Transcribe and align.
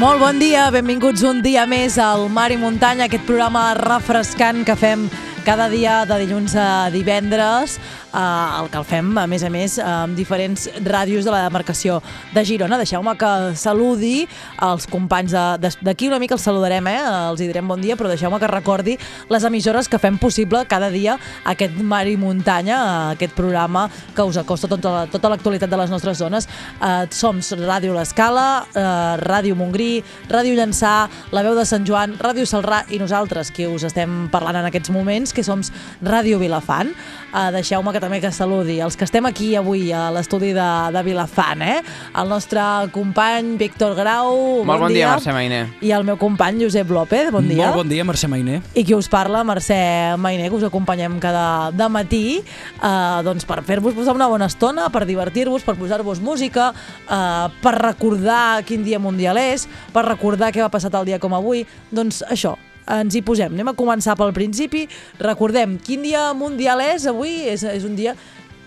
Molt 0.00 0.16
bon 0.16 0.38
dia, 0.40 0.62
benvinguts 0.72 1.20
un 1.28 1.42
dia 1.44 1.66
més 1.68 1.98
al 2.00 2.22
Mar 2.32 2.46
i 2.48 2.56
Muntanya, 2.56 3.04
aquest 3.04 3.26
programa 3.28 3.66
refrescant 3.76 4.62
que 4.64 4.72
fem 4.72 5.02
cada 5.44 5.68
dia 5.68 6.04
de 6.04 6.16
dilluns 6.20 6.54
a 6.58 6.90
divendres 6.92 7.78
eh, 8.14 8.60
el 8.60 8.68
que 8.70 8.78
el 8.78 8.84
fem, 8.84 9.10
a 9.18 9.26
més 9.30 9.44
a 9.44 9.50
més, 9.52 9.76
amb 9.82 10.16
diferents 10.18 10.66
ràdios 10.84 11.26
de 11.26 11.32
la 11.32 11.44
demarcació 11.46 12.00
de 12.34 12.44
Girona. 12.44 12.78
Deixeu-me 12.80 13.14
que 13.18 13.30
saludi 13.58 14.26
els 14.66 14.86
companys 14.90 15.34
d'aquí, 15.80 16.10
una 16.10 16.20
mica 16.22 16.36
els 16.36 16.44
saludarem, 16.46 16.86
eh? 16.90 16.98
els 17.30 17.40
hi 17.40 17.48
direm 17.50 17.68
bon 17.70 17.80
dia, 17.80 17.96
però 17.98 18.10
deixeu-me 18.10 18.40
que 18.40 18.50
recordi 18.50 18.96
les 19.30 19.46
emissores 19.46 19.88
que 19.88 20.00
fem 20.02 20.18
possible 20.20 20.64
cada 20.70 20.90
dia 20.90 21.16
aquest 21.48 21.78
Mar 21.80 22.06
i 22.08 22.16
Muntanya, 22.20 22.80
aquest 23.14 23.34
programa 23.38 23.88
que 24.16 24.26
us 24.26 24.40
acosta 24.40 24.68
tota, 24.70 25.06
tota 25.10 25.32
l'actualitat 25.32 25.70
de 25.70 25.80
les 25.80 25.92
nostres 25.92 26.20
zones. 26.20 26.48
Eh, 26.80 27.06
som 27.14 27.40
Ràdio 27.40 27.94
L'Escala, 27.96 28.66
eh, 28.74 29.16
Ràdio 29.22 29.56
Montgrí, 29.58 30.02
Ràdio 30.28 30.56
Llançà, 30.58 31.08
La 31.32 31.44
Veu 31.46 31.54
de 31.58 31.66
Sant 31.66 31.86
Joan, 31.86 32.16
Ràdio 32.18 32.46
Salrà 32.48 32.84
i 32.90 32.98
nosaltres, 32.98 33.50
que 33.54 33.68
us 33.68 33.84
estem 33.86 34.28
parlant 34.32 34.60
en 34.60 34.68
aquests 34.68 34.90
moments, 34.94 35.29
que 35.32 35.44
som 35.46 35.62
Ràdio 36.02 36.40
Vilafant. 36.42 36.90
Eh, 37.30 37.50
Deixeu-me 37.54 37.92
que 37.92 38.00
que 38.00 38.06
també 38.06 38.20
que 38.22 38.32
saludi 38.32 38.78
els 38.80 38.96
que 38.96 39.04
estem 39.04 39.26
aquí 39.28 39.52
avui 39.58 39.90
a 39.92 40.08
l'estudi 40.14 40.54
de, 40.56 40.68
de 40.94 41.02
Vilafant, 41.04 41.60
eh? 41.62 41.80
El 42.16 42.30
nostre 42.32 42.62
company 42.94 43.56
Víctor 43.60 43.94
Grau, 43.98 44.64
Molt 44.64 44.80
bon, 44.80 44.86
bon 44.86 44.94
dia. 44.94 45.06
dia, 45.06 45.10
Mercè 45.18 45.34
Mainé. 45.36 45.60
I 45.84 45.92
el 45.92 46.06
meu 46.08 46.16
company 46.20 46.64
Josep 46.64 46.90
López, 46.90 47.30
bon 47.34 47.46
dia. 47.48 47.66
Molt 47.68 47.82
bon 47.82 47.92
dia, 47.92 48.06
Mercè 48.08 48.30
Mainé. 48.30 48.62
I 48.74 48.84
qui 48.88 48.96
us 48.96 49.10
parla, 49.12 49.44
Mercè 49.44 50.16
Mainé, 50.16 50.48
que 50.48 50.56
us 50.56 50.64
acompanyem 50.70 51.18
cada 51.20 51.70
de 51.76 51.90
matí 51.92 52.24
eh, 52.40 53.20
doncs 53.26 53.44
per 53.48 53.60
fer-vos 53.68 53.96
posar 53.96 54.16
una 54.16 54.30
bona 54.30 54.48
estona, 54.48 54.88
per 54.88 55.04
divertir-vos, 55.08 55.66
per 55.66 55.76
posar-vos 55.76 56.22
música, 56.24 56.70
eh, 57.04 57.46
per 57.60 57.76
recordar 57.82 58.62
quin 58.64 58.84
dia 58.86 58.98
mundial 59.02 59.36
és, 59.40 59.68
per 59.92 60.06
recordar 60.08 60.54
què 60.54 60.64
va 60.64 60.72
passar 60.72 60.94
el 60.96 61.12
dia 61.12 61.20
com 61.20 61.36
avui. 61.36 61.66
Doncs 61.92 62.24
això, 62.30 62.56
ens 62.98 63.14
hi 63.16 63.22
posem. 63.26 63.54
Anem 63.54 63.72
a 63.72 63.76
començar 63.78 64.16
pel 64.18 64.34
principi. 64.36 64.86
Recordem, 65.20 65.78
quin 65.84 66.02
dia 66.06 66.30
mundial 66.36 66.82
és 66.84 67.06
avui? 67.10 67.34
És, 67.50 67.64
és 67.64 67.86
un 67.86 67.96
dia 67.98 68.16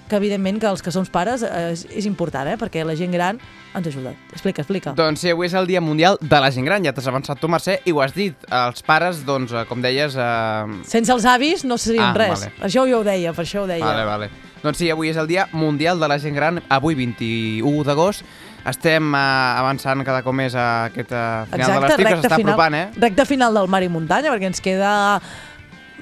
que 0.09 0.19
evidentment 0.19 0.59
que 0.61 0.69
els 0.69 0.83
que 0.83 0.91
som 0.93 1.05
pares 1.09 1.43
és, 1.43 1.85
és 1.89 2.05
important, 2.09 2.47
eh? 2.51 2.57
perquè 2.59 2.83
la 2.85 2.95
gent 2.99 3.13
gran 3.15 3.39
ens 3.73 3.89
ajuda. 3.89 4.13
Explica, 4.31 4.61
explica. 4.61 4.93
Doncs 4.97 5.23
sí, 5.23 5.31
avui 5.33 5.47
és 5.47 5.55
el 5.57 5.67
Dia 5.69 5.81
Mundial 5.81 6.19
de 6.21 6.39
la 6.39 6.51
Gent 6.53 6.67
Gran, 6.67 6.85
ja 6.85 6.93
t'has 6.93 7.07
avançat 7.09 7.39
tu, 7.41 7.49
Mercè, 7.49 7.79
i 7.89 7.93
ho 7.93 8.03
has 8.03 8.13
dit. 8.13 8.37
Els 8.53 8.85
pares, 8.85 9.23
doncs, 9.25 9.53
eh, 9.55 9.65
com 9.69 9.81
deies... 9.81 10.13
Eh... 10.13 10.81
Sense 10.89 11.13
els 11.13 11.25
avis 11.25 11.65
no 11.65 11.79
serien 11.81 12.11
ah, 12.11 12.17
res. 12.17 12.45
Vale. 12.45 12.53
Això 12.69 12.85
jo 12.89 13.01
ho 13.01 13.07
deia, 13.07 13.33
per 13.33 13.47
això 13.47 13.63
ho 13.63 13.69
deia. 13.69 13.85
Vale, 13.85 14.05
vale. 14.05 14.29
Doncs 14.63 14.79
sí, 14.79 14.91
avui 14.93 15.09
és 15.09 15.17
el 15.19 15.27
Dia 15.27 15.47
Mundial 15.51 15.99
de 15.99 16.11
la 16.11 16.19
Gent 16.21 16.37
Gran, 16.37 16.61
avui 16.71 16.95
21 16.99 17.81
d'agost, 17.87 18.27
estem 18.69 19.13
uh, 19.13 19.59
avançant 19.59 20.03
cada 20.07 20.21
cop 20.23 20.35
més 20.35 20.55
a 20.55 20.89
aquest 20.89 21.11
uh, 21.11 21.47
final 21.51 21.65
Exacte, 21.65 21.79
de 21.79 21.87
l'estiu 21.87 22.07
que 22.07 22.19
s'està 22.21 22.37
apropant, 22.39 22.77
eh? 22.77 22.85
Recte 22.97 23.25
final 23.27 23.57
del 23.59 23.71
Mar 23.71 23.83
i 23.83 23.89
Muntanya, 23.91 24.31
perquè 24.31 24.51
ens 24.51 24.63
queda 24.63 24.93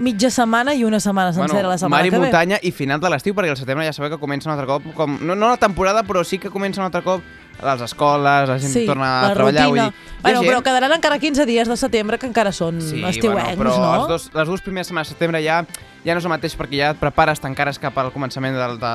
mitja 0.02 0.30
setmana 0.32 0.74
i 0.74 0.86
una 0.88 1.00
setmana 1.00 1.34
sencera 1.34 1.62
bueno, 1.62 1.70
la 1.70 1.78
setmana 1.78 2.02
mar 2.02 2.08
i 2.08 2.12
muntanya 2.12 2.58
i 2.64 2.72
final 2.72 3.02
de 3.02 3.10
l'estiu, 3.12 3.36
perquè 3.38 3.52
el 3.52 3.60
setembre 3.60 3.86
ja 3.86 3.94
sabeu 3.94 4.14
que 4.14 4.20
comença 4.22 4.50
un 4.50 4.56
altre 4.56 4.66
cop, 4.70 4.88
com, 4.98 5.18
no, 5.22 5.36
no 5.36 5.52
la 5.52 5.60
temporada, 5.62 6.04
però 6.08 6.24
sí 6.24 6.40
que 6.40 6.50
comença 6.50 6.82
un 6.82 6.88
altre 6.88 7.04
cop 7.06 7.22
les 7.62 7.82
escoles, 7.86 8.50
la 8.50 8.58
gent 8.58 8.72
sí, 8.72 8.86
torna 8.88 9.10
a 9.28 9.34
treballar. 9.36 9.68
Vull 9.68 9.82
dir, 9.82 10.18
bueno, 10.24 10.42
gent... 10.42 10.50
però 10.50 10.64
quedaran 10.66 10.96
encara 10.96 11.20
15 11.22 11.46
dies 11.46 11.70
de 11.70 11.78
setembre 11.78 12.18
que 12.18 12.30
encara 12.30 12.54
són 12.56 12.80
sí, 12.82 13.04
estiuencs, 13.04 13.58
bueno, 13.58 13.62
però 13.62 13.76
no? 13.78 13.94
Els 14.00 14.10
dos, 14.10 14.30
les 14.34 14.50
dues 14.50 14.64
primeres 14.66 14.90
setmanes 14.90 15.12
de 15.12 15.18
setembre 15.18 15.44
ja 15.44 15.62
ja 16.06 16.16
no 16.16 16.22
és 16.22 16.26
el 16.26 16.34
mateix 16.34 16.56
perquè 16.58 16.80
ja 16.80 16.94
et 16.96 17.02
prepares, 17.02 17.42
t'encares 17.44 17.78
cap 17.82 17.98
al 18.02 18.10
començament 18.16 18.58
del, 18.58 18.80
de, 18.82 18.94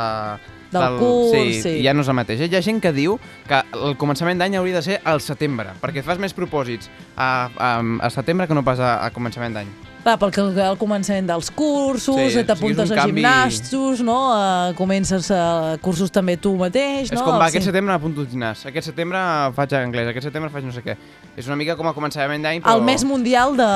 del, 0.77 0.87
del 0.87 1.01
curs, 1.01 1.33
sí, 1.33 1.63
sí. 1.63 1.75
ja 1.85 1.95
no 1.97 2.05
és 2.05 2.13
el 2.13 2.19
mateix. 2.19 2.45
Hi 2.47 2.59
ha 2.59 2.63
gent 2.65 2.81
que 2.85 2.93
diu 2.97 3.19
que 3.49 3.63
el 3.77 3.99
començament 4.01 4.41
d'any 4.43 4.59
hauria 4.61 4.81
de 4.81 4.85
ser 4.87 5.01
al 5.05 5.25
setembre, 5.25 5.75
perquè 5.83 6.05
fas 6.07 6.23
més 6.23 6.37
propòsits 6.37 6.91
a, 7.17 7.51
a, 7.57 7.75
a 7.81 8.15
setembre 8.15 8.49
que 8.49 8.57
no 8.59 8.65
pas 8.67 8.83
a, 8.83 8.99
a 9.07 9.13
començament 9.15 9.57
d'any. 9.57 9.75
Clar, 10.07 10.21
perquè 10.23 10.39
el, 10.39 10.53
el 10.63 10.77
començament 10.79 11.27
dels 11.27 11.49
cursos, 11.51 12.15
sí, 12.31 12.43
t'apuntes 12.47 12.93
a 12.95 12.99
canvi... 13.01 13.25
gimnastos, 13.25 14.05
no? 14.07 14.15
Uh, 14.31 14.69
comences 14.79 15.33
uh, 15.35 15.73
cursos 15.83 16.13
també 16.15 16.37
tu 16.39 16.53
mateix, 16.55 17.11
no? 17.11 17.19
És 17.19 17.25
com, 17.27 17.35
va, 17.35 17.49
aquest 17.49 17.65
sí. 17.65 17.73
setembre 17.73 17.97
apunto 17.97 18.23
al 18.23 18.29
gimnàs, 18.31 18.63
aquest 18.71 18.93
setembre 18.93 19.19
faig 19.57 19.75
anglès, 19.81 20.13
aquest 20.13 20.29
setembre 20.29 20.53
faig 20.55 20.69
no 20.69 20.75
sé 20.77 20.85
què. 20.87 20.95
És 21.37 21.49
una 21.51 21.57
mica 21.59 21.75
com 21.77 21.91
a 21.91 21.93
començament 21.93 22.47
d'any, 22.47 22.63
però... 22.63 22.77
El 22.79 22.85
mes 22.87 23.03
mundial 23.05 23.59
de, 23.59 23.67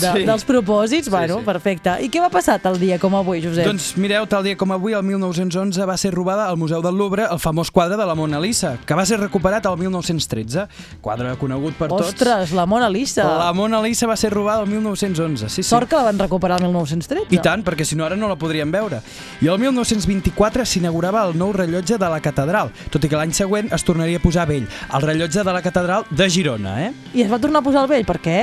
de, 0.00 0.10
sí. 0.18 0.24
dels 0.26 0.42
propòsits, 0.48 1.06
sí, 1.06 1.12
bueno, 1.14 1.38
sí. 1.38 1.46
perfecte. 1.46 1.94
I 2.02 2.10
què 2.10 2.24
va 2.24 2.32
passar 2.34 2.58
tal 2.60 2.80
dia 2.82 2.98
com 2.98 3.14
avui, 3.14 3.38
Josep? 3.46 3.70
Doncs 3.70 3.92
mireu, 4.02 4.26
tal 4.26 4.42
dia 4.44 4.58
com 4.58 4.74
avui, 4.74 4.92
el 4.98 5.06
1911, 5.06 5.86
va 5.86 5.96
ser 6.02 6.10
robada 6.16 6.48
al 6.50 6.58
Museu 6.58 6.82
del 6.84 6.98
Louvre 6.98 7.28
el 7.30 7.38
famós 7.38 7.70
quadre 7.70 7.94
de 7.96 8.08
la 8.10 8.18
Mona 8.18 8.42
Lisa, 8.42 8.74
que 8.82 8.98
va 8.98 9.06
ser 9.06 9.20
recuperat 9.22 9.70
el 9.70 9.78
1913. 9.86 10.66
Quadre 11.06 11.38
conegut 11.38 11.78
per 11.78 11.92
Ostres, 11.92 12.10
tots. 12.10 12.26
Ostres, 12.26 12.58
la 12.58 12.66
Mona 12.66 12.90
Lisa! 12.90 13.30
La 13.38 13.54
Mona 13.54 13.80
Lisa 13.86 14.10
va 14.10 14.18
ser 14.18 14.34
robada 14.34 14.66
el 14.66 14.74
1911, 14.74 15.46
sí, 15.48 15.62
sí. 15.62 15.75
Sort 15.76 15.90
que 15.90 15.96
la 15.96 16.04
van 16.04 16.18
recuperar 16.18 16.56
el 16.62 16.70
1913. 16.70 17.34
I 17.36 17.40
tant, 17.44 17.60
perquè 17.64 17.84
si 17.84 17.98
no 17.98 18.06
ara 18.06 18.16
no 18.16 18.30
la 18.30 18.38
podríem 18.40 18.70
veure. 18.72 19.02
I 19.44 19.50
el 19.52 19.58
1924 19.60 20.64
s'inaugurava 20.64 21.26
el 21.28 21.36
nou 21.36 21.52
rellotge 21.52 21.98
de 22.00 22.08
la 22.08 22.20
catedral, 22.24 22.70
tot 22.92 23.04
i 23.04 23.10
que 23.12 23.18
l'any 23.20 23.34
següent 23.36 23.68
es 23.76 23.84
tornaria 23.84 24.16
a 24.16 24.24
posar 24.24 24.46
vell, 24.48 24.64
el 24.64 25.04
rellotge 25.04 25.44
de 25.44 25.52
la 25.52 25.60
catedral 25.60 26.08
de 26.08 26.30
Girona, 26.32 26.78
eh? 26.86 26.94
I 27.12 27.26
es 27.26 27.32
va 27.32 27.40
tornar 27.42 27.60
a 27.60 27.66
posar 27.66 27.84
el 27.84 27.90
vell, 27.92 28.06
per 28.08 28.16
què? 28.24 28.38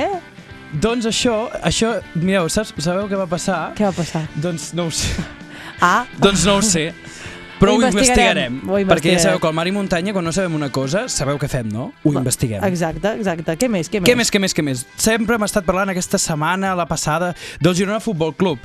Doncs 0.84 1.10
això, 1.10 1.34
això, 1.62 1.96
mireu, 2.14 2.46
saps, 2.50 2.70
sabeu 2.78 3.10
què 3.10 3.18
va 3.18 3.26
passar? 3.30 3.72
Què 3.74 3.88
va 3.88 3.94
passar? 3.98 4.28
Doncs 4.38 4.70
no 4.78 4.86
ho 4.86 4.94
sé. 4.94 5.10
Ah? 5.82 6.04
doncs 6.22 6.46
no 6.46 6.60
ho 6.60 6.62
sé. 6.62 6.92
Però 7.60 7.74
ho, 7.74 7.78
ho 7.78 7.86
investigarem, 7.86 8.58
ho 8.66 8.78
investigarem. 8.78 8.88
Perquè 8.90 9.12
ja 9.14 9.22
sabeu 9.22 9.40
que 9.42 9.48
al 9.48 9.54
mar 9.56 9.66
i 9.68 9.72
muntanya, 9.74 10.14
quan 10.16 10.26
no 10.26 10.32
sabem 10.34 10.54
una 10.56 10.70
cosa, 10.74 11.04
sabeu 11.12 11.38
què 11.40 11.48
fem, 11.50 11.68
no? 11.70 11.90
Ho 12.02 12.12
investiguem. 12.12 12.64
Exacte, 12.66 13.14
exacte. 13.20 13.56
Què 13.60 13.68
més? 13.70 13.90
Què 13.92 14.00
més? 14.02 14.08
Què 14.08 14.16
més, 14.18 14.32
què 14.32 14.40
més, 14.42 14.56
què 14.56 14.64
més? 14.66 14.84
Sempre 15.00 15.38
hem 15.38 15.46
estat 15.46 15.66
parlant 15.66 15.92
aquesta 15.92 16.18
setmana, 16.20 16.74
la 16.78 16.86
passada, 16.90 17.32
del 17.62 17.76
Girona 17.78 18.00
Futbol 18.04 18.34
Club. 18.38 18.62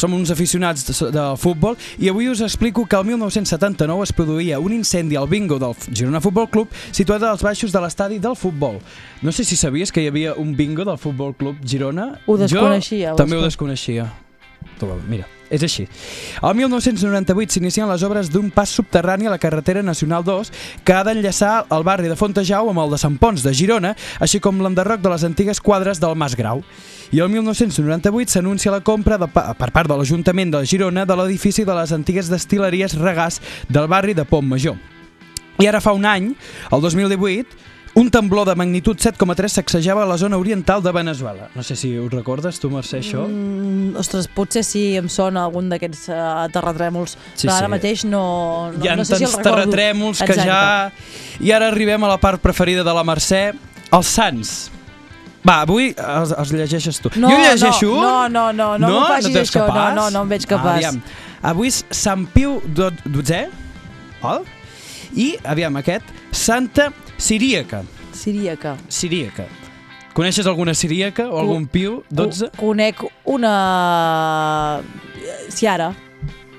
Som 0.00 0.16
uns 0.16 0.32
aficionats 0.34 0.84
de, 0.88 0.96
de 1.14 1.26
futbol 1.40 1.78
i 2.02 2.10
avui 2.10 2.28
us 2.32 2.42
explico 2.44 2.84
que 2.86 2.98
el 2.98 3.06
1979 3.12 4.08
es 4.08 4.14
produïa 4.16 4.60
un 4.62 4.74
incendi 4.74 5.16
al 5.18 5.30
bingo 5.30 5.60
del 5.62 5.76
Girona 5.90 6.22
Futbol 6.24 6.50
Club 6.50 6.74
situat 6.90 7.22
als 7.28 7.44
baixos 7.46 7.72
de 7.72 7.82
l'estadi 7.84 8.18
del 8.22 8.36
futbol. 8.36 8.80
No 9.22 9.32
sé 9.32 9.46
si 9.46 9.56
sabies 9.56 9.92
que 9.94 10.02
hi 10.02 10.10
havia 10.10 10.34
un 10.34 10.56
bingo 10.58 10.84
del 10.88 10.98
Futbol 10.98 11.36
Club 11.38 11.62
Girona. 11.64 12.12
Ho 12.26 12.36
desconeixia. 12.40 13.12
Jo 13.12 13.20
també 13.22 13.38
ho 13.38 13.44
desconeixia. 13.44 14.10
Mira, 15.08 15.28
és 15.52 15.62
així. 15.66 15.86
El 16.40 16.54
1998 16.58 17.58
s'inicien 17.58 17.90
les 17.90 18.02
obres 18.06 18.30
d'un 18.32 18.50
pas 18.50 18.70
subterrani 18.72 19.28
a 19.28 19.34
la 19.34 19.40
carretera 19.42 19.82
Nacional 19.84 20.24
2 20.24 20.52
que 20.84 20.96
ha 20.96 21.04
d'enllaçar 21.04 21.66
el 21.70 21.84
barri 21.84 22.08
de 22.08 22.16
Fontejau 22.16 22.70
amb 22.72 22.82
el 22.82 22.94
de 22.94 23.00
Sant 23.00 23.18
Pons 23.20 23.44
de 23.44 23.52
Girona, 23.54 23.94
així 24.20 24.40
com 24.40 24.62
l'enderroc 24.64 25.02
de 25.04 25.12
les 25.12 25.26
antigues 25.28 25.60
quadres 25.60 26.00
del 26.00 26.16
Mas 26.16 26.36
Grau. 26.38 26.64
I 27.12 27.20
el 27.20 27.28
1998 27.28 28.38
s'anuncia 28.38 28.72
la 28.72 28.80
compra 28.80 29.18
de, 29.20 29.28
per 29.28 29.68
part 29.74 29.90
de 29.90 29.98
l'Ajuntament 29.98 30.54
de 30.54 30.64
Girona 30.64 31.04
de 31.04 31.16
l'edifici 31.18 31.66
de 31.68 31.76
les 31.76 31.92
antigues 31.92 32.32
destileries 32.32 32.96
Regàs 32.96 33.42
del 33.68 33.90
barri 33.92 34.16
de 34.16 34.24
Pont 34.24 34.48
Major. 34.48 34.78
I 35.60 35.68
ara 35.68 35.82
fa 35.84 35.92
un 35.92 36.06
any, 36.08 36.32
el 36.72 36.80
2018, 36.80 37.71
un 37.94 38.08
temblor 38.10 38.48
de 38.48 38.54
magnitud 38.56 38.96
7,3 38.96 39.48
sacsejava 39.48 40.06
la 40.08 40.16
zona 40.16 40.38
oriental 40.38 40.82
de 40.82 40.92
Venezuela. 40.92 41.50
No 41.54 41.62
sé 41.62 41.76
si 41.76 41.96
ho 41.98 42.08
recordes, 42.08 42.58
tu, 42.60 42.70
Mercè, 42.72 43.02
això? 43.02 43.26
Mm, 43.28 43.96
ostres, 44.00 44.28
potser 44.32 44.62
sí 44.64 44.84
em 44.96 45.10
sona 45.12 45.44
algun 45.44 45.68
d'aquests 45.68 46.06
uh, 46.08 46.46
terratrèmols, 46.54 47.16
sí, 47.34 47.46
però 47.46 47.58
ara 47.58 47.68
sí. 47.68 47.72
mateix 47.74 48.04
no, 48.08 48.22
no, 48.72 48.84
Hi 48.84 48.88
ha 48.88 48.96
no 48.96 49.04
sé 49.04 49.18
si 49.18 49.26
el 49.26 49.34
recordo. 49.34 49.50
terratrèmols 49.50 50.22
que 50.24 50.38
ja... 50.40 50.62
I 51.42 51.52
ara 51.52 51.68
arribem 51.72 52.04
a 52.04 52.14
la 52.14 52.20
part 52.22 52.40
preferida 52.40 52.84
de 52.86 52.94
la 52.96 53.04
Mercè, 53.04 53.42
els 53.92 54.14
Sants. 54.16 54.54
Va, 55.42 55.58
avui 55.66 55.90
els, 55.90 56.32
els 56.38 56.54
llegeixes 56.54 57.02
tu. 57.02 57.10
No, 57.18 57.28
jo 57.28 57.42
llegeixo 57.42 57.92
no, 57.92 58.28
no, 58.30 58.48
no, 58.52 58.52
no, 58.52 58.70
no, 58.78 58.88
no, 58.88 58.94
no 59.02 59.04
facis 59.10 59.34
no 59.34 59.42
això, 59.42 59.66
no, 59.68 59.86
no, 59.98 60.08
no 60.14 60.24
em 60.24 60.32
veig 60.32 60.48
capaç. 60.48 60.86
Ah, 60.86 60.94
aviam. 60.94 61.02
Avui 61.52 61.72
és 61.72 61.82
Sant 61.90 62.24
Piu 62.30 62.60
XII, 62.72 63.44
val? 64.22 64.46
i, 65.18 65.32
aviam, 65.44 65.76
aquest, 65.80 66.08
Santa 66.32 66.88
Siríaca. 67.22 67.84
Siríaca. 68.12 68.76
Siríaca. 68.88 69.46
Coneixes 70.12 70.46
alguna 70.50 70.74
siríaca 70.74 71.28
o 71.30 71.38
algun 71.40 71.66
piu? 71.70 72.02
12? 72.10 72.50
Conec 72.58 73.00
una... 73.24 74.82
Ciara. 75.54 75.92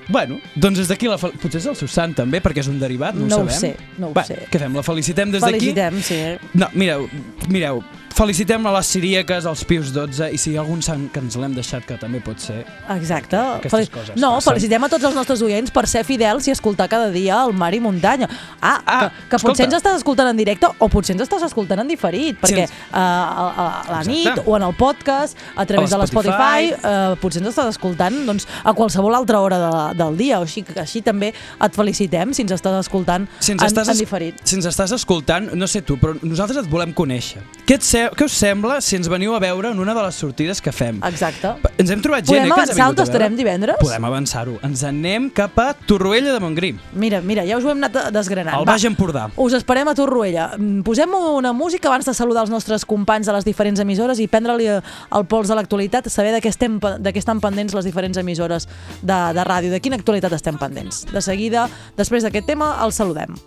Bueno, 0.10 0.38
doncs 0.56 0.80
des 0.82 0.90
d'aquí 0.92 1.08
la 1.08 1.18
fel... 1.20 1.32
potser 1.40 1.62
és 1.62 1.68
el 1.72 1.76
seu 1.80 1.88
sant 1.92 2.16
també, 2.18 2.42
perquè 2.44 2.60
és 2.64 2.68
un 2.72 2.80
derivat, 2.82 3.16
no, 3.16 3.28
No 3.30 3.38
ho 3.44 3.46
ho 3.46 3.52
sabem. 3.52 3.60
sé, 3.60 4.00
no 4.02 4.10
ho 4.10 4.16
Va, 4.16 4.24
sé. 4.28 4.40
Què 4.52 4.60
fem? 4.60 4.74
La 4.76 4.84
felicitem 4.84 5.32
des 5.32 5.44
d'aquí? 5.44 5.60
Felicitem, 5.72 6.00
sí. 6.04 6.18
No, 6.60 6.68
mireu, 6.80 7.06
mireu, 7.54 7.80
felicitem 8.14 8.66
a 8.68 8.72
les 8.78 8.88
siríaques, 8.94 9.46
als 9.50 9.64
Pius 9.66 9.92
12 9.94 10.30
i 10.34 10.38
si 10.38 10.52
hi 10.54 10.58
ha 10.58 10.62
algun 10.62 10.82
sant 10.86 11.08
que 11.14 11.20
ens 11.24 11.36
l'hem 11.40 11.54
deixat 11.58 11.86
que 11.88 11.98
també 11.98 12.20
pot 12.24 12.40
ser. 12.40 12.62
Exacte. 12.94 13.38
Aquestes 13.38 13.90
coses 13.94 14.16
no, 14.22 14.36
passen. 14.36 14.52
felicitem 14.54 14.84
a 14.86 14.90
tots 14.92 15.08
els 15.10 15.16
nostres 15.18 15.42
oients 15.46 15.72
per 15.74 15.86
ser 15.90 16.04
fidels 16.08 16.48
i 16.48 16.54
escoltar 16.54 16.88
cada 16.92 17.10
dia 17.14 17.40
el 17.44 17.54
Mar 17.58 17.72
i 17.74 17.80
Muntanya. 17.84 18.30
Ah, 18.62 18.80
Ah, 18.86 19.00
que, 19.10 19.30
que 19.30 19.36
escolta. 19.38 19.54
potser 19.54 19.66
ens 19.66 19.76
estàs 19.80 19.96
escoltant 20.02 20.28
en 20.30 20.38
directe 20.38 20.68
o 20.78 20.88
potser 20.90 21.16
ens 21.16 21.24
estàs 21.26 21.44
escoltant 21.46 21.80
en 21.80 21.88
diferit, 21.88 22.38
perquè 22.42 22.66
ens- 22.68 22.72
uh, 22.92 22.98
a, 22.98 23.48
a, 23.48 23.68
a 23.88 23.92
la 23.98 24.04
nit 24.04 24.28
Exacte. 24.28 24.44
o 24.50 24.58
en 24.58 24.64
el 24.64 24.74
podcast, 24.76 25.38
a 25.56 25.66
través 25.66 25.92
A 25.94 25.98
de 25.98 26.04
l'Spotify, 26.04 26.74
uh, 26.74 27.16
potser 27.22 27.42
ens 27.42 27.50
estàs 27.54 27.70
escoltant 27.74 28.14
doncs, 28.28 28.46
a 28.64 28.74
qualsevol 28.74 29.16
altra 29.16 29.40
hora 29.42 29.58
de, 29.60 29.98
del 30.04 30.18
dia, 30.18 30.40
o 30.40 30.44
així, 30.44 30.64
així 30.78 31.02
també 31.02 31.34
et 31.34 31.74
felicitem 31.76 32.34
si 32.34 32.44
ens 32.44 32.52
estàs 32.52 32.78
escoltant 32.86 33.28
Si 33.40 33.52
ens, 33.54 33.62
en, 33.64 33.68
estàs, 33.72 33.90
en 33.90 33.98
diferit. 33.98 34.36
si 34.44 34.56
ens 34.60 34.66
estàs 34.70 34.92
escoltant, 34.92 35.50
no 35.56 35.68
sé 35.68 35.82
tu, 35.82 35.98
però 35.98 36.14
nosaltres 36.22 36.64
et 36.66 36.70
volem 36.70 36.94
conèixer. 36.94 37.42
Què, 37.64 37.78
et 37.80 37.84
se 37.88 38.00
què 38.12 38.26
us 38.28 38.34
sembla 38.36 38.82
si 38.84 38.98
ens 38.98 39.08
veniu 39.08 39.32
a 39.32 39.40
veure 39.40 39.70
en 39.72 39.78
una 39.80 39.94
de 39.96 40.02
les 40.04 40.18
sortides 40.20 40.60
que 40.60 40.74
fem? 40.76 40.98
Exacte. 41.08 41.54
Ens 41.80 41.94
hem 41.94 42.02
trobat 42.04 42.26
gent 42.28 42.42
Podem 42.42 42.50
eh, 42.50 42.56
avançar 42.58 42.76
veure. 42.90 43.06
estarem 43.06 43.38
divendres? 43.40 43.78
Podem 43.80 44.08
avançar-ho. 44.10 44.58
Ens 44.68 44.82
anem 44.84 45.30
cap 45.32 45.56
a 45.64 45.70
Torroella 45.88 46.34
de 46.36 46.42
Montgrí, 46.44 46.74
Mira, 47.00 47.22
mira, 47.24 47.46
ja 47.48 47.56
us 47.56 47.64
ho 47.64 47.72
hem 47.72 47.80
anat 47.86 48.12
desgranant. 48.12 48.58
al. 48.58 48.68
Baix 48.68 48.84
Empordà. 48.90 49.30
Us 49.40 49.56
esperem 49.56 49.88
a 49.88 49.96
Torroella. 49.96 50.50
Mm, 50.58 50.82
Posem 50.84 51.16
una 51.16 51.54
música 51.56 51.88
abans 51.88 52.04
de 52.06 52.14
saludar 52.14 52.44
els 52.44 52.52
nostres 52.52 52.84
companys 52.84 53.32
de 53.32 53.38
les 53.40 53.46
diferents 53.48 53.80
emissores 53.80 54.20
i 54.20 54.28
prendre-li 54.28 54.68
eh, 54.68 54.82
el 55.16 55.24
pols 55.32 55.48
de 55.48 55.56
l'actualitat, 55.56 56.12
saber 56.12 56.34
de 56.36 56.42
què, 56.44 56.52
estem, 56.52 56.82
de 57.00 57.14
què 57.16 57.24
estan 57.24 57.40
pendents 57.40 57.74
les 57.80 57.86
diferents 57.88 58.18
emissores 58.20 58.68
de, 59.02 59.22
de 59.40 59.48
ràdio, 59.48 59.72
de 59.72 59.80
quina 59.80 59.96
actualitat 59.96 60.36
estem 60.36 60.60
pendents. 60.60 61.06
De 61.14 61.22
seguida, 61.24 61.70
després 61.96 62.28
d'aquest 62.28 62.46
tema, 62.46 62.74
el 62.84 62.92
saludem. 62.92 63.40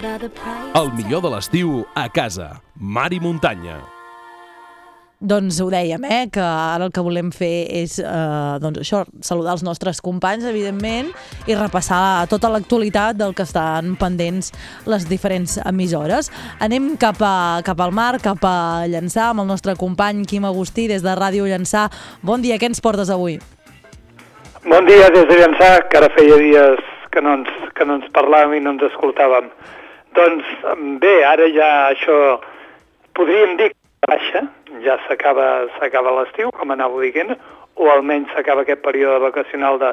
El 0.00 0.92
millor 0.96 1.20
de 1.20 1.30
l'estiu 1.34 1.80
a 1.92 2.06
casa. 2.08 2.60
Mar 2.80 3.10
i 3.12 3.18
muntanya. 3.20 3.80
Doncs 5.20 5.58
ho 5.60 5.66
dèiem, 5.68 6.00
eh, 6.08 6.30
que 6.32 6.40
ara 6.40 6.86
el 6.86 6.92
que 6.96 7.02
volem 7.04 7.28
fer 7.28 7.66
és 7.68 7.98
eh, 8.00 8.54
doncs 8.62 8.80
això, 8.80 9.02
saludar 9.20 9.52
els 9.58 9.64
nostres 9.66 9.98
companys, 10.00 10.46
evidentment, 10.48 11.10
i 11.44 11.52
repassar 11.58 12.24
tota 12.32 12.48
l'actualitat 12.48 13.18
del 13.18 13.34
que 13.36 13.44
estan 13.44 13.98
pendents 14.00 14.54
les 14.88 15.04
diferents 15.10 15.58
emissores. 15.68 16.30
Anem 16.64 16.94
cap, 16.96 17.20
a, 17.20 17.60
cap 17.66 17.82
al 17.84 17.92
mar, 17.92 18.14
cap 18.24 18.40
a 18.48 18.86
Llançà, 18.88 19.28
amb 19.34 19.44
el 19.44 19.50
nostre 19.52 19.74
company 19.76 20.24
Quim 20.24 20.48
Agustí, 20.48 20.86
des 20.88 21.04
de 21.04 21.12
Ràdio 21.12 21.44
Llançà. 21.44 21.90
Bon 22.24 22.40
dia, 22.40 22.56
què 22.56 22.72
ens 22.72 22.80
portes 22.80 23.12
avui? 23.12 23.36
Bon 24.64 24.88
dia 24.88 25.12
des 25.12 25.28
de 25.28 25.36
Llançà, 25.42 25.74
que 25.92 26.00
ara 26.00 26.08
feia 26.16 26.40
dies 26.40 26.88
que 27.12 27.20
no 27.20 27.36
ens, 27.42 27.52
que 27.76 27.84
no 27.84 28.00
ens 28.00 28.08
parlàvem 28.16 28.56
i 28.56 28.64
no 28.64 28.72
ens 28.78 28.88
escoltàvem. 28.88 29.52
Doncs 30.16 30.46
bé, 31.02 31.14
ara 31.24 31.46
ja 31.54 31.70
això 31.92 32.16
podríem 33.14 33.56
dir 33.60 33.70
que 33.72 34.10
baixa, 34.10 34.44
ja 34.84 34.98
s'acaba 35.06 36.16
l'estiu, 36.18 36.50
com 36.56 36.70
anava 36.74 37.02
dient, 37.04 37.36
o 37.76 37.90
almenys 37.92 38.32
s'acaba 38.34 38.66
aquest 38.66 38.82
període 38.82 39.20
vacacional 39.22 39.78
de, 39.78 39.92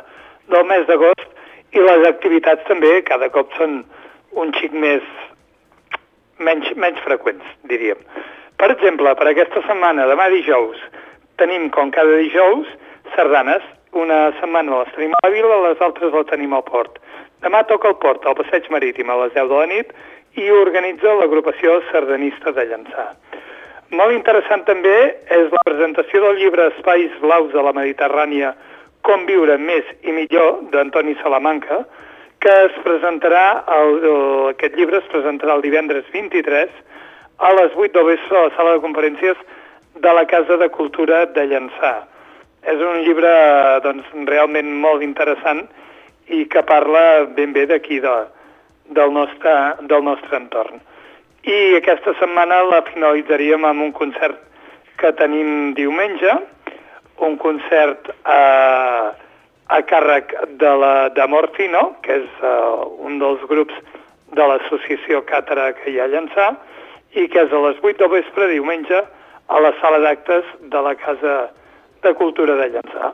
del 0.51 0.65
mes 0.69 0.87
d'agost, 0.89 1.27
i 1.75 1.83
les 1.83 2.07
activitats 2.07 2.65
també 2.67 3.01
cada 3.05 3.29
cop 3.29 3.51
són 3.59 3.81
un 4.37 4.53
xic 4.57 4.73
més 4.73 5.03
menys, 6.39 6.69
menys 6.75 6.99
freqüents, 7.05 7.45
diríem. 7.69 7.99
Per 8.57 8.71
exemple, 8.73 9.13
per 9.19 9.27
aquesta 9.29 9.61
setmana, 9.67 10.07
demà 10.09 10.29
dijous, 10.33 10.79
tenim, 11.41 11.69
com 11.73 11.91
cada 11.93 12.17
dijous, 12.17 12.69
sardanes. 13.15 13.65
Una 13.97 14.31
setmana 14.37 14.81
les 14.81 14.89
tenim 14.93 15.13
a 15.15 15.19
la 15.23 15.29
vila, 15.33 15.57
les 15.63 15.79
altres 15.81 16.11
les 16.13 16.25
tenim 16.29 16.53
al 16.53 16.65
port. 16.67 16.99
Demà 17.45 17.63
toca 17.69 17.91
el 17.91 17.97
port, 18.01 18.25
al 18.25 18.37
passeig 18.37 18.69
marítim, 18.73 19.09
a 19.09 19.17
les 19.23 19.33
10 19.35 19.49
de 19.51 19.59
la 19.59 19.67
nit, 19.69 19.91
i 20.37 20.49
organitza 20.53 21.13
l'agrupació 21.19 21.79
sardanista 21.91 22.53
de 22.53 22.65
Llançà. 22.69 23.05
Molt 23.97 24.13
interessant 24.13 24.65
també 24.67 24.95
és 25.31 25.53
la 25.53 25.61
presentació 25.65 26.21
del 26.25 26.41
llibre 26.41 26.67
Espais 26.73 27.13
blaus 27.21 27.53
de 27.53 27.63
la 27.63 27.73
Mediterrània, 27.77 28.51
com 29.05 29.23
viure 29.29 29.55
més 29.61 29.87
i 30.03 30.11
millor, 30.11 30.65
d'Antoni 30.73 31.15
Salamanca, 31.21 31.85
que 32.43 32.53
es 32.65 32.75
presentarà, 32.83 33.45
el, 33.77 33.95
el, 34.01 34.19
aquest 34.51 34.75
llibre 34.77 34.99
es 34.99 35.07
presentarà 35.13 35.55
el 35.57 35.63
divendres 35.65 36.09
23 36.13 36.73
a 37.37 37.53
les 37.53 37.73
8 37.77 37.93
del 37.95 38.11
vespre 38.11 38.37
a 38.37 38.45
la 38.49 38.53
sala 38.57 38.75
de 38.75 38.83
conferències 38.83 39.39
de 40.03 40.13
la 40.13 40.25
Casa 40.29 40.57
de 40.57 40.69
Cultura 40.73 41.25
de 41.33 41.47
Llançà. 41.49 41.95
És 42.67 42.81
un 42.83 43.01
llibre 43.05 43.31
doncs, 43.85 44.09
realment 44.27 44.69
molt 44.83 45.05
interessant 45.05 45.63
i 46.29 46.45
que 46.51 46.63
parla 46.67 47.25
ben 47.37 47.53
bé 47.55 47.65
d'aquí, 47.69 47.99
de, 48.03 48.15
del, 48.97 49.13
nostre, 49.13 49.53
del 49.87 50.03
nostre 50.03 50.37
entorn. 50.37 50.81
I 51.47 51.77
aquesta 51.77 52.13
setmana 52.19 52.63
la 52.67 52.81
finalitzaríem 52.89 53.63
amb 53.65 53.85
un 53.85 53.93
concert 53.95 54.41
que 54.99 55.13
tenim 55.15 55.73
diumenge, 55.77 56.33
un 57.23 57.37
concert 57.39 58.09
a, 58.25 59.13
a 59.67 59.79
càrrec 59.87 60.33
de 60.61 60.73
la 60.81 61.09
de 61.15 61.27
Morfino, 61.31 61.93
que 62.03 62.19
és 62.21 62.41
uh, 62.43 62.83
un 63.07 63.19
dels 63.21 63.43
grups 63.49 63.77
de 64.35 64.47
l'associació 64.51 65.23
Càtera 65.25 65.71
que 65.77 65.91
hi 65.91 66.01
ha 66.01 66.09
a 66.09 66.49
i 67.15 67.27
que 67.31 67.45
és 67.45 67.53
a 67.53 67.61
les 67.63 67.79
8 67.81 67.97
del 68.03 68.11
vespre, 68.11 68.51
diumenge, 68.51 69.03
a 69.47 69.59
la 69.63 69.71
sala 69.81 69.99
d'actes 70.03 70.43
de 70.59 70.81
la 70.83 70.93
Casa 70.95 71.49
de 72.03 72.13
Cultura 72.13 72.55
de 72.59 72.67
Llançà. 72.73 73.13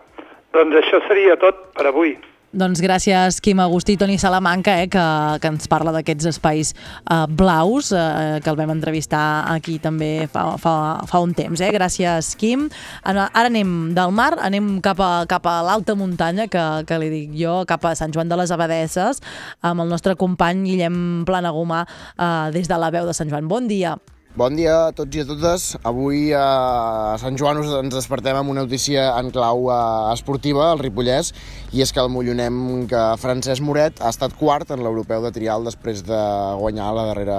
Doncs 0.54 0.76
això 0.76 1.00
seria 1.08 1.38
tot 1.38 1.70
per 1.78 1.88
avui. 1.88 2.18
Doncs 2.54 2.84
gràcies, 2.86 3.40
Quim 3.42 3.58
Agustí 3.64 3.96
Toni 3.98 4.20
Salamanca, 4.22 4.76
eh, 4.84 4.86
que, 4.86 5.02
que 5.42 5.50
ens 5.50 5.66
parla 5.66 5.90
d'aquests 5.96 6.28
espais 6.30 6.70
eh, 6.76 7.16
blaus, 7.34 7.90
eh, 7.98 8.38
que 8.46 8.52
el 8.52 8.60
vam 8.60 8.76
entrevistar 8.76 9.50
aquí 9.50 9.80
també 9.82 10.28
fa, 10.30 10.44
fa, 10.62 10.76
fa 11.10 11.24
un 11.26 11.34
temps. 11.34 11.58
Eh? 11.66 11.72
Gràcies, 11.74 12.36
Quim. 12.38 12.68
Ara 13.10 13.26
anem 13.42 13.96
del 13.98 14.14
mar, 14.14 14.36
anem 14.38 14.76
cap 14.86 15.02
a, 15.02 15.26
cap 15.26 15.50
a 15.50 15.58
l'alta 15.66 15.98
muntanya, 15.98 16.46
que, 16.46 16.70
que 16.86 17.02
li 17.02 17.10
dic 17.10 17.36
jo, 17.42 17.64
cap 17.66 17.90
a 17.90 17.98
Sant 17.98 18.14
Joan 18.14 18.30
de 18.30 18.38
les 18.38 18.54
Abadesses, 18.54 19.26
amb 19.66 19.82
el 19.82 19.90
nostre 19.90 20.14
company 20.14 20.68
Guillem 20.70 21.24
Planagumà, 21.26 21.88
eh, 22.14 22.52
des 22.54 22.70
de 22.70 22.78
la 22.78 22.94
veu 22.94 23.10
de 23.10 23.18
Sant 23.18 23.34
Joan. 23.34 23.50
Bon 23.50 23.66
dia. 23.66 23.98
Bon 24.34 24.56
dia 24.58 24.88
a 24.88 24.94
tots 24.98 25.14
i 25.14 25.22
a 25.22 25.28
totes. 25.30 25.64
Avui 25.86 26.32
a 26.34 27.14
Sant 27.22 27.36
Joan 27.38 27.60
us 27.62 27.68
ens 27.78 27.94
despertem 27.94 28.34
amb 28.40 28.50
una 28.50 28.64
notícia 28.66 29.04
en 29.20 29.28
clau 29.30 29.68
eh, 29.70 29.76
esportiva, 30.10 30.72
al 30.72 30.82
Ripollès, 30.82 31.30
i 31.70 31.84
és 31.86 31.94
que 31.94 32.02
el 32.02 32.10
mollonem 32.10 32.88
que 32.90 33.02
Francesc 33.22 33.62
Moret 33.62 34.02
ha 34.02 34.10
estat 34.10 34.34
quart 34.40 34.74
en 34.74 34.82
l'europeu 34.82 35.22
de 35.22 35.30
trial 35.36 35.70
després 35.70 36.02
de 36.08 36.22
guanyar 36.58 36.88
la 36.98 37.06
darrera 37.12 37.38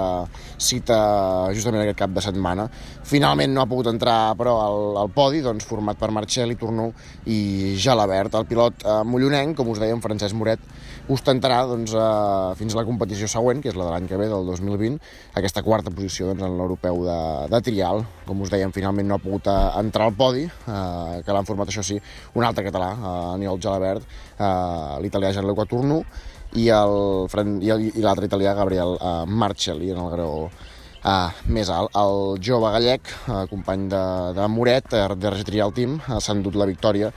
cita 0.55 1.01
justament 1.51 1.83
aquest 1.83 1.99
cap 1.99 2.15
de 2.15 2.23
setmana. 2.23 2.69
Finalment 3.05 3.51
no 3.53 3.61
ha 3.61 3.69
pogut 3.69 3.85
entrar 3.91 4.33
però 4.33 4.55
al, 4.63 4.79
al 4.97 5.11
podi, 5.13 5.43
doncs, 5.45 5.67
format 5.69 5.99
per 5.99 6.09
Marcel 6.15 6.49
i 6.49 6.57
Tornú 6.57 6.87
i 7.29 7.75
Jalabert. 7.77 8.33
El 8.39 8.47
pilot 8.49 8.81
eh, 8.81 8.95
mollonenc, 9.05 9.53
com 9.59 9.69
us 9.69 9.81
dèiem, 9.81 10.01
Francesc 10.01 10.33
Moret, 10.33 10.63
ostentarà 11.13 11.59
doncs, 11.69 11.93
eh, 11.93 12.55
fins 12.57 12.73
a 12.73 12.79
la 12.79 12.85
competició 12.87 13.29
següent, 13.29 13.61
que 13.61 13.69
és 13.69 13.77
la 13.77 13.85
de 13.85 13.93
l'any 13.93 14.09
que 14.09 14.17
ve, 14.17 14.25
del 14.31 14.49
2020, 14.49 14.97
aquesta 15.37 15.61
quarta 15.61 15.93
posició 15.93 16.31
doncs, 16.31 16.47
en 16.49 16.57
l'europeu 16.57 17.05
de, 17.05 17.21
de 17.53 17.61
trial. 17.69 18.01
Com 18.25 18.41
us 18.41 18.53
dèiem, 18.53 18.73
finalment 18.73 19.11
no 19.11 19.19
ha 19.19 19.21
pogut 19.21 19.53
eh, 19.53 19.57
entrar 19.83 20.09
al 20.09 20.17
podi, 20.17 20.49
eh, 20.49 21.21
que 21.21 21.37
l'han 21.37 21.45
format, 21.45 21.69
això 21.69 21.85
sí, 21.85 22.01
un 22.33 22.49
altre 22.49 22.65
català, 22.65 22.93
eh, 22.97 23.17
Aniol 23.35 23.61
Jalabert, 23.61 24.15
eh, 24.39 24.95
l'italià 25.05 25.35
Gianluca 25.37 25.69
Turnu, 25.69 26.01
i 26.57 26.71
l'altre 26.71 28.25
italià, 28.25 28.57
Gabriel 28.57 28.97
eh, 28.97 29.19
Marcelli, 29.29 29.93
en 29.93 30.01
el 30.01 30.15
graó 30.17 30.47
Uh, 31.05 31.29
més 31.53 31.69
alt. 31.69 31.91
El 32.01 32.39
jove 32.41 32.69
gallec, 32.73 33.11
uh, 33.29 33.43
company 33.45 33.83
de, 33.91 33.99
de 34.33 34.45
Moret, 34.49 34.87
uh, 34.97 35.13
de 35.13 35.29
RG 35.29 35.43
Trial 35.51 35.73
Team, 35.75 35.99
uh, 36.01 36.15
s'ha 36.17 36.33
endut 36.33 36.55
la 36.57 36.65
victòria 36.65 37.11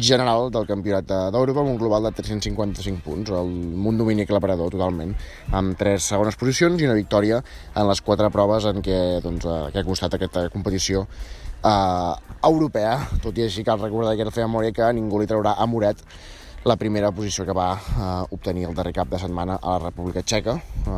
general 0.00 0.48
del 0.54 0.64
campionat 0.64 1.04
de- 1.10 1.18
d'Europa 1.34 1.60
amb 1.60 1.74
un 1.74 1.76
global 1.76 2.06
de 2.08 2.14
355 2.16 3.02
punts, 3.04 3.28
el 3.36 3.50
munt 3.84 4.00
domini 4.00 4.24
aclaparador 4.24 4.72
totalment, 4.72 5.12
amb 5.52 5.76
tres 5.76 6.08
segones 6.08 6.40
posicions 6.40 6.80
i 6.80 6.88
una 6.88 6.96
victòria 6.96 7.42
en 7.76 7.84
les 7.90 8.00
quatre 8.00 8.30
proves 8.32 8.64
en 8.64 8.80
què, 8.80 9.20
doncs, 9.20 9.44
uh, 9.44 9.68
que 9.68 9.82
ha 9.82 9.84
costat 9.90 10.16
aquesta 10.16 10.46
competició 10.48 11.04
uh, 11.04 12.14
europea, 12.48 12.96
tot 13.20 13.36
i 13.36 13.44
així 13.44 13.60
cal 13.62 13.76
recordar 13.84 14.16
que 14.16 14.30
feia 14.32 14.48
memòria 14.48 14.72
que 14.72 14.88
ningú 14.96 15.20
li 15.20 15.28
traurà 15.28 15.58
a 15.58 15.68
Moret 15.68 16.00
la 16.64 16.76
primera 16.80 17.10
posició 17.12 17.44
que 17.44 17.52
va 17.52 17.66
eh, 17.76 18.04
obtenir 18.32 18.64
el 18.64 18.74
darrer 18.76 18.94
cap 18.96 19.10
de 19.12 19.18
setmana 19.20 19.58
a 19.60 19.74
la 19.74 19.80
República 19.82 20.22
Txeca, 20.24 20.54
eh, 20.56 20.94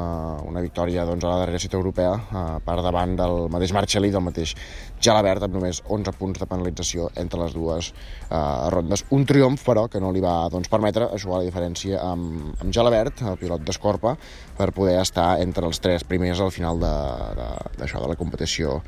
una 0.46 0.62
victòria 0.62 1.04
doncs, 1.08 1.24
a 1.24 1.32
la 1.32 1.40
darrera 1.40 1.58
cita 1.58 1.76
europea 1.76 2.12
eh, 2.14 2.44
per 2.62 2.76
davant 2.86 3.16
del 3.18 3.34
mateix 3.50 3.74
Marcelí 3.74 4.12
i 4.12 4.14
del 4.14 4.22
mateix 4.22 4.54
Jalabert 5.02 5.42
amb 5.42 5.58
només 5.58 5.82
11 5.90 6.14
punts 6.20 6.38
de 6.38 6.46
penalització 6.46 7.10
entre 7.18 7.42
les 7.42 7.58
dues 7.58 7.90
eh, 7.90 8.38
rondes. 8.76 9.04
Un 9.10 9.26
triomf, 9.26 9.66
però, 9.66 9.88
que 9.90 10.02
no 10.02 10.14
li 10.14 10.22
va 10.22 10.38
doncs, 10.54 10.70
permetre 10.70 11.10
jugar 11.18 11.42
la 11.42 11.50
diferència 11.50 11.98
amb, 12.12 12.54
amb 12.62 12.72
Jalabert, 12.72 13.26
el 13.26 13.38
pilot 13.42 13.66
d'Escorpa, 13.66 14.14
per 14.56 14.70
poder 14.76 15.00
estar 15.02 15.32
entre 15.42 15.66
els 15.66 15.82
tres 15.82 16.06
primers 16.06 16.40
al 16.40 16.54
final 16.54 16.78
de, 16.78 16.96
de, 17.42 17.52
d'això, 17.82 18.06
de 18.06 18.14
la 18.14 18.20
competició 18.22 18.78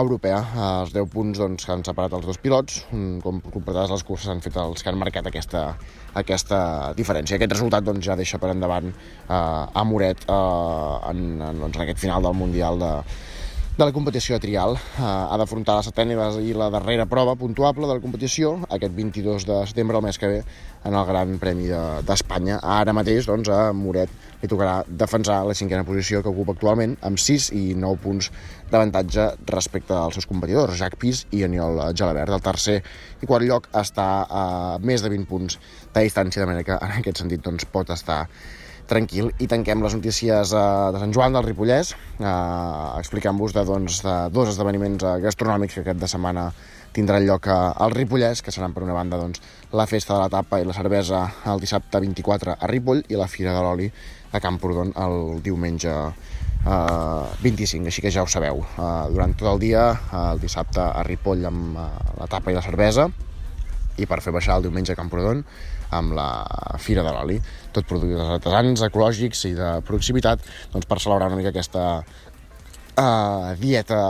europea. 0.00 0.38
Els 0.80 0.94
10 0.94 1.10
punts 1.12 1.40
doncs, 1.40 1.66
que 1.66 1.72
han 1.74 1.84
separat 1.86 2.14
els 2.18 2.26
dos 2.26 2.38
pilots, 2.42 2.84
mm, 2.90 3.20
com 3.24 3.40
completades 3.40 3.92
les 3.94 4.04
curses 4.06 4.30
han 4.32 4.42
fet 4.44 4.56
els 4.60 4.82
que 4.82 4.90
han 4.90 4.98
marcat 4.98 5.26
aquesta, 5.30 5.66
aquesta 6.14 6.58
diferència. 6.96 7.36
Aquest 7.36 7.56
resultat 7.56 7.84
doncs, 7.84 8.04
ja 8.06 8.16
deixa 8.16 8.38
per 8.38 8.50
endavant 8.54 8.90
eh, 8.90 9.34
a 9.34 9.84
Moret 9.84 10.26
eh, 10.28 11.10
en, 11.10 11.24
en, 11.40 11.62
doncs, 11.66 11.76
en 11.76 11.82
aquest 11.86 12.02
final 12.02 12.22
del 12.22 12.34
Mundial 12.34 12.78
de, 12.78 12.92
de 13.76 13.84
la 13.84 13.90
competició 13.92 14.36
de 14.36 14.40
trial. 14.44 14.76
Eh, 14.76 15.02
ha 15.02 15.36
d'afrontar 15.40 15.74
la 15.74 15.82
setena 15.82 16.14
i 16.38 16.52
la- 16.54 16.70
darrera 16.70 17.06
prova 17.10 17.34
puntuable 17.34 17.88
de 17.88 17.94
la 17.94 18.00
competició 18.00 18.60
aquest 18.70 18.94
22 18.94 19.46
de 19.46 19.66
setembre, 19.66 19.96
el 19.98 20.04
mes 20.04 20.18
que 20.18 20.28
ve, 20.28 20.44
en 20.84 20.94
el 20.94 21.04
Gran 21.06 21.38
Premi 21.38 21.66
de- 21.66 22.02
d'Espanya. 22.06 22.60
Ara 22.62 22.92
mateix, 22.92 23.26
doncs, 23.26 23.48
a 23.48 23.72
Moret 23.72 24.08
li 24.42 24.48
tocarà 24.48 24.84
defensar 24.86 25.44
la 25.44 25.54
cinquena 25.54 25.82
posició 25.82 26.22
que 26.22 26.28
ocupa 26.28 26.52
actualment, 26.52 26.96
amb 27.02 27.18
6 27.18 27.50
i 27.52 27.74
9 27.74 27.98
punts 27.98 28.30
d'avantatge 28.70 29.34
respecte 29.46 29.92
als 29.92 30.14
seus 30.14 30.26
competidors, 30.26 30.78
Jacques 30.78 30.98
Pis 31.00 31.26
i 31.32 31.42
Aniol 31.42 31.94
Jalabert. 31.96 32.30
El 32.30 32.40
tercer 32.42 32.82
i 33.22 33.26
quart 33.26 33.44
lloc 33.44 33.68
està 33.72 34.26
a 34.30 34.78
més 34.80 35.02
de 35.02 35.08
20 35.08 35.26
punts 35.26 35.58
de 35.92 36.00
distància, 36.00 36.40
de 36.42 36.46
manera 36.46 36.64
que 36.64 36.78
en 36.84 36.92
aquest 37.00 37.18
sentit 37.18 37.42
doncs, 37.42 37.64
pot 37.64 37.90
estar 37.90 38.28
tranquil 38.90 39.30
i 39.40 39.46
tanquem 39.50 39.82
les 39.82 39.94
notícies 39.96 40.52
eh, 40.52 40.62
de 40.94 41.00
Sant 41.02 41.12
Joan 41.16 41.32
del 41.36 41.44
Ripollès 41.46 41.94
eh, 42.20 42.98
explicant-vos 43.00 43.54
de, 43.56 43.64
doncs, 43.64 44.02
de 44.04 44.14
dos 44.34 44.50
esdeveniments 44.52 45.04
eh, 45.04 45.14
gastronòmics 45.24 45.74
que 45.78 45.84
aquest 45.86 46.00
de 46.02 46.08
setmana 46.10 46.48
tindran 46.94 47.24
lloc 47.26 47.48
a- 47.50 47.72
al 47.82 47.90
Ripollès, 47.90 48.42
que 48.42 48.52
seran 48.54 48.72
per 48.76 48.84
una 48.86 48.94
banda 48.94 49.18
doncs, 49.18 49.40
la 49.74 49.86
festa 49.90 50.14
de 50.14 50.20
la 50.20 50.28
tapa 50.30 50.60
i 50.62 50.64
la 50.68 50.76
cervesa 50.76 51.24
el 51.50 51.58
dissabte 51.62 51.98
24 52.04 52.54
a 52.60 52.68
Ripoll 52.70 53.02
i 53.08 53.18
la 53.18 53.26
Fira 53.26 53.54
de 53.56 53.62
l'Oli 53.64 53.88
a 54.34 54.40
Camprodon 54.42 54.92
el 54.98 55.40
diumenge 55.42 55.90
eh, 55.90 57.24
25, 57.42 57.86
així 57.90 58.02
que 58.04 58.10
ja 58.14 58.22
ho 58.22 58.30
sabeu. 58.30 58.62
Eh, 58.62 58.90
durant 59.14 59.34
tot 59.38 59.50
el 59.54 59.60
dia, 59.62 59.88
eh, 59.94 60.22
el 60.32 60.40
dissabte 60.42 60.80
a 60.84 61.02
Ripoll 61.06 61.44
amb 61.50 61.76
eh, 61.78 61.88
la 62.20 62.26
tapa 62.30 62.52
i 62.52 62.56
la 62.56 62.62
cervesa, 62.62 63.08
i 63.98 64.06
per 64.10 64.20
fer 64.22 64.32
baixar 64.34 64.56
el 64.58 64.64
diumenge 64.66 64.92
a 64.94 64.98
Camprodon 64.98 65.44
amb 65.94 66.14
la 66.16 66.28
Fira 66.82 67.04
de 67.06 67.12
l'Oli, 67.14 67.36
tot 67.74 67.88
productes 67.90 68.34
artesans, 68.38 68.84
ecològics 68.86 69.44
i 69.50 69.54
de 69.58 69.70
proximitat, 69.88 70.42
doncs 70.72 70.88
per 70.90 71.00
celebrar 71.02 71.30
una 71.30 71.40
mica 71.40 71.52
aquesta 71.52 71.84
uh, 72.00 73.54
dieta 73.60 74.00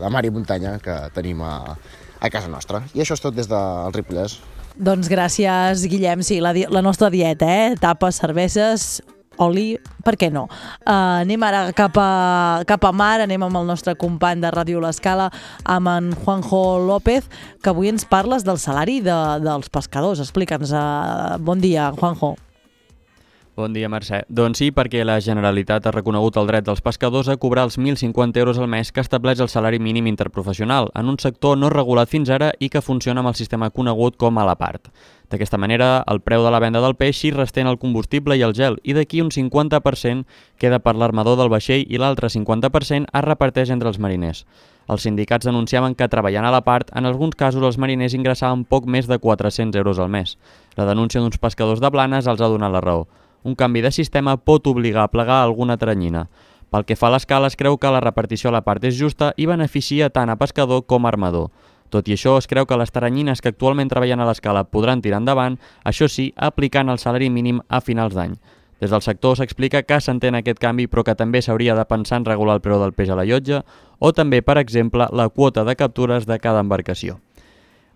de 0.00 0.10
mar 0.12 0.24
i 0.24 0.32
muntanya 0.34 0.78
que 0.82 0.96
tenim 1.16 1.42
a, 1.42 1.76
a 2.20 2.32
casa 2.32 2.52
nostra. 2.52 2.84
I 2.94 3.04
això 3.04 3.16
és 3.16 3.24
tot 3.24 3.36
des 3.36 3.48
del 3.50 3.94
Ripollès. 3.96 4.38
Doncs 4.80 5.10
gràcies, 5.12 5.86
Guillem. 5.90 6.22
Sí, 6.24 6.38
la, 6.40 6.54
la 6.54 6.84
nostra 6.84 7.10
dieta, 7.12 7.48
eh? 7.48 7.72
Tapes, 7.80 8.20
cerveses, 8.22 9.00
oli, 9.40 9.74
per 10.04 10.14
què 10.20 10.28
no? 10.32 10.46
Uh, 10.84 11.22
anem 11.24 11.42
ara 11.44 11.62
cap 11.76 11.96
a, 12.00 12.62
cap 12.68 12.84
a 12.84 12.92
mar, 12.92 13.22
anem 13.24 13.46
amb 13.46 13.60
el 13.60 13.68
nostre 13.68 13.96
company 13.98 14.42
de 14.42 14.52
Ràdio 14.52 14.82
L'Escala, 14.82 15.30
amb 15.64 15.90
en 15.92 16.12
Juanjo 16.22 16.62
López, 16.86 17.28
que 17.62 17.72
avui 17.72 17.90
ens 17.92 18.06
parles 18.08 18.44
del 18.46 18.60
salari 18.60 19.00
de, 19.04 19.16
dels 19.44 19.72
pescadors. 19.72 20.22
Explica'ns. 20.22 20.72
Uh, 20.76 21.40
bon 21.40 21.60
dia, 21.60 21.90
Juanjo. 21.96 22.36
Bon 23.56 23.72
dia, 23.74 23.88
Mercè. 23.90 24.20
Doncs 24.30 24.60
sí, 24.62 24.68
perquè 24.70 25.00
la 25.02 25.16
Generalitat 25.18 25.88
ha 25.88 25.92
reconegut 25.92 26.36
el 26.38 26.46
dret 26.46 26.64
dels 26.68 26.80
pescadors 26.86 27.26
a 27.28 27.34
cobrar 27.36 27.64
els 27.66 27.80
1.050 27.80 28.38
euros 28.38 28.60
al 28.62 28.68
mes 28.70 28.92
que 28.94 29.02
estableix 29.02 29.40
el 29.42 29.50
salari 29.50 29.80
mínim 29.82 30.06
interprofessional, 30.06 30.92
en 30.94 31.10
un 31.10 31.18
sector 31.18 31.58
no 31.58 31.68
regulat 31.68 32.08
fins 32.08 32.30
ara 32.30 32.52
i 32.60 32.68
que 32.70 32.80
funciona 32.80 33.20
amb 33.20 33.32
el 33.32 33.34
sistema 33.34 33.72
conegut 33.74 34.16
com 34.16 34.38
a 34.38 34.46
la 34.46 34.54
part. 34.54 34.92
D'aquesta 35.34 35.58
manera, 35.58 36.04
el 36.06 36.22
preu 36.22 36.46
de 36.46 36.54
la 36.54 36.62
venda 36.62 36.80
del 36.80 36.94
peix 36.94 37.18
s'hi 37.18 37.34
restén 37.34 37.66
el 37.66 37.78
combustible 37.82 38.38
i 38.38 38.46
el 38.46 38.54
gel, 38.54 38.78
i 38.86 38.94
d'aquí 38.94 39.20
un 39.20 39.34
50% 39.34 40.24
queda 40.56 40.78
per 40.78 40.94
l'armador 40.94 41.36
del 41.36 41.50
vaixell 41.50 41.82
i 41.90 41.98
l'altre 41.98 42.30
50% 42.30 43.10
es 43.10 43.26
reparteix 43.26 43.74
entre 43.74 43.90
els 43.90 43.98
mariners. 43.98 44.46
Els 44.90 45.02
sindicats 45.02 45.46
denunciaven 45.46 45.94
que 45.98 46.08
treballant 46.08 46.46
a 46.46 46.54
la 46.54 46.62
part, 46.62 46.94
en 46.94 47.06
alguns 47.06 47.34
casos 47.34 47.66
els 47.66 47.78
mariners 47.78 48.14
ingressaven 48.14 48.62
poc 48.64 48.86
més 48.86 49.10
de 49.10 49.18
400 49.18 49.78
euros 49.82 49.98
al 49.98 50.08
mes. 50.08 50.38
La 50.78 50.86
denúncia 50.86 51.20
d'uns 51.20 51.38
pescadors 51.38 51.82
de 51.82 51.90
Blanes 51.90 52.30
els 52.30 52.40
ha 52.40 52.50
donat 52.50 52.74
la 52.74 52.82
raó. 52.82 53.08
Un 53.42 53.54
canvi 53.56 53.80
de 53.80 53.90
sistema 53.90 54.36
pot 54.36 54.66
obligar 54.66 55.04
a 55.04 55.10
plegar 55.10 55.42
alguna 55.42 55.78
teranyina. 55.80 56.28
Pel 56.70 56.84
que 56.84 56.94
fa 56.94 57.08
a 57.08 57.14
l'escala, 57.14 57.48
es 57.48 57.56
creu 57.56 57.78
que 57.80 57.90
la 57.90 58.02
repartició 58.04 58.50
a 58.50 58.54
la 58.54 58.62
part 58.62 58.84
és 58.84 58.98
justa 58.98 59.32
i 59.36 59.48
beneficia 59.48 60.10
tant 60.12 60.30
a 60.30 60.36
pescador 60.38 60.84
com 60.86 61.06
a 61.06 61.10
armador. 61.10 61.48
Tot 61.90 62.06
i 62.06 62.14
això, 62.14 62.36
es 62.38 62.46
creu 62.46 62.68
que 62.70 62.78
les 62.78 62.92
teranyines 62.94 63.40
que 63.42 63.50
actualment 63.50 63.90
treballen 63.90 64.20
a 64.22 64.28
l'escala 64.28 64.62
podran 64.68 65.02
tirar 65.02 65.18
endavant, 65.18 65.58
això 65.82 66.06
sí, 66.06 66.30
aplicant 66.36 66.92
el 66.92 67.02
salari 67.02 67.30
mínim 67.30 67.58
a 67.68 67.80
finals 67.80 68.14
d'any. 68.14 68.36
Des 68.80 68.92
del 68.94 69.02
sector 69.02 69.36
s'explica 69.36 69.82
que 69.82 69.98
s'entén 70.00 70.38
aquest 70.38 70.60
canvi 70.62 70.86
però 70.88 71.02
que 71.04 71.16
també 71.18 71.42
s'hauria 71.42 71.74
de 71.76 71.84
pensar 71.84 72.20
en 72.20 72.28
regular 72.28 72.56
el 72.56 72.64
preu 72.64 72.78
del 72.80 72.94
peix 72.96 73.10
a 73.10 73.18
la 73.18 73.26
llotja 73.28 73.64
o 73.98 74.12
també, 74.16 74.40
per 74.40 74.56
exemple, 74.62 75.08
la 75.12 75.28
quota 75.28 75.64
de 75.64 75.76
captures 75.76 76.24
de 76.24 76.38
cada 76.38 76.62
embarcació. 76.64 77.18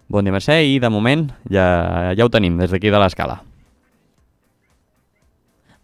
Bon 0.08 0.24
dia, 0.24 0.34
Mercè, 0.34 0.60
i 0.66 0.78
de 0.82 0.90
moment 0.92 1.30
ja, 1.48 2.12
ja 2.12 2.26
ho 2.26 2.32
tenim 2.32 2.58
des 2.60 2.74
d'aquí 2.74 2.92
de 2.92 3.00
l'escala. 3.00 3.40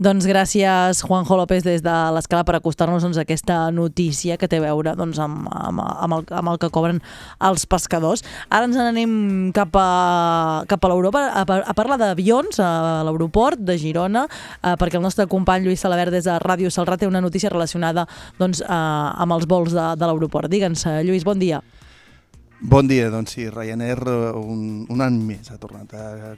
Doncs 0.00 0.24
gràcies, 0.24 1.02
Juanjo 1.04 1.36
López, 1.36 1.60
des 1.60 1.82
de 1.84 1.94
l'escala 2.16 2.40
per 2.48 2.54
acostar-nos 2.56 3.02
doncs, 3.04 3.18
a 3.20 3.24
aquesta 3.26 3.66
notícia 3.68 4.38
que 4.40 4.48
té 4.48 4.56
a 4.56 4.62
veure 4.62 4.94
doncs, 4.96 5.18
amb, 5.20 5.44
amb, 5.52 5.82
amb, 5.84 6.16
el, 6.16 6.24
amb 6.38 6.48
el 6.54 6.56
que 6.62 6.70
cobren 6.72 7.02
els 7.44 7.66
pescadors. 7.68 8.24
Ara 8.48 8.64
ens 8.64 8.78
n'anem 8.80 9.12
cap 9.52 9.76
a, 9.76 10.64
cap 10.72 10.86
a 10.88 10.88
l'Europa 10.88 11.26
a, 11.28 11.44
a 11.44 11.76
parlar 11.76 12.00
d'avions 12.00 12.62
a 12.64 12.70
l'aeroport 13.04 13.60
de 13.60 13.76
Girona, 13.76 14.24
eh, 14.24 14.72
perquè 14.80 14.96
el 14.96 15.04
nostre 15.04 15.28
company 15.28 15.68
Lluís 15.68 15.84
Salabert 15.84 16.16
des 16.16 16.24
de 16.24 16.38
Ràdio 16.40 16.72
Salrà 16.72 16.96
té 16.96 17.04
una 17.04 17.20
notícia 17.20 17.52
relacionada 17.52 18.06
doncs, 18.40 18.64
eh, 18.64 18.72
amb 18.72 19.36
els 19.36 19.44
vols 19.52 19.76
de, 19.76 19.86
de 20.00 20.08
l'aeroport. 20.08 20.48
Digue'ns, 20.48 20.88
eh, 20.88 21.04
Lluís, 21.04 21.28
bon 21.28 21.44
dia. 21.44 21.60
Bon 22.72 22.88
dia, 22.88 23.12
doncs 23.12 23.36
sí, 23.36 23.50
Ryanair 23.52 24.00
eh, 24.00 24.18
un, 24.32 24.86
un 24.88 25.04
any 25.04 25.20
més 25.28 25.52
ha 25.52 25.60
tornat 25.60 25.92
a, 25.92 26.34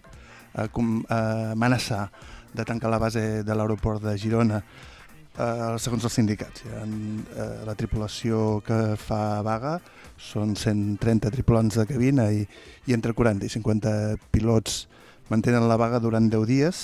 a, 0.51 0.67
a 0.67 1.25
amenaçar 1.55 2.09
de 2.53 2.65
tancar 2.65 2.91
la 2.91 3.01
base 3.01 3.43
de 3.43 3.55
l'aeroport 3.55 4.03
de 4.03 4.17
Girona 4.19 4.63
eh, 4.63 5.77
segons 5.79 6.05
els 6.05 6.17
sindicats. 6.17 6.65
Ja, 6.67 6.85
eh, 6.85 7.51
la 7.67 7.77
tripulació 7.79 8.61
que 8.67 8.97
fa 9.01 9.43
vaga 9.47 9.79
són 10.21 10.57
130 10.57 11.33
tripulants 11.35 11.79
de 11.81 11.87
cabina 11.89 12.29
i, 12.33 12.45
i 12.87 12.97
entre 12.97 13.15
40 13.17 13.47
i 13.47 13.53
50 13.53 14.33
pilots 14.35 14.87
mantenen 15.31 15.69
la 15.69 15.79
vaga 15.81 16.01
durant 16.03 16.29
10 16.29 16.49
dies 16.49 16.83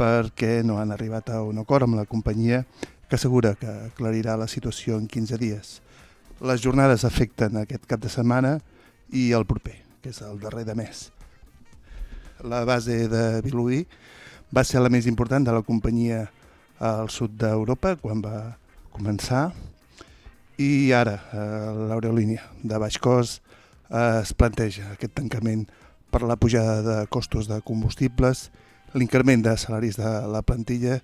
perquè 0.00 0.62
no 0.64 0.78
han 0.80 0.92
arribat 0.94 1.30
a 1.30 1.42
un 1.44 1.60
acord 1.60 1.84
amb 1.84 1.98
la 1.98 2.08
companyia 2.08 2.64
que 3.08 3.18
assegura 3.18 3.54
que 3.58 3.68
aclarirà 3.90 4.36
la 4.38 4.48
situació 4.48 4.96
en 4.96 5.06
15 5.06 5.38
dies. 5.38 5.80
Les 6.40 6.62
jornades 6.62 7.04
afecten 7.04 7.58
aquest 7.60 7.84
cap 7.90 8.00
de 8.00 8.08
setmana 8.08 8.60
i 9.12 9.32
el 9.36 9.44
proper, 9.44 9.74
que 10.00 10.12
és 10.14 10.20
el 10.24 10.38
darrer 10.40 10.64
de 10.64 10.76
mes. 10.78 11.10
La 12.40 12.62
base 12.64 13.08
de 13.12 13.42
Vilobí 13.44 13.82
va 14.50 14.64
ser 14.64 14.82
la 14.82 14.90
més 14.90 15.06
important 15.06 15.44
de 15.46 15.54
la 15.54 15.62
companyia 15.62 16.24
al 16.80 17.10
sud 17.12 17.36
d'Europa 17.38 17.96
quan 18.00 18.22
va 18.24 18.56
començar 18.90 19.50
i 20.60 20.92
ara 20.92 21.16
eh, 21.32 21.68
l'aerolínia 21.88 22.42
de 22.62 22.80
baix 22.80 22.98
cost 23.00 23.40
eh, 23.90 24.20
es 24.20 24.32
planteja 24.36 24.90
aquest 24.94 25.14
tancament 25.16 25.66
per 26.10 26.24
la 26.26 26.36
pujada 26.36 26.82
de 26.82 27.06
costos 27.06 27.46
de 27.48 27.60
combustibles, 27.62 28.50
l'increment 28.92 29.44
de 29.46 29.54
salaris 29.56 29.96
de 29.96 30.10
la 30.26 30.42
plantilla 30.42 30.98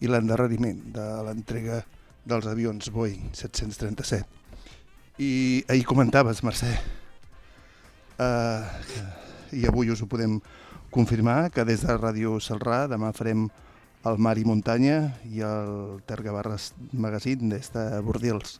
i 0.00 0.08
l'endarreriment 0.08 0.80
de 0.96 1.06
l'entrega 1.26 1.82
dels 2.26 2.48
avions 2.48 2.90
Boeing 2.90 3.28
737. 3.36 4.24
I 5.22 5.64
ahir 5.68 5.84
comentaves, 5.88 6.42
Mercè, 6.44 6.72
eh, 8.18 8.62
i 9.52 9.66
avui 9.68 9.92
us 9.92 10.02
ho 10.02 10.08
podem 10.10 10.40
confirmar 10.96 11.50
que 11.52 11.64
des 11.68 11.82
de 11.84 11.92
Ràdio 11.92 12.38
Salrà 12.40 12.86
demà 12.88 13.10
farem 13.12 13.42
el 14.08 14.16
Mar 14.22 14.32
i 14.40 14.46
Muntanya 14.48 14.94
i 15.28 15.42
el 15.44 15.98
Terga 16.08 16.32
Barres 16.32 16.70
Magazine 16.96 17.50
des 17.52 17.68
de 17.74 17.84
Bordils. 18.06 18.56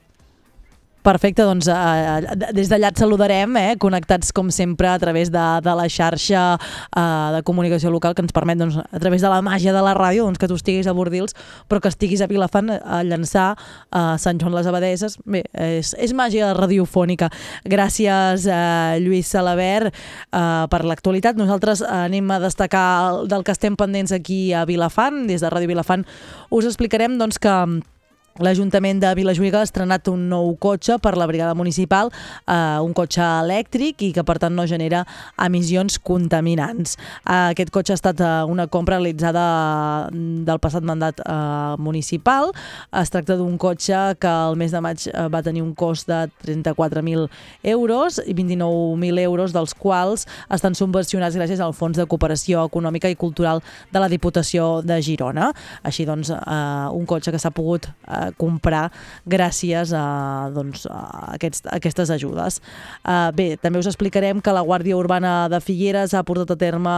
Perfecte, 1.06 1.44
doncs 1.46 1.68
eh, 1.70 2.34
des 2.56 2.66
d'allà 2.66 2.88
et 2.90 2.98
saludarem, 2.98 3.52
eh, 3.60 3.74
connectats 3.78 4.32
com 4.34 4.48
sempre 4.50 4.88
a 4.90 4.98
través 4.98 5.30
de, 5.30 5.44
de 5.62 5.74
la 5.78 5.86
xarxa 5.86 6.56
eh, 6.58 7.28
de 7.36 7.42
comunicació 7.46 7.92
local 7.94 8.16
que 8.16 8.24
ens 8.24 8.34
permet 8.34 8.58
doncs, 8.58 8.80
a 8.82 8.98
través 8.98 9.22
de 9.22 9.30
la 9.30 9.38
màgia 9.44 9.74
de 9.76 9.84
la 9.86 9.94
ràdio 9.94 10.26
doncs, 10.26 10.40
que 10.42 10.50
tu 10.50 10.58
estiguis 10.58 10.90
a 10.90 10.96
Bordils 10.96 11.36
però 11.70 11.78
que 11.80 11.92
estiguis 11.94 12.24
a 12.24 12.26
Vilafant 12.26 12.74
a 12.74 13.04
llançar 13.06 13.52
a 13.54 14.02
eh, 14.02 14.18
Sant 14.18 14.42
Joan 14.42 14.58
les 14.58 14.66
Abadeses. 14.66 15.18
Bé, 15.22 15.44
és, 15.54 15.94
és 15.94 16.14
màgia 16.16 16.50
radiofònica. 16.58 17.30
Gràcies, 17.70 18.50
eh, 18.50 18.98
Lluís 19.04 19.30
Salabert, 19.30 19.94
eh, 19.94 20.64
per 20.72 20.84
l'actualitat. 20.90 21.38
Nosaltres 21.38 21.86
anem 21.86 22.34
a 22.34 22.42
destacar 22.42 23.26
del 23.30 23.46
que 23.46 23.54
estem 23.54 23.78
pendents 23.78 24.10
aquí 24.16 24.50
a 24.52 24.66
Vilafant. 24.66 25.28
Des 25.30 25.44
de 25.44 25.54
Ràdio 25.54 25.70
Vilafant 25.70 26.02
us 26.50 26.66
explicarem 26.66 27.14
doncs, 27.20 27.38
que 27.38 27.54
L'Ajuntament 28.36 28.98
de 29.00 29.08
Vilajuïga 29.16 29.62
ha 29.62 29.64
estrenat 29.64 30.10
un 30.12 30.26
nou 30.28 30.50
cotxe 30.60 30.98
per 31.00 31.14
la 31.16 31.24
brigada 31.24 31.54
municipal, 31.56 32.10
eh, 32.44 32.76
un 32.84 32.92
cotxe 32.92 33.24
elèctric 33.24 34.02
i 34.04 34.10
que 34.12 34.24
per 34.28 34.36
tant 34.42 34.52
no 34.52 34.66
genera 34.68 35.06
emissions 35.40 35.96
contaminants. 35.96 36.98
Eh, 37.24 37.54
aquest 37.54 37.72
cotxe 37.72 37.94
ha 37.94 37.96
estat 37.96 38.20
eh, 38.20 38.32
una 38.44 38.66
compra 38.66 38.98
realitzada 38.98 40.10
del 40.12 40.60
passat 40.60 40.84
mandat 40.84 41.22
eh, 41.24 41.76
municipal. 41.80 42.52
Es 42.92 43.08
tracta 43.14 43.38
d'un 43.40 43.56
cotxe 43.56 44.18
que 44.20 44.28
el 44.28 44.60
mes 44.60 44.74
de 44.76 44.84
maig 44.84 45.06
eh, 45.08 45.28
va 45.32 45.40
tenir 45.42 45.64
un 45.64 45.72
cost 45.72 46.06
de 46.12 46.28
34.000 46.44 47.30
euros 47.72 48.20
i 48.26 48.36
29.000 48.36 49.24
euros 49.24 49.56
dels 49.56 49.72
quals 49.72 50.26
estan 50.52 50.76
subvencionats 50.76 51.40
gràcies 51.40 51.64
al 51.64 51.72
Fons 51.72 51.96
de 51.96 52.04
Cooperació 52.04 52.68
Econòmica 52.68 53.08
i 53.08 53.16
Cultural 53.16 53.64
de 53.92 54.04
la 54.04 54.12
Diputació 54.12 54.82
de 54.84 55.00
Girona. 55.00 55.54
Així 55.82 56.04
doncs, 56.04 56.34
eh, 56.36 56.86
un 56.92 57.08
cotxe 57.08 57.32
que 57.32 57.40
s'ha 57.40 57.54
pogut 57.56 57.88
eh, 57.88 58.25
comprar 58.38 58.90
gràcies 59.26 59.92
a, 59.94 60.50
doncs, 60.54 60.86
a, 60.90 61.32
aquests, 61.36 61.64
a 61.66 61.76
aquestes 61.78 62.10
ajudes. 62.10 62.60
Uh, 63.04 63.30
bé, 63.36 63.48
també 63.60 63.80
us 63.80 63.88
explicarem 63.90 64.40
que 64.42 64.54
la 64.54 64.64
Guàrdia 64.66 64.96
Urbana 64.98 65.48
de 65.52 65.60
Figueres 65.62 66.14
ha 66.14 66.24
portat 66.26 66.54
a 66.54 66.58
terme 66.58 66.94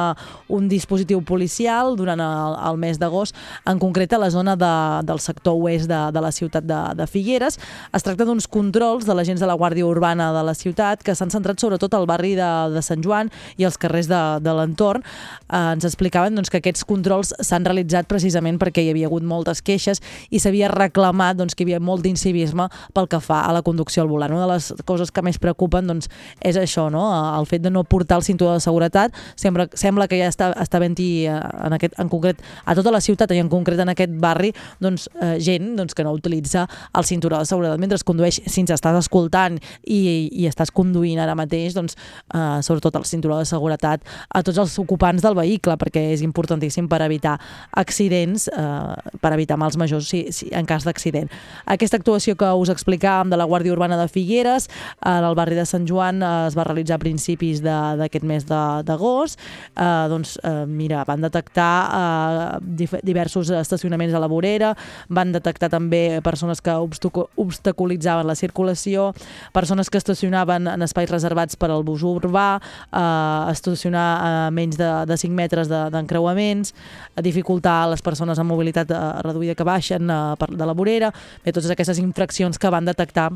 un 0.49 0.69
dispositiu 0.71 1.21
policial 1.27 1.97
durant 1.99 2.21
el, 2.23 2.57
el 2.71 2.81
mes 2.81 2.99
d'agost, 3.01 3.37
en 3.69 3.81
concret 3.83 4.12
a 4.12 4.21
la 4.21 4.31
zona 4.31 4.57
de, 4.57 4.73
del 5.09 5.21
sector 5.21 5.59
oest 5.59 5.88
de, 5.91 6.01
de 6.14 6.23
la 6.25 6.33
ciutat 6.33 6.67
de, 6.67 6.81
de 6.99 7.07
Figueres. 7.11 7.59
Es 7.95 8.07
tracta 8.07 8.27
d'uns 8.29 8.49
controls 8.49 9.07
de 9.09 9.17
l'agents 9.17 9.41
de 9.41 9.49
la 9.49 9.57
Guàrdia 9.59 9.87
Urbana 9.87 10.31
de 10.37 10.45
la 10.47 10.55
ciutat 10.57 11.03
que 11.05 11.14
s'han 11.19 11.33
centrat 11.35 11.61
sobretot 11.61 11.95
al 11.95 12.09
barri 12.09 12.35
de, 12.38 12.51
de 12.75 12.83
Sant 12.85 13.05
Joan 13.05 13.33
i 13.59 13.67
els 13.69 13.79
carrers 13.81 14.09
de, 14.11 14.23
de 14.45 14.55
l'entorn. 14.57 15.05
Uh, 15.49 15.75
ens 15.75 15.87
explicaven 15.88 16.37
doncs, 16.38 16.53
que 16.53 16.62
aquests 16.62 16.87
controls 16.88 17.35
s'han 17.45 17.67
realitzat 17.69 18.09
precisament 18.11 18.61
perquè 18.61 18.85
hi 18.85 18.93
havia 18.93 19.09
hagut 19.11 19.27
moltes 19.27 19.62
queixes 19.64 20.03
i 20.31 20.41
s'havia 20.43 20.71
reclamat 20.73 21.17
reclamat 21.18 21.37
doncs, 21.37 21.54
que 21.54 21.64
hi 21.64 21.68
havia 21.68 21.81
molt 21.81 22.02
d'incivisme 22.02 22.68
pel 22.94 23.09
que 23.09 23.20
fa 23.20 23.42
a 23.46 23.52
la 23.52 23.62
conducció 23.62 24.02
al 24.02 24.09
volant. 24.09 24.33
Una 24.33 24.46
de 24.46 24.52
les 24.52 24.72
coses 24.87 25.11
que 25.11 25.22
més 25.22 25.38
preocupen 25.38 25.87
doncs, 25.87 26.09
és 26.40 26.57
això, 26.57 26.88
no? 26.90 27.02
el 27.38 27.46
fet 27.46 27.62
de 27.62 27.70
no 27.70 27.85
portar 27.85 28.18
el 28.18 28.22
cinturó 28.22 28.54
de 28.54 28.61
seguretat. 28.61 29.12
Sembla, 29.37 29.68
sembla 29.74 30.09
que 30.09 30.18
ja 30.18 30.28
està, 30.28 30.52
està 30.57 30.78
havent-hi 30.78 31.26
eh, 31.26 31.35
en, 31.66 31.74
aquest, 31.74 31.98
en 31.98 32.09
concret 32.09 32.40
a 32.64 32.74
tota 32.74 32.92
la 32.92 33.00
ciutat 33.00 33.33
i 33.33 33.40
en 33.40 33.48
concret 33.48 33.78
en 33.81 33.92
aquest 33.92 34.14
barri 34.20 34.52
doncs, 34.81 35.09
eh, 35.20 35.38
gent 35.40 35.76
doncs, 35.76 35.94
que 35.94 36.04
no 36.04 36.12
utilitza 36.12 36.66
el 36.96 37.04
cinturó 37.04 37.38
de 37.38 37.48
seguretat 37.48 37.81
mentre 37.81 37.98
es 37.98 38.07
condueix. 38.07 38.40
Si 38.46 38.62
ens 38.62 38.72
estàs 38.74 38.96
escoltant 38.98 39.59
i, 39.85 40.28
i 40.33 40.46
estàs 40.48 40.72
conduint 40.74 41.20
ara 41.22 41.37
mateix, 41.38 41.74
doncs, 41.76 41.98
eh, 42.35 42.61
sobretot 42.62 43.00
el 43.00 43.07
cinturó 43.09 43.38
de 43.38 43.48
seguretat 43.48 44.04
a 44.28 44.42
tots 44.46 44.61
els 44.62 44.78
ocupants 44.81 45.24
del 45.24 45.37
vehicle 45.38 45.76
perquè 45.81 46.09
és 46.14 46.22
importantíssim 46.26 46.88
per 46.90 47.02
evitar 47.07 47.38
accidents, 47.78 48.48
eh, 48.52 49.18
per 49.22 49.35
evitar 49.35 49.59
mals 49.61 49.78
majors 49.81 50.09
si, 50.09 50.24
si, 50.35 50.48
en 50.54 50.66
cas 50.68 50.87
d'accident 50.87 51.08
l'accident. 51.09 51.31
Aquesta 51.66 51.97
actuació 51.99 52.37
que 52.37 52.49
us 52.55 52.68
explicàvem 52.73 53.31
de 53.31 53.37
la 53.37 53.47
Guàrdia 53.47 53.73
Urbana 53.73 53.97
de 54.01 54.09
Figueres, 54.09 54.68
en 55.05 55.25
el 55.25 55.35
barri 55.35 55.55
de 55.57 55.64
Sant 55.66 55.87
Joan, 55.88 56.23
eh, 56.23 56.47
es 56.49 56.57
va 56.57 56.64
realitzar 56.64 56.97
a 56.97 56.99
principis 57.03 57.61
d'aquest 57.62 58.25
mes 58.25 58.44
d'agost. 58.47 59.38
Eh, 59.77 60.07
doncs, 60.09 60.38
eh, 60.42 60.64
mira, 60.66 61.05
van 61.05 61.21
detectar 61.21 62.59
eh, 62.59 62.99
diversos 63.03 63.51
estacionaments 63.51 64.14
a 64.14 64.18
la 64.21 64.27
vorera, 64.27 64.75
van 65.09 65.33
detectar 65.33 65.68
també 65.71 66.21
persones 66.23 66.61
que 66.61 66.71
obstacu- 66.71 67.29
obstaculitzaven 67.37 68.27
la 68.27 68.35
circulació, 68.35 69.12
persones 69.53 69.90
que 69.90 69.99
estacionaven 69.99 70.66
en 70.68 70.83
espais 70.83 71.11
reservats 71.11 71.57
per 71.57 71.71
al 71.71 71.83
bus 71.85 72.03
urbà, 72.03 72.61
eh, 72.92 73.53
estacionar 73.53 74.47
a 74.47 74.51
menys 74.51 74.77
de, 74.79 74.88
de 75.07 75.16
5 75.16 75.35
metres 75.35 75.68
de- 75.68 75.90
d'encreuaments, 75.90 76.75
de, 77.16 77.23
dificultar 77.23 77.85
a 77.85 77.88
les 77.90 78.01
persones 78.03 78.38
amb 78.38 78.51
mobilitat 78.51 78.90
eh, 78.90 78.97
reduïda 79.23 79.55
que 79.55 79.64
baixen 79.66 80.09
eh, 80.11 80.35
per, 80.38 80.49
de 80.57 80.66
la 80.66 80.73
vorera, 80.73 80.97
bé, 81.00 81.52
totes 81.52 81.70
aquestes 81.70 82.02
infraccions 82.02 82.58
que 82.58 82.72
van 82.74 82.88
detectar 82.88 83.30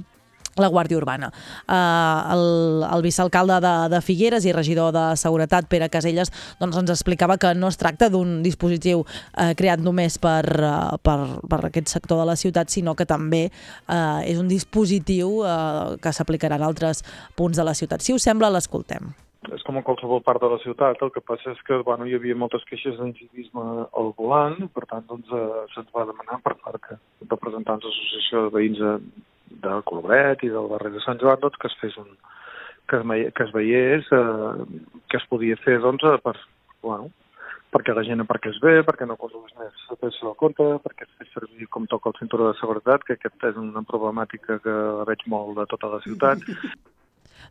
la 0.61 0.69
Guàrdia 0.69 0.99
Urbana. 0.99 1.31
Uh, 1.65 2.35
el, 2.35 2.45
el 2.85 3.03
vicealcalde 3.05 3.59
de, 3.65 3.73
de 3.95 4.01
Figueres 4.05 4.45
i 4.45 4.53
regidor 4.53 4.93
de 4.93 5.05
Seguretat, 5.17 5.69
Pere 5.71 5.89
Caselles, 5.93 6.33
doncs 6.61 6.77
ens 6.83 6.93
explicava 6.93 7.39
que 7.41 7.55
no 7.57 7.71
es 7.73 7.81
tracta 7.81 8.11
d'un 8.13 8.41
dispositiu 8.45 9.05
uh, 9.07 9.53
creat 9.57 9.81
només 9.81 10.19
per, 10.21 10.45
uh, 10.61 11.01
per, 11.01 11.19
per 11.49 11.63
aquest 11.71 11.95
sector 11.95 12.21
de 12.21 12.29
la 12.29 12.37
ciutat, 12.37 12.69
sinó 12.69 12.97
que 12.99 13.09
també 13.09 13.47
uh, 13.49 14.21
és 14.29 14.41
un 14.41 14.51
dispositiu 14.51 15.41
uh, 15.41 15.97
que 16.03 16.13
s'aplicarà 16.13 16.61
en 16.61 16.69
altres 16.69 17.01
punts 17.39 17.57
de 17.57 17.65
la 17.65 17.77
ciutat. 17.79 18.05
Si 18.05 18.13
us 18.13 18.29
sembla, 18.29 18.53
l'escoltem. 18.53 19.15
És 19.51 19.63
com 19.67 19.79
a 19.79 19.83
qualsevol 19.83 20.23
part 20.23 20.43
de 20.43 20.49
la 20.53 20.59
ciutat, 20.63 21.01
el 21.03 21.11
que 21.11 21.23
passa 21.27 21.51
és 21.51 21.63
que 21.67 21.81
bueno, 21.87 22.07
hi 22.07 22.15
havia 22.15 22.37
moltes 22.39 22.63
queixes 22.69 22.99
d'incivisme 22.99 23.65
al 23.99 24.13
volant, 24.19 24.69
per 24.75 24.87
tant 24.91 25.07
doncs, 25.09 25.33
eh, 25.35 25.65
se'ns 25.75 25.91
va 25.97 26.07
demanar 26.07 26.39
per 26.45 26.55
part 26.63 26.79
que 26.85 26.99
representants 27.27 27.83
de 27.83 27.91
l'associació 27.91 28.45
de 28.45 28.53
veïns 28.55 28.83
de, 28.83 28.93
de 29.65 29.81
Colbret 29.89 30.45
i 30.47 30.53
del 30.53 30.71
barri 30.71 30.93
de 30.95 31.03
Sant 31.03 31.19
Joan 31.23 31.43
doncs, 31.43 31.59
que 31.59 31.71
es 31.73 31.79
fes 31.81 31.99
un, 31.99 32.15
que 32.89 33.01
es, 33.01 33.35
que 33.35 33.49
es 33.49 33.53
veiés 33.57 34.13
eh, 34.15 34.79
que 35.11 35.19
es 35.19 35.27
podia 35.33 35.59
fer 35.65 35.81
doncs, 35.83 36.07
eh, 36.07 36.23
per, 36.23 36.37
bueno, 36.87 37.11
perquè 37.75 37.97
la 37.97 38.07
gent 38.07 38.23
perquè 38.29 38.53
es 38.53 38.63
ve, 38.63 38.79
perquè 38.87 39.09
no 39.09 39.19
conduís 39.19 39.59
més 39.59 39.85
a 39.91 39.99
peça 39.99 40.23
del 40.23 40.39
compte, 40.39 40.69
perquè 40.87 41.09
es 41.09 41.19
fes 41.19 41.35
servir 41.35 41.67
com 41.73 41.91
toca 41.91 42.13
el 42.13 42.19
cinturó 42.21 42.51
de 42.53 42.59
seguretat, 42.61 43.03
que 43.09 43.19
aquest 43.19 43.51
és 43.51 43.59
una 43.59 43.83
problemàtica 43.91 44.61
que 44.63 44.81
veig 45.09 45.27
molt 45.35 45.57
de 45.59 45.67
tota 45.73 45.97
la 45.97 46.03
ciutat, 46.07 46.47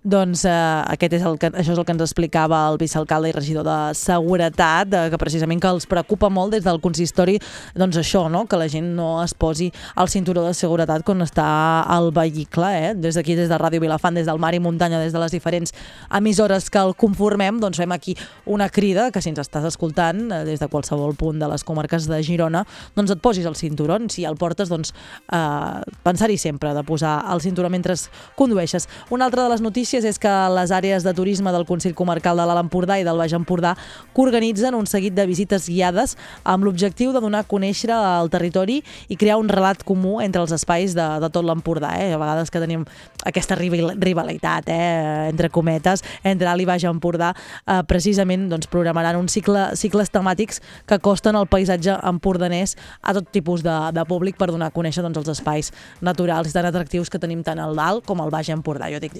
Doncs 0.01 0.47
eh, 0.49 0.51
aquest 0.89 1.13
és 1.13 1.23
el 1.29 1.35
que, 1.37 1.51
això 1.53 1.75
és 1.75 1.77
el 1.77 1.85
que 1.85 1.93
ens 1.93 2.01
explicava 2.01 2.57
el 2.71 2.79
vicealcalde 2.81 3.29
i 3.29 3.33
regidor 3.35 3.67
de 3.67 3.93
Seguretat, 3.93 4.95
eh, 4.97 5.09
que 5.13 5.17
precisament 5.21 5.59
que 5.61 5.69
els 5.69 5.85
preocupa 5.85 6.25
molt 6.33 6.55
des 6.55 6.63
del 6.65 6.79
consistori 6.81 7.35
doncs 7.77 7.99
això, 8.01 8.23
no? 8.33 8.47
que 8.49 8.57
la 8.57 8.65
gent 8.65 8.87
no 8.97 9.11
es 9.21 9.35
posi 9.37 9.67
al 10.01 10.09
cinturó 10.09 10.41
de 10.47 10.55
seguretat 10.57 11.05
quan 11.05 11.21
està 11.21 11.45
al 11.85 12.09
vehicle. 12.15 12.71
Eh? 12.79 12.95
Des 12.97 13.19
d'aquí, 13.19 13.35
des 13.37 13.51
de 13.51 13.59
Ràdio 13.61 13.83
Vilafant, 13.83 14.17
des 14.17 14.25
del 14.25 14.41
Mar 14.41 14.55
i 14.57 14.61
Muntanya, 14.63 15.03
des 15.03 15.13
de 15.13 15.21
les 15.21 15.35
diferents 15.37 15.69
emissores 16.09 16.71
que 16.73 16.81
el 16.81 16.95
conformem, 16.97 17.61
doncs 17.61 17.77
fem 17.77 17.93
aquí 17.93 18.17
una 18.49 18.71
crida 18.73 19.11
que 19.13 19.21
si 19.21 19.29
ens 19.29 19.43
estàs 19.45 19.69
escoltant 19.69 20.31
eh, 20.31 20.41
des 20.49 20.65
de 20.65 20.71
qualsevol 20.71 21.13
punt 21.13 21.37
de 21.37 21.51
les 21.53 21.61
comarques 21.61 22.09
de 22.09 22.23
Girona, 22.25 22.65
doncs 22.97 23.13
et 23.13 23.21
posis 23.21 23.45
el 23.45 23.59
cinturó. 23.59 24.01
Si 24.09 24.25
el 24.25 24.39
portes, 24.41 24.73
doncs 24.73 24.95
eh, 25.29 25.93
pensar-hi 26.01 26.41
sempre 26.41 26.73
de 26.73 26.85
posar 26.89 27.19
el 27.29 27.45
cinturó 27.45 27.69
mentre 27.69 27.93
condueixes. 28.39 28.89
Una 29.13 29.29
altra 29.29 29.43
de 29.45 29.53
les 29.53 29.61
notícies 29.61 29.90
és 29.99 30.17
que 30.21 30.31
les 30.55 30.71
àrees 30.71 31.03
de 31.03 31.11
turisme 31.13 31.51
del 31.51 31.65
Consell 31.67 31.93
Comarcal 31.93 32.39
de 32.39 32.45
l'Alt 32.47 32.63
Empordà 32.63 32.95
i 33.01 33.03
del 33.03 33.19
Baix 33.19 33.33
Empordà 33.35 33.75
organitzen 34.15 34.75
un 34.77 34.87
seguit 34.87 35.13
de 35.13 35.25
visites 35.27 35.67
guiades 35.67 36.15
amb 36.47 36.63
l'objectiu 36.63 37.11
de 37.11 37.19
donar 37.19 37.41
a 37.43 37.47
conèixer 37.49 37.91
el 37.91 38.29
territori 38.31 38.77
i 39.09 39.17
crear 39.19 39.35
un 39.41 39.49
relat 39.49 39.83
comú 39.83 40.21
entre 40.21 40.41
els 40.41 40.53
espais 40.55 40.95
de, 40.95 41.03
de 41.19 41.29
tot 41.29 41.43
l'Empordà. 41.43 41.91
Eh? 41.99 42.13
A 42.13 42.19
vegades 42.21 42.51
que 42.53 42.61
tenim 42.63 42.85
aquesta 43.25 43.57
rival- 43.59 43.97
rivalitat, 43.99 44.69
eh? 44.71 45.27
entre 45.29 45.49
cometes, 45.49 46.03
entre 46.23 46.47
Alt 46.47 46.61
i 46.63 46.69
Baix 46.69 46.85
Empordà, 46.87 47.33
eh, 47.65 47.81
precisament 47.89 48.47
doncs, 48.49 48.69
programaran 48.71 49.19
un 49.19 49.27
cicle, 49.27 49.71
cicles 49.75 50.13
temàtics 50.13 50.61
que 50.87 50.95
acosten 50.95 51.35
el 51.35 51.49
paisatge 51.51 51.97
empordanès 52.07 52.77
a 53.01 53.13
tot 53.17 53.27
tipus 53.33 53.65
de, 53.65 53.75
de 53.91 54.05
públic 54.07 54.37
per 54.39 54.51
donar 54.53 54.71
a 54.71 54.75
conèixer 54.75 55.03
doncs, 55.03 55.17
els 55.19 55.33
espais 55.35 55.73
naturals 56.01 56.53
tan 56.53 56.69
atractius 56.69 57.09
que 57.09 57.19
tenim 57.19 57.43
tant 57.43 57.59
al 57.59 57.75
dalt 57.75 58.05
com 58.05 58.21
al 58.21 58.31
Baix 58.31 58.49
Empordà. 58.53 58.87
Jo 58.93 59.01
dic 59.01 59.19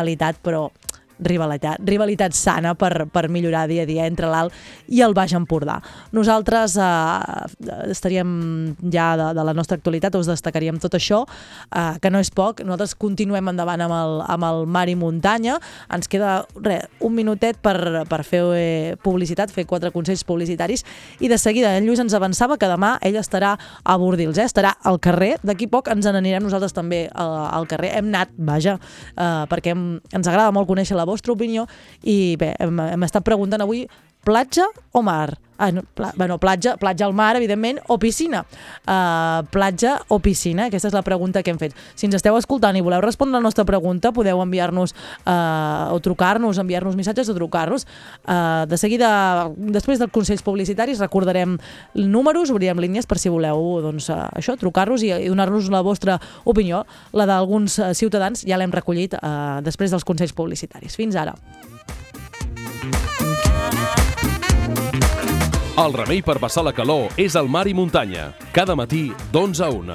rivalitat, 0.00 0.36
però 0.40 0.70
rivalitat, 1.20 1.80
rivalitat 1.86 2.34
sana 2.36 2.74
per, 2.74 3.06
per 3.12 3.28
millorar 3.28 3.66
dia 3.70 3.84
a 3.84 3.88
dia 3.88 4.06
entre 4.08 4.30
l'Alt 4.30 4.54
i 4.88 5.02
el 5.04 5.14
Baix 5.14 5.34
Empordà. 5.36 5.78
Nosaltres 6.16 6.76
eh, 6.80 7.90
estaríem 7.92 8.30
ja 8.92 9.12
de, 9.20 9.30
de 9.36 9.44
la 9.46 9.54
nostra 9.56 9.78
actualitat, 9.78 10.16
us 10.18 10.30
destacaríem 10.30 10.80
tot 10.82 10.96
això, 10.98 11.22
eh, 11.70 11.94
que 12.00 12.10
no 12.10 12.20
és 12.22 12.32
poc. 12.34 12.64
Nosaltres 12.64 12.96
continuem 12.98 13.52
endavant 13.52 13.84
amb 13.86 13.96
el, 13.96 14.16
amb 14.36 14.48
el 14.50 14.64
Mar 14.70 14.86
i 14.90 14.96
Muntanya. 14.98 15.58
Ens 15.92 16.10
queda 16.10 16.40
re, 16.60 16.80
un 17.04 17.14
minutet 17.16 17.60
per, 17.62 17.76
per 18.10 18.22
fer 18.26 18.42
eh, 18.56 18.96
publicitat, 19.02 19.52
fer 19.54 19.66
quatre 19.68 19.92
consells 19.94 20.24
publicitaris 20.26 20.84
i 21.20 21.28
de 21.30 21.38
seguida 21.38 21.74
en 21.76 21.86
Lluís 21.86 22.00
ens 22.02 22.14
avançava 22.16 22.58
que 22.60 22.68
demà 22.70 22.96
ell 23.06 23.18
estarà 23.20 23.54
a 23.58 23.96
Bordils, 24.00 24.38
eh? 24.38 24.48
estarà 24.48 24.74
al 24.86 25.00
carrer. 25.02 25.34
D'aquí 25.46 25.68
poc 25.70 25.90
ens 25.92 26.08
n'anirem 26.08 26.44
nosaltres 26.46 26.74
també 26.76 27.04
eh, 27.08 27.12
al 27.20 27.68
carrer. 27.70 27.94
Hem 27.98 28.10
anat, 28.12 28.32
vaja, 28.36 28.76
eh, 29.14 29.44
perquè 29.50 29.74
hem, 29.74 29.84
ens 30.16 30.30
agrada 30.30 30.54
molt 30.54 30.68
conèixer 30.70 30.98
la 30.98 31.06
vostra 31.10 31.34
opinió 31.34 31.66
i 32.02 32.36
bé, 32.40 32.54
estat 33.06 33.26
preguntant 33.26 33.66
avui 33.66 33.86
platja 34.24 34.66
o 34.92 35.02
mar? 35.02 35.38
Ah, 35.60 35.72
no, 35.72 35.82
pla, 35.82 36.10
bueno, 36.16 36.38
platja, 36.38 36.78
platja 36.78 37.04
al 37.04 37.12
mar, 37.12 37.36
evidentment, 37.36 37.82
o 37.86 37.98
piscina. 37.98 38.46
Uh, 38.88 39.44
platja 39.52 39.98
o 40.08 40.16
piscina? 40.18 40.70
Aquesta 40.70 40.88
és 40.88 40.94
la 40.96 41.02
pregunta 41.04 41.42
que 41.44 41.52
hem 41.52 41.58
fet. 41.60 41.74
Si 42.00 42.08
ens 42.08 42.16
esteu 42.16 42.38
escoltant 42.38 42.78
i 42.78 42.80
voleu 42.80 43.02
respondre 43.04 43.36
a 43.36 43.42
la 43.42 43.44
nostra 43.44 43.66
pregunta, 43.68 44.08
podeu 44.16 44.40
enviar-nos 44.40 44.94
uh, 45.28 45.92
o 45.92 45.98
trucar-nos, 46.00 46.56
enviar-nos 46.62 46.96
missatges 46.96 47.28
o 47.28 47.36
trucar-nos. 47.36 47.84
Uh, 48.24 48.64
de 48.72 48.78
seguida, 48.80 49.10
després 49.76 50.00
dels 50.00 50.14
consells 50.14 50.40
publicitaris, 50.46 51.02
recordarem 51.04 51.58
números, 51.92 52.48
obrirem 52.48 52.80
línies 52.80 53.04
per 53.04 53.20
si 53.20 53.28
voleu 53.28 53.82
doncs, 53.84 54.08
uh, 54.08 54.30
això, 54.40 54.56
trucar-nos 54.56 55.04
i, 55.04 55.12
i 55.12 55.28
donar-nos 55.28 55.68
la 55.68 55.84
vostra 55.84 56.16
opinió. 56.48 56.86
La 57.12 57.28
d'alguns 57.28 57.76
uh, 57.82 57.92
ciutadans 57.92 58.48
ja 58.48 58.56
l'hem 58.56 58.72
recollit 58.72 59.20
uh, 59.20 59.60
després 59.60 59.92
dels 59.92 60.08
consells 60.08 60.32
publicitaris. 60.32 60.96
Fins 60.96 61.20
ara. 61.20 61.36
El 65.80 65.94
remei 65.96 66.18
per 66.20 66.34
passar 66.36 66.60
la 66.66 66.74
calor 66.76 67.14
és 67.16 67.32
el 67.40 67.46
mar 67.48 67.62
i 67.64 67.72
muntanya. 67.72 68.34
Cada 68.52 68.74
matí, 68.76 69.14
d'11 69.32 69.62
a 69.64 69.68
1. 69.72 69.94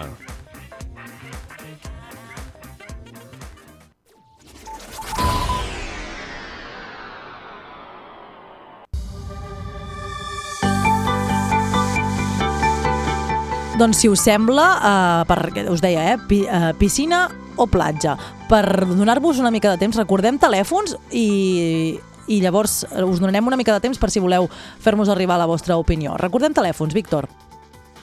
Doncs 13.77 14.01
si 14.01 14.09
us 14.09 14.25
sembla, 14.25 14.65
uh, 14.79 15.21
per, 15.29 15.37
us 15.69 15.85
deia, 15.85 16.15
eh, 16.15 16.17
pi, 16.25 16.41
uh, 16.49 16.73
piscina 16.81 17.27
o 17.61 17.69
platja. 17.69 18.17
Per 18.49 18.65
donar-vos 18.89 19.37
una 19.37 19.53
mica 19.53 19.69
de 19.75 19.85
temps, 19.85 20.01
recordem 20.01 20.41
telèfons 20.41 20.97
i, 21.11 21.99
i 22.27 22.41
llavors 22.41 22.83
eh, 22.89 23.03
us 23.03 23.19
donarem 23.19 23.47
una 23.47 23.57
mica 23.59 23.73
de 23.73 23.83
temps 23.83 23.99
per 24.01 24.11
si 24.11 24.23
voleu 24.23 24.49
fer-nos 24.81 25.09
arribar 25.09 25.39
la 25.39 25.49
vostra 25.49 25.77
opinió. 25.77 26.17
Recordem 26.21 26.53
telèfons, 26.53 26.93
Víctor. 26.93 27.29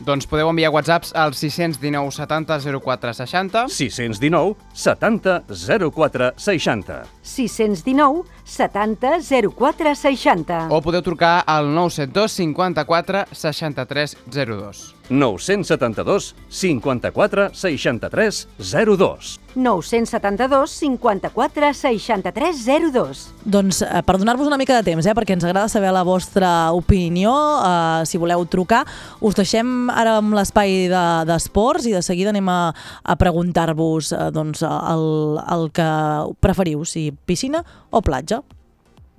Doncs 0.02 0.26
podeu 0.26 0.48
enviar 0.50 0.72
whatsapps 0.74 1.12
al 1.14 1.34
619 1.36 2.10
70 2.16 2.58
04 2.82 3.12
60 3.14 3.68
619 3.70 4.56
70 4.74 5.44
04 5.92 6.32
60. 6.36 6.96
619 7.22 8.24
70 8.44 9.20
04 9.54 9.94
60. 9.94 10.66
o 10.70 10.80
podeu 10.82 11.02
trucar 11.02 11.42
al 11.46 11.66
972 11.74 12.32
54 12.32 13.26
63 13.32 14.16
02. 14.26 14.94
972 15.12 16.34
54 16.48 17.50
63 17.52 18.48
02. 18.96 19.40
972 19.54 20.70
54 20.70 21.74
63 21.74 22.64
02. 22.92 23.34
Doncs 23.44 23.82
eh, 23.82 24.02
per 24.06 24.16
donar-vos 24.18 24.46
una 24.48 24.56
mica 24.56 24.78
de 24.78 24.86
temps, 24.86 25.04
eh, 25.06 25.12
perquè 25.14 25.34
ens 25.36 25.44
agrada 25.44 25.68
saber 25.68 25.92
la 25.92 26.02
vostra 26.06 26.72
opinió, 26.72 27.32
eh, 27.60 28.06
si 28.08 28.16
voleu 28.18 28.46
trucar, 28.48 28.84
us 29.20 29.36
deixem 29.36 29.90
ara 29.90 30.16
amb 30.22 30.32
l'espai 30.34 30.88
de- 30.88 31.24
d'esports 31.28 31.86
i 31.86 31.92
de 31.92 32.02
seguida 32.02 32.30
anem 32.32 32.48
a, 32.48 32.72
a 33.04 33.16
preguntar-vos 33.16 34.12
eh, 34.12 34.30
doncs, 34.32 34.62
el, 34.64 35.06
el 35.44 35.68
que 35.76 35.88
preferiu, 36.40 36.84
si 36.88 37.10
piscina 37.26 37.64
o 37.90 38.00
platja. 38.00 38.41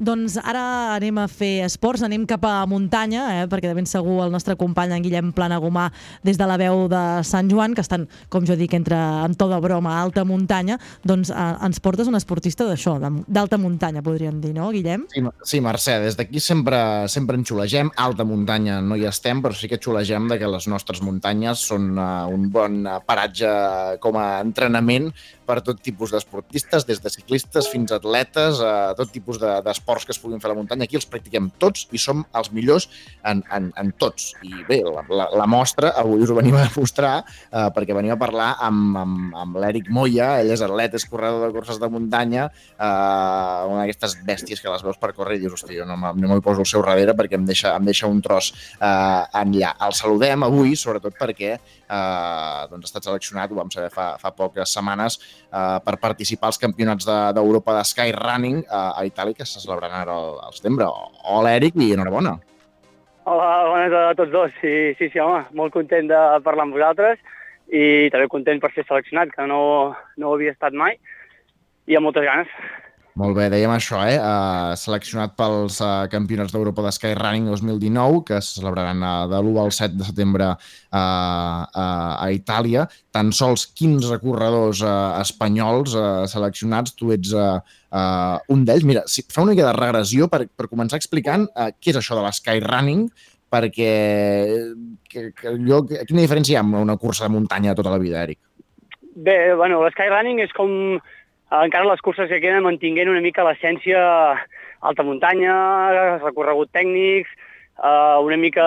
Doncs 0.02 0.40
ara 0.42 0.96
anem 0.96 1.20
a 1.22 1.28
fer 1.30 1.62
esports, 1.68 2.02
anem 2.02 2.24
cap 2.26 2.42
a 2.50 2.64
muntanya, 2.66 3.28
eh, 3.36 3.44
perquè 3.50 3.70
de 3.70 3.76
ben 3.78 3.86
segur 3.86 4.24
el 4.24 4.32
nostre 4.34 4.56
company 4.58 4.90
en 4.96 5.04
Guillem 5.06 5.30
Planagumà 5.38 5.92
des 6.26 6.40
de 6.40 6.48
la 6.50 6.58
veu 6.58 6.88
de 6.90 7.02
Sant 7.22 7.52
Joan, 7.52 7.76
que 7.78 7.84
estan, 7.86 8.08
com 8.34 8.46
jo 8.46 8.58
dic, 8.58 8.74
entre 8.74 8.98
en 8.98 9.36
to 9.38 9.48
de 9.52 9.60
broma, 9.62 10.00
alta 10.02 10.24
muntanya, 10.26 10.80
doncs 11.06 11.30
eh, 11.30 11.52
ens 11.62 11.80
portes 11.80 12.10
un 12.10 12.18
esportista 12.18 12.66
d'això, 12.66 12.96
d'alta 13.28 13.60
muntanya, 13.62 14.02
podríem 14.02 14.42
dir, 14.42 14.56
no, 14.58 14.72
Guillem? 14.74 15.06
Sí, 15.14 15.22
sí 15.46 15.62
Mercè, 15.62 16.00
des 16.02 16.18
d'aquí 16.18 16.42
sempre, 16.42 17.08
sempre 17.08 17.38
en 17.38 17.46
xulegem. 17.46 17.94
Alta 18.02 18.26
muntanya 18.26 18.82
no 18.82 18.98
hi 18.98 19.06
estem, 19.06 19.46
però 19.46 19.54
sí 19.54 19.70
que 19.70 19.78
xulegem 19.78 20.26
de 20.32 20.40
que 20.42 20.50
les 20.50 20.68
nostres 20.74 21.04
muntanyes 21.06 21.62
són 21.70 21.94
uh, 22.00 22.26
un 22.34 22.50
bon 22.50 22.82
uh, 22.88 22.98
paratge 23.06 23.54
com 24.02 24.18
a 24.18 24.42
entrenament 24.42 25.12
per 25.46 25.60
tot 25.66 25.82
tipus 25.84 26.12
d'esportistes, 26.14 26.86
des 26.88 27.02
de 27.04 27.12
ciclistes 27.14 27.68
fins 27.72 27.92
a 27.92 28.00
atletes, 28.02 28.62
uh, 28.64 28.94
tot 28.98 29.12
tipus 29.14 29.40
de- 29.42 29.60
d'esports 29.66 30.06
que 30.06 30.14
es 30.16 30.20
puguin 30.20 30.42
fer 30.42 30.50
a 30.50 30.54
la 30.54 30.60
muntanya. 30.60 30.88
Aquí 30.88 30.98
els 31.00 31.08
practiquem 31.10 31.52
tots 31.60 31.88
i 31.92 32.02
som 32.02 32.26
els 32.34 32.52
millors 32.56 32.90
en, 33.24 33.44
en, 33.52 33.72
en 33.78 33.92
tots. 34.00 34.34
I 34.44 34.64
bé, 34.68 34.82
la, 34.84 35.04
la, 35.10 35.30
la 35.44 35.48
mostra 35.50 35.94
avui 36.00 36.24
us 36.24 36.32
ho 36.32 36.38
venim 36.38 36.56
a 36.58 36.66
demostrar 36.68 37.14
uh, 37.24 37.68
perquè 37.76 37.96
venim 37.96 38.16
a 38.16 38.20
parlar 38.20 38.54
amb, 38.64 38.98
amb, 38.98 39.36
amb 39.44 39.60
l'Eric 39.62 39.90
Moya, 39.94 40.34
ell 40.42 40.52
és 40.56 40.64
atleta, 40.66 41.00
és 41.00 41.08
corredor 41.10 41.48
de 41.48 41.54
curses 41.56 41.80
de 41.82 41.90
muntanya, 41.92 42.48
uh, 42.78 43.70
una 43.70 43.84
d'aquestes 43.84 44.18
bèsties 44.26 44.62
que 44.64 44.72
les 44.72 44.84
veus 44.86 45.00
per 45.02 45.14
córrer 45.14 45.38
i 45.38 45.44
dius, 45.44 45.58
hosti, 45.58 45.78
jo 45.80 45.88
no, 45.90 45.98
no 45.98 46.14
m'hi 46.14 46.44
poso 46.44 46.64
al 46.64 46.70
seu 46.70 46.84
darrere 46.86 47.16
perquè 47.18 47.40
em 47.40 47.46
deixa, 47.48 47.76
em 47.78 47.86
deixa 47.88 48.10
un 48.10 48.22
tros 48.24 48.52
uh, 48.80 49.24
enllà. 49.44 49.74
El 49.88 49.96
saludem 49.98 50.46
avui, 50.48 50.76
sobretot 50.80 51.18
perquè 51.20 51.58
uh, 51.94 52.64
doncs 52.72 52.88
ha 52.88 52.92
estat 52.92 53.06
seleccionat, 53.08 53.52
ho 53.54 53.60
vam 53.62 53.70
saber 53.74 53.92
fa, 53.94 54.08
fa 54.22 54.32
poques 54.34 54.74
setmanes, 54.74 55.20
uh, 55.54 55.78
per 55.86 56.00
participar 56.02 56.50
als 56.50 56.60
campionats 56.62 57.06
de- 57.06 57.34
d'Europa 57.38 57.78
de, 57.78 57.84
Skyrunning 57.86 58.64
uh, 58.66 58.98
a 58.98 59.06
Itàlia, 59.06 59.38
que 59.38 59.46
se 59.46 59.62
celebraran 59.62 60.02
ara 60.02 60.18
al, 60.18 60.40
al 60.48 60.58
setembre. 60.58 60.90
Hola, 61.24 61.54
Eric, 61.60 61.78
i 61.78 61.94
enhorabona. 61.94 62.40
Hola, 63.24 63.50
bones 63.70 63.94
a 63.96 64.16
tots 64.20 64.34
dos. 64.34 64.52
Sí, 64.60 64.94
sí, 65.00 65.08
sí, 65.14 65.20
home, 65.24 65.46
molt 65.56 65.72
content 65.72 66.10
de 66.10 66.22
parlar 66.44 66.66
amb 66.68 66.76
vosaltres 66.76 67.22
i 67.72 68.10
també 68.12 68.28
content 68.28 68.60
per 68.60 68.74
ser 68.74 68.84
seleccionat, 68.84 69.32
que 69.32 69.46
no, 69.48 69.62
no 70.20 70.28
ho 70.30 70.34
havia 70.36 70.52
estat 70.52 70.76
mai, 70.76 70.98
i 71.88 71.96
amb 71.96 72.10
moltes 72.10 72.26
ganes. 72.28 72.52
Molt 73.21 73.36
bé, 73.38 73.43
dèiem 73.54 73.69
això, 73.69 73.99
eh? 74.10 74.15
Uh, 74.17 74.71
seleccionat 74.80 75.36
pels 75.38 75.76
uh, 75.86 76.08
campionats 76.10 76.49
d'Europa 76.49 76.82
de 76.82 76.91
Skyrunning 76.95 77.45
2019, 77.45 78.23
que 78.26 78.39
se 78.41 78.56
celebraran 78.58 79.04
uh, 79.06 79.28
de 79.30 79.38
l'1 79.38 79.60
al 79.62 79.69
7 79.76 79.99
de 79.99 80.08
setembre 80.08 80.47
uh, 80.49 80.97
uh, 80.97 81.67
a 82.17 82.32
Itàlia. 82.34 82.88
Tan 83.13 83.30
sols 83.30 83.67
15 83.78 84.17
corredors 84.23 84.82
uh, 84.82 85.19
espanyols 85.21 85.93
uh, 85.93 86.23
seleccionats, 86.32 86.95
tu 86.97 87.13
ets 87.13 87.36
uh, 87.38 87.60
uh, 87.93 88.39
un 88.49 88.65
d'ells. 88.65 88.88
Mira, 88.89 89.06
si, 89.06 89.21
fa 89.30 89.45
una 89.45 89.54
mica 89.54 89.69
de 89.69 89.76
regressió 89.78 90.26
per, 90.32 90.47
per 90.49 90.71
començar 90.71 90.97
explicant 90.97 91.45
uh, 91.54 91.69
què 91.78 91.93
és 91.93 92.02
això 92.02 92.17
de 92.17 92.26
la 92.26 92.34
Skyrunning, 92.34 93.06
perquè 93.54 93.93
que, 95.06 95.30
que 95.38 95.54
jo, 95.62 95.84
quina 95.86 96.26
diferència 96.26 96.56
hi 96.56 96.58
ha 96.58 96.65
amb 96.65 96.82
una 96.82 96.97
cursa 96.97 97.28
de 97.28 97.36
muntanya 97.36 97.78
tota 97.78 97.93
la 97.93 98.02
vida, 98.02 98.26
Eric? 98.26 98.41
Bé, 99.13 99.54
bueno, 99.54 99.84
l'skyrunning 99.86 100.39
és 100.41 100.54
com 100.58 100.97
encara 101.62 101.86
les 101.86 102.02
curses 102.02 102.30
que 102.30 102.42
queden 102.42 102.63
mantinguent 102.66 103.12
una 103.12 103.22
mica 103.22 103.46
l'essència 103.46 104.02
alta 104.82 105.06
muntanya, 105.06 105.54
recorregut 106.24 106.72
tècnics, 106.74 107.30
eh, 107.78 108.18
una 108.26 108.38
mica 108.38 108.66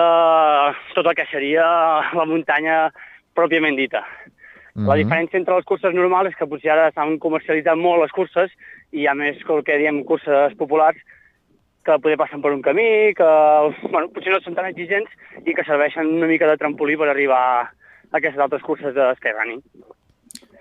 tot 0.95 1.05
el 1.05 1.15
que 1.15 1.27
seria 1.31 1.65
la 2.13 2.25
muntanya 2.25 2.87
pròpiament 3.35 3.75
dita. 3.75 4.05
La 4.77 4.93
Mhm. 4.93 5.01
diferència 5.01 5.39
entre 5.39 5.55
les 5.55 5.65
curses 5.65 5.93
normals 5.93 6.29
és 6.29 6.35
que 6.35 6.45
potser 6.45 6.69
ara 6.69 6.91
s'han 6.91 7.17
comercialitzat 7.17 7.75
molt 7.75 8.01
les 8.01 8.11
curses 8.11 8.51
i 8.91 9.01
hi 9.01 9.07
ha 9.07 9.15
més, 9.15 9.37
el 9.49 9.63
que 9.63 9.77
diem, 9.77 10.03
curses 10.03 10.53
populars 10.53 10.97
que 11.83 11.99
poder 11.99 12.17
passen 12.17 12.41
per 12.41 12.51
un 12.51 12.61
camí, 12.61 13.13
que 13.15 13.23
bueno, 13.89 14.09
potser 14.09 14.31
no 14.31 14.39
són 14.39 14.55
tan 14.55 14.65
exigents 14.65 15.09
i 15.45 15.53
que 15.53 15.63
serveixen 15.63 16.05
una 16.05 16.27
mica 16.27 16.47
de 16.47 16.57
trampolí 16.57 16.95
per 16.95 17.09
arribar 17.09 17.63
a 17.63 17.71
aquestes 18.11 18.39
altres 18.39 18.61
curses 18.61 18.93
de 18.93 19.15
skyrunning. 19.15 19.63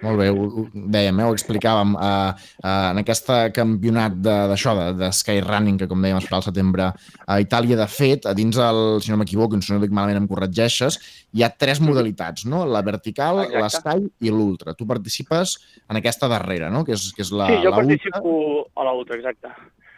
Molt 0.03 0.19
bé, 0.21 0.29
ho, 0.29 0.45
ho 0.45 0.65
dèiem, 0.75 1.21
eh, 1.21 1.25
ho 1.25 1.33
explicàvem. 1.35 1.95
Uh, 1.97 2.33
uh, 2.63 2.91
en 2.93 2.99
aquest 3.01 3.31
campionat 3.57 4.13
de- 4.21 4.35
d'això, 4.51 4.75
de, 4.77 4.87
de 4.99 5.09
Skyrunning, 5.13 5.79
que 5.81 5.89
com 5.89 6.03
dèiem 6.03 6.19
es 6.19 6.27
farà 6.29 6.37
al 6.43 6.47
setembre 6.49 6.91
a 7.27 7.39
Itàlia, 7.41 7.77
de 7.77 7.87
fet, 7.89 8.27
a 8.27 8.35
dins 8.37 8.59
el, 8.59 9.01
si 9.01 9.11
no 9.11 9.17
m'equivoco, 9.17 9.61
si 9.63 9.73
no 9.73 9.81
dic 9.81 9.91
malament 9.91 10.21
em 10.23 10.29
corregeixes, 10.29 10.99
hi 11.33 11.43
ha 11.43 11.51
tres 11.51 11.81
modalitats, 11.81 12.45
no? 12.47 12.65
La 12.67 12.83
vertical, 12.83 13.47
l'esky 13.53 14.11
i 14.21 14.31
l'ultra. 14.31 14.75
Tu 14.75 14.87
participes 14.87 15.57
en 15.89 15.97
aquesta 15.97 16.29
darrera, 16.29 16.71
no? 16.71 16.85
Que 16.85 16.93
és, 16.93 17.13
que 17.17 17.23
és 17.23 17.33
la, 17.33 17.49
sí, 17.49 17.63
jo 17.65 17.71
la 17.71 17.77
participo 17.77 18.37
a 18.77 18.85
l'Ultra, 18.85 19.17
exacte. 19.17 19.49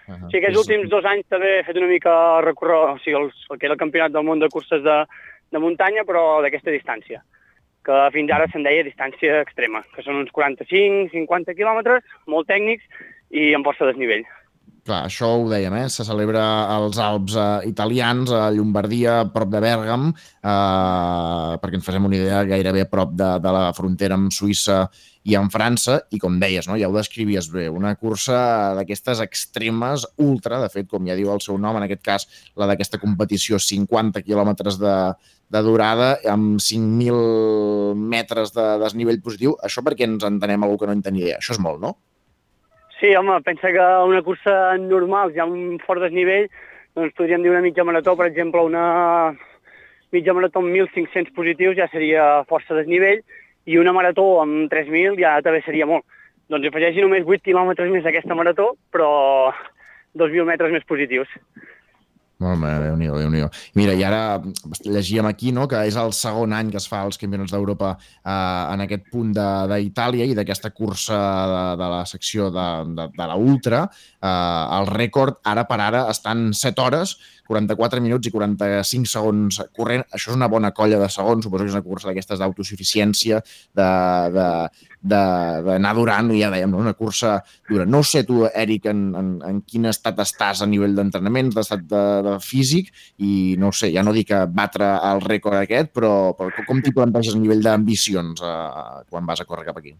Uh 0.09 0.15
-huh. 0.15 0.31
Sí, 0.31 0.37
aquests 0.39 0.59
últims 0.59 0.89
dos 0.89 1.05
anys 1.05 1.27
també 1.29 1.59
he 1.59 1.65
fet 1.65 1.77
una 1.77 1.87
mica 1.87 2.41
recorregut, 2.41 2.95
o 2.95 2.99
sigui, 3.05 3.17
el, 3.17 3.33
el 3.51 3.59
que 3.59 3.67
era 3.67 3.75
el 3.75 3.79
campionat 3.79 4.13
del 4.13 4.25
món 4.25 4.39
de 4.39 4.49
curses 4.49 4.83
de, 4.83 5.05
de 5.53 5.59
muntanya, 5.59 6.03
però 6.05 6.41
d'aquesta 6.43 6.71
distància, 6.71 7.23
que 7.87 8.01
fins 8.15 8.33
ara 8.35 8.49
se'n 8.53 8.67
deia 8.67 8.87
distància 8.87 9.43
extrema, 9.45 9.85
que 9.95 10.05
són 10.05 10.23
uns 10.23 10.33
45-50 10.37 11.57
quilòmetres, 11.59 12.05
molt 12.27 12.51
tècnics 12.51 12.85
i 13.31 13.53
amb 13.57 13.69
força 13.69 13.89
desnivell. 13.89 14.27
Clar, 14.89 15.03
això 15.05 15.29
ho 15.37 15.49
dèiem, 15.51 15.75
eh? 15.83 15.89
se 15.93 16.05
celebra 16.07 16.43
als 16.73 16.97
Alps 17.03 17.35
eh, 17.37 17.69
italians, 17.69 18.31
a 18.33 18.47
Llombardia, 18.55 19.19
a 19.21 19.27
prop 19.29 19.51
de 19.53 19.61
Bèrgam, 19.61 20.07
eh, 20.09 21.59
perquè 21.61 21.77
ens 21.77 21.85
facem 21.85 22.07
una 22.09 22.17
idea, 22.17 22.39
gairebé 22.49 22.87
a 22.87 22.89
prop 22.89 23.13
de, 23.13 23.35
de 23.45 23.53
la 23.53 23.67
frontera 23.77 24.17
amb 24.17 24.33
Suïssa 24.33 24.79
i 25.29 25.37
amb 25.37 25.53
França, 25.53 25.99
i 26.17 26.21
com 26.23 26.39
deies, 26.41 26.71
no? 26.71 26.79
ja 26.81 26.89
ho 26.89 26.97
descrivies 26.97 27.51
bé, 27.53 27.67
una 27.69 27.93
cursa 28.01 28.39
d'aquestes 28.79 29.21
extremes, 29.27 30.07
ultra, 30.25 30.63
de 30.65 30.73
fet, 30.73 30.89
com 30.89 31.05
ja 31.05 31.19
diu 31.19 31.35
el 31.35 31.45
seu 31.45 31.61
nom, 31.61 31.77
en 31.77 31.85
aquest 31.85 32.05
cas, 32.09 32.29
la 32.57 32.71
d'aquesta 32.71 33.03
competició, 33.03 33.61
50 33.61 34.25
quilòmetres 34.25 34.81
de, 34.81 34.97
de 35.49 35.63
durada, 35.65 36.11
amb 36.29 36.61
5.000 36.61 37.97
metres 37.97 38.53
de 38.57 38.67
desnivell 38.83 39.21
positiu. 39.25 39.57
Això 39.65 39.85
perquè 39.85 40.07
ens 40.09 40.27
entenem 40.29 40.65
algú 40.65 40.79
que 40.81 40.89
no 40.89 40.97
en 40.97 41.03
tenia 41.05 41.25
idea. 41.25 41.41
Això 41.41 41.57
és 41.57 41.63
molt, 41.65 41.81
no? 41.81 41.95
Sí, 42.99 43.15
home, 43.15 43.39
pensa 43.47 43.71
que 43.73 43.85
una 44.11 44.25
cursa 44.27 44.77
normal, 44.83 45.33
ja 45.37 45.47
un 45.47 45.79
fort 45.87 46.03
desnivell, 46.03 46.49
doncs 46.99 47.15
podríem 47.17 47.45
dir 47.45 47.53
una 47.53 47.63
mitja 47.63 47.87
marató, 47.87 48.17
per 48.19 48.27
exemple, 48.27 48.65
una 48.67 49.31
mitja 50.11 50.35
marató 50.35 50.65
amb 50.65 50.75
1.500 50.75 51.31
positius 51.37 51.79
ja 51.79 51.87
seria 51.93 52.43
força 52.51 52.75
desnivell, 52.75 53.23
i 53.69 53.77
una 53.79 53.93
marató 53.93 54.25
amb 54.43 54.67
3.000 54.73 55.21
ja 55.21 55.37
també 55.45 55.63
seria 55.63 55.87
molt. 55.87 56.05
Doncs 56.49 56.71
afegeixi 56.71 57.05
només 57.05 57.27
8 57.29 57.45
quilòmetres 57.45 57.91
més 57.93 58.05
d'aquesta 58.07 58.35
marató, 58.35 58.73
però 58.91 59.53
2.000 60.17 60.49
metres 60.49 60.73
més 60.73 60.87
positius. 60.89 61.29
Molt 62.39 62.61
bé, 62.63 62.69
déu 62.85 62.95
nhi 62.95 63.09
déu 63.11 63.49
Mira, 63.75 63.95
i 63.99 64.05
ara 64.07 64.39
llegíem 64.87 65.27
aquí 65.27 65.51
no, 65.51 65.65
que 65.67 65.81
és 65.89 65.97
el 65.99 66.13
segon 66.15 66.53
any 66.55 66.69
que 66.71 66.79
es 66.79 66.87
fa 66.87 67.01
els 67.03 67.19
Campionats 67.19 67.51
d'Europa 67.51 67.97
eh, 67.99 68.31
en 68.31 68.85
aquest 68.85 69.09
punt 69.11 69.33
d'Itàlia 69.35 70.29
i 70.29 70.37
d'aquesta 70.39 70.71
cursa 70.71 71.19
de, 71.51 71.65
de 71.83 71.89
la 71.97 72.05
secció 72.07 72.47
de, 72.55 72.69
de, 72.95 73.09
de 73.17 73.27
la 73.33 73.35
Ultra. 73.35 73.83
Eh, 74.23 74.31
el 74.79 74.87
rècord 74.93 75.43
ara 75.51 75.67
per 75.67 75.81
ara 75.83 76.05
estan 76.13 76.53
7 76.55 76.85
hores, 76.85 77.17
44 77.49 78.03
minuts 78.05 78.29
i 78.29 78.33
45 78.35 79.09
segons 79.09 79.61
corrent. 79.77 80.05
Això 80.13 80.31
és 80.33 80.37
una 80.37 80.49
bona 80.53 80.71
colla 80.77 80.99
de 81.01 81.09
segons, 81.13 81.45
suposo 81.45 81.65
que 81.65 81.71
és 81.73 81.77
una 81.77 81.87
cursa 81.87 82.11
d'aquestes 82.11 82.41
d'autosuficiència, 82.43 83.41
d'anar 85.09 85.95
durant, 85.97 86.29
ja 86.37 86.51
dèiem, 86.53 86.71
no? 86.73 86.83
una 86.85 86.95
cursa 86.99 87.39
dura. 87.71 87.87
No 87.89 88.03
sé 88.05 88.25
tu, 88.29 88.43
Eric, 88.49 88.91
en, 88.93 89.01
en, 89.19 89.31
en 89.49 89.63
quin 89.65 89.89
estat 89.89 90.21
estàs 90.25 90.63
a 90.63 90.69
nivell 90.69 90.97
d'entrenament, 90.99 91.55
d'estat 91.57 91.87
de, 91.89 92.05
de 92.27 92.35
físic, 92.45 92.93
i 93.25 93.57
no 93.61 93.73
sé, 93.73 93.93
ja 93.95 94.05
no 94.05 94.13
dic 94.17 94.35
a 94.37 94.45
batre 94.47 94.91
el 95.13 95.25
rècord 95.25 95.57
aquest, 95.63 95.95
però, 95.97 96.13
però 96.37 96.67
com 96.69 96.85
t'hi 96.85 96.93
planteges 96.95 97.35
a 97.35 97.41
nivell 97.41 97.65
d'ambicions 97.65 98.45
eh, 98.45 99.03
quan 99.09 99.27
vas 99.29 99.41
a 99.41 99.49
córrer 99.49 99.67
cap 99.71 99.81
aquí? 99.81 99.97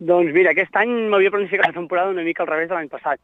Doncs 0.00 0.32
mira, 0.32 0.54
aquest 0.54 0.76
any 0.80 0.92
m'havia 1.12 1.30
planificat 1.32 1.68
la 1.68 1.76
temporada 1.76 2.14
una 2.14 2.24
mica 2.24 2.42
al 2.42 2.48
revés 2.48 2.70
de 2.70 2.74
l'any 2.76 2.88
passat. 2.88 3.20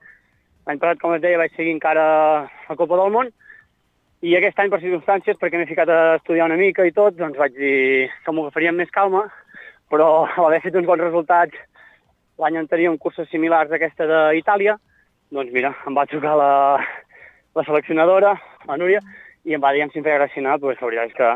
L'any 0.68 0.80
passat, 0.82 0.98
com 1.00 1.14
et 1.16 1.22
deia, 1.24 1.38
vaig 1.40 1.54
seguir 1.56 1.72
encara 1.72 2.04
la 2.44 2.76
Copa 2.76 2.98
del 3.00 3.14
Món, 3.14 3.30
i 4.24 4.36
aquest 4.36 4.58
any, 4.60 4.70
per 4.72 4.80
circumstàncies, 4.80 5.36
perquè 5.40 5.58
m'he 5.60 5.68
ficat 5.68 5.90
a 5.92 6.00
estudiar 6.16 6.46
una 6.48 6.58
mica 6.60 6.86
i 6.86 6.94
tot, 6.96 7.16
doncs 7.18 7.36
vaig 7.36 7.56
dir 7.56 8.08
que 8.24 8.32
m'ho 8.32 8.46
agafaria 8.46 8.72
amb 8.72 8.80
més 8.80 8.92
calma, 8.94 9.26
però 9.92 10.08
a 10.24 10.44
l'haver 10.44 10.62
fet 10.64 10.78
uns 10.80 10.88
bons 10.88 11.04
resultats 11.04 11.56
l'any 12.40 12.58
anterior 12.60 12.92
en 12.92 13.00
curses 13.00 13.28
similars 13.32 13.72
a 13.72 13.78
aquesta 13.78 14.06
d'Itàlia, 14.08 14.76
doncs 15.32 15.52
mira, 15.52 15.72
em 15.88 15.96
va 15.96 16.06
trucar 16.08 16.36
la, 16.38 16.50
la 17.56 17.64
seleccionadora, 17.64 18.34
la 18.68 18.76
Núria, 18.80 19.00
i 19.46 19.56
em 19.56 19.62
va 19.62 19.72
dir 19.72 19.86
si 19.90 20.00
em 20.00 20.04
feia 20.04 20.20
gràcia 20.20 20.42
anar, 20.42 20.58
doncs 20.60 20.80
la 20.82 20.90
veritat 20.90 21.12
és 21.12 21.16
que 21.16 21.32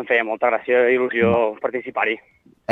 em 0.00 0.06
feia 0.08 0.26
molta 0.26 0.50
gràcia 0.50 0.88
i 0.90 0.96
il·lusió 0.96 1.54
participar-hi. 1.62 2.16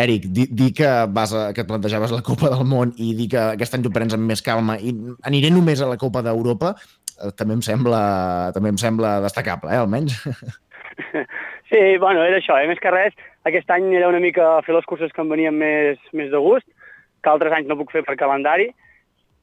Eric, 0.03 0.25
di, 0.33 0.47
di 0.49 0.71
que, 0.73 0.89
vas 1.13 1.35
a, 1.37 1.51
que 1.53 1.63
et 1.63 1.69
plantejaves 1.69 2.15
la 2.15 2.23
Copa 2.25 2.49
del 2.53 2.65
Món 2.69 2.95
i 2.97 3.13
dir 3.17 3.29
que 3.35 3.43
aquest 3.53 3.77
any 3.77 3.85
t'ho 3.85 3.93
prens 3.93 4.17
amb 4.17 4.25
més 4.29 4.41
calma 4.45 4.79
i 4.81 4.95
aniré 5.29 5.53
només 5.53 5.83
a 5.85 5.89
la 5.91 5.99
Copa 6.01 6.23
d'Europa, 6.25 6.73
també 7.39 7.57
em 7.59 7.63
sembla, 7.65 8.03
també 8.55 8.73
em 8.73 8.79
sembla 8.81 9.21
destacable, 9.25 9.73
eh, 9.73 9.81
almenys. 9.81 10.19
Sí, 11.73 11.97
bueno, 11.97 12.21
era 12.21 12.37
això, 12.37 12.59
eh? 12.61 12.67
més 12.69 12.81
que 12.85 12.91
res, 12.93 13.15
aquest 13.49 13.71
any 13.73 13.87
era 13.97 14.11
una 14.11 14.21
mica 14.21 14.59
fer 14.67 14.75
les 14.77 14.85
curses 14.85 15.09
que 15.09 15.23
em 15.25 15.31
venien 15.33 15.55
més, 15.57 15.97
més 16.13 16.29
de 16.29 16.37
gust, 16.37 16.67
que 17.25 17.31
altres 17.33 17.55
anys 17.57 17.71
no 17.71 17.79
puc 17.79 17.95
fer 17.95 18.03
per 18.05 18.19
calendari, 18.21 18.67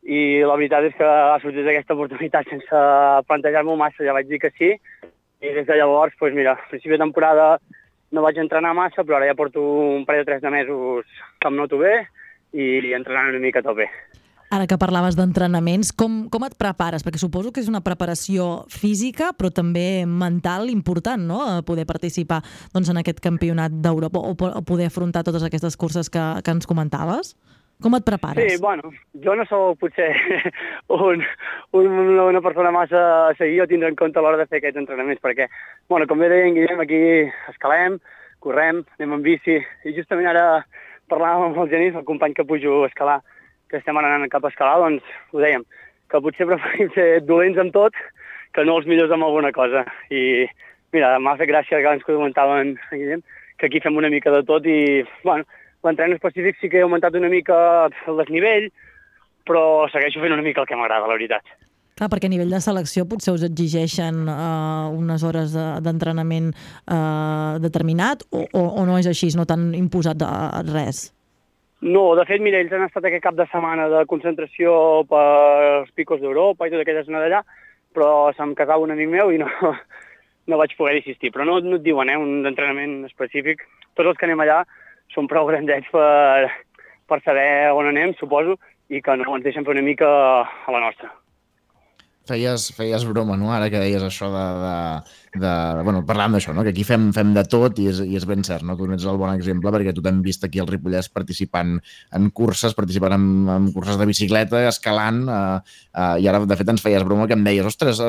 i 0.05 0.19
la 0.45 0.59
veritat 0.59 0.85
és 0.91 0.93
que 0.99 1.07
ha 1.07 1.39
sortit 1.41 1.65
aquesta 1.65 1.97
oportunitat 1.97 2.51
sense 2.51 2.83
plantejar-m'ho 3.31 3.79
massa, 3.81 4.05
ja 4.05 4.13
vaig 4.13 4.29
dir 4.29 4.37
que 4.43 4.53
sí, 4.59 4.75
i 5.41 5.55
des 5.55 5.65
de 5.65 5.79
llavors, 5.79 6.13
doncs 6.21 6.37
mira, 6.37 6.53
a 6.53 6.69
principi 6.69 6.93
de 6.93 7.01
temporada 7.01 7.49
no 8.13 8.21
vaig 8.21 8.37
entrenar 8.37 8.75
massa, 8.77 9.01
però 9.01 9.17
ara 9.17 9.31
ja 9.31 9.37
porto 9.39 9.65
un 9.65 10.05
parell 10.05 10.27
o 10.27 10.29
tres 10.29 10.45
de 10.45 10.53
mesos 10.53 11.09
que 11.41 11.49
em 11.49 11.57
noto 11.57 11.81
bé 11.81 11.95
i 12.53 12.93
entrenant 12.93 13.33
una 13.33 13.41
mica 13.41 13.63
a 13.63 13.65
tope. 13.65 13.89
Ara 14.49 14.65
que 14.65 14.79
parlaves 14.81 15.13
d'entrenaments, 15.13 15.91
com, 15.93 16.23
com 16.33 16.41
et 16.47 16.55
prepares? 16.57 17.03
Perquè 17.05 17.19
suposo 17.21 17.51
que 17.53 17.61
és 17.61 17.67
una 17.69 17.83
preparació 17.85 18.63
física, 18.73 19.29
però 19.37 19.51
també 19.53 20.07
mental 20.09 20.71
important, 20.73 21.21
no?, 21.21 21.43
a 21.45 21.59
poder 21.61 21.85
participar 21.85 22.39
doncs, 22.73 22.89
en 22.89 22.97
aquest 22.97 23.21
campionat 23.21 23.75
d'Europa 23.83 24.17
o, 24.25 24.33
o 24.33 24.63
poder 24.65 24.89
afrontar 24.89 25.21
totes 25.27 25.45
aquestes 25.45 25.77
curses 25.77 26.09
que, 26.09 26.25
que 26.41 26.57
ens 26.57 26.65
comentaves. 26.65 27.35
Com 27.79 27.93
et 27.95 28.03
prepares? 28.03 28.41
Sí, 28.41 28.57
bueno, 28.59 28.89
jo 29.23 29.37
no 29.37 29.45
sóc 29.47 29.77
potser 29.85 30.09
un, 30.97 31.21
un, 31.77 31.87
una 32.25 32.41
persona 32.41 32.73
massa 32.73 33.05
a 33.29 33.31
seguir 33.37 33.61
o 33.63 33.69
tindre 33.69 33.93
en 33.93 34.01
compte 34.01 34.17
a 34.17 34.25
l'hora 34.25 34.41
de 34.41 34.49
fer 34.49 34.63
aquests 34.63 34.81
entrenaments, 34.81 35.21
perquè, 35.21 35.45
bueno, 35.93 36.09
com 36.09 36.19
bé 36.19 36.33
deia 36.33 36.49
en 36.49 36.57
Guillem, 36.57 36.81
aquí 36.83 36.99
escalem, 37.53 38.01
correm, 38.41 38.81
anem 38.97 39.19
en 39.21 39.23
bici, 39.29 39.61
i 39.85 39.93
justament 39.93 40.33
ara 40.33 40.63
parlàvem 41.13 41.51
amb 41.51 41.61
el 41.61 41.71
Genís, 41.71 41.93
el 41.95 42.09
company 42.09 42.33
que 42.33 42.49
pujo 42.49 42.81
a 42.81 42.89
escalar, 42.89 43.21
que 43.69 43.77
estem 43.77 43.97
anant 43.97 44.25
cap 44.31 44.45
a 44.45 44.49
escalar, 44.51 44.79
doncs 44.81 45.05
ho 45.33 45.43
dèiem, 45.43 45.65
que 46.09 46.21
potser 46.25 46.47
preferim 46.49 46.89
ser 46.95 47.21
dolents 47.27 47.59
amb 47.61 47.73
tot 47.75 47.93
que 48.55 48.65
no 48.65 48.79
els 48.79 48.87
millors 48.89 49.11
amb 49.13 49.27
alguna 49.27 49.51
cosa. 49.53 49.83
I 50.09 50.47
mira, 50.93 51.13
m'ha 51.21 51.35
fet 51.37 51.51
gràcia 51.51 51.77
que 51.77 51.85
abans 51.85 52.03
que 52.03 52.13
ho 52.15 52.17
comentaven, 52.17 52.75
que 52.89 53.67
aquí 53.67 53.81
fem 53.83 53.97
una 53.99 54.09
mica 54.09 54.31
de 54.33 54.41
tot 54.47 54.65
i, 54.65 55.03
bueno, 55.23 55.45
l'entrenament 55.85 56.17
específic 56.17 56.57
sí 56.59 56.69
que 56.69 56.81
he 56.81 56.85
augmentat 56.85 57.13
una 57.15 57.29
mica 57.29 57.55
el 58.09 58.17
desnivell, 58.23 58.69
però 59.45 59.85
segueixo 59.93 60.21
fent 60.23 60.33
una 60.33 60.45
mica 60.45 60.63
el 60.63 60.67
que 60.69 60.77
m'agrada, 60.77 61.05
la 61.07 61.13
veritat. 61.17 61.45
Clar, 61.99 62.07
perquè 62.07 62.29
a 62.29 62.31
nivell 62.31 62.51
de 62.53 62.61
selecció 62.63 63.03
potser 63.11 63.33
us 63.35 63.43
exigeixen 63.43 64.21
uh, 64.31 64.87
unes 64.95 65.23
hores 65.27 65.51
de- 65.51 65.81
d'entrenament 65.83 66.53
uh, 66.55 67.59
determinat 67.59 68.23
o, 68.31 68.45
o, 68.47 68.61
o 68.79 68.85
no 68.87 68.95
és 69.01 69.09
així, 69.11 69.29
no 69.35 69.43
t'han 69.45 69.73
imposat 69.75 70.17
de, 70.21 70.29
res? 70.71 71.09
No, 71.81 72.15
de 72.17 72.25
fet, 72.27 72.41
mira, 72.43 72.59
ells 72.59 72.73
han 72.75 72.83
estat 72.83 73.05
aquest 73.07 73.23
cap 73.23 73.37
de 73.37 73.45
setmana 73.47 73.85
de 73.91 74.03
concentració 74.11 74.71
per 75.07 75.21
als 75.79 75.91
picos 75.95 76.19
d'Europa 76.19 76.67
i 76.67 76.73
tota 76.73 76.83
aquella 76.83 77.05
zona 77.07 77.21
d'allà, 77.23 77.39
però 77.95 78.09
se'm 78.35 78.51
casava 78.57 78.83
un 78.83 78.91
amic 78.91 79.07
meu 79.13 79.31
i 79.31 79.39
no, 79.39 79.47
no 80.51 80.59
vaig 80.59 80.75
poder 80.75 80.97
assistir. 80.99 81.31
Però 81.31 81.47
no, 81.47 81.59
no 81.63 81.77
et 81.79 81.85
diuen, 81.85 82.11
eh, 82.11 82.17
un 82.19 82.43
entrenament 82.49 83.05
específic. 83.07 83.63
Tots 83.95 84.11
els 84.11 84.19
que 84.19 84.27
anem 84.27 84.43
allà 84.43 84.65
són 85.15 85.29
prou 85.31 85.47
grandets 85.47 85.87
per, 85.93 86.51
per 87.07 87.21
saber 87.23 87.71
on 87.71 87.87
anem, 87.93 88.11
suposo, 88.19 88.59
i 88.91 88.99
que 89.05 89.15
no 89.21 89.37
ens 89.37 89.47
deixen 89.47 89.63
fer 89.63 89.77
una 89.77 89.85
mica 89.85 90.09
a 90.43 90.75
la 90.75 90.83
nostra. 90.83 91.13
Feies, 92.27 92.69
feies 92.75 93.07
broma, 93.07 93.39
no?, 93.39 93.53
ara 93.55 93.71
que 93.71 93.81
deies 93.81 94.03
això 94.03 94.27
de... 94.35 94.45
de, 94.65 94.75
de 95.35 95.51
bueno, 95.83 96.01
parlàvem 96.07 96.37
d'això, 96.37 96.53
no?, 96.57 96.63
que 96.65 96.71
aquí 96.73 96.83
fem, 96.87 97.09
fem 97.13 97.33
de 97.35 97.43
tot 97.49 97.77
i 97.81 97.89
és, 97.91 97.99
i 98.01 98.17
és 98.17 98.25
ben 98.29 98.41
cert, 98.45 98.65
no? 98.65 98.75
Tu 98.79 98.87
n'ets 98.89 99.05
el 99.05 99.19
bon 99.21 99.29
exemple 99.33 99.71
perquè 99.75 99.93
tu 99.93 100.01
t'hem 100.05 100.23
vist 100.25 100.43
aquí 100.45 100.61
al 100.61 100.69
Ripollès 100.69 101.11
participant 101.13 101.75
en 102.17 102.29
curses, 102.35 102.73
participant 102.77 103.13
en, 103.13 103.27
en 103.53 103.67
curses 103.75 103.99
de 103.99 104.07
bicicleta, 104.09 104.63
escalant, 104.69 105.21
eh, 105.29 105.75
eh, 105.93 106.15
i 106.23 106.29
ara, 106.31 106.41
de 106.49 106.57
fet, 106.59 106.73
ens 106.73 106.83
feies 106.85 107.05
broma 107.05 107.27
que 107.29 107.37
em 107.37 107.45
deies, 107.45 107.67
ostres, 107.69 108.01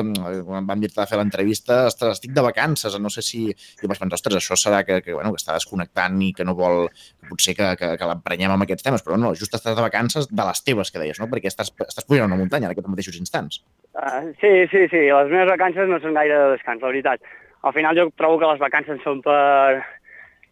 quan 0.47 0.69
vam 0.69 0.81
dir-te 0.81 0.97
de 1.01 1.07
fer 1.09 1.19
l'entrevista, 1.21 1.83
ostres, 1.91 2.17
estic 2.17 2.33
de 2.37 2.45
vacances, 2.45 2.97
no 3.01 3.13
sé 3.13 3.25
si... 3.25 3.43
I 3.51 3.89
vaig 3.89 4.01
pensar, 4.01 4.17
ostres, 4.17 4.39
això 4.41 4.57
serà 4.57 4.81
que, 4.87 5.01
que, 5.05 5.13
bueno, 5.17 5.33
que 5.33 5.41
està 5.41 5.57
desconnectant 5.57 6.17
i 6.25 6.31
que 6.37 6.47
no 6.47 6.57
vol... 6.57 6.87
Potser 7.31 7.53
que, 7.55 7.67
que, 7.79 7.93
que 7.95 8.07
l'emprenyem 8.09 8.51
amb 8.51 8.65
aquests 8.65 8.83
temes, 8.83 9.03
però 9.05 9.15
no, 9.15 9.29
just 9.37 9.53
estàs 9.55 9.77
de 9.77 9.83
vacances 9.85 10.25
de 10.27 10.47
les 10.49 10.63
teves, 10.65 10.89
que 10.91 10.99
deies, 10.99 11.21
no? 11.21 11.29
Perquè 11.31 11.47
estàs, 11.47 11.69
estàs 11.85 12.07
pujant 12.07 12.27
una 12.27 12.39
muntanya 12.39 12.67
en 12.67 12.73
aquests 12.73 12.91
mateixos 12.91 13.19
instants. 13.21 13.61
Uh, 13.93 14.31
sí, 14.39 14.67
sí, 14.71 14.87
sí, 14.87 14.99
les 15.11 15.31
meves 15.31 15.49
vacances 15.51 15.89
no 15.89 15.97
són 15.99 16.15
gaire 16.15 16.37
de 16.39 16.51
descans, 16.53 16.79
la 16.79 16.91
veritat. 16.93 17.25
Al 17.67 17.73
final 17.75 17.97
jo 17.97 18.05
trobo 18.15 18.37
que 18.39 18.51
les 18.53 18.61
vacances 18.61 19.01
són 19.03 19.19
per, 19.25 19.81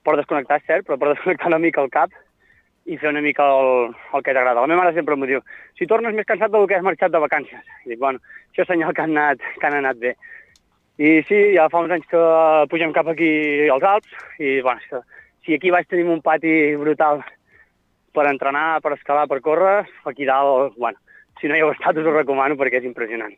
per 0.03 0.17
desconnectar, 0.19 0.59
cert, 0.67 0.87
però 0.87 0.97
per 0.99 1.11
desconnectar 1.13 1.47
una 1.53 1.61
mica 1.63 1.83
el 1.85 1.93
cap 1.93 2.11
i 2.89 2.97
fer 2.97 3.13
una 3.13 3.23
mica 3.23 3.45
el, 3.45 3.93
el 4.17 4.25
que 4.25 4.33
t'agrada. 4.33 4.59
La 4.59 4.67
meva 4.67 4.83
mare 4.83 4.95
sempre 4.97 5.15
m'ho 5.15 5.29
diu, 5.29 5.43
si 5.79 5.87
tornes 5.87 6.15
més 6.17 6.27
cansat 6.27 6.51
del 6.51 6.67
que 6.67 6.75
has 6.79 6.83
marxat 6.83 7.15
de 7.15 7.23
vacances. 7.23 7.63
I 7.85 7.93
dic, 7.93 8.01
bueno, 8.01 8.19
això 8.51 8.65
és 8.65 8.71
senyal 8.73 8.91
que 8.97 9.05
han 9.05 9.15
anat, 9.15 9.47
que 9.61 9.69
han 9.69 9.79
anat 9.79 10.03
bé. 10.03 10.15
I 10.99 11.19
sí, 11.29 11.37
ja 11.55 11.69
fa 11.71 11.79
uns 11.85 11.95
anys 11.95 12.07
que 12.11 12.21
pugem 12.71 12.91
cap 12.91 13.07
aquí 13.07 13.31
als 13.71 13.85
Alps 13.87 14.15
i, 14.43 14.57
bueno, 14.59 14.83
que, 14.89 14.99
si 15.45 15.55
aquí 15.55 15.71
baix 15.71 15.87
tenim 15.87 16.11
un 16.11 16.19
pati 16.25 16.75
brutal 16.75 17.23
per 18.11 18.25
entrenar, 18.27 18.81
per 18.83 18.97
escalar, 18.97 19.29
per 19.31 19.39
córrer, 19.45 19.85
aquí 20.09 20.27
dalt, 20.27 20.75
bueno, 20.75 20.99
si 21.39 21.49
no 21.49 21.57
hi 21.57 21.63
heu 21.63 21.71
estat 21.73 21.97
us 21.97 22.07
ho 22.07 22.15
recomano 22.15 22.57
perquè 22.59 22.81
és 22.81 22.87
impressionant. 22.89 23.33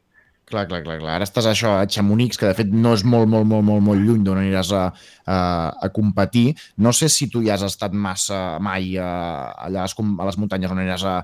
Clar, 0.52 0.66
clar, 0.68 0.82
clar, 0.84 0.98
clar. 1.00 1.14
Ara 1.16 1.24
estàs 1.24 1.46
a 1.48 1.54
això, 1.56 1.70
a 1.80 1.88
Chamonix, 1.88 2.36
que 2.36 2.50
de 2.50 2.56
fet 2.58 2.72
no 2.76 2.92
és 2.98 3.06
molt, 3.08 3.30
molt, 3.32 3.48
molt, 3.48 3.64
molt, 3.64 3.84
molt 3.86 4.02
lluny 4.04 4.26
d'on 4.26 4.42
aniràs 4.42 4.74
a, 4.76 4.82
a, 5.24 5.38
a 5.72 5.90
competir. 5.96 6.58
No 6.84 6.92
sé 6.92 7.08
si 7.14 7.30
tu 7.32 7.40
ja 7.46 7.54
has 7.56 7.64
estat 7.64 7.96
massa 7.96 8.58
mai 8.60 8.98
a, 9.00 9.12
allà 9.70 9.86
a 9.86 9.88
les, 9.88 9.96
a 9.96 10.42
muntanyes 10.42 10.74
on 10.74 10.82
aniràs 10.82 11.06
a, 11.08 11.16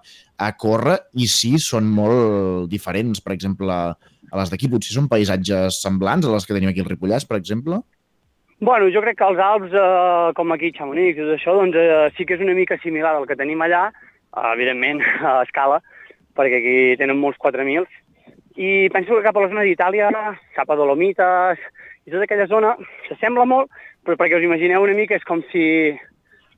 a 0.47 0.51
córrer 0.55 0.95
i 1.19 1.27
si 1.27 1.57
són 1.59 1.89
molt 1.91 2.71
diferents, 2.71 3.19
per 3.25 3.35
exemple, 3.35 3.81
a 4.31 4.39
les 4.39 4.53
d'aquí. 4.53 4.71
Potser 4.71 4.95
són 4.95 5.11
paisatges 5.11 5.81
semblants 5.83 6.27
a 6.27 6.31
les 6.31 6.47
que 6.47 6.55
tenim 6.55 6.71
aquí 6.71 6.85
al 6.85 6.89
Ripollès, 6.93 7.27
per 7.27 7.41
exemple? 7.41 7.81
Bueno, 8.63 8.87
jo 8.89 9.03
crec 9.03 9.19
que 9.19 9.27
els 9.27 9.43
Alps, 9.43 9.75
eh, 9.75 10.31
com 10.39 10.55
aquí 10.55 10.71
Chamonix 10.73 11.19
i 11.19 11.21
tot 11.21 11.35
això, 11.35 11.53
doncs 11.59 11.75
eh, 11.77 12.07
sí 12.17 12.25
que 12.25 12.39
és 12.39 12.41
una 12.41 12.55
mica 12.57 12.79
similar 12.81 13.11
al 13.13 13.27
que 13.29 13.37
tenim 13.37 13.59
allà, 13.61 13.83
eh, 13.91 14.47
evidentment 14.55 15.03
a 15.33 15.41
escala, 15.43 15.83
perquè 16.37 16.61
aquí 16.61 16.77
tenen 17.01 17.17
molts 17.19 17.39
4.000, 17.41 17.87
i 18.57 18.87
penso 18.93 19.15
que 19.17 19.25
cap 19.25 19.35
a 19.37 19.43
la 19.43 19.49
zona 19.51 19.65
d'Itàlia, 19.67 20.07
cap 20.55 20.69
a 20.69 20.75
Dolomites 20.79 21.59
i 22.07 22.11
tota 22.13 22.23
aquella 22.25 22.47
zona, 22.49 22.75
s'assembla 23.09 23.45
molt, 23.45 23.69
però 24.05 24.15
perquè 24.17 24.37
us 24.39 24.45
imagineu 24.47 24.85
una 24.85 24.95
mica 24.97 25.17
és 25.17 25.25
com 25.27 25.41
si 25.51 25.91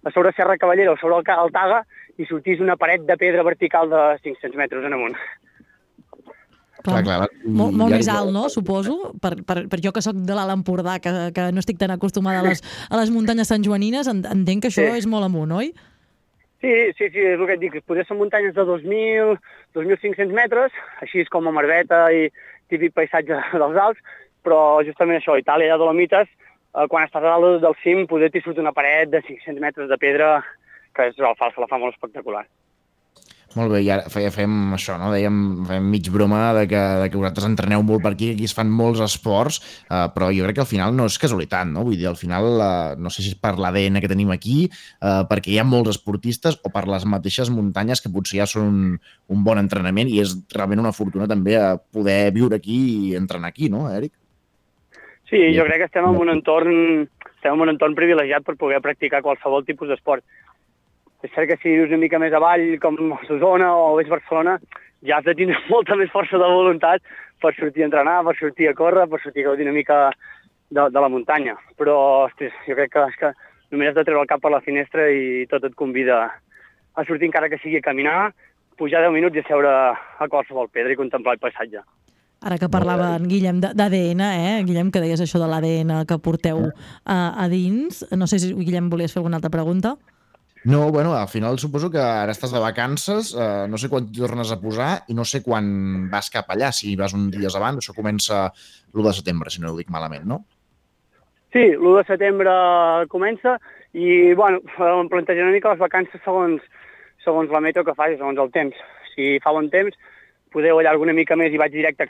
a 0.06 0.12
sobre 0.16 0.32
Serra 0.38 0.56
Cavallera 0.58 0.94
o 0.94 0.98
sobre 1.02 1.18
el, 1.20 1.52
Taga 1.52 1.82
i 2.20 2.26
sortís 2.30 2.62
una 2.64 2.78
paret 2.80 3.04
de 3.08 3.18
pedra 3.18 3.44
vertical 3.44 3.90
de 3.90 4.04
500 4.24 4.56
metres 4.56 4.86
en 4.86 4.94
amunt. 4.96 5.16
Clar, 6.80 7.02
clar. 7.04 7.28
Molt, 7.44 7.74
molt 7.76 7.92
I- 7.92 7.98
més 7.98 8.08
alt, 8.08 8.32
no? 8.32 8.46
Suposo, 8.50 9.12
per, 9.20 9.34
per, 9.44 9.66
per 9.68 9.80
jo 9.84 9.92
que 9.92 10.02
sóc 10.02 10.16
de 10.16 10.36
l'Alt 10.38 10.54
Empordà, 10.56 10.96
que, 11.04 11.12
que 11.36 11.50
no 11.52 11.60
estic 11.60 11.78
tan 11.82 11.92
acostumada 11.92 12.40
a 12.40 12.46
les, 12.48 12.62
a 12.90 12.96
les 13.02 13.12
muntanyes 13.12 13.52
santjoanines, 13.52 14.08
en- 14.08 14.24
entenc 14.32 14.64
que 14.64 14.72
això 14.72 14.86
Sí. 14.88 15.02
és 15.04 15.08
molt 15.12 15.28
amunt, 15.28 15.52
oi? 15.52 15.74
Sí, 16.62 16.72
sí, 16.98 17.08
sí, 17.08 17.22
és 17.24 17.40
el 17.40 17.46
que 17.48 17.56
et 17.56 17.62
dic, 17.62 17.76
potser 17.88 18.04
són 18.04 18.20
muntanyes 18.20 18.52
de 18.58 18.66
2.000, 18.68 19.38
2.500 19.78 20.34
metres, 20.36 20.76
així 21.00 21.24
és 21.24 21.32
com 21.32 21.48
a 21.48 21.54
Marbeta 21.56 22.02
i 22.12 22.28
típic 22.68 22.92
paisatge 22.98 23.38
dels 23.62 23.80
Alps, 23.80 24.04
però 24.44 24.60
justament 24.84 25.22
això, 25.22 25.38
Itàlia 25.40 25.80
Dolomites, 25.80 26.28
eh, 26.28 26.88
quan 26.92 27.08
estàs 27.08 27.24
a 27.24 27.32
dalt 27.32 27.64
del 27.64 27.78
cim, 27.84 28.04
poder 28.12 28.32
t'hi 28.34 28.44
surt 28.44 28.60
una 28.60 28.76
paret 28.76 29.14
de 29.14 29.24
500 29.24 29.64
metres 29.64 29.88
de 29.92 30.00
pedra, 30.02 30.34
que 30.96 31.08
és 31.14 31.24
el 31.24 31.40
falsa, 31.40 31.64
la 31.64 31.72
fa 31.72 31.80
molt 31.80 31.96
espectacular. 31.96 32.44
Molt 33.58 33.72
bé, 33.74 33.80
i 33.82 33.88
ara 33.90 34.04
fe- 34.14 34.30
fem 34.30 34.52
això, 34.76 34.94
no? 35.02 35.08
Dèiem, 35.10 35.66
fem 35.66 35.86
mig 35.90 36.06
broma 36.14 36.52
de 36.54 36.68
que, 36.70 36.82
de 37.02 37.08
que 37.10 37.18
vosaltres 37.18 37.48
entreneu 37.48 37.82
molt 37.82 38.04
per 38.04 38.12
aquí, 38.14 38.28
aquí 38.36 38.46
es 38.46 38.54
fan 38.54 38.70
molts 38.70 39.02
esports, 39.02 39.58
eh, 39.90 40.06
però 40.14 40.28
jo 40.30 40.46
crec 40.46 40.60
que 40.60 40.62
al 40.62 40.70
final 40.70 40.94
no 40.96 41.08
és 41.10 41.18
casualitat, 41.18 41.66
no? 41.66 41.82
Vull 41.88 41.98
dir, 41.98 42.06
al 42.12 42.20
final, 42.20 42.46
eh, 42.62 42.96
no 43.02 43.10
sé 43.10 43.24
si 43.26 43.32
és 43.34 43.40
per 43.42 43.56
l'ADN 43.58 43.98
que 44.04 44.12
tenim 44.12 44.30
aquí, 44.30 44.70
eh, 44.70 45.24
perquè 45.32 45.50
hi 45.56 45.58
ha 45.58 45.66
molts 45.66 45.96
esportistes, 45.96 46.60
o 46.62 46.70
per 46.70 46.86
les 46.88 47.08
mateixes 47.10 47.50
muntanyes 47.50 48.02
que 48.06 48.12
potser 48.14 48.44
ja 48.44 48.46
són 48.46 48.68
un, 48.70 49.00
un 49.34 49.44
bon 49.44 49.58
entrenament, 49.58 50.14
i 50.14 50.22
és 50.22 50.36
realment 50.54 50.86
una 50.86 50.94
fortuna 50.94 51.26
també 51.28 51.58
a 51.58 51.78
poder 51.80 52.32
viure 52.36 52.62
aquí 52.62 52.78
i 53.10 53.16
entrenar 53.18 53.50
aquí, 53.50 53.70
no, 53.74 53.88
Eric? 53.90 54.14
Sí, 55.30 55.42
jo 55.58 55.66
crec 55.66 55.82
que 55.82 55.90
estem 55.90 56.06
en 56.06 56.22
un 56.22 56.30
entorn, 56.34 57.10
estem 57.36 57.54
en 57.54 57.62
un 57.66 57.70
entorn 57.74 57.98
privilegiat 57.98 58.46
per 58.46 58.56
poder 58.62 58.80
practicar 58.82 59.22
qualsevol 59.26 59.66
tipus 59.66 59.90
d'esport. 59.90 60.24
És 61.24 61.32
cert 61.36 61.50
que 61.50 61.58
si 61.60 61.74
vius 61.76 61.92
una 61.92 62.00
mica 62.00 62.20
més 62.22 62.34
avall, 62.36 62.66
com 62.80 62.98
Osona 63.18 63.74
o 63.76 63.98
és 64.00 64.08
Barcelona, 64.12 64.58
ja 65.04 65.20
has 65.20 65.28
de 65.28 65.36
tindre 65.36 65.60
molta 65.74 65.98
més 66.00 66.12
força 66.14 66.40
de 66.40 66.48
voluntat 66.48 67.04
per 67.44 67.54
sortir 67.56 67.84
a 67.84 67.90
entrenar, 67.90 68.20
per 68.28 68.36
sortir 68.40 68.70
a 68.70 68.76
córrer, 68.76 69.08
per 69.12 69.22
sortir 69.24 69.46
a 69.46 69.50
gaudir 69.50 69.68
una 69.68 69.76
mica 69.76 70.00
de, 70.70 70.90
de 70.90 71.00
la 71.00 71.12
muntanya. 71.12 71.56
Però, 71.80 71.96
ostres, 72.28 72.56
jo 72.68 72.76
crec 72.78 72.94
que, 72.96 73.08
és 73.12 73.20
que 73.20 73.34
només 73.72 73.92
has 73.92 74.00
de 74.00 74.06
treure 74.08 74.24
el 74.24 74.32
cap 74.32 74.44
per 74.44 74.52
la 74.54 74.64
finestra 74.66 75.08
i 75.12 75.46
tot 75.52 75.66
et 75.68 75.76
convida 75.80 76.26
a 76.30 77.06
sortir 77.08 77.30
encara 77.30 77.50
que 77.52 77.60
sigui 77.62 77.80
a 77.80 77.86
caminar, 77.86 78.32
pujar 78.80 79.04
10 79.04 79.16
minuts 79.16 79.40
i 79.40 79.44
seure 79.48 79.72
a 79.72 80.28
qualsevol 80.32 80.72
pedra 80.72 80.96
i 80.96 81.00
contemplar 81.00 81.36
el 81.36 81.44
paisatge. 81.44 81.84
Ara 82.40 82.56
que 82.56 82.70
parlava 82.72 83.12
en 83.18 83.26
Guillem 83.28 83.58
d'ADN, 83.60 84.22
eh? 84.24 84.62
Guillem, 84.64 84.94
que 84.96 85.02
deies 85.04 85.20
això 85.20 85.42
de 85.42 85.50
l'ADN 85.52 86.06
que 86.08 86.18
porteu 86.24 86.70
a, 87.04 87.18
a 87.36 87.48
dins. 87.52 88.06
No 88.16 88.30
sé 88.32 88.40
si, 88.40 88.54
Guillem, 88.56 88.88
volies 88.92 89.12
fer 89.12 89.20
alguna 89.20 89.42
altra 89.42 89.52
pregunta? 89.52 89.98
No, 90.66 90.92
bueno, 90.92 91.14
al 91.16 91.30
final 91.30 91.58
suposo 91.58 91.88
que 91.90 92.02
ara 92.04 92.34
estàs 92.36 92.52
de 92.52 92.60
vacances, 92.60 93.32
eh, 93.32 93.66
no 93.72 93.78
sé 93.80 93.88
quan 93.88 94.10
tornes 94.12 94.52
a 94.52 94.60
posar 94.60 94.90
i 95.08 95.16
no 95.16 95.24
sé 95.24 95.40
quan 95.44 96.10
vas 96.12 96.28
cap 96.34 96.52
allà, 96.52 96.74
si 96.76 96.98
vas 97.00 97.16
uns 97.16 97.32
dies 97.32 97.56
abans, 97.56 97.80
això 97.80 97.96
comença 97.96 98.50
l'1 98.92 99.06
de 99.08 99.14
setembre, 99.22 99.54
si 99.54 99.64
no 99.64 99.72
ho 99.72 99.78
dic 99.78 99.90
malament, 99.90 100.28
no? 100.28 100.42
Sí, 101.56 101.64
l'1 101.64 101.96
de 102.02 102.06
setembre 102.12 102.52
comença 103.08 103.56
i, 103.94 104.36
bueno, 104.36 104.60
em 105.00 105.10
plantejaré 105.10 105.48
una 105.48 105.56
mica 105.56 105.72
les 105.72 105.80
vacances 105.80 106.22
segons, 106.28 106.62
segons 107.24 107.50
la 107.56 107.64
meteo 107.64 107.88
que 107.88 107.96
faci, 107.96 108.20
segons 108.20 108.40
el 108.40 108.52
temps. 108.52 108.76
si 109.16 109.40
fa 109.44 109.52
bon 109.52 109.68
temps, 109.68 109.96
poder 110.54 110.72
ho 110.72 110.80
allargo 110.80 111.04
una 111.04 111.16
mica 111.16 111.36
més 111.36 111.52
i 111.52 111.58
vaig 111.60 111.74
directe, 111.74 112.06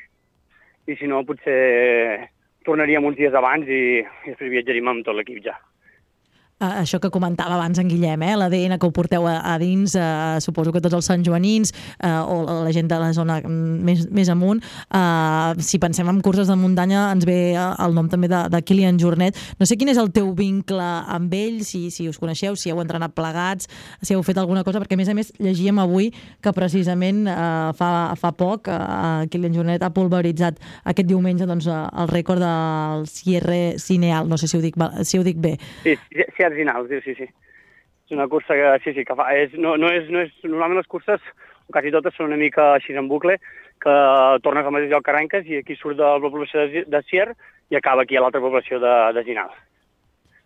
i 0.86 0.96
si 1.00 1.08
no, 1.08 1.24
potser 1.26 2.28
tornaríem 2.66 3.06
uns 3.06 3.18
dies 3.18 3.34
abans 3.34 3.66
i, 3.66 4.02
i 4.04 4.34
després 4.34 4.52
viatjaríem 4.52 4.92
amb 4.92 5.06
tot 5.06 5.18
l'equip 5.18 5.42
ja. 5.46 5.56
Uh, 6.60 6.82
això 6.82 6.98
que 7.00 7.08
comentava 7.08 7.56
abans 7.56 7.80
en 7.80 7.88
Guillem, 7.88 8.20
eh? 8.28 8.34
l'ADN 8.36 8.76
que 8.76 8.88
ho 8.90 8.92
porteu 8.92 9.24
a, 9.32 9.38
a 9.48 9.54
dins, 9.62 9.94
uh, 9.96 10.42
suposo 10.44 10.74
que 10.76 10.82
tots 10.84 10.98
els 10.98 11.08
santjoanins 11.08 11.72
uh, 12.04 12.20
o 12.28 12.42
la, 12.66 12.74
gent 12.76 12.90
de 12.92 12.98
la 13.00 13.14
zona 13.16 13.38
mm, 13.40 13.78
més, 13.88 14.02
més 14.12 14.28
amunt, 14.28 14.60
uh, 14.92 15.56
si 15.64 15.80
pensem 15.80 16.10
en 16.12 16.20
curses 16.20 16.52
de 16.52 16.58
muntanya 16.60 17.06
ens 17.14 17.24
ve 17.24 17.56
el 17.56 17.96
nom 17.96 18.10
també 18.12 18.28
de, 18.28 18.42
de 18.52 18.60
Kilian 18.60 19.00
Jornet. 19.00 19.40
No 19.56 19.70
sé 19.70 19.78
quin 19.80 19.94
és 19.94 20.02
el 20.04 20.12
teu 20.12 20.34
vincle 20.36 20.84
amb 20.84 21.32
ell, 21.38 21.62
si, 21.64 21.86
si 21.96 22.10
us 22.12 22.20
coneixeu, 22.20 22.60
si 22.60 22.74
heu 22.74 22.84
entrenat 22.84 23.16
plegats, 23.16 23.72
si 24.04 24.18
heu 24.18 24.26
fet 24.28 24.44
alguna 24.44 24.66
cosa, 24.68 24.84
perquè 24.84 25.00
a 25.00 25.00
més 25.00 25.14
a 25.14 25.16
més 25.16 25.32
llegíem 25.40 25.80
avui 25.80 26.12
que 26.44 26.56
precisament 26.60 27.24
uh, 27.24 27.72
fa, 27.80 27.94
fa 28.20 28.34
poc 28.36 28.68
uh, 28.68 29.24
Kilian 29.32 29.56
Jornet 29.56 29.88
ha 29.88 29.94
pulveritzat 29.96 30.60
aquest 30.84 31.08
diumenge 31.08 31.48
doncs, 31.48 31.72
uh, 31.72 31.88
el 32.04 32.12
rècord 32.12 32.44
del 32.44 33.08
Sierre 33.08 33.80
Cineal, 33.80 34.28
no 34.28 34.36
sé 34.36 34.52
si 34.52 34.60
ho 34.60 34.64
dic, 34.68 34.76
si 35.08 35.24
ho 35.24 35.24
dic 35.24 35.40
bé. 35.40 35.56
Sí, 35.88 35.96
sí, 36.12 36.28
sí 36.36 36.49
Arginal, 36.50 36.90
sí, 36.90 37.00
sí, 37.06 37.16
sí. 37.22 37.30
És 38.10 38.18
una 38.18 38.28
cursa 38.28 38.58
que, 38.58 38.74
sí, 38.84 38.96
sí, 38.98 39.06
que 39.06 39.16
fa, 39.16 39.30
és, 39.38 39.54
no, 39.54 39.76
no 39.78 39.92
és, 39.94 40.10
no 40.10 40.24
és, 40.26 40.34
normalment 40.44 40.82
les 40.82 40.90
curses, 40.90 41.24
quasi 41.70 41.94
totes 41.94 42.16
són 42.18 42.32
una 42.32 42.42
mica 42.42 42.74
així 42.76 42.98
en 42.98 43.10
bucle, 43.12 43.38
que 43.80 43.96
tornes 44.44 44.66
al 44.66 44.76
mateix 44.76 44.92
lloc 44.92 45.06
que 45.06 45.14
arrenques 45.14 45.48
i 45.48 45.62
aquí 45.62 45.78
surt 45.78 45.98
de 46.00 46.04
la 46.04 46.20
població 46.32 46.66
de, 46.68 46.84
de 46.90 47.02
Sier 47.08 47.30
i 47.70 47.78
acaba 47.78 48.04
aquí 48.04 48.18
a 48.18 48.24
l'altra 48.24 48.42
població 48.44 48.82
de, 48.82 48.96
de 49.16 49.24
Ginal. 49.28 49.54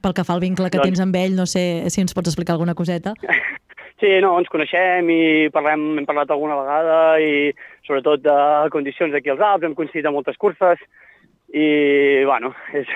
Pel 0.03 0.13
que 0.13 0.25
fa 0.27 0.35
al 0.35 0.43
vincle 0.43 0.69
que 0.69 0.77
Doncs- 0.77 0.91
tens 0.91 1.03
amb 1.03 1.15
ell, 1.15 1.37
no 1.39 1.47
sé 1.49 1.87
si 1.89 2.03
ens 2.03 2.13
pots 2.13 2.33
explicar 2.33 2.57
alguna 2.57 2.77
coseta. 2.77 3.15
Sí, 4.03 4.09
no, 4.19 4.33
ens 4.35 4.49
coneixem 4.51 5.07
i 5.13 5.47
parlem, 5.53 5.83
hem 5.95 6.03
parlat 6.03 6.31
alguna 6.33 6.57
vegada 6.57 6.95
i 7.23 7.53
sobretot 7.87 8.19
de 8.25 8.33
condicions 8.73 9.13
d'aquí 9.13 9.31
als 9.31 9.39
Alps, 9.39 9.63
hem 9.63 9.75
coincidit 9.77 10.09
a 10.09 10.11
moltes 10.11 10.35
curses 10.41 10.81
i, 11.53 11.67
bueno, 12.27 12.51
és, 12.75 12.89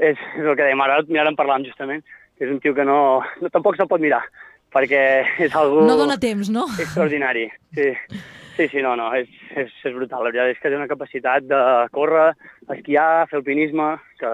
és, 0.00 0.16
és 0.18 0.40
el 0.40 0.56
que 0.56 0.64
dèiem, 0.64 0.82
ara, 0.82 0.96
ara 1.04 1.30
en 1.30 1.38
parlàvem 1.38 1.68
justament, 1.68 2.02
és 2.40 2.48
un 2.50 2.60
tio 2.60 2.74
que 2.74 2.86
no, 2.88 3.20
no 3.40 3.52
tampoc 3.52 3.76
se'l 3.76 3.88
pot 3.90 4.02
mirar, 4.02 4.22
perquè 4.72 5.00
és 5.46 5.56
algú 5.56 5.84
No 5.88 5.98
dona 6.00 6.18
temps, 6.20 6.50
no? 6.52 6.66
extraordinari. 6.80 7.48
Sí, 7.76 7.90
sí, 8.56 8.68
sí 8.72 8.84
no, 8.84 8.94
no, 8.96 9.10
és, 9.16 9.28
és, 9.54 9.72
és 9.84 9.94
brutal. 9.96 10.24
La 10.24 10.30
veritat 10.30 10.54
és 10.54 10.62
que 10.62 10.72
té 10.72 10.78
una 10.78 10.90
capacitat 10.90 11.46
de 11.50 11.60
córrer, 11.96 12.30
esquiar, 12.76 13.28
fer 13.30 13.40
alpinisme, 13.40 13.92
que 14.20 14.32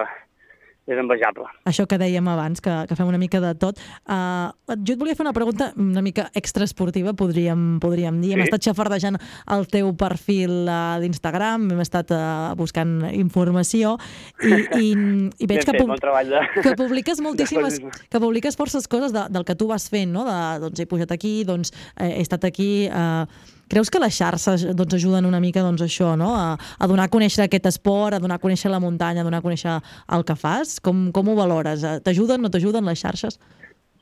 és 0.87 0.99
envejable. 1.03 1.45
Això 1.67 1.87
que 1.91 1.99
dèiem 1.99 2.27
abans, 2.31 2.61
que, 2.63 2.73
que 2.87 2.95
fem 2.95 3.09
una 3.11 3.19
mica 3.19 3.41
de 3.43 3.53
tot. 3.59 3.81
Uh, 4.07 4.53
jo 4.87 4.95
et 4.95 5.01
volia 5.01 5.17
fer 5.19 5.25
una 5.27 5.33
pregunta 5.35 5.73
una 5.77 6.03
mica 6.03 6.29
extraesportiva, 6.39 7.13
podríem, 7.19 7.79
podríem 7.83 8.21
dir. 8.23 8.35
Hem 8.37 8.45
Sí. 8.45 8.49
estat 8.51 8.69
xafardejant 8.69 9.19
el 9.51 9.67
teu 9.73 9.91
perfil 9.99 10.69
uh, 10.71 11.01
d'Instagram, 11.03 11.67
hem 11.75 11.81
estat 11.83 12.13
uh, 12.15 12.55
buscant 12.59 13.01
informació 13.11 13.97
i, 14.43 14.53
i, 14.79 14.87
i 15.43 15.47
veig 15.51 15.59
Ben 15.59 15.65
que, 15.65 15.73
fet, 15.73 15.81
pub- 15.83 15.91
bon 15.91 16.31
de- 16.31 16.63
que 16.63 16.77
publiques 16.79 17.21
moltíssimes, 17.27 17.81
que 18.11 18.21
publiques 18.23 18.57
forces 18.57 18.87
coses 18.87 19.13
de, 19.13 19.27
del 19.31 19.45
que 19.45 19.55
tu 19.59 19.67
vas 19.73 19.89
fent, 19.91 20.13
no? 20.15 20.25
De, 20.29 20.39
doncs 20.63 20.81
he 20.81 20.87
pujat 20.87 21.11
aquí, 21.13 21.41
doncs 21.45 21.75
eh, 21.97 22.15
he 22.19 22.23
estat 22.23 22.45
aquí... 22.47 22.87
Uh, 22.93 23.27
Creus 23.67 23.91
que 23.91 23.99
les 23.99 24.15
xarxes 24.15 24.63
doncs, 24.79 24.95
ajuden 24.95 25.27
una 25.27 25.41
mica 25.43 25.63
doncs, 25.65 25.83
això, 25.83 26.13
no? 26.19 26.31
a, 26.39 26.55
a 26.55 26.87
donar 26.87 27.09
a 27.09 27.13
conèixer 27.13 27.47
aquest 27.47 27.67
esport, 27.67 28.15
a 28.15 28.23
donar 28.23 28.39
a 28.39 28.43
conèixer 28.43 28.71
la 28.71 28.79
muntanya, 28.79 29.25
a 29.25 29.27
donar 29.27 29.41
a 29.43 29.47
conèixer 29.47 29.81
el 30.15 30.27
que 30.29 30.37
fas? 30.39 30.77
Com, 30.79 31.09
com 31.13 31.33
ho 31.33 31.35
valores? 31.35 31.83
Eh, 31.83 31.99
T'ajuden, 32.07 32.45
no 32.45 32.51
t'ajuden 32.53 32.87
les 32.87 33.03
xarxes? 33.03 33.41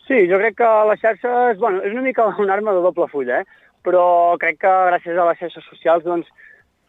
Sí, 0.04 0.26
jo 0.28 0.36
crec 0.36 0.58
que 0.58 0.70
les 0.90 1.00
xarxes, 1.00 1.56
bueno, 1.62 1.80
és 1.80 1.96
una 1.96 2.04
mica 2.04 2.26
una 2.28 2.52
arma 2.52 2.74
de 2.76 2.82
doble 2.84 3.08
full, 3.08 3.30
eh? 3.32 3.44
però 3.84 4.36
crec 4.40 4.60
que 4.60 4.74
gràcies 4.90 5.16
a 5.16 5.28
les 5.30 5.40
xarxes 5.40 5.64
socials 5.70 6.04
doncs, 6.04 6.28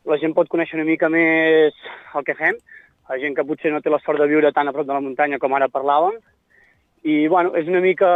la 0.06 0.20
gent 0.20 0.36
pot 0.36 0.52
conèixer 0.52 0.76
una 0.76 0.88
mica 0.88 1.08
més 1.10 1.80
el 2.16 2.28
que 2.28 2.36
fem, 2.36 2.60
la 3.08 3.20
gent 3.22 3.36
que 3.38 3.48
potser 3.48 3.72
no 3.72 3.80
té 3.80 3.92
la 3.92 4.02
sort 4.04 4.20
de 4.20 4.28
viure 4.28 4.52
tan 4.52 4.68
a 4.68 4.76
prop 4.76 4.88
de 4.88 4.94
la 4.94 5.04
muntanya 5.04 5.40
com 5.40 5.56
ara 5.56 5.72
parlàvem, 5.72 6.20
i 7.08 7.26
bueno, 7.32 7.56
és 7.56 7.72
una 7.72 7.80
mica 7.80 8.10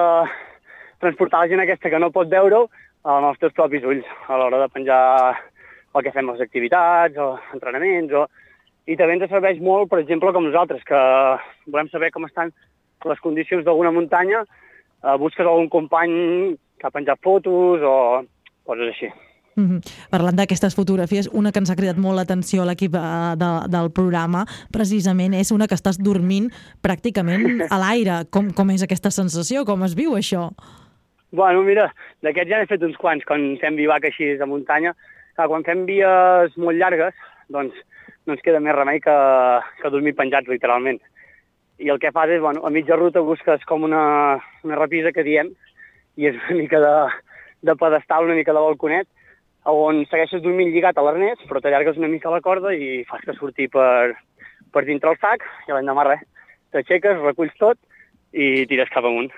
transportar 0.99 1.45
la 1.45 1.51
gent 1.51 1.63
aquesta 1.63 1.91
que 1.91 2.03
no 2.03 2.11
pot 2.11 2.27
veure-ho 2.27 2.67
amb 3.03 3.29
els 3.29 3.39
teus 3.39 3.53
propis 3.55 3.85
ulls 3.87 4.07
a 4.27 4.37
l'hora 4.37 4.59
de 4.63 4.69
penjar 4.73 5.01
el 5.95 6.03
que 6.03 6.13
fem 6.13 6.29
les 6.29 6.41
activitats 6.41 7.17
o 7.17 7.35
entrenaments 7.55 8.13
o... 8.13 8.25
i 8.89 8.97
també 8.97 9.15
ens 9.17 9.29
serveix 9.29 9.61
molt, 9.61 9.89
per 9.89 9.99
exemple, 10.01 10.33
com 10.33 10.45
nosaltres, 10.45 10.83
que 10.83 10.99
volem 11.69 11.89
saber 11.91 12.11
com 12.11 12.25
estan 12.25 12.51
les 13.05 13.21
condicions 13.23 13.63
d'alguna 13.65 13.93
muntanya, 13.93 14.43
eh, 14.43 15.15
busques 15.21 15.45
algun 15.45 15.69
company 15.69 16.57
que 16.79 16.87
ha 16.87 16.93
penjat 16.93 17.21
fotos 17.23 17.85
o 17.85 17.95
coses 18.65 18.89
així. 18.89 19.11
Mm 19.55 19.67
-hmm. 19.67 20.09
Parlant 20.09 20.35
d'aquestes 20.37 20.75
fotografies, 20.75 21.29
una 21.33 21.51
que 21.51 21.59
ens 21.59 21.69
ha 21.69 21.75
cridat 21.75 21.97
molt 21.97 22.15
l'atenció 22.15 22.61
a 22.61 22.65
l'equip 22.65 22.95
eh, 22.95 23.35
de, 23.35 23.51
del 23.69 23.91
programa, 23.91 24.45
precisament 24.71 25.33
és 25.33 25.51
una 25.51 25.67
que 25.67 25.75
estàs 25.75 25.97
dormint 25.97 26.49
pràcticament 26.81 27.43
a 27.73 27.77
l'aire. 27.77 28.25
Com, 28.29 28.51
com 28.53 28.69
és 28.69 28.83
aquesta 28.83 29.11
sensació? 29.11 29.65
Com 29.65 29.83
es 29.83 29.95
viu 29.95 30.15
això? 30.15 30.51
Bueno, 31.31 31.61
mira, 31.61 31.91
d'aquests 32.25 32.49
ja 32.49 32.57
n'he 32.57 32.69
fet 32.69 32.83
uns 32.85 32.97
quants, 32.97 33.25
quan 33.29 33.43
fem 33.61 33.75
bivac 33.77 34.07
així 34.07 34.31
de 34.39 34.47
muntanya. 34.49 34.95
Clar, 35.37 35.45
quan 35.51 35.65
fem 35.67 35.83
vies 35.85 36.55
molt 36.57 36.79
llargues, 36.79 37.13
doncs 37.53 37.77
no 38.25 38.33
ens 38.33 38.41
queda 38.45 38.61
més 38.63 38.73
remei 38.75 39.01
que, 39.03 39.15
que 39.81 39.91
dormir 39.93 40.15
penjats, 40.17 40.49
literalment. 40.49 40.97
I 41.79 41.93
el 41.93 42.01
que 42.01 42.11
fas 42.15 42.33
és, 42.33 42.41
bueno, 42.41 42.65
a 42.65 42.73
mitja 42.73 42.97
ruta 42.97 43.21
busques 43.25 43.61
com 43.69 43.85
una, 43.85 44.01
una 44.65 44.81
repisa 44.81 45.13
que 45.13 45.25
diem, 45.27 45.53
i 46.17 46.31
és 46.31 46.41
una 46.47 46.57
mica 46.63 46.81
de, 46.81 46.95
de 47.69 47.77
pedestal, 47.77 48.25
una 48.25 48.37
mica 48.39 48.55
de 48.57 48.65
balconet, 48.65 49.07
on 49.69 50.01
segueixes 50.09 50.41
dormint 50.41 50.73
lligat 50.73 50.97
a 50.97 51.05
l'arnès, 51.05 51.45
però 51.45 51.61
t'allargues 51.61 52.01
una 52.01 52.09
mica 52.09 52.33
la 52.33 52.41
corda 52.41 52.73
i 52.73 53.03
fas 53.05 53.21
que 53.21 53.37
surti 53.37 53.69
per, 53.69 54.17
per 54.73 54.85
dintre 54.89 55.13
el 55.13 55.21
sac, 55.21 55.45
i 55.67 55.75
l'endemà 55.75 56.09
res. 56.09 56.25
T'aixeques, 56.73 57.21
reculls 57.21 57.53
tot 57.61 57.77
i 58.33 58.65
tires 58.69 58.89
cap 58.93 59.05
amunt. 59.05 59.29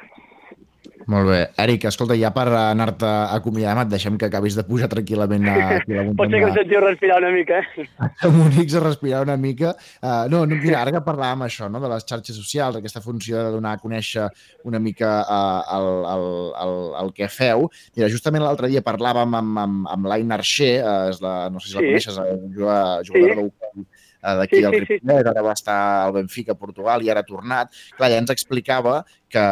Molt 1.07 1.27
bé. 1.29 1.39
Eric, 1.63 1.85
escolta, 1.89 2.15
ja 2.19 2.29
per 2.35 2.45
anar-te 2.51 3.07
acomiadant, 3.37 3.81
et 3.85 3.91
deixem 3.93 4.17
que 4.19 4.27
acabis 4.27 4.55
de 4.57 4.63
pujar 4.67 4.89
tranquil·lament 4.91 5.47
a, 5.49 5.55
aquí 5.79 5.95
a 5.97 6.03
la 6.05 6.13
Pot 6.19 6.29
ser 6.33 6.41
que 6.43 6.49
em 6.49 6.55
sentiu 6.57 6.81
respirar 6.83 7.17
una 7.23 7.31
mica, 7.33 7.59
eh? 7.61 7.85
a 8.27 8.31
Múnich 8.35 8.75
a 8.75 8.83
respirar 8.83 9.21
una 9.25 9.37
mica. 9.37 9.73
Uh, 10.01 10.27
no, 10.31 10.43
no, 10.45 10.59
mira, 10.61 10.81
ara 10.81 10.93
que 10.95 11.03
parlàvem 11.05 11.45
això, 11.47 11.69
no, 11.71 11.81
de 11.83 11.89
les 11.93 12.05
xarxes 12.07 12.37
socials, 12.37 12.77
aquesta 12.77 13.01
funció 13.01 13.37
de 13.41 13.55
donar 13.57 13.73
a 13.77 13.81
conèixer 13.81 14.27
una 14.69 14.79
mica 14.79 15.13
uh, 15.23 15.77
el, 15.77 15.89
el, 16.13 16.27
el, 16.65 16.75
el 17.05 17.13
que 17.17 17.29
feu, 17.31 17.67
mira, 17.95 18.11
justament 18.11 18.43
l'altre 18.45 18.69
dia 18.71 18.83
parlàvem 18.85 19.39
amb, 19.41 19.61
amb, 19.65 19.89
amb 19.95 20.11
l'Ain 20.11 20.31
Archer, 20.37 20.73
uh, 20.83 21.09
és 21.11 21.21
la, 21.23 21.35
no 21.53 21.59
sé 21.59 21.71
si 21.71 21.75
la 21.75 21.81
Sí. 21.81 21.87
coneixes, 21.91 22.17
eh, 22.21 22.37
jugadora, 22.55 23.03
Sí. 23.03 23.11
d'hoquei 23.11 23.41
eh, 23.41 23.85
d'aquí 24.21 24.55
Sí, 24.59 24.61
del 24.61 24.73
sí, 24.73 24.79
sí. 24.85 24.93
Ripollet, 25.01 25.27
ara 25.33 25.41
va 25.45 25.53
estar 25.57 25.77
al 26.05 26.13
Benfica, 26.13 26.53
a 26.53 26.59
Portugal, 26.61 27.03
i 27.03 27.09
ara 27.09 27.21
ha 27.25 27.27
tornat. 27.27 27.73
Clar, 27.97 28.09
ja 28.13 28.21
ens 28.21 28.31
explicava 28.33 29.01
que, 29.29 29.45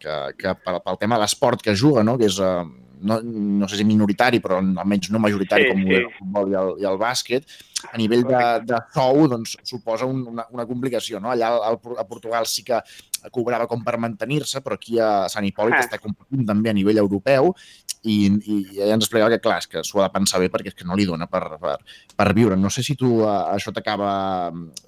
que, 0.00 0.16
que 0.38 0.56
pel, 0.64 0.80
pel 0.84 0.98
tema 1.02 1.16
de 1.18 1.24
l'esport 1.26 1.62
que 1.62 1.74
juga, 1.74 2.04
no? 2.06 2.16
que 2.18 2.26
és, 2.30 2.38
eh, 2.38 2.64
no, 3.06 3.18
no 3.20 3.66
sé 3.68 3.76
si 3.76 3.84
minoritari, 3.84 4.38
però 4.40 4.56
almenys 4.62 5.10
no 5.12 5.18
majoritari 5.20 5.66
Sí, 5.66 5.72
com 5.74 5.82
sí. 5.84 5.96
el 5.98 6.06
futbol 6.18 6.52
i 6.52 6.56
el, 6.62 6.70
i 6.80 6.86
el 6.88 6.96
bàsquet, 7.00 7.44
a 7.92 7.98
nivell 8.00 8.22
de, 8.24 8.38
de 8.66 8.78
sou 8.94 9.26
doncs, 9.28 9.58
suposa 9.68 10.06
un, 10.08 10.22
una, 10.32 10.46
una 10.50 10.64
complicació. 10.66 11.20
No? 11.20 11.28
Allà 11.34 11.50
al, 11.68 11.76
a 11.76 12.06
Portugal 12.08 12.46
sí 12.48 12.64
que 12.64 12.80
cobrava 13.34 13.66
com 13.68 13.82
per 13.84 13.98
mantenir-se, 14.00 14.62
però 14.64 14.78
aquí 14.78 14.96
a 15.02 15.26
Sant 15.32 15.44
Hipòlit 15.44 15.76
Ah. 15.76 15.82
està 15.84 15.98
competint 16.00 16.46
també 16.46 16.70
a 16.70 16.76
nivell 16.78 17.02
europeu 17.02 17.52
i, 18.04 18.16
i 18.28 18.56
ella 18.80 18.96
ens 18.96 19.06
explicava 19.06 19.30
que, 19.32 19.40
clar, 19.42 19.58
és 19.62 19.68
que 19.70 19.82
s'ho 19.86 20.00
ha 20.00 20.08
de 20.08 20.14
pensar 20.14 20.40
bé 20.42 20.50
perquè 20.52 20.72
és 20.72 20.76
que 20.78 20.86
no 20.88 20.96
li 20.98 21.06
dona 21.08 21.28
per, 21.30 21.42
per, 21.62 21.76
per 22.18 22.26
viure. 22.36 22.58
No 22.60 22.70
sé 22.72 22.84
si 22.86 22.96
tu 22.98 23.20
eh, 23.22 23.36
això 23.54 23.72
t'acaba 23.74 24.10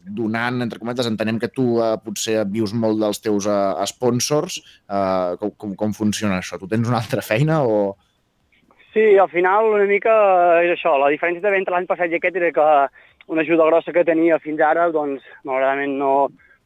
donant, 0.05 0.61
entre 0.65 0.83
cometes, 0.83 1.09
entenem 1.11 1.41
que 1.43 1.51
tu 1.53 1.79
eh, 1.83 1.95
potser 2.05 2.43
vius 2.51 2.75
molt 2.75 3.01
dels 3.03 3.23
teus 3.25 3.49
eh, 3.51 3.87
sponsors. 3.91 4.61
Eh, 4.89 5.39
com, 5.41 5.55
com, 5.57 5.75
com 5.79 5.97
funciona 5.97 6.39
això? 6.43 6.61
Tu 6.61 6.71
tens 6.71 6.91
una 6.91 7.01
altra 7.03 7.25
feina 7.25 7.63
o...? 7.65 7.97
Sí, 8.95 9.05
al 9.21 9.29
final 9.31 9.69
una 9.75 9.87
mica 9.87 10.13
és 10.65 10.73
això. 10.75 10.97
La 10.99 11.11
diferència 11.13 11.45
també 11.45 11.61
entre 11.61 11.77
l'any 11.77 11.89
passat 11.89 12.11
i 12.11 12.19
aquest 12.19 12.39
era 12.41 12.53
que 12.57 12.69
una 13.29 13.45
ajuda 13.45 13.67
grossa 13.69 13.93
que 13.93 14.07
tenia 14.09 14.41
fins 14.43 14.61
ara, 14.65 14.89
doncs, 14.91 15.25
malauradament 15.45 15.99
no, 16.01 16.13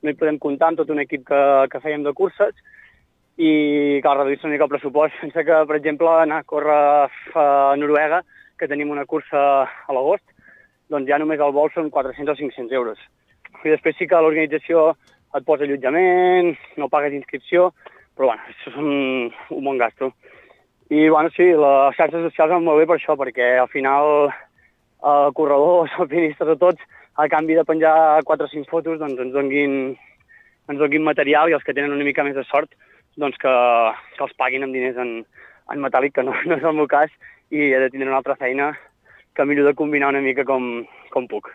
no 0.03 0.11
hi 0.11 0.19
podem 0.19 0.39
comptar 0.43 0.71
amb 0.71 0.79
tot 0.81 0.93
un 0.95 1.03
equip 1.03 1.27
que, 1.29 1.43
que 1.73 1.81
fèiem 1.83 2.07
de 2.07 2.15
curses 2.17 2.55
i 3.39 4.01
cal 4.05 4.19
reduir-se 4.19 4.47
una 4.47 4.55
mica 4.55 4.67
el 4.69 4.73
pressupost. 4.73 5.17
Pensa 5.21 5.45
que, 5.45 5.63
per 5.69 5.79
exemple, 5.79 6.09
anar 6.09 6.43
a 6.43 6.49
córrer 6.49 7.09
a 7.35 7.47
Noruega, 7.79 8.23
que 8.59 8.69
tenim 8.69 8.93
una 8.93 9.07
cursa 9.07 9.65
a 9.65 9.97
l'agost, 9.97 10.25
doncs 10.93 11.09
ja 11.09 11.19
només 11.19 11.41
el 11.41 11.55
vol 11.57 11.73
són 11.73 11.91
400 11.91 12.37
o 12.37 12.41
500 12.43 12.77
euros. 12.77 13.01
I 13.65 13.73
després 13.73 13.97
sí 13.97 14.07
que 14.11 14.21
l'organització 14.21 14.93
et 15.37 15.47
posa 15.49 15.65
allotjament, 15.65 16.53
no 16.77 16.91
pagues 16.93 17.17
inscripció, 17.17 17.71
però 18.17 18.33
bueno, 18.33 18.45
això 18.53 18.71
és 18.71 18.79
un, 18.79 19.33
un 19.57 19.65
bon 19.65 19.81
gasto. 19.81 20.13
I 20.93 21.09
bueno, 21.09 21.31
sí, 21.33 21.47
les 21.57 21.97
xarxes 21.97 22.27
socials 22.29 22.53
van 22.53 22.67
molt 22.67 22.83
bé 22.83 22.89
per 22.91 22.99
això, 22.99 23.17
perquè 23.17 23.55
al 23.57 23.71
final 23.73 24.29
eh, 24.29 25.29
corredors, 25.39 25.95
alpinistes 26.05 26.53
o 26.53 26.59
tots, 26.61 26.85
a 27.17 27.29
canvi 27.33 27.57
de 27.57 27.65
penjar 27.65 28.23
4 28.29 28.47
o 28.47 28.53
5 28.53 28.69
fotos, 28.69 28.99
doncs 29.01 29.21
ens 29.21 29.33
donguin, 29.33 29.77
ens 30.69 30.81
donguin 30.81 31.05
material 31.07 31.49
i 31.49 31.57
els 31.57 31.65
que 31.65 31.75
tenen 31.77 31.97
una 31.97 32.05
mica 32.05 32.25
més 32.27 32.37
de 32.37 32.45
sort, 32.49 32.73
doncs 33.21 33.39
que, 33.41 33.53
que 34.17 34.25
els 34.25 34.37
paguin 34.39 34.67
amb 34.67 34.77
diners 34.77 34.99
en, 35.01 35.21
en 35.73 35.85
metàl·lic, 35.85 36.17
que 36.17 36.25
no, 36.27 36.37
no 36.49 36.59
és 36.59 36.65
el 36.65 36.79
meu 36.79 36.89
cas, 36.91 37.13
i 37.53 37.73
he 37.73 37.83
de 37.83 37.91
tindre 37.93 38.09
una 38.09 38.23
altra 38.23 38.39
feina 38.41 38.73
que 39.37 39.45
miro 39.49 39.65
de 39.65 39.75
combinar 39.75 40.13
una 40.13 40.21
mica 40.25 40.45
com, 40.45 40.85
com 41.13 41.29
puc. 41.29 41.53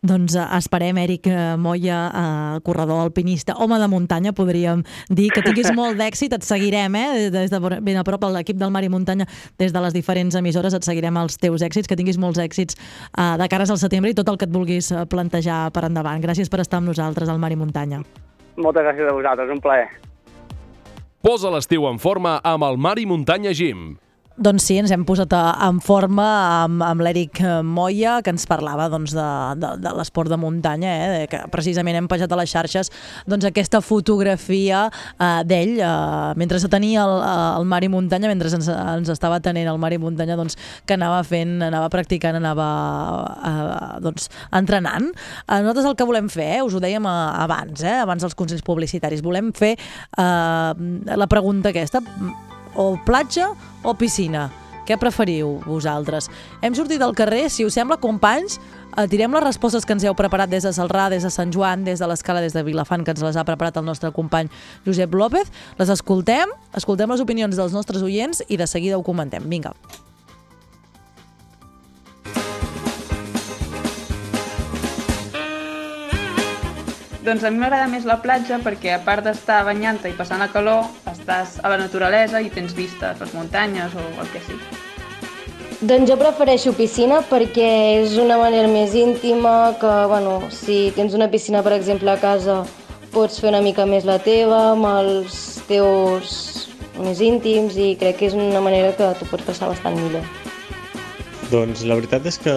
Doncs 0.00 0.36
eh, 0.38 0.44
esperem, 0.54 0.96
Eric 1.02 1.26
eh, 1.26 1.56
Moya, 1.58 1.98
eh, 2.14 2.60
corredor 2.62 3.00
alpinista, 3.02 3.56
home 3.58 3.80
de 3.82 3.88
muntanya, 3.90 4.32
podríem 4.32 4.84
dir, 5.10 5.26
que 5.34 5.42
tinguis 5.42 5.72
molt 5.80 5.98
d'èxit, 5.98 6.36
et 6.36 6.46
seguirem, 6.46 6.94
eh, 6.94 7.28
des 7.34 7.50
de 7.50 7.60
ben 7.82 7.98
a 7.98 8.04
prop, 8.06 8.28
l'equip 8.30 8.60
del 8.60 8.70
Mar 8.70 8.84
i 8.86 8.92
Muntanya, 8.92 9.26
des 9.58 9.74
de 9.74 9.82
les 9.82 9.96
diferents 9.96 10.38
emissores, 10.38 10.74
et 10.74 10.86
seguirem 10.86 11.18
els 11.18 11.38
teus 11.42 11.66
èxits, 11.66 11.90
que 11.90 11.98
tinguis 11.98 12.18
molts 12.18 12.38
èxits 12.38 12.78
eh, 12.78 13.34
de 13.42 13.48
cares 13.50 13.74
al 13.74 13.82
setembre 13.82 14.14
i 14.14 14.18
tot 14.18 14.30
el 14.30 14.38
que 14.38 14.46
et 14.46 14.54
vulguis 14.54 14.92
plantejar 15.10 15.66
per 15.74 15.88
endavant. 15.90 16.22
Gràcies 16.22 16.50
per 16.50 16.62
estar 16.62 16.78
amb 16.78 16.92
nosaltres 16.92 17.28
al 17.28 17.42
Mar 17.42 17.50
i 17.50 17.58
Muntanya. 17.58 18.04
Moltes 18.58 18.86
gràcies 18.86 19.10
a 19.10 19.16
vosaltres, 19.18 19.50
un 19.50 19.62
plaer. 19.62 20.07
Posa 21.18 21.50
l'estiu 21.50 21.82
en 21.88 21.96
forma 21.98 22.36
amb 22.46 22.62
el 22.62 22.76
Mar 22.78 22.94
i 23.02 23.04
Muntanya 23.10 23.50
Gym. 23.50 23.96
Doncs 24.38 24.62
sí, 24.68 24.76
ens 24.78 24.92
hem 24.94 25.02
posat 25.02 25.32
a- 25.34 25.66
en 25.66 25.80
forma 25.82 26.24
amb, 26.62 26.82
amb 26.86 27.00
l'Eric 27.02 27.40
eh, 27.42 27.56
Moya, 27.66 28.20
que 28.22 28.30
ens 28.30 28.44
parlava 28.46 28.84
doncs, 28.88 29.10
de, 29.16 29.24
de, 29.58 29.70
de 29.82 29.92
l'esport 29.98 30.30
de 30.30 30.36
muntanya, 30.38 30.92
eh, 31.22 31.24
que 31.26 31.40
precisament 31.50 31.96
hem 31.98 32.06
pejat 32.06 32.30
a 32.30 32.38
les 32.38 32.52
xarxes 32.52 32.92
doncs, 33.26 33.48
aquesta 33.48 33.80
fotografia 33.82 34.84
eh, 35.18 35.42
d'ell, 35.42 35.72
eh, 35.82 36.34
mentre 36.38 36.60
se 36.62 36.70
tenia 36.70 37.02
el, 37.02 37.16
el 37.58 37.66
mar 37.66 37.80
i 37.82 37.88
muntanya, 37.90 38.30
mentre 38.30 38.52
ens, 38.54 38.68
ens 38.70 39.10
estava 39.10 39.40
tenint 39.42 39.66
el 39.72 39.80
mar 39.82 39.90
i 39.92 39.98
muntanya, 39.98 40.36
doncs, 40.38 40.54
que 40.86 40.94
anava 40.94 41.24
fent, 41.26 41.56
anava 41.66 41.88
practicant, 41.90 42.38
anava 42.38 42.68
eh, 43.42 43.88
doncs, 44.06 44.28
entrenant. 44.54 45.10
Eh, 45.48 45.58
nosaltres 45.66 45.88
el 45.90 45.96
que 45.98 46.06
volem 46.12 46.30
fer, 46.30 46.46
eh, 46.60 46.62
us 46.62 46.78
ho 46.78 46.84
dèiem 46.84 47.10
eh, 47.10 47.16
abans, 47.42 47.82
eh, 47.82 47.96
abans 48.06 48.22
dels 48.22 48.38
consells 48.38 48.62
publicitaris, 48.62 49.18
volem 49.26 49.50
fer 49.50 49.74
eh, 49.74 50.70
la 51.18 51.26
pregunta 51.26 51.74
aquesta, 51.74 52.04
o 52.74 52.96
platja 53.04 53.52
o 53.82 53.94
piscina? 53.94 54.48
Què 54.88 54.96
preferiu 54.96 55.58
vosaltres? 55.66 56.30
Hem 56.64 56.72
sortit 56.72 57.02
al 57.04 57.12
carrer, 57.16 57.50
si 57.52 57.66
us 57.68 57.76
sembla, 57.76 57.98
companys, 58.00 58.56
eh, 58.96 59.04
tirem 59.06 59.36
les 59.36 59.44
respostes 59.44 59.84
que 59.84 59.92
ens 59.92 60.04
heu 60.08 60.16
preparat 60.16 60.48
des 60.48 60.64
de 60.64 60.72
Salrà, 60.72 61.10
des 61.12 61.22
de 61.22 61.30
Sant 61.30 61.52
Joan, 61.52 61.84
des 61.84 62.00
de 62.00 62.08
l'Escala, 62.08 62.40
des 62.40 62.56
de 62.56 62.64
Vilafant, 62.64 63.04
que 63.04 63.12
ens 63.12 63.22
les 63.22 63.36
ha 63.36 63.44
preparat 63.44 63.76
el 63.76 63.84
nostre 63.84 64.12
company 64.12 64.48
Josep 64.86 65.12
López. 65.12 65.52
Les 65.78 65.88
escoltem, 65.92 66.48
escoltem 66.72 67.10
les 67.10 67.20
opinions 67.20 67.56
dels 67.56 67.72
nostres 67.72 68.02
oients 68.02 68.42
i 68.48 68.56
de 68.56 68.66
seguida 68.66 68.96
ho 68.96 69.04
comentem. 69.04 69.44
Vinga. 69.44 69.74
Doncs 77.28 77.42
a 77.44 77.50
mi 77.52 77.58
m'agrada 77.60 77.90
més 77.92 78.06
la 78.08 78.14
platja 78.24 78.56
perquè 78.64 78.94
a 78.94 79.00
part 79.04 79.26
d'estar 79.26 79.58
banyant-te 79.66 80.08
i 80.08 80.14
passant 80.16 80.40
la 80.40 80.46
calor, 80.48 80.86
estàs 81.10 81.58
a 81.60 81.68
la 81.68 81.76
naturalesa 81.76 82.40
i 82.40 82.48
tens 82.48 82.72
vistes, 82.72 83.20
les 83.20 83.34
muntanyes 83.36 83.92
o 83.92 84.04
el 84.22 84.30
que 84.32 84.40
sigui. 84.46 84.78
Doncs 85.82 86.08
jo 86.08 86.16
prefereixo 86.16 86.72
piscina 86.72 87.20
perquè 87.28 87.68
és 87.98 88.16
una 88.16 88.40
manera 88.40 88.72
més 88.72 88.96
íntima 88.96 89.74
que, 89.76 89.92
bueno, 90.08 90.40
si 90.48 90.80
tens 90.96 91.12
una 91.12 91.28
piscina, 91.28 91.60
per 91.60 91.76
exemple, 91.76 92.08
a 92.08 92.16
casa, 92.16 92.62
pots 93.12 93.42
fer 93.44 93.52
una 93.52 93.60
mica 93.60 93.84
més 93.84 94.08
la 94.08 94.16
teva, 94.24 94.70
amb 94.72 94.88
els 94.96 95.60
teus 95.68 96.32
més 96.96 97.20
íntims 97.20 97.76
i 97.76 97.92
crec 98.00 98.22
que 98.22 98.32
és 98.32 98.40
una 98.40 98.64
manera 98.64 98.96
que 98.96 99.12
tu 99.20 99.28
pots 99.28 99.52
passar 99.52 99.68
bastant 99.68 100.00
millor. 100.00 100.47
Doncs 101.48 101.80
la 101.88 101.96
veritat 101.96 102.26
és 102.28 102.36
que 102.44 102.52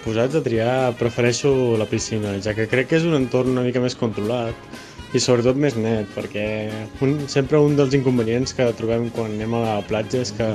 posats 0.00 0.38
a 0.38 0.40
triar 0.40 0.94
prefereixo 0.96 1.50
la 1.76 1.84
piscina, 1.84 2.32
ja 2.40 2.54
que 2.56 2.64
crec 2.72 2.88
que 2.88 2.96
és 2.96 3.04
un 3.04 3.18
entorn 3.18 3.52
una 3.52 3.64
mica 3.66 3.82
més 3.84 3.96
controlat 4.00 4.56
i 5.12 5.20
sobretot 5.20 5.58
més 5.60 5.76
net, 5.76 6.08
perquè 6.14 6.46
un, 7.04 7.18
sempre 7.28 7.60
un 7.60 7.76
dels 7.76 7.92
inconvenients 7.98 8.56
que 8.56 8.70
trobem 8.78 9.10
quan 9.12 9.34
anem 9.36 9.58
a 9.58 9.62
la 9.66 9.74
platja 9.84 10.22
és 10.24 10.32
que 10.38 10.48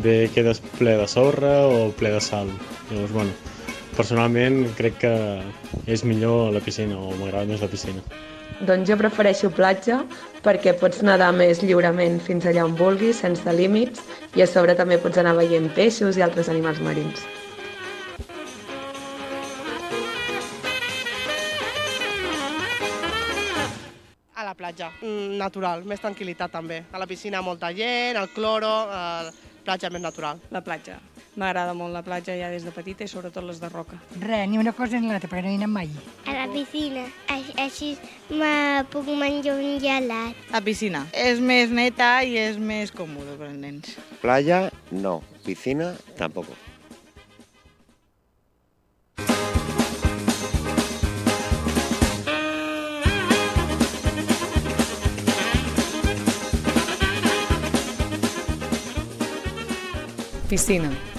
bé 0.00 0.16
quedes 0.32 0.62
ple 0.78 0.96
de 1.02 1.08
sorra 1.10 1.52
o 1.68 1.90
ple 1.98 2.14
de 2.14 2.22
sal. 2.24 2.48
Llavors, 2.88 3.12
bueno, 3.12 3.36
personalment 3.98 4.62
crec 4.78 5.02
que 5.04 5.16
és 5.84 6.08
millor 6.08 6.54
la 6.56 6.64
piscina 6.64 6.96
o 6.96 7.12
m'agrada 7.18 7.50
més 7.52 7.60
la 7.60 7.68
piscina. 7.68 8.00
Doncs 8.64 8.88
jo 8.88 8.96
prefereixo 8.96 9.50
platja 9.52 9.98
perquè 10.44 10.72
pots 10.80 11.02
nedar 11.04 11.28
més 11.36 11.58
lliurement 11.60 12.14
fins 12.24 12.46
allà 12.48 12.62
on 12.64 12.72
vulguis, 12.78 13.18
sense 13.20 13.52
límits, 13.52 14.00
i 14.38 14.40
a 14.40 14.46
sobre 14.48 14.72
també 14.78 14.96
pots 15.02 15.20
anar 15.20 15.34
veient 15.36 15.68
peixos 15.76 16.16
i 16.16 16.24
altres 16.24 16.48
animals 16.48 16.80
marins. 16.80 17.20
A 24.34 24.46
la 24.48 24.54
platja, 24.56 24.88
mm, 25.02 25.36
natural, 25.36 25.84
més 25.84 26.00
tranquil·litat 26.00 26.56
també. 26.56 26.84
A 26.92 26.98
la 26.98 27.06
piscina 27.06 27.42
molta 27.42 27.74
gent, 27.76 28.16
el 28.16 28.32
cloro, 28.32 28.72
eh, 28.88 29.30
platja 29.64 29.90
més 29.90 30.00
natural. 30.00 30.40
La 30.50 30.62
platja. 30.62 31.00
M'agrada 31.34 31.72
molt 31.74 31.90
la 31.90 32.02
platja 32.06 32.36
ja 32.38 32.46
des 32.52 32.62
de 32.62 32.70
petita 32.70 33.02
i 33.02 33.10
sobretot 33.10 33.42
les 33.42 33.58
de 33.58 33.68
roca. 33.72 33.98
Res, 34.22 34.46
ni 34.48 34.58
una 34.58 34.72
cosa 34.72 35.00
ni 35.02 35.10
l'altra, 35.10 35.28
perquè 35.30 35.42
no 35.42 35.50
hi 35.50 35.58
anem 35.58 35.72
mai. 35.74 35.90
A 36.30 36.34
la 36.36 36.44
piscina. 36.52 37.02
Així, 37.34 37.54
així 37.58 37.88
me 38.30 38.84
puc 38.92 39.08
menjar 39.10 39.56
un 39.58 39.80
gelat. 39.82 40.44
A 40.54 40.60
piscina. 40.62 41.06
És 41.10 41.42
més 41.42 41.74
neta 41.74 42.20
i 42.22 42.38
és 42.38 42.60
més 42.60 42.94
còmode 42.94 43.34
per 43.40 43.50
als 43.50 43.58
nens. 43.58 43.96
Playa, 44.22 44.68
no. 44.92 45.22
Piscina, 45.44 45.90
tampoco. 46.16 46.54
Piscina. 60.48 61.13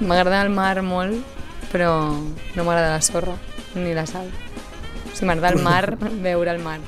M'agrada 0.00 0.42
el 0.42 0.50
mar 0.50 0.82
molt, 0.82 1.22
però 1.70 1.90
no 2.10 2.64
m'agrada 2.66 2.96
la 2.96 3.02
sorra 3.02 3.36
ni 3.74 3.94
la 3.94 4.06
sal. 4.06 4.26
O 4.26 5.14
sigui, 5.14 5.28
m'agrada 5.30 5.54
el 5.54 5.62
mar, 5.62 5.96
veure 6.26 6.50
el 6.50 6.62
mar. 6.62 6.80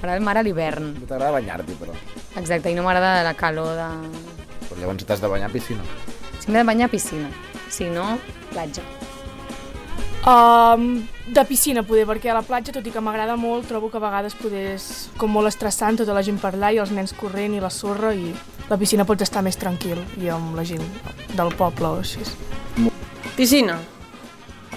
M'agrada 0.00 0.18
el 0.18 0.24
mar 0.24 0.36
a 0.36 0.44
l'hivern. 0.44 0.94
No 1.00 1.08
t'agrada 1.08 1.32
banyar-t'hi, 1.38 1.76
però. 1.80 1.96
Exacte, 2.40 2.72
i 2.72 2.76
no 2.76 2.84
m'agrada 2.86 3.24
la 3.26 3.34
calor 3.34 3.72
de... 3.78 3.90
Però 4.68 4.80
llavors 4.80 5.06
t'has 5.08 5.24
de 5.24 5.32
banyar 5.32 5.48
a 5.50 5.54
piscina. 5.54 5.86
Si 6.38 6.50
m'he 6.50 6.60
de 6.60 6.66
banyar, 6.68 6.90
piscina. 6.92 7.32
Si 7.70 7.88
no, 7.90 8.18
platja. 8.52 8.84
Um, 10.20 11.06
de 11.32 11.44
piscina, 11.48 11.80
poder, 11.82 12.04
perquè 12.04 12.28
a 12.28 12.36
la 12.36 12.44
platja, 12.44 12.74
tot 12.76 12.84
i 12.84 12.92
que 12.92 13.00
m'agrada 13.00 13.38
molt, 13.40 13.64
trobo 13.70 13.88
que 13.88 13.96
a 13.96 14.02
vegades 14.02 14.36
poder 14.36 14.74
és 14.74 14.84
com 15.16 15.32
molt 15.32 15.48
estressant 15.48 15.96
tota 16.02 16.12
la 16.12 16.20
gent 16.26 16.36
per 16.42 16.52
allà 16.52 16.74
i 16.76 16.80
els 16.82 16.92
nens 16.92 17.14
corrent 17.16 17.56
i 17.56 17.62
la 17.62 17.70
sorra 17.72 18.12
i 18.12 18.34
la 18.68 18.76
piscina 18.76 19.06
pots 19.08 19.24
estar 19.24 19.40
més 19.46 19.56
tranquil 19.56 20.02
i 20.20 20.28
amb 20.28 20.52
la 20.58 20.66
gent 20.68 20.84
del 21.32 21.54
poble 21.56 21.88
o 21.88 22.02
així. 22.02 22.20
Piscina. 23.36 23.78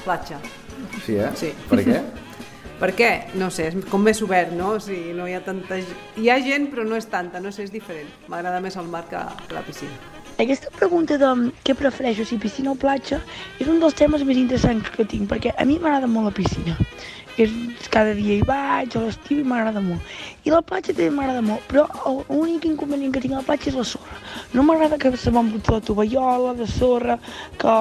Platja. 0.05 0.39
Sí, 1.03 1.19
eh? 1.19 1.31
Sí. 1.35 1.51
Per 1.67 1.83
què? 1.83 1.99
Per 2.79 2.91
què? 2.95 3.11
No 3.39 3.51
sé, 3.53 3.69
és 3.69 3.85
com 3.91 4.01
més 4.03 4.19
obert, 4.23 4.55
no? 4.55 4.73
O 4.77 4.81
sigui, 4.83 5.11
no 5.15 5.27
hi 5.27 5.35
ha 5.37 5.43
tanta... 5.43 5.77
Hi 6.19 6.31
ha 6.31 6.39
gent, 6.43 6.71
però 6.71 6.87
no 6.87 6.97
és 6.99 7.07
tanta, 7.11 7.43
no 7.43 7.51
sé, 7.51 7.67
és 7.67 7.71
diferent. 7.71 8.09
M'agrada 8.31 8.63
més 8.63 8.79
el 8.79 8.89
mar 8.91 9.05
que, 9.11 9.21
que 9.47 9.55
la 9.55 9.63
piscina. 9.67 10.12
Aquesta 10.41 10.71
pregunta 10.73 11.13
de 11.21 11.27
què 11.61 11.75
prefereixo, 11.77 12.23
si 12.25 12.39
piscina 12.41 12.71
o 12.71 12.77
platja, 12.79 13.19
és 13.61 13.67
un 13.69 13.77
dels 13.81 13.93
temes 13.93 14.23
més 14.25 14.39
interessants 14.41 14.89
que 14.95 15.05
tinc, 15.05 15.27
perquè 15.29 15.51
a 15.53 15.65
mi 15.69 15.75
m'agrada 15.77 16.09
molt 16.09 16.25
la 16.25 16.33
piscina. 16.33 16.73
És, 17.37 17.53
cada 17.93 18.15
dia 18.17 18.39
hi 18.39 18.47
vaig, 18.47 18.95
a 18.97 19.03
l'estiu 19.03 19.43
i 19.43 19.45
m'agrada 19.45 19.83
molt. 19.85 20.01
I 20.41 20.53
la 20.53 20.63
platja 20.65 20.89
també 20.89 21.11
m'agrada 21.13 21.43
molt, 21.45 21.61
però 21.69 21.85
l'únic 22.31 22.65
inconvenient 22.65 23.13
que 23.13 23.21
tinc 23.21 23.37
a 23.37 23.43
la 23.43 23.45
platja 23.45 23.69
és 23.69 23.77
la 23.77 23.85
sorra. 23.91 24.17
No 24.57 24.65
m'agrada 24.65 24.97
que 24.97 25.13
se 25.21 25.33
m'embruti 25.37 25.75
la 25.75 25.81
tovallola 25.85 26.57
de 26.57 26.69
sorra, 26.79 27.21
que, 27.61 27.79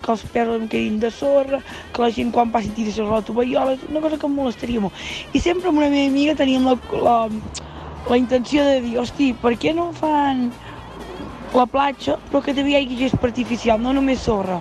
que 0.00 0.12
els 0.16 0.26
peus 0.32 0.56
em 0.56 0.68
quedin 0.72 0.98
de 1.04 1.12
sorra, 1.12 1.60
que 1.92 2.06
la 2.06 2.12
gent 2.16 2.32
quan 2.32 2.52
passi 2.54 2.72
tira 2.72 2.96
sobre 2.96 3.18
la 3.18 3.24
tovallola, 3.28 3.76
és 3.76 3.88
una 3.92 4.00
cosa 4.00 4.16
que 4.16 4.30
em 4.32 4.40
molestaria 4.40 4.88
molt. 4.88 5.08
I 5.36 5.44
sempre 5.52 5.68
amb 5.68 5.84
una 5.84 5.92
meva 5.92 6.08
amiga 6.08 6.40
teníem 6.40 6.64
la, 6.64 6.78
la, 6.96 7.18
la 8.08 8.20
intenció 8.24 8.64
de 8.72 8.80
dir, 8.88 8.96
hosti, 9.04 9.34
per 9.36 9.58
què 9.60 9.76
no 9.76 9.92
fan 10.00 10.48
la 11.54 11.66
platja, 11.70 12.16
però 12.30 12.42
que 12.42 12.54
també 12.54 12.74
hi 12.74 12.80
hagi 12.80 12.98
gespa 13.04 13.28
artificial, 13.30 13.80
no 13.80 13.92
només 13.94 14.24
sorra, 14.26 14.60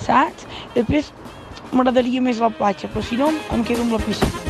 saps? 0.00 0.46
Després 0.76 1.12
m'agradaria 1.72 2.22
més 2.24 2.40
la 2.42 2.50
platja, 2.50 2.88
però 2.92 3.04
si 3.04 3.18
no 3.20 3.30
em 3.54 3.64
quedo 3.66 3.84
amb 3.84 3.96
la 3.96 4.02
piscina. 4.04 4.48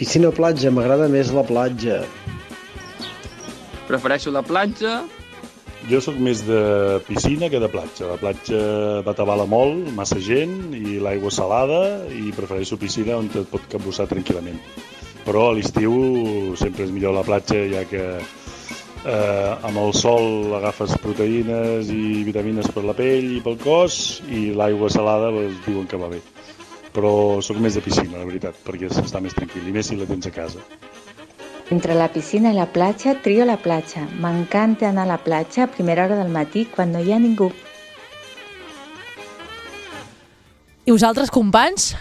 Piscina 0.00 0.30
o 0.30 0.32
platja? 0.32 0.70
M'agrada 0.72 1.10
més 1.12 1.28
la 1.36 1.42
platja. 1.44 1.98
Prefereixo 3.88 4.32
la 4.32 4.40
platja. 4.40 5.02
Jo 5.88 6.00
sóc 6.04 6.18
més 6.20 6.42
de 6.44 6.60
piscina 7.06 7.48
que 7.48 7.60
de 7.62 7.68
platja. 7.72 8.10
La 8.10 8.18
platja 8.20 8.58
batabala 9.06 9.46
molt, 9.48 9.88
massa 9.96 10.20
gent, 10.20 10.74
i 10.76 10.98
l'aigua 11.00 11.32
salada, 11.32 11.80
i 12.12 12.34
prefereixo 12.36 12.76
piscina 12.80 13.16
on 13.16 13.30
et 13.32 13.48
pot 13.48 13.64
cabussar 13.72 14.08
tranquil·lament. 14.10 14.60
Però 15.24 15.48
a 15.48 15.54
l'estiu 15.56 15.94
sempre 16.60 16.84
és 16.84 16.92
millor 16.92 17.16
la 17.16 17.24
platja, 17.24 17.62
ja 17.72 17.86
que 17.88 18.04
eh, 18.20 19.52
amb 19.68 19.80
el 19.80 19.94
sol 19.96 20.52
agafes 20.60 20.96
proteïnes 21.00 21.88
i 21.94 22.24
vitamines 22.28 22.68
per 22.74 22.84
la 22.84 22.96
pell 22.96 23.38
i 23.38 23.42
pel 23.44 23.56
cos, 23.64 24.20
i 24.28 24.50
l'aigua 24.56 24.92
salada 24.92 25.32
pues, 25.32 25.56
diuen 25.66 25.88
que 25.88 26.00
va 26.00 26.12
bé. 26.12 26.20
però 26.90 27.38
sóc 27.38 27.60
més 27.62 27.76
de 27.78 27.80
piscina, 27.84 28.18
la 28.18 28.26
veritat, 28.26 28.56
perquè 28.66 28.88
s'està 28.90 29.20
més 29.22 29.34
tranquil, 29.36 29.62
i 29.68 29.72
més 29.72 29.86
si 29.86 29.96
la 29.96 30.08
tens 30.10 30.26
a 30.26 30.32
casa. 30.34 30.58
Entre 31.70 31.94
la 31.94 32.08
piscina 32.10 32.50
i 32.50 32.56
la 32.56 32.66
platja, 32.66 33.12
trio 33.22 33.44
la 33.46 33.54
platja. 33.62 34.02
M'encanta 34.18 34.88
anar 34.88 35.04
a 35.06 35.12
la 35.12 35.18
platja 35.22 35.64
a 35.64 35.70
primera 35.70 36.04
hora 36.04 36.16
del 36.18 36.32
matí 36.34 36.64
quan 36.66 36.90
no 36.90 36.98
hi 36.98 37.12
ha 37.14 37.18
ningú. 37.22 37.52
I 40.82 40.90
vosaltres, 40.90 41.30
companys? 41.30 41.92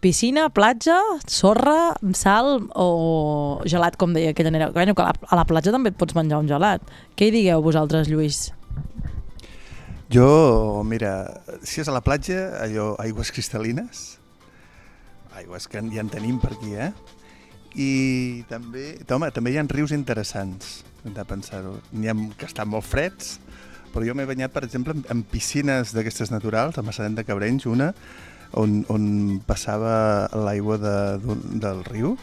Piscina, 0.00 0.46
platja, 0.48 0.96
sorra, 1.28 1.92
sal 2.16 2.64
o 2.72 3.60
gelat, 3.68 4.00
com 4.00 4.16
deia 4.16 4.32
aquella 4.32 4.54
nera. 4.54 4.70
Bueno, 4.72 4.96
que 4.96 5.04
a 5.04 5.10
la, 5.10 5.28
a 5.28 5.36
la 5.36 5.44
platja 5.44 5.76
també 5.76 5.92
et 5.92 6.00
pots 6.00 6.16
menjar 6.16 6.40
un 6.40 6.48
gelat. 6.48 6.80
Què 7.12 7.28
hi 7.28 7.36
digueu 7.36 7.60
vosaltres, 7.60 8.08
Lluís? 8.08 8.46
Jo, 10.08 10.80
mira, 10.88 11.12
si 11.60 11.84
és 11.84 11.92
a 11.92 11.92
la 11.92 12.00
platja, 12.00 12.54
allò, 12.64 12.94
aigües 13.04 13.36
cristal·lines, 13.36 14.14
aigües 15.36 15.68
que 15.68 15.84
ja 15.92 16.00
en 16.00 16.08
tenim 16.08 16.40
per 16.40 16.56
aquí, 16.56 16.72
eh? 16.72 16.94
I 17.78 18.44
també, 18.48 18.96
home, 19.10 19.30
també 19.30 19.52
hi 19.52 19.58
ha 19.60 19.66
rius 19.70 19.92
interessants, 19.94 20.80
hem 21.04 21.14
de 21.14 21.24
pensar-ho. 21.24 21.76
N'hi 21.92 22.08
ha 22.10 22.16
que 22.36 22.46
estan 22.48 22.68
molt 22.68 22.84
freds, 22.84 23.36
però 23.94 24.04
jo 24.06 24.14
m'he 24.14 24.26
banyat, 24.26 24.50
per 24.54 24.64
exemple, 24.66 24.94
en, 25.08 25.22
piscines 25.22 25.94
d'aquestes 25.94 26.30
naturals, 26.34 26.78
a 26.78 26.82
Massanet 26.82 27.16
de 27.18 27.24
Cabrenys, 27.24 27.66
una, 27.66 27.92
on, 28.58 28.80
on 28.90 29.40
passava 29.46 30.28
l'aigua 30.34 30.78
de, 30.82 30.96
del 31.62 31.84
riu, 31.86 32.16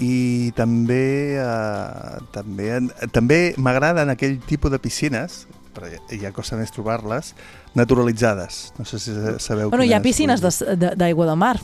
i 0.00 0.52
també 0.56 1.36
eh, 1.40 2.20
també, 2.32 2.68
també 3.12 3.38
m'agraden 3.58 4.08
aquell 4.12 4.38
tipus 4.48 4.70
de 4.72 4.78
piscines 4.80 5.42
però 5.74 5.86
ja, 5.90 5.98
ja 6.18 6.30
costa 6.32 6.56
més 6.56 6.70
trobar-les 6.72 7.32
naturalitzades 7.78 8.72
no 8.78 8.86
sé 8.88 8.98
si 9.02 9.12
sabeu 9.42 9.68
Bueno, 9.70 9.84
hi 9.84 9.92
ha 9.92 10.00
piscines 10.02 10.40
de- 10.40 10.76
de- 10.76 10.94
d'aigua 10.96 11.26
de, 11.28 11.34
mar. 11.36 11.56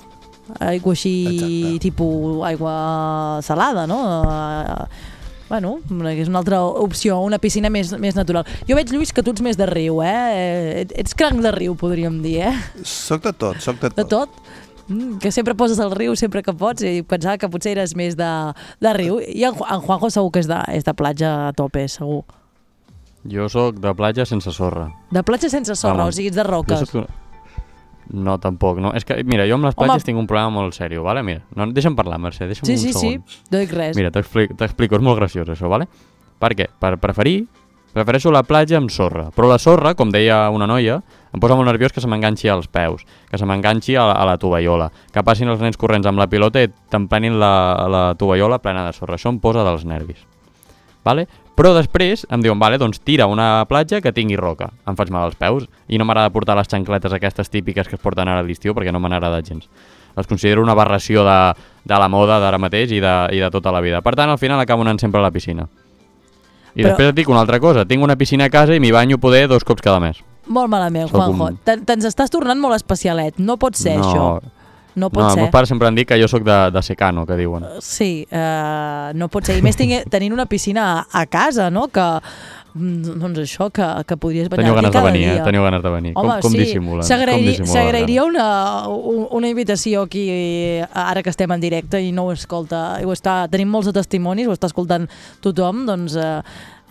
Aigua 0.61 0.92
així, 0.94 1.12
Exacte. 1.26 1.78
tipus 1.80 2.44
aigua 2.47 3.40
salada, 3.42 3.86
no? 3.86 4.01
Eh, 4.24 4.86
Bueno, 5.49 5.76
és 6.11 6.26
una 6.26 6.40
altra 6.40 6.59
opció, 6.64 7.20
una 7.22 7.38
piscina 7.38 7.68
més, 7.70 7.92
més 8.03 8.16
natural. 8.16 8.42
Jo 8.66 8.74
veig, 8.74 8.88
Lluís, 8.90 9.12
que 9.14 9.22
tu 9.22 9.30
ets 9.30 9.40
més 9.47 9.55
de 9.57 9.64
riu, 9.70 10.01
eh? 10.03 10.80
Et- 10.80 10.92
Ets 10.99 11.14
cranc 11.14 11.38
de 11.40 11.53
riu, 11.55 11.76
podríem 11.78 12.16
dir, 12.20 12.40
eh? 12.49 12.55
Soc 12.82 13.22
de 13.22 13.32
tot, 13.32 13.61
soc 13.62 13.76
de 13.78 13.90
tot. 13.90 13.97
De 13.97 14.05
tot? 14.05 14.28
Mm, 14.88 15.18
que 15.22 15.30
sempre 15.30 15.55
poses 15.55 15.78
al 15.78 15.92
riu 15.94 16.16
sempre 16.16 16.42
que 16.42 16.53
pots 16.53 16.82
i 16.82 17.05
pensava 17.07 17.38
que 17.38 17.49
potser 17.49 17.76
eres 17.76 17.94
més 17.94 18.16
de, 18.18 18.26
de 18.80 18.92
riu. 18.99 19.20
I 19.22 19.44
en, 19.44 19.55
en 19.55 19.80
Juanjo 19.86 20.11
segur 20.11 20.32
que 20.34 20.40
és 20.42 20.49
de, 20.51 20.59
és 20.74 20.82
de 20.82 20.94
platja 20.99 21.30
a 21.49 21.53
tope, 21.53 21.86
segur. 21.86 22.24
Jo 23.30 23.47
sóc 23.49 23.78
de 23.78 23.94
platja 23.94 24.26
sense 24.26 24.51
sorra. 24.51 24.88
De 25.12 25.22
platja 25.22 25.49
sense 25.49 25.74
sorra, 25.78 26.05
Vamos. 26.09 26.14
o 26.14 26.16
sigui, 26.16 26.26
ets 26.34 26.36
de 26.42 26.42
roques. 26.42 26.80
Jo 26.80 26.86
soc... 26.86 27.07
No, 28.13 28.39
tampoc. 28.39 28.79
No. 28.79 28.93
És 28.95 29.05
que, 29.05 29.17
mira, 29.25 29.47
jo 29.49 29.55
amb 29.59 29.65
les 29.67 29.75
Home. 29.77 29.87
platges 29.89 30.05
tinc 30.07 30.19
un 30.19 30.27
problema 30.27 30.51
molt 30.51 30.75
seriós, 30.75 31.03
vale? 31.05 31.23
Mira, 31.27 31.43
no, 31.57 31.67
deixa'm 31.73 31.97
parlar, 31.99 32.19
Mercè, 32.23 32.47
deixa'm 32.47 32.67
Sí, 32.67 32.73
un 32.73 32.79
sí, 32.79 32.93
sí, 32.93 33.11
segon. 33.17 33.25
no 33.51 33.59
dic 33.59 33.73
res. 33.73 33.97
Mira, 33.97 34.11
t'explico, 34.15 34.55
t'explico, 34.55 34.97
és 34.97 35.03
molt 35.03 35.19
graciós 35.19 35.49
això, 35.49 35.69
vale? 35.69 35.89
Per 36.39 36.53
què? 36.55 36.69
Per 36.79 36.97
preferir, 37.03 37.47
prefereixo 37.97 38.31
la 38.31 38.43
platja 38.45 38.77
amb 38.77 38.91
sorra, 38.91 39.31
però 39.35 39.49
la 39.49 39.59
sorra, 39.59 39.95
com 39.95 40.11
deia 40.13 40.51
una 40.51 40.67
noia, 40.69 41.01
em 41.33 41.41
posa 41.41 41.57
molt 41.57 41.67
nerviós 41.67 41.93
que 41.93 42.01
se 42.01 42.07
m'enganxi 42.07 42.49
als 42.53 42.69
peus, 42.69 43.03
que 43.31 43.39
se 43.39 43.47
m'enganxi 43.49 43.97
a, 43.97 44.11
a 44.13 44.25
la 44.29 44.37
tovallola, 44.39 44.91
que 45.13 45.23
passin 45.25 45.49
els 45.49 45.61
nens 45.61 45.77
corrents 45.77 46.07
amb 46.07 46.19
la 46.21 46.27
pilota 46.29 46.63
i 46.63 46.69
t'emplenin 46.69 47.39
la, 47.41 47.87
la 47.89 48.15
tovallola 48.15 48.59
plena 48.61 48.85
de 48.87 48.93
sorra. 48.93 49.17
Això 49.17 49.31
em 49.33 49.41
posa 49.41 49.65
dels 49.65 49.85
nervis. 49.89 50.23
Vale? 51.05 51.27
Però 51.57 51.73
després 51.73 52.27
em 52.31 52.43
diuen, 52.45 52.59
vale, 52.61 52.77
doncs 52.79 53.01
tira 53.01 53.27
una 53.27 53.65
platja 53.69 54.03
que 54.05 54.13
tingui 54.13 54.37
roca. 54.37 54.69
Em 54.87 54.97
faig 54.97 55.09
mal 55.11 55.25
als 55.25 55.39
peus 55.41 55.65
i 55.89 55.97
no 55.97 56.05
m'agrada 56.05 56.29
portar 56.35 56.57
les 56.59 56.69
xancletes 56.69 57.13
aquestes 57.17 57.49
típiques 57.49 57.89
que 57.89 57.97
es 57.97 58.03
porten 58.03 58.29
ara 58.29 58.41
a 58.41 58.45
l'estiu 58.45 58.75
perquè 58.77 58.93
no 58.93 59.01
m'han 59.01 59.15
agradat 59.17 59.49
gens. 59.49 59.69
Les 60.17 60.27
considero 60.29 60.63
una 60.63 60.73
aberració 60.73 61.25
de, 61.25 61.39
de 61.85 61.99
la 61.99 62.09
moda 62.13 62.39
d'ara 62.41 62.59
mateix 62.61 62.93
i 62.93 63.01
de, 63.01 63.15
i 63.37 63.41
de 63.41 63.51
tota 63.51 63.73
la 63.73 63.81
vida. 63.81 64.03
Per 64.05 64.15
tant, 64.17 64.31
al 64.31 64.39
final 64.39 64.61
acabo 64.61 64.85
anant 64.85 65.01
sempre 65.01 65.21
a 65.21 65.25
la 65.25 65.31
piscina. 65.33 65.67
I 66.77 66.83
Però- 66.83 66.91
després 66.93 67.09
et 67.09 67.17
dic 67.17 67.29
una 67.33 67.41
altra 67.41 67.59
cosa. 67.61 67.87
Tinc 67.89 68.03
una 68.05 68.17
piscina 68.17 68.45
a 68.45 68.51
casa 68.53 68.75
i 68.77 68.81
m'hi 68.81 68.93
banyo 68.93 69.17
poder 69.19 69.47
dos 69.49 69.65
cops 69.65 69.81
cada 69.85 70.01
mes. 70.01 70.21
Molt 70.47 70.69
malament, 70.71 71.09
Juanjo. 71.11 71.45
un- 71.49 71.57
Te- 71.65 71.79
Te'ns 71.89 72.05
estàs 72.05 72.31
tornant 72.31 72.61
molt 72.61 72.77
especialet. 72.77 73.39
No 73.39 73.57
pot 73.57 73.75
ser, 73.75 73.97
això. 73.99 74.43
No 74.97 75.11
pot 75.12 75.22
no, 75.22 75.30
ser. 75.30 75.42
meus 75.44 75.53
pares 75.53 75.68
sempre 75.68 75.86
han 75.88 75.94
dit 75.94 76.09
que 76.09 76.16
jo 76.20 76.26
sóc 76.28 76.42
de, 76.42 76.70
de 76.72 76.82
secano, 76.82 77.26
que 77.28 77.36
diuen. 77.36 77.66
Sí, 77.84 78.26
eh, 78.30 79.11
no 79.14 79.28
pot 79.28 79.44
ser. 79.44 79.59
I 79.61 79.62
més 79.62 79.76
tinc, 79.76 79.92
tenint 80.11 80.32
una 80.32 80.47
piscina 80.49 80.86
a, 81.03 81.20
a 81.20 81.26
casa, 81.28 81.66
no? 81.70 81.86
Que, 81.92 82.05
mm, 82.72 83.18
doncs 83.20 83.42
això, 83.44 83.68
que, 83.70 83.84
que 84.09 84.16
podries 84.16 84.49
banyar-t'hi 84.49 84.64
Teniu 84.64 84.78
ganes 84.80 84.90
de 84.90 84.97
cada 84.97 85.11
venir, 85.12 85.26
eh? 85.28 85.34
dia. 85.34 85.44
Teniu 85.44 85.62
ganes 85.68 85.82
de 85.84 85.92
venir. 85.92 86.12
Home, 86.16 86.32
com, 86.40 86.47
com 86.49 86.53
sí, 86.57 86.62
dissimulen? 86.64 87.05
s'agrairia 87.05 88.24
una, 88.24 88.47
un- 88.88 89.28
una 89.36 89.49
invitació 89.53 90.07
aquí, 90.09 90.24
ara 90.94 91.22
que 91.22 91.30
estem 91.30 91.53
en 91.53 91.61
directe 91.61 92.01
i 92.01 92.09
no 92.12 92.24
ho 92.28 92.32
escolta, 92.32 92.97
ho 93.05 93.12
està, 93.12 93.42
tenim 93.53 93.68
molts 93.68 93.90
de 93.92 93.97
testimonis, 94.01 94.49
ho 94.49 94.57
està 94.57 94.70
escoltant 94.72 95.05
tothom, 95.44 95.84
doncs 95.88 96.16
eh, 96.16 96.24
eh, 96.24 96.40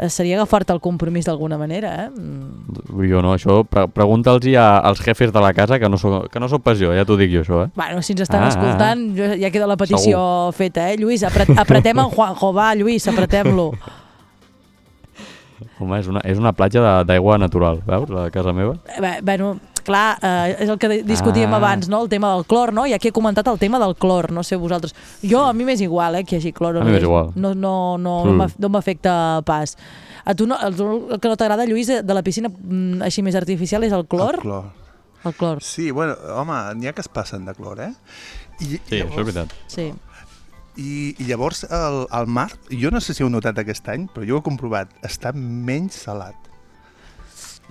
seria 0.09 0.35
agafar-te 0.35 0.73
el 0.75 0.81
compromís 0.83 1.25
d'alguna 1.25 1.57
manera, 1.57 1.91
eh? 2.05 2.09
Mm. 2.09 3.05
Jo 3.09 3.21
no, 3.23 3.33
això 3.35 3.61
pre 3.63 3.85
pregunta'ls 3.87 4.47
als 4.59 4.99
jefes 5.01 5.31
de 5.31 5.41
la 5.41 5.53
casa, 5.53 5.79
que 5.79 5.89
no 5.89 5.97
sóc, 5.97 6.29
que 6.31 6.39
no 6.39 6.49
sóc 6.51 6.63
pas 6.63 6.79
jo, 6.79 6.91
ja 6.93 7.05
t'ho 7.07 7.15
dic 7.17 7.31
jo, 7.31 7.43
això, 7.45 7.61
eh? 7.65 7.69
Bueno, 7.75 8.01
si 8.01 8.13
ens 8.13 8.25
estan 8.25 8.43
Ah, 8.43 8.47
ah, 8.47 8.53
escoltant, 8.53 9.05
jo, 9.15 9.29
ja 9.39 9.51
queda 9.51 9.67
la 9.67 9.77
petició 9.77 10.51
feta, 10.51 10.89
eh? 10.91 10.97
Lluís, 10.99 11.23
apret, 11.23 11.49
apretem 11.57 11.99
en 12.03 12.09
Juanjo, 12.11 12.51
va, 12.53 12.73
Lluís, 12.75 13.07
apretem-lo. 13.07 13.71
Home, 15.79 15.99
és 15.99 16.07
una, 16.11 16.21
és 16.27 16.39
una 16.39 16.51
platja 16.55 17.03
d'aigua 17.07 17.37
natural, 17.39 17.79
veus, 17.87 18.11
la 18.11 18.29
casa 18.31 18.51
meva? 18.55 18.75
Eh, 18.91 18.99
Bé, 19.01 19.13
bueno, 19.23 19.55
clar, 19.85 20.17
eh, 20.21 20.57
és 20.65 20.69
el 20.69 20.77
que 20.81 20.89
discutíem 21.07 21.53
Ah. 21.53 21.57
abans, 21.61 21.87
no? 21.87 22.01
El 22.03 22.09
tema 22.09 22.33
del 22.35 22.43
clor, 22.45 22.73
no? 22.73 22.85
I 22.85 22.93
aquí 22.93 23.07
he 23.09 23.11
comentat 23.15 23.47
el 23.47 23.59
tema 23.61 23.79
del 23.79 23.95
clor, 23.95 24.31
no 24.33 24.43
sé 24.43 24.57
vosaltres. 24.57 24.95
Jo, 25.23 25.45
a 25.45 25.53
mi 25.53 25.63
m'és 25.63 25.79
igual, 25.81 26.15
eh, 26.15 26.23
que 26.25 26.35
hi 26.35 26.39
hagi 26.39 26.51
clor. 26.53 26.75
A 26.77 26.79
no 26.79 26.85
mi 26.85 26.91
m'és 26.91 27.03
igual. 27.03 27.31
No, 27.35 27.53
no, 27.55 27.97
no, 27.97 28.25
Mm. 28.25 28.27
no 28.27 28.33
m'af- 28.43 28.57
no 28.57 28.69
m'afecta 28.69 29.41
pas. 29.45 29.77
A 30.25 30.33
tu 30.33 30.47
no, 30.47 30.57
el, 30.59 30.73
el 31.13 31.19
que 31.19 31.27
no 31.29 31.37
t'agrada, 31.37 31.65
Lluís, 31.65 31.87
de 31.87 32.13
la 32.13 32.23
piscina 32.23 32.49
mm, 32.49 33.01
així 33.03 33.21
més 33.21 33.35
artificial 33.35 33.83
és 33.85 33.93
el 33.93 34.07
clor? 34.07 34.35
El 34.35 34.41
clor. 34.41 34.65
El 35.23 35.33
clor. 35.33 35.61
Sí, 35.63 35.91
bueno, 35.91 36.15
home, 36.35 36.53
n'hi 36.75 36.87
ha 36.87 36.93
que 36.93 37.01
es 37.01 37.07
passen 37.07 37.45
de 37.45 37.53
clor, 37.53 37.79
eh? 37.79 37.93
I, 38.59 38.65
Sí, 38.89 39.01
això 39.01 39.19
és 39.19 39.25
veritat. 39.25 39.53
Sí. 39.67 39.93
I, 40.77 41.15
i 41.19 41.23
llavors 41.25 41.63
el, 41.69 42.05
el 42.11 42.27
mar, 42.27 42.49
jo 42.69 42.91
no 42.91 42.99
sé 42.99 43.13
si 43.13 43.23
ho 43.23 43.27
heu 43.27 43.31
notat 43.31 43.57
aquest 43.61 43.87
any, 43.89 44.09
però 44.11 44.25
jo 44.27 44.35
ho 44.35 44.39
he 44.39 44.43
comprovat, 44.43 44.89
està 45.07 45.31
menys 45.33 45.93
salat. 46.03 46.35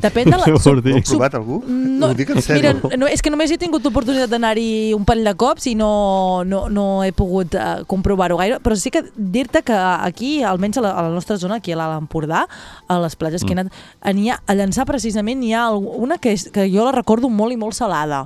Depèn 0.02 0.26
de 0.26 0.36
la... 0.36 0.42
Ho 0.42 0.56
heu 0.58 1.02
provat 1.06 1.36
algú? 1.38 1.60
No, 1.68 2.10
Ho 2.10 2.16
dic 2.18 2.32
en 2.32 2.40
mira, 2.40 2.72
sèrio. 2.74 2.98
no, 2.98 3.08
és 3.10 3.22
que 3.22 3.30
només 3.30 3.52
he 3.54 3.58
tingut 3.60 3.84
l'oportunitat 3.86 4.32
d'anar-hi 4.32 4.92
un 4.96 5.04
parell 5.06 5.30
de 5.30 5.34
cops 5.38 5.68
i 5.70 5.74
no, 5.78 6.42
no, 6.48 6.64
no 6.72 6.86
he 7.06 7.12
pogut 7.14 7.54
uh, 7.54 7.84
comprovar-ho 7.90 8.38
gaire, 8.40 8.58
però 8.64 8.76
sí 8.78 8.90
que 8.94 9.04
dir-te 9.14 9.62
que 9.66 9.76
aquí, 9.76 10.36
almenys 10.42 10.82
a 10.82 10.86
la, 10.86 10.94
a 10.98 11.06
la 11.06 11.14
nostra 11.14 11.38
zona, 11.38 11.60
aquí 11.62 11.72
a 11.74 11.78
l'Alt 11.78 12.00
Empordà, 12.02 12.46
a 12.88 12.98
les 13.04 13.14
platges 13.14 13.44
mm. 13.44 13.46
que 13.46 13.54
he 13.54 13.60
anat, 13.60 13.84
n'hi 14.18 14.32
ha, 14.34 14.40
a 14.42 14.58
llançar 14.58 14.88
precisament 14.90 15.38
n'hi 15.40 15.54
ha 15.54 15.68
una 15.74 16.18
que, 16.18 16.34
és, 16.34 16.48
que 16.54 16.66
jo 16.72 16.88
la 16.88 16.96
recordo 16.96 17.30
molt 17.30 17.54
i 17.54 17.60
molt 17.60 17.78
salada, 17.78 18.24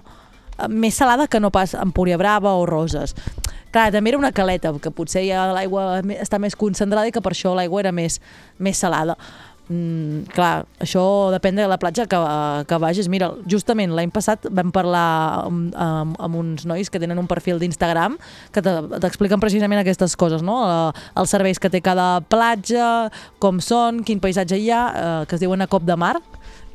Eh, 0.59 0.69
més 0.69 0.95
salada 0.99 1.29
que 1.29 1.41
no 1.41 1.51
pas 1.55 1.75
Empúria 1.75 2.19
Brava 2.19 2.55
o 2.59 2.67
Roses. 2.67 3.15
Clar, 3.71 3.91
també 3.93 4.11
era 4.11 4.19
una 4.19 4.33
caleta, 4.33 4.73
que 4.81 4.91
potser 4.91 5.27
ja 5.29 5.45
l'aigua 5.53 6.01
està 6.19 6.41
més 6.41 6.57
concentrada 6.57 7.09
i 7.09 7.13
que 7.13 7.23
per 7.23 7.35
això 7.35 7.53
l'aigua 7.55 7.83
era 7.85 7.93
més, 7.93 8.19
més 8.59 8.81
salada. 8.81 9.19
Mm, 9.69 10.23
clar, 10.33 10.63
això 10.81 11.03
depèn 11.35 11.59
de 11.61 11.67
la 11.69 11.77
platja 11.77 12.07
que, 12.09 12.17
que 12.69 12.79
vagis. 12.81 13.09
Mira, 13.13 13.29
justament 13.45 13.93
l'any 13.93 14.09
passat 14.15 14.47
vam 14.49 14.71
parlar 14.73 15.43
amb, 15.45 15.75
amb, 15.77 16.17
amb 16.25 16.39
uns 16.41 16.65
nois 16.65 16.89
que 16.89 17.01
tenen 17.03 17.21
un 17.21 17.29
perfil 17.29 17.61
d'Instagram 17.61 18.17
que 18.55 18.63
te- 18.65 18.79
t'expliquen 19.05 19.41
precisament 19.43 19.83
aquestes 19.83 20.17
coses, 20.17 20.41
no? 20.41 20.57
Eh, 20.65 21.05
Els 21.21 21.29
serveis 21.37 21.61
que 21.61 21.69
té 21.69 21.83
cada 21.85 22.23
platja, 22.25 23.11
com 23.39 23.61
són, 23.61 24.01
quin 24.09 24.21
paisatge 24.25 24.57
hi 24.57 24.71
ha, 24.73 24.83
eh, 24.89 25.27
que 25.29 25.37
es 25.37 25.45
diuen 25.45 25.61
a 25.61 25.69
cop 25.69 25.85
de 25.85 25.97
mar, 26.01 26.17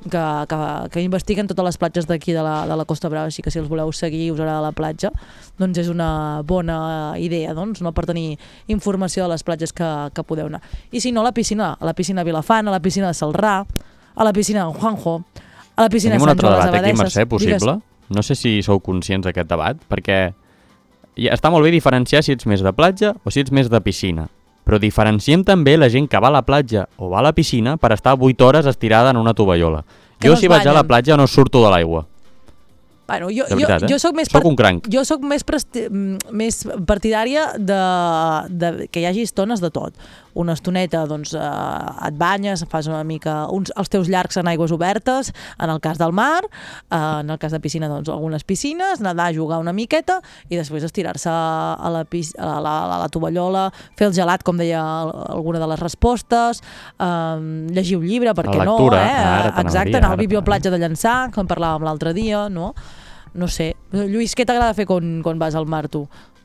que, 0.03 0.23
que, 0.49 0.57
que 0.93 1.03
investiguen 1.03 1.47
totes 1.49 1.65
les 1.65 1.77
platges 1.79 2.07
d'aquí 2.09 2.35
de, 2.35 2.43
la, 2.43 2.63
de 2.69 2.77
la 2.79 2.85
Costa 2.89 3.09
Brava, 3.11 3.31
així 3.31 3.43
que 3.43 3.51
si 3.53 3.61
els 3.61 3.69
voleu 3.71 3.91
seguir 3.95 4.31
us 4.33 4.41
agrada 4.41 4.61
la 4.63 4.73
platja, 4.75 5.11
doncs 5.59 5.79
és 5.83 5.89
una 5.91 6.41
bona 6.47 6.77
idea, 7.21 7.53
doncs, 7.57 7.81
no? 7.85 7.93
per 7.95 8.05
tenir 8.09 8.37
informació 8.67 9.25
de 9.25 9.33
les 9.33 9.43
platges 9.47 9.73
que, 9.73 9.89
que 10.13 10.25
podeu 10.27 10.51
anar. 10.51 10.61
I 10.91 11.01
si 11.03 11.11
no, 11.11 11.23
a 11.23 11.29
la 11.29 11.33
piscina, 11.35 11.73
a 11.79 11.89
la 11.89 11.95
piscina 11.97 12.25
Vilafant, 12.27 12.67
a 12.67 12.75
la 12.75 12.81
piscina 12.83 13.09
de 13.09 13.17
Salrà, 13.17 13.61
a 13.63 14.23
la 14.23 14.33
piscina 14.33 14.67
de 14.67 14.79
Juanjo, 14.79 15.23
a 15.75 15.81
la 15.81 15.89
piscina 15.89 16.17
Tenim 16.17 16.27
de 16.27 16.29
un 16.29 16.29
Sant 16.29 16.37
altre 16.37 16.47
Joan 16.47 16.53
de 16.53 16.59
les 16.59 16.71
debat 16.71 16.79
aquí, 16.79 16.93
Abadesses. 16.93 17.17
Mercè, 17.17 17.29
possible? 17.29 17.77
Digues. 17.79 17.89
No 18.13 18.21
sé 18.21 18.35
si 18.37 18.59
sou 18.61 18.81
conscients 18.83 19.25
d'aquest 19.25 19.49
debat, 19.49 19.79
perquè 19.89 20.19
ja 21.17 21.33
està 21.33 21.49
molt 21.53 21.65
bé 21.65 21.71
diferenciar 21.73 22.23
si 22.25 22.33
ets 22.35 22.47
més 22.49 22.61
de 22.65 22.73
platja 22.75 23.13
o 23.23 23.33
si 23.33 23.41
ets 23.43 23.53
més 23.53 23.69
de 23.71 23.81
piscina. 23.81 24.27
Però 24.63 24.79
diferenciem 24.79 25.43
també 25.43 25.75
la 25.77 25.89
gent 25.91 26.07
que 26.07 26.19
va 26.23 26.29
a 26.31 26.37
la 26.37 26.45
platja 26.47 26.87
o 26.97 27.09
va 27.11 27.19
a 27.19 27.27
la 27.27 27.33
piscina 27.35 27.75
per 27.77 27.91
estar 27.91 28.15
8 28.15 28.47
hores 28.47 28.65
estirada 28.65 29.11
en 29.11 29.17
una 29.17 29.33
tovallola. 29.33 29.83
Que 30.19 30.29
jo 30.29 30.35
no 30.35 30.39
si 30.39 30.47
vaig 30.47 30.67
a 30.67 30.73
la 30.73 30.85
platja 30.87 31.17
no 31.19 31.27
surto 31.27 31.63
de 31.65 31.71
l'aigua. 31.73 32.05
Bueno, 33.05 33.27
jo, 33.29 33.43
De 33.43 33.55
veritat, 33.55 33.81
jo, 33.81 33.87
eh? 33.87 33.91
jo 33.91 33.99
soc 33.99 34.15
més, 34.15 34.29
Soc 34.31 34.45
un 34.47 34.55
cranc. 34.55 34.87
jo 34.89 35.03
soc 35.03 35.21
més, 35.27 35.43
mm, 35.43 36.31
més 36.31 36.61
partidària 36.87 37.49
de, 37.59 37.79
de, 38.49 38.87
que 38.87 39.03
hi 39.03 39.05
hagi 39.09 39.25
estones 39.27 39.59
de 39.59 39.69
tot. 39.69 39.93
Una 40.39 40.53
estoneta 40.57 41.03
doncs, 41.09 41.33
eh, 41.33 42.07
et 42.07 42.17
banyes, 42.17 42.65
fas 42.69 42.87
una 42.89 43.03
mica 43.07 43.47
uns, 43.53 43.71
els 43.77 43.91
teus 43.91 44.09
llargs 44.11 44.37
en 44.41 44.49
aigües 44.51 44.73
obertes, 44.75 45.31
en 45.59 45.69
el 45.69 45.81
cas 45.83 45.99
del 46.01 46.13
mar, 46.13 46.41
eh, 46.43 46.97
en 46.97 47.29
el 47.29 47.39
cas 47.39 47.51
de 47.51 47.59
piscina, 47.59 47.89
doncs 47.91 48.09
algunes 48.09 48.43
piscines, 48.43 49.01
nedar, 49.01 49.31
jugar 49.35 49.59
una 49.61 49.73
miqueta 49.73 50.19
i 50.49 50.57
després 50.59 50.83
estirar-se 50.83 51.29
a 51.29 51.91
la, 51.93 52.03
a, 52.03 52.53
la, 52.61 52.75
a 52.97 52.99
la 53.05 53.09
tovallola, 53.13 53.69
fer 53.97 54.09
el 54.09 54.17
gelat, 54.17 54.43
com 54.43 54.57
deia 54.59 54.81
alguna 54.81 55.61
de 55.61 55.69
les 55.73 55.79
respostes, 55.79 56.63
eh, 56.99 57.39
llegir 57.73 57.97
un 57.99 58.07
llibre, 58.07 58.33
perquè 58.37 58.59
La 58.59 58.67
no, 58.69 58.77
eh? 58.93 58.99
ara 58.99 59.53
Exacte, 59.63 59.97
anar 59.97 60.13
al 60.13 60.21
biblioplatja 60.21 60.71
de 60.73 60.79
Llançà, 60.81 61.15
com 61.33 61.47
parlàvem 61.49 61.85
l'altre 61.87 62.13
dia, 62.13 62.47
no? 62.49 62.73
No 63.33 63.47
sé. 63.49 63.73
Lluís, 63.93 64.35
què 64.37 64.45
t'agrada 64.45 64.75
fer 64.77 64.85
quan, 64.89 65.21
quan 65.25 65.39
vas 65.41 65.55
al 65.57 65.65
mar, 65.69 65.87
tu? 65.89 66.03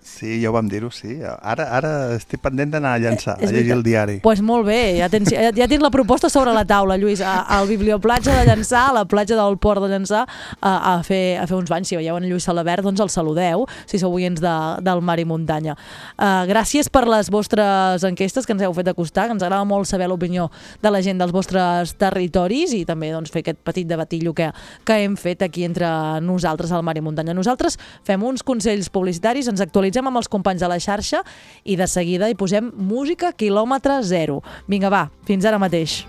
Sí, 0.08 0.38
ja 0.42 0.48
ho 0.48 0.54
vam 0.56 0.68
dir-ho, 0.70 0.88
sí. 0.94 1.18
Ara, 1.22 1.66
ara 1.76 1.90
estic 2.16 2.40
pendent 2.42 2.72
d'anar 2.72 2.94
a 2.96 3.00
llançar, 3.02 3.36
És 3.44 3.50
a 3.50 3.52
llegir 3.54 3.74
el 3.74 3.82
diari. 3.86 4.14
Doncs 4.18 4.24
pues 4.24 4.40
molt 4.42 4.64
bé, 4.66 4.96
ja 4.98 5.08
tens, 5.12 5.28
ja, 5.30 5.50
ja 5.54 5.66
tens 5.68 5.82
la 5.84 5.90
proposta 5.94 6.30
sobre 6.32 6.54
la 6.56 6.64
taula, 6.66 6.96
Lluís, 6.98 7.20
a- 7.20 7.42
al 7.58 7.68
biblioplatja 7.68 8.34
de 8.38 8.46
Llançà, 8.48 8.86
a 8.88 8.94
la 8.96 9.04
platja 9.04 9.36
del 9.36 9.58
Port 9.58 9.82
de 9.84 9.90
Llançà, 9.92 10.24
a, 10.60 10.72
a, 10.94 11.02
fer, 11.06 11.38
a 11.38 11.46
fer 11.46 11.56
uns 11.58 11.68
banys. 11.70 11.88
Si 11.92 11.96
veieu 12.00 12.16
en 12.18 12.24
Lluís 12.26 12.46
Salabert, 12.48 12.82
doncs 12.82 13.00
el 13.04 13.10
saludeu, 13.12 13.66
si 13.86 13.98
sou 14.00 14.14
oients 14.16 14.40
de, 14.42 14.54
del 14.82 15.02
mar 15.04 15.18
i 15.20 15.26
muntanya. 15.28 15.76
Uh, 16.18 16.42
gràcies 16.50 16.88
per 16.90 17.04
les 17.06 17.28
vostres 17.30 18.02
enquestes 18.08 18.46
que 18.48 18.56
ens 18.56 18.62
heu 18.64 18.74
fet 18.74 18.88
acostar, 18.90 19.26
que 19.28 19.36
ens 19.36 19.42
agrada 19.44 19.64
molt 19.68 19.86
saber 19.86 20.08
l'opinió 20.08 20.48
de 20.82 20.90
la 20.90 21.02
gent 21.04 21.18
dels 21.20 21.32
vostres 21.34 21.94
territoris 22.00 22.72
i 22.74 22.84
també 22.88 23.12
doncs, 23.12 23.30
fer 23.30 23.44
aquest 23.44 23.60
petit 23.66 23.86
debatillo 23.86 24.32
que, 24.34 24.50
que 24.88 24.98
hem 25.04 25.14
fet 25.20 25.42
aquí 25.46 25.64
entre 25.68 25.86
nosaltres 26.24 26.72
al 26.72 26.82
mar 26.82 26.96
i 26.98 27.04
muntanya. 27.04 27.34
Nosaltres 27.36 27.78
fem 28.08 28.22
uns 28.24 28.42
consells 28.42 28.88
publicitaris, 28.90 29.48
ens 29.52 29.60
actualitzem 29.60 29.97
amb 30.06 30.20
els 30.20 30.30
companys 30.30 30.62
de 30.62 30.68
la 30.70 30.78
xarxa 30.78 31.24
i 31.64 31.74
de 31.76 31.88
seguida 31.90 32.28
hi 32.28 32.38
posem 32.38 32.70
música 32.76 33.32
quilòmetre 33.32 33.98
zero. 34.06 34.42
Vinga, 34.68 34.92
va, 34.92 35.08
fins 35.26 35.48
ara 35.48 35.58
mateix. 35.58 36.04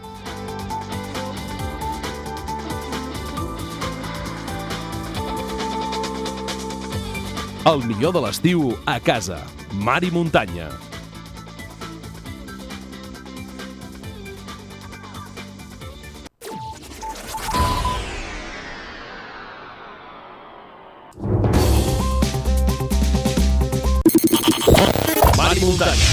El 7.70 7.84
millor 7.86 8.16
de 8.16 8.22
l'estiu 8.24 8.70
a 8.90 8.98
casa. 9.04 9.44
Mar 9.86 10.00
i 10.02 10.10
muntanya. 10.10 10.89
Muntanya. 25.70 26.08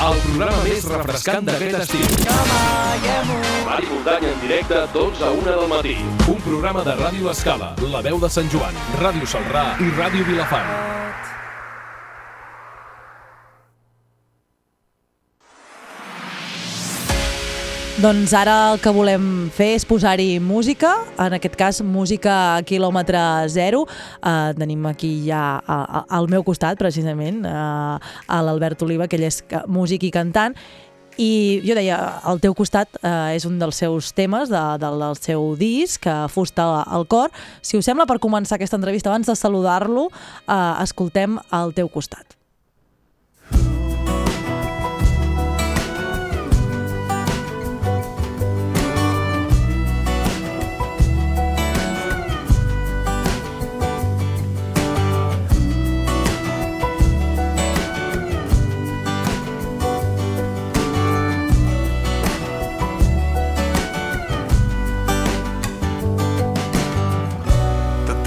El 0.00 0.20
programa 0.24 0.60
més 0.64 0.86
refrescant 0.90 1.48
d'aquest 1.48 1.78
estiu. 1.84 2.06
Mar 3.66 3.80
i 3.80 3.88
muntanya 3.88 4.32
en 4.34 4.38
directe, 4.44 4.84
12 4.96 5.24
a 5.24 5.32
1 5.38 5.48
del 5.48 5.66
matí. 5.72 5.96
Un 6.28 6.40
programa 6.46 6.84
de 6.84 6.96
Ràdio 7.00 7.32
Escala, 7.32 7.74
La 7.92 8.04
Veu 8.04 8.20
de 8.20 8.32
Sant 8.32 8.52
Joan, 8.52 8.80
Ràdio 9.00 9.28
Salrà 9.28 9.66
i 9.80 9.92
Ràdio 9.96 10.28
Vilafant. 10.28 10.89
Doncs 18.00 18.32
ara 18.32 18.52
el 18.70 18.78
que 18.80 18.88
volem 18.96 19.24
fer 19.52 19.74
és 19.76 19.84
posar-hi 19.84 20.38
música, 20.40 20.94
en 21.20 21.34
aquest 21.36 21.56
cas 21.60 21.80
música 21.84 22.32
a 22.54 22.62
quilòmetre 22.64 23.20
zero. 23.52 23.82
Uh, 24.24 24.54
tenim 24.56 24.86
aquí 24.88 25.10
ja 25.26 25.58
a, 25.60 25.76
a, 25.84 26.00
al 26.16 26.30
meu 26.32 26.40
costat, 26.46 26.80
precisament, 26.80 27.42
uh, 27.44 28.00
a 28.00 28.38
l'Albert 28.46 28.80
Oliva, 28.88 29.04
que 29.04 29.20
ell 29.20 29.26
és 29.28 29.42
músic 29.68 30.08
i 30.08 30.12
cantant, 30.16 30.56
i 31.20 31.60
jo 31.60 31.76
deia, 31.76 32.00
al 32.24 32.40
teu 32.40 32.56
costat 32.56 32.96
eh, 33.02 33.36
és 33.36 33.44
un 33.44 33.58
dels 33.60 33.76
seus 33.82 34.14
temes 34.16 34.48
de, 34.48 34.64
de, 34.80 34.94
del 35.02 35.20
seu 35.20 35.50
disc, 35.60 36.08
eh, 36.08 36.24
Fusta 36.32 36.70
al 36.80 37.04
cor. 37.10 37.28
Si 37.60 37.76
us 37.76 37.84
sembla, 37.84 38.08
per 38.08 38.16
començar 38.22 38.56
aquesta 38.56 38.80
entrevista, 38.80 39.12
abans 39.12 39.28
de 39.28 39.36
saludar-lo, 39.36 40.08
eh, 40.46 40.60
escoltem 40.86 41.36
al 41.52 41.76
teu 41.76 41.92
costat. 41.92 42.39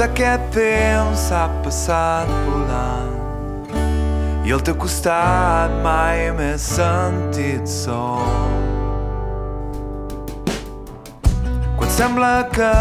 Aquest 0.04 0.48
temps 0.52 1.22
s'ha 1.30 1.44
passat 1.64 2.28
volant 2.48 3.14
i 4.44 4.52
al 4.52 4.64
teu 4.68 4.76
costat 4.76 5.72
mai 5.86 6.26
m'he 6.36 6.50
sentit 6.60 7.64
sol. 7.72 8.28
Quan 11.80 11.94
sembla 12.00 12.34
que 12.58 12.74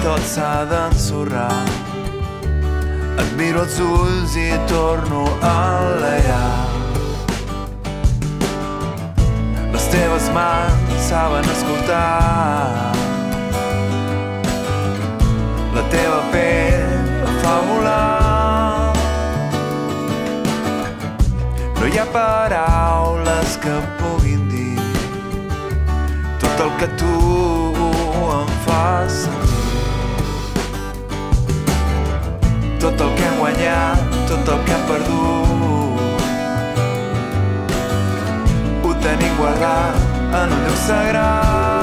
tot 0.00 0.24
s'ha 0.32 0.54
d'ensorrar 0.72 1.60
et 3.20 3.36
miro 3.36 3.66
els 3.66 3.76
ulls 3.90 4.38
i 4.40 4.48
torno 4.72 5.26
a 5.52 5.54
enlairar. 5.82 6.56
Les 9.76 9.92
teves 9.92 10.32
mans 10.40 11.08
saben 11.12 11.54
escoltar 11.58 13.01
la 15.82 15.88
teva 15.90 16.20
pell 16.32 16.90
em 17.26 17.34
fa 17.42 17.54
volar. 17.68 18.92
No 21.78 21.86
hi 21.90 21.98
ha 21.98 22.06
paraules 22.14 23.56
que 23.64 23.74
puguin 23.98 24.42
dir 24.52 24.78
tot 26.44 26.62
el 26.66 26.72
que 26.80 26.88
tu 27.02 27.16
em 28.38 28.50
fas. 28.66 29.14
Tot 32.82 32.96
el 33.06 33.10
que 33.18 33.24
hem 33.28 33.36
guanyat, 33.42 34.18
tot 34.30 34.54
el 34.54 34.64
que 34.66 34.74
hem 34.78 34.84
perdut. 34.90 36.26
Ho 38.82 38.98
tenim 39.06 39.38
guardat 39.38 40.02
en 40.42 40.58
un 40.58 40.60
lloc 40.66 40.78
sagrat. 40.88 41.81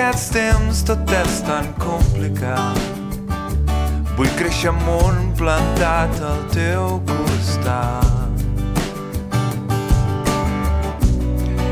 Aquests 0.00 0.30
temps 0.32 0.78
tot 0.88 1.10
és 1.12 1.34
tan 1.44 1.66
complicat. 1.76 2.78
Vull 4.16 4.30
créixer 4.38 4.70
amunt 4.70 5.34
plantat 5.36 6.14
al 6.24 6.40
teu 6.54 6.94
costat. 7.10 8.40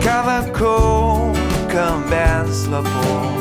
Cada 0.04 0.36
cop 0.60 1.40
que 1.72 1.80
em 1.86 2.04
vens 2.12 2.60
la 2.68 2.84
por 2.90 3.40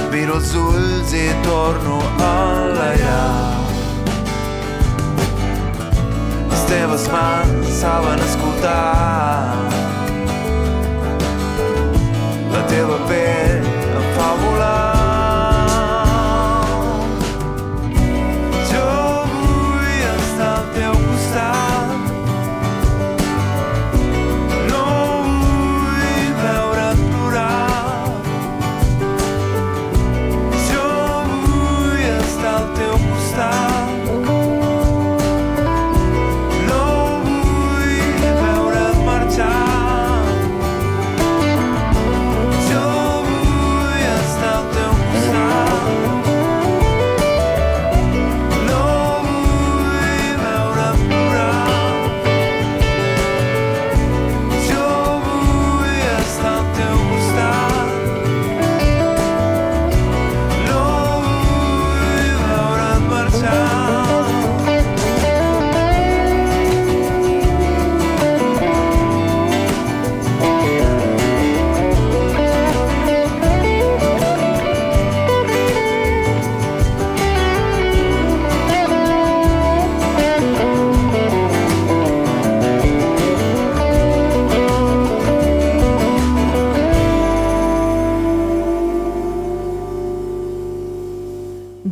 et 0.00 0.10
miro 0.16 0.40
els 0.40 0.56
ulls 0.64 1.12
i 1.12 1.28
torno 1.44 2.00
a 2.16 2.32
enlairar. 2.56 3.54
Les 6.48 6.68
teves 6.72 7.08
mans 7.12 7.80
saben 7.84 8.28
escoltar 8.32 9.17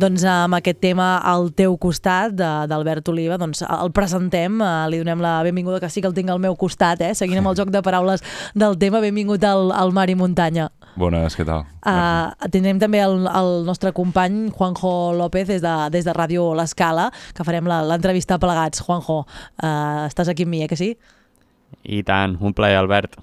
doncs 0.07 0.23
amb 0.23 0.55
aquest 0.57 0.79
tema 0.81 1.17
al 1.19 1.49
teu 1.53 1.75
costat 1.77 2.31
de- 2.33 2.65
d'Albert 2.71 3.07
Oliva, 3.11 3.37
doncs 3.37 3.61
el 3.67 3.91
presentem, 3.91 4.61
eh, 4.61 4.87
li 4.89 4.97
donem 5.03 5.19
la 5.21 5.43
benvinguda, 5.43 5.79
que 5.83 5.89
sí 5.89 6.01
que 6.01 6.07
el 6.07 6.13
tinc 6.15 6.29
al 6.31 6.39
meu 6.39 6.55
costat, 6.55 7.01
eh? 7.01 7.13
seguint 7.13 7.39
amb 7.39 7.47
el 7.51 7.55
joc 7.59 7.69
de 7.69 7.81
paraules 7.83 8.23
del 8.55 8.77
tema, 8.77 8.99
benvingut 9.03 9.43
al, 9.43 9.71
al 9.71 9.91
Mar 9.91 10.09
i 10.09 10.15
Muntanya. 10.15 10.69
Bones, 10.97 11.35
què 11.37 11.45
tal? 11.45 11.65
Uh, 11.85 12.31
tindrem 12.49 12.79
també 12.81 12.97
el, 13.03 13.27
el 13.29 13.51
nostre 13.67 13.91
company 13.93 14.49
Juanjo 14.49 15.13
López 15.13 15.45
des 15.47 15.61
de, 15.61 15.75
des 15.93 16.03
de 16.07 16.13
Ràdio 16.15 16.55
L'Escala, 16.57 17.11
que 17.35 17.43
farem 17.45 17.67
la- 17.69 17.83
l'entrevista 17.85 18.39
plegats. 18.41 18.81
Juanjo, 18.81 19.19
uh, 19.61 20.07
estàs 20.07 20.27
aquí 20.31 20.43
amb 20.47 20.55
mi, 20.55 20.63
eh, 20.63 20.67
que 20.67 20.75
sí? 20.79 20.95
I 21.83 22.01
tant, 22.03 22.37
un 22.41 22.53
plaer, 22.57 22.77
Albert. 22.79 23.19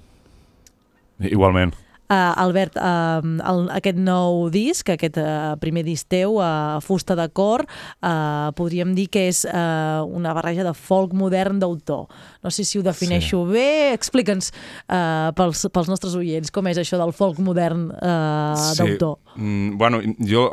Igualment. 1.21 1.75
Uh, 2.05 2.35
Albert, 2.37 2.77
uh, 2.77 3.25
el, 3.25 3.63
aquest 3.73 3.97
nou 3.97 4.51
disc, 4.53 4.89
aquest 4.93 5.17
uh, 5.21 5.55
primer 5.61 5.85
disc 5.87 6.09
teu, 6.13 6.37
uh, 6.37 6.77
Fusta 6.85 7.17
de 7.17 7.25
cor, 7.33 7.65
uh, 7.65 8.51
podríem 8.59 8.93
dir 8.97 9.07
que 9.09 9.23
és 9.31 9.45
uh, 9.49 10.05
una 10.05 10.35
barreja 10.37 10.67
de 10.67 10.75
folk 10.77 11.15
modern 11.17 11.63
d'autor. 11.63 12.11
No 12.45 12.53
sé 12.53 12.67
si 12.69 12.79
ho 12.79 12.85
defineixo 12.85 13.41
sí. 13.47 13.55
bé, 13.57 13.69
explica'ns 13.97 14.53
uh, 14.53 15.33
pels, 15.39 15.65
pels 15.73 15.89
nostres 15.89 16.17
oients 16.21 16.53
com 16.53 16.69
és 16.69 16.83
això 16.83 17.01
del 17.01 17.15
folk 17.17 17.41
modern 17.41 17.89
uh, 17.97 18.53
d'autor. 18.77 19.17
Mm, 19.39 19.79
bueno, 19.81 20.03
jo 20.29 20.47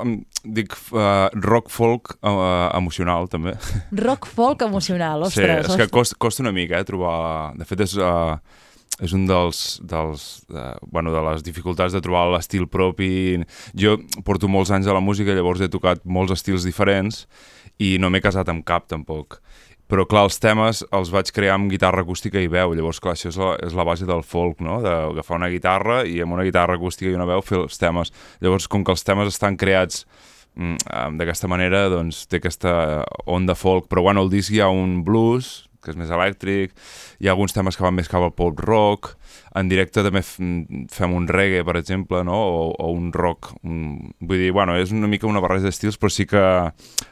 dic 0.43 0.74
uh, 0.95 1.28
rock 1.36 1.70
folk 1.70 2.16
uh, 2.24 2.72
emocional, 2.78 3.28
també. 3.32 3.58
Rock 3.91 4.30
folk 4.32 4.64
emocional, 4.66 5.28
ostres. 5.28 5.68
sí, 5.68 5.76
és 5.76 5.84
que 5.84 5.91
costa, 5.91 6.18
costa 6.18 6.47
una 6.47 6.56
mica, 6.56 6.80
eh, 6.80 6.88
trobar... 6.88 7.54
De 7.60 7.68
fet, 7.68 7.84
és, 7.84 7.97
uh, 7.99 8.39
és 8.99 9.15
un 9.17 9.23
dels, 9.29 9.79
dels 9.87 10.25
uh, 10.51 10.75
bueno, 10.91 11.13
de 11.13 11.23
les 11.29 11.45
dificultats 11.45 11.95
de 11.95 12.01
trobar 12.03 12.27
l'estil 12.29 12.67
propi. 12.69 13.39
Jo 13.77 13.97
porto 14.27 14.49
molts 14.51 14.73
anys 14.75 14.89
a 14.89 14.97
la 14.97 15.03
música, 15.03 15.33
llavors 15.33 15.63
he 15.63 15.71
tocat 15.71 16.03
molts 16.05 16.35
estils 16.35 16.67
diferents 16.67 17.25
i 17.81 17.95
no 18.01 18.11
m'he 18.11 18.21
casat 18.21 18.51
amb 18.51 18.65
cap, 18.67 18.89
tampoc. 18.91 19.39
Però, 19.91 20.05
clar, 20.07 20.23
els 20.29 20.37
temes 20.39 20.85
els 20.95 21.09
vaig 21.11 21.33
crear 21.35 21.57
amb 21.57 21.71
guitarra 21.71 22.05
acústica 22.05 22.39
i 22.39 22.47
veu. 22.47 22.71
Llavors, 22.77 23.01
clar, 23.03 23.17
això 23.17 23.27
és 23.27 23.39
la, 23.41 23.49
és 23.67 23.73
la 23.75 23.83
base 23.83 24.05
del 24.07 24.21
folk, 24.23 24.61
no? 24.63 24.77
D'agafar 24.85 25.35
una 25.41 25.49
guitarra 25.51 25.97
i 26.07 26.21
amb 26.23 26.37
una 26.37 26.45
guitarra 26.47 26.77
acústica 26.79 27.11
i 27.11 27.17
una 27.17 27.27
veu 27.27 27.43
fer 27.43 27.57
els 27.59 27.81
temes. 27.81 28.13
Llavors, 28.39 28.69
com 28.71 28.85
que 28.87 28.95
els 28.95 29.03
temes 29.03 29.33
estan 29.33 29.57
creats 29.59 30.05
mm, 30.55 30.77
eh, 30.85 31.09
d'aquesta 31.19 31.49
manera, 31.51 31.89
doncs 31.91 32.23
té 32.31 32.39
aquesta 32.39 33.03
onda 33.27 33.57
folk. 33.59 33.89
Però, 33.91 34.05
bueno, 34.07 34.23
al 34.23 34.31
disc 34.31 34.55
hi 34.55 34.63
ha 34.63 34.71
un 34.71 35.01
blues, 35.03 35.51
que 35.82 35.93
és 35.93 35.99
més 35.99 36.11
elèctric, 36.13 36.75
hi 37.19 37.29
ha 37.29 37.36
alguns 37.36 37.55
temes 37.55 37.77
que 37.77 37.86
van 37.86 37.95
més 37.97 38.09
cap 38.11 38.23
al 38.23 38.34
pop 38.38 38.59
rock, 38.63 39.15
en 39.57 39.71
directe 39.71 40.03
també 40.05 40.21
fem 40.23 41.15
un 41.15 41.27
reggae, 41.27 41.65
per 41.67 41.75
exemple, 41.79 42.23
no? 42.27 42.38
o, 42.38 42.67
o 42.71 42.91
un 42.95 43.11
rock. 43.15 43.51
Un... 43.63 44.13
Vull 44.21 44.45
dir, 44.45 44.51
bueno, 44.55 44.77
és 44.79 44.93
una 44.95 45.09
mica 45.11 45.29
una 45.29 45.43
barreja 45.43 45.67
d'estils, 45.67 45.99
però 45.99 46.11
sí 46.13 46.27
que 46.29 46.43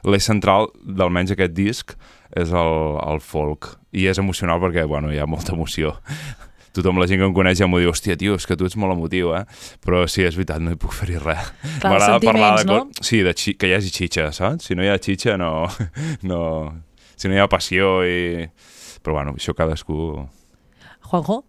l'eix 0.07 0.29
central 0.29 0.69
d'almenys 0.83 1.35
aquest 1.35 1.55
disc 1.57 1.97
és 2.37 2.53
el, 2.53 2.75
el 3.03 3.23
folk. 3.25 3.73
I 3.91 4.05
és 4.11 4.21
emocional 4.21 4.61
perquè, 4.61 4.85
bueno, 4.87 5.11
hi 5.11 5.19
ha 5.19 5.27
molta 5.29 5.55
emoció. 5.57 5.97
Tothom, 6.75 6.99
la 7.01 7.07
gent 7.09 7.19
que 7.19 7.27
em 7.27 7.33
coneix 7.33 7.57
ja 7.59 7.67
m'ho 7.67 7.79
diu, 7.81 7.89
hòstia, 7.91 8.15
tio, 8.19 8.35
és 8.37 8.45
que 8.45 8.55
tu 8.57 8.67
ets 8.67 8.77
molt 8.79 8.93
emotiu, 8.93 9.31
eh? 9.35 9.41
Però 9.83 10.03
sí, 10.07 10.21
és 10.27 10.37
veritat, 10.37 10.61
no 10.61 10.75
hi 10.75 10.77
puc 10.79 10.93
fer-hi 10.93 11.17
res. 11.17 11.49
Clar, 11.81 11.97
sentiments, 12.03 12.61
de... 12.63 12.69
no? 12.69 12.83
Sí, 13.01 13.23
de 13.25 13.33
xi... 13.33 13.55
que 13.57 13.71
hi 13.71 13.73
hagi 13.75 13.89
xitxa, 13.95 14.29
saps? 14.35 14.69
Si 14.69 14.77
no 14.77 14.85
hi 14.85 14.91
ha 14.91 14.99
xitxa, 15.01 15.35
no... 15.41 15.65
no... 16.29 16.43
Si 17.19 17.27
no 17.27 17.35
hi 17.35 17.43
ha 17.43 17.51
passió 17.51 17.99
i... 18.07 18.47
Però 19.03 19.19
bueno, 19.19 19.35
això 19.35 19.51
cadascú... 19.55 20.25
Juanjo? 21.09 21.41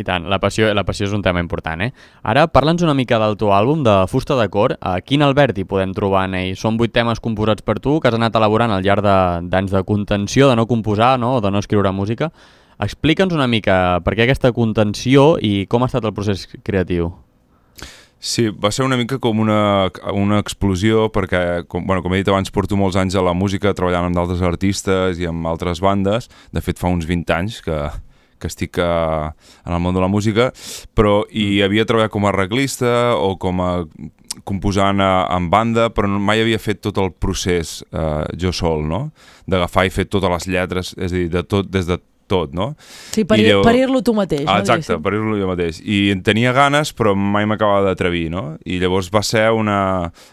I 0.00 0.04
tant, 0.06 0.28
la 0.30 0.38
passió, 0.40 0.70
la 0.72 0.84
passió 0.88 1.04
és 1.08 1.12
un 1.12 1.20
tema 1.20 1.42
important, 1.42 1.82
eh? 1.84 1.90
Ara, 2.24 2.46
parla'ns 2.48 2.84
una 2.86 2.94
mica 2.96 3.18
del 3.20 3.36
teu 3.40 3.50
àlbum 3.52 3.82
de 3.84 3.94
Fusta 4.08 4.38
de 4.38 4.46
Cor. 4.48 4.76
A 4.80 4.94
quin 5.04 5.24
Albert 5.26 5.58
hi 5.58 5.66
podem 5.68 5.92
trobar 5.96 6.24
en 6.28 6.38
ell? 6.38 6.54
Són 6.56 6.78
vuit 6.80 6.94
temes 6.94 7.20
composats 7.20 7.66
per 7.66 7.76
tu 7.84 7.98
que 8.00 8.08
has 8.08 8.16
anat 8.16 8.38
elaborant 8.40 8.72
al 8.72 8.86
llarg 8.86 9.04
d'anys 9.04 9.74
de, 9.74 9.76
de 9.76 9.84
contenció, 9.88 10.48
de 10.48 10.56
no 10.56 10.68
composar, 10.70 11.18
no? 11.20 11.36
o 11.36 11.44
de 11.44 11.52
no 11.52 11.60
escriure 11.60 11.92
música. 11.92 12.30
Explica'ns 12.80 13.36
una 13.36 13.50
mica 13.50 14.00
per 14.06 14.14
què 14.16 14.24
aquesta 14.24 14.54
contenció 14.56 15.34
i 15.36 15.66
com 15.68 15.84
ha 15.84 15.90
estat 15.90 16.06
el 16.08 16.16
procés 16.16 16.46
creatiu. 16.64 17.10
Sí, 18.20 18.50
va 18.52 18.68
ser 18.68 18.84
una 18.84 18.98
mica 19.00 19.16
com 19.16 19.38
una, 19.40 19.88
una 20.12 20.38
explosió 20.42 21.06
perquè, 21.08 21.64
com, 21.72 21.86
bueno, 21.88 22.02
com 22.04 22.12
he 22.12 22.18
dit 22.20 22.28
abans, 22.28 22.52
porto 22.52 22.76
molts 22.76 22.98
anys 23.00 23.16
a 23.16 23.24
la 23.24 23.32
música 23.32 23.72
treballant 23.72 24.10
amb 24.10 24.18
d'altres 24.18 24.44
artistes 24.44 25.16
i 25.22 25.24
amb 25.30 25.48
altres 25.48 25.80
bandes. 25.80 26.28
De 26.52 26.60
fet, 26.60 26.76
fa 26.76 26.92
uns 26.92 27.08
20 27.08 27.32
anys 27.38 27.62
que, 27.64 27.78
que 28.36 28.50
estic 28.52 28.76
a, 28.76 29.32
en 29.64 29.72
el 29.72 29.80
món 29.80 29.96
de 29.96 30.04
la 30.04 30.10
música, 30.12 30.50
però 30.92 31.22
hi 31.32 31.62
havia 31.64 31.86
treballat 31.88 32.12
com 32.12 32.28
a 32.28 32.34
arreglista 32.34 33.14
o 33.16 33.38
com 33.40 33.64
a 33.64 33.72
composant 34.44 35.00
a, 35.00 35.10
en 35.32 35.48
banda, 35.52 35.88
però 35.88 36.12
mai 36.12 36.44
havia 36.44 36.60
fet 36.60 36.84
tot 36.84 37.00
el 37.00 37.14
procés 37.16 37.80
eh, 37.88 38.28
jo 38.36 38.52
sol, 38.52 38.84
no? 38.84 39.06
D'agafar 39.48 39.88
i 39.88 39.96
fer 39.96 40.10
totes 40.12 40.36
les 40.36 40.52
lletres, 40.58 40.92
és 41.00 41.08
a 41.08 41.16
dir, 41.16 41.28
de 41.32 41.42
tot, 41.48 41.72
des 41.72 41.88
de 41.88 41.96
tot, 42.30 42.54
no? 42.56 42.70
Sí, 43.10 43.24
parir, 43.28 43.48
llavors... 43.48 43.66
parir-lo 43.66 44.02
tu 44.06 44.14
mateix. 44.16 44.44
Ah, 44.46 44.60
no, 44.60 44.64
exacte, 44.64 44.86
diguéssim? 44.86 45.02
parir-lo 45.04 45.38
jo 45.40 45.50
mateix. 45.50 45.80
I 45.82 46.00
en 46.14 46.22
tenia 46.26 46.54
ganes, 46.56 46.94
però 46.96 47.16
mai 47.18 47.48
m'acabava 47.50 47.88
d'atrevir, 47.88 48.28
no? 48.32 48.44
I 48.64 48.80
llavors 48.82 49.10
va 49.14 49.24
ser 49.26 49.48
una... 49.56 49.80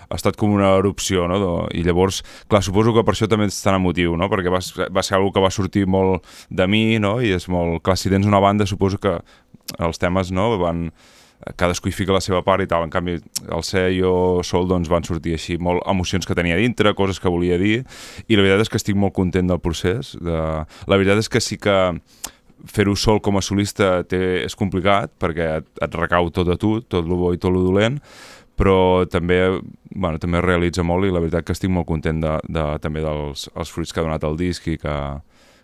ha 0.07 0.19
estat 0.19 0.37
com 0.39 0.53
una 0.55 0.75
erupció, 0.77 1.27
no? 1.31 1.57
I 1.73 1.83
llavors, 1.87 2.21
clar, 2.47 2.63
suposo 2.65 2.93
que 2.95 3.05
per 3.07 3.15
això 3.15 3.29
també 3.31 3.49
és 3.49 3.59
tan 3.63 3.79
emotiu, 3.79 4.15
no? 4.19 4.29
Perquè 4.31 4.53
va, 4.53 4.61
va 4.93 5.05
ser 5.05 5.17
una 5.19 5.33
que 5.33 5.43
va 5.43 5.53
sortir 5.53 5.87
molt 5.89 6.25
de 6.49 6.69
mi, 6.69 6.85
no? 7.03 7.17
I 7.21 7.35
és 7.37 7.49
molt... 7.51 7.81
Clar, 7.85 7.97
si 7.99 8.13
tens 8.13 8.29
una 8.29 8.41
banda, 8.43 8.69
suposo 8.69 9.01
que 9.01 9.17
els 9.83 9.99
temes, 10.01 10.31
no? 10.31 10.51
Van 10.61 10.87
cadascú 11.57 11.89
hi 11.89 11.95
fica 11.95 12.15
la 12.15 12.21
seva 12.23 12.41
part 12.45 12.63
i 12.63 12.69
tal, 12.69 12.85
en 12.88 12.93
canvi 12.93 13.17
el 13.17 13.65
ser 13.65 13.89
jo 13.95 14.43
sol 14.45 14.67
doncs 14.69 14.89
van 14.89 15.05
sortir 15.05 15.35
així 15.38 15.57
molt 15.61 15.83
emocions 15.89 16.25
que 16.25 16.35
tenia 16.38 16.57
dintre, 16.57 16.95
coses 16.97 17.21
que 17.21 17.31
volia 17.31 17.59
dir 17.61 17.83
i 18.27 18.38
la 18.38 18.45
veritat 18.45 18.65
és 18.65 18.73
que 18.73 18.81
estic 18.81 18.97
molt 18.97 19.15
content 19.15 19.49
del 19.49 19.61
procés 19.61 20.15
de... 20.17 20.39
la 20.65 20.97
veritat 20.97 21.21
és 21.21 21.29
que 21.29 21.43
sí 21.43 21.59
que 21.61 21.77
fer-ho 22.67 22.95
sol 22.97 23.21
com 23.21 23.38
a 23.38 23.43
solista 23.45 24.01
té, 24.09 24.41
és 24.43 24.57
complicat 24.57 25.13
perquè 25.21 25.51
et, 25.61 25.69
et 25.85 25.99
recau 26.01 26.31
tot 26.33 26.49
a 26.49 26.57
tu, 26.57 26.79
tot 26.81 27.05
lo 27.05 27.19
bo 27.21 27.31
i 27.35 27.41
tot 27.41 27.53
lo 27.53 27.61
dolent 27.61 28.01
però 28.57 29.05
també, 29.05 29.38
bueno, 29.93 30.17
també 30.17 30.41
realitza 30.41 30.81
molt 30.81 31.05
i 31.05 31.13
la 31.13 31.21
veritat 31.21 31.45
que 31.45 31.53
estic 31.53 31.69
molt 31.69 31.85
content 31.85 32.23
de, 32.23 32.33
de, 32.49 32.65
també 32.81 33.05
dels 33.05 33.45
els 33.53 33.69
fruits 33.69 33.93
que 33.93 34.01
ha 34.01 34.07
donat 34.07 34.25
el 34.25 34.39
disc 34.39 34.65
i 34.73 34.79
que 34.81 34.95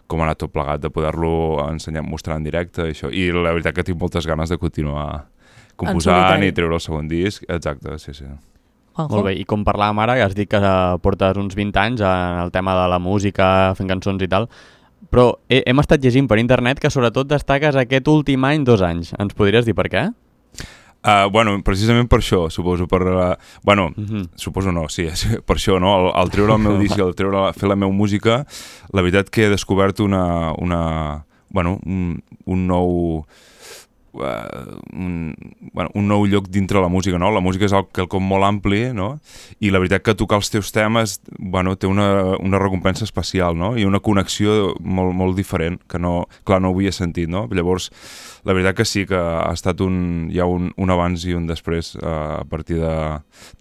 com 0.06 0.22
ha 0.22 0.28
anat 0.28 0.44
tot 0.44 0.52
plegat, 0.54 0.84
de 0.84 0.92
poder-lo 0.94 1.64
ensenyar, 1.66 2.04
mostrar 2.06 2.38
en 2.38 2.46
directe 2.46 2.86
i 2.86 2.94
això. 2.94 3.10
I 3.10 3.32
la 3.34 3.54
veritat 3.56 3.74
que 3.74 3.86
tinc 3.88 3.98
moltes 3.98 4.28
ganes 4.30 4.52
de 4.52 4.60
continuar 4.62 5.24
composant 5.76 6.44
i 6.44 6.52
treure 6.52 6.76
el 6.76 6.84
segon 6.84 7.08
disc, 7.08 7.44
exacte, 7.48 7.98
sí, 8.00 8.14
sí. 8.14 8.26
Juanjo? 8.94 9.16
Molt 9.16 9.26
bé, 9.26 9.34
i 9.42 9.46
com 9.50 9.64
parlàvem 9.66 10.00
ara, 10.04 10.16
que 10.20 10.26
has 10.28 10.36
dit 10.38 10.50
que 10.50 10.60
eh, 10.62 10.98
portes 11.02 11.38
uns 11.42 11.56
20 11.58 11.80
anys 11.82 12.02
en 12.06 12.40
el 12.44 12.52
tema 12.54 12.76
de 12.78 12.88
la 12.92 13.00
música, 13.02 13.74
fent 13.78 13.90
cançons 13.90 14.22
i 14.22 14.30
tal, 14.30 14.48
però 15.10 15.32
he, 15.50 15.64
hem 15.66 15.82
estat 15.82 16.04
llegint 16.04 16.28
per 16.30 16.38
internet 16.38 16.80
que 16.80 16.92
sobretot 16.94 17.28
destaques 17.28 17.76
aquest 17.76 18.08
últim 18.08 18.46
any, 18.46 18.64
dos 18.64 18.82
anys. 18.86 19.14
Ens 19.20 19.34
podries 19.34 19.66
dir 19.66 19.74
per 19.74 19.90
què? 19.90 20.12
Uh, 21.04 21.28
bueno, 21.34 21.58
precisament 21.68 22.08
per 22.08 22.22
això, 22.22 22.46
suposo, 22.54 22.86
per... 22.88 23.02
Uh, 23.02 23.36
bueno, 23.64 23.90
Mhm. 23.90 24.04
mm 24.04 24.22
-hmm. 24.22 24.30
suposo 24.36 24.72
no, 24.72 24.88
sí, 24.88 25.04
és 25.04 25.26
per 25.46 25.58
això, 25.58 25.80
no? 25.80 25.94
Al, 25.96 26.12
al 26.22 26.30
treure 26.30 26.54
el 26.54 26.60
meu 26.60 26.78
disc 26.78 26.98
i 26.98 27.02
al 27.02 27.16
treure, 27.16 27.52
fer 27.54 27.68
la 27.68 27.76
meva 27.76 27.92
música, 27.92 28.46
la 28.94 29.02
veritat 29.02 29.30
que 29.30 29.46
he 29.46 29.50
descobert 29.50 30.00
una... 30.00 30.54
una 30.58 31.26
bueno, 31.50 31.80
un, 31.86 32.24
un 32.46 32.68
nou 32.68 33.26
uh, 34.14 34.80
un, 34.94 35.36
bueno, 35.74 35.90
un 35.94 36.08
nou 36.08 36.26
lloc 36.30 36.48
dintre 36.50 36.82
la 36.82 36.90
música, 36.90 37.18
no? 37.20 37.32
La 37.34 37.42
música 37.44 37.68
és 37.68 37.76
quelcom 37.96 38.26
molt 38.28 38.48
ampli, 38.48 38.86
no? 38.96 39.18
I 39.60 39.72
la 39.74 39.82
veritat 39.82 40.06
que 40.06 40.16
tocar 40.18 40.40
els 40.42 40.52
teus 40.54 40.72
temes, 40.76 41.20
bueno, 41.40 41.76
té 41.76 41.90
una, 41.90 42.38
una 42.40 42.62
recompensa 42.62 43.06
especial, 43.08 43.58
no? 43.58 43.74
I 43.78 43.86
una 43.90 44.02
connexió 44.04 44.74
molt, 44.80 45.16
molt 45.18 45.38
diferent, 45.38 45.80
que 45.90 46.02
no, 46.02 46.24
clar, 46.46 46.62
no 46.64 46.72
ho 46.72 46.78
havia 46.78 46.94
sentit, 46.96 47.30
no? 47.32 47.46
Llavors, 47.52 47.90
la 48.46 48.56
veritat 48.56 48.78
que 48.80 48.88
sí 48.88 49.06
que 49.10 49.18
ha 49.18 49.52
estat 49.54 49.82
un, 49.84 50.30
hi 50.32 50.42
ha 50.42 50.48
un, 50.50 50.72
un 50.78 50.94
abans 50.94 51.26
i 51.26 51.36
un 51.38 51.48
després 51.50 51.94
uh, 52.02 52.42
a 52.42 52.48
partir 52.50 52.82
de... 52.82 52.96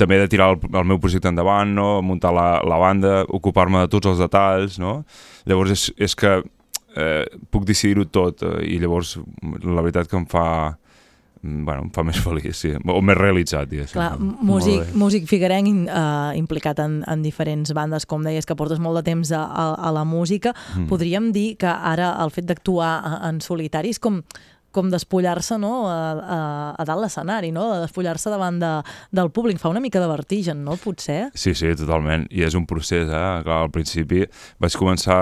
També 0.01 0.19
de 0.21 0.31
tirar 0.31 0.53
el, 0.53 0.61
el 0.73 0.89
meu 0.89 1.01
projecte 1.03 1.31
endavant, 1.31 1.73
no? 1.77 2.01
Muntar 2.05 2.35
la, 2.37 2.49
la 2.67 2.81
banda, 2.83 3.21
ocupar-me 3.29 3.85
de 3.85 3.93
tots 3.93 4.13
els 4.13 4.23
detalls, 4.23 4.81
no? 4.83 5.01
Llavors 5.49 5.73
és, 5.75 5.87
és 6.11 6.19
que 6.19 6.41
eh, 6.97 7.25
puc 7.51 7.65
decidir-ho 7.69 8.05
tot 8.11 8.43
eh, 8.43 8.59
i 8.75 8.79
llavors 8.83 9.17
la 9.65 9.81
veritat 9.83 10.09
que 10.11 10.17
em 10.19 10.27
fa 10.31 10.45
mm, 11.43 11.65
bueno, 11.67 11.87
em 11.89 11.91
fa 11.95 12.05
més 12.07 12.21
feliç, 12.27 12.55
sí, 12.59 12.73
o 12.77 13.01
més 13.03 13.19
realitzat, 13.19 13.69
diguéssim. 13.71 13.99
Clar, 13.99 14.15
músic, 14.21 14.93
músic 14.99 15.27
figuerenc 15.31 15.89
uh, 15.89 16.31
implicat 16.39 16.79
en, 16.85 17.01
en 17.09 17.23
diferents 17.25 17.73
bandes, 17.75 18.07
com 18.07 18.23
deies, 18.23 18.47
que 18.47 18.57
portes 18.59 18.79
molt 18.83 19.01
de 19.01 19.07
temps 19.11 19.33
a, 19.35 19.43
a, 19.45 19.69
a 19.89 19.93
la 19.95 20.05
música. 20.05 20.55
Mm. 20.77 20.89
Podríem 20.93 21.33
dir 21.35 21.57
que 21.59 21.69
ara 21.71 22.15
el 22.23 22.31
fet 22.35 22.47
d'actuar 22.51 22.95
a- 23.03 23.21
en 23.31 23.41
solitari 23.41 23.91
és 23.95 23.99
com 24.03 24.23
com 24.73 24.89
despullar-se 24.89 25.59
no? 25.61 25.85
a, 25.85 25.97
a, 26.17 26.37
a 26.81 26.85
dalt 26.89 27.03
l'escenari, 27.05 27.51
no? 27.53 27.67
de 27.75 27.83
despullar-se 27.83 28.31
davant 28.33 28.57
de, 28.57 28.71
del 29.13 29.29
públic. 29.29 29.59
Fa 29.61 29.69
una 29.69 29.83
mica 29.85 30.01
de 30.01 30.07
vertigen, 30.09 30.63
no? 30.65 30.79
Potser? 30.81 31.27
Sí, 31.37 31.53
sí, 31.53 31.75
totalment. 31.77 32.25
I 32.33 32.47
és 32.47 32.57
un 32.57 32.65
procés, 32.65 33.05
eh? 33.05 33.27
Clar, 33.45 33.59
al 33.67 33.69
principi 33.75 34.23
vaig 34.65 34.79
començar 34.81 35.19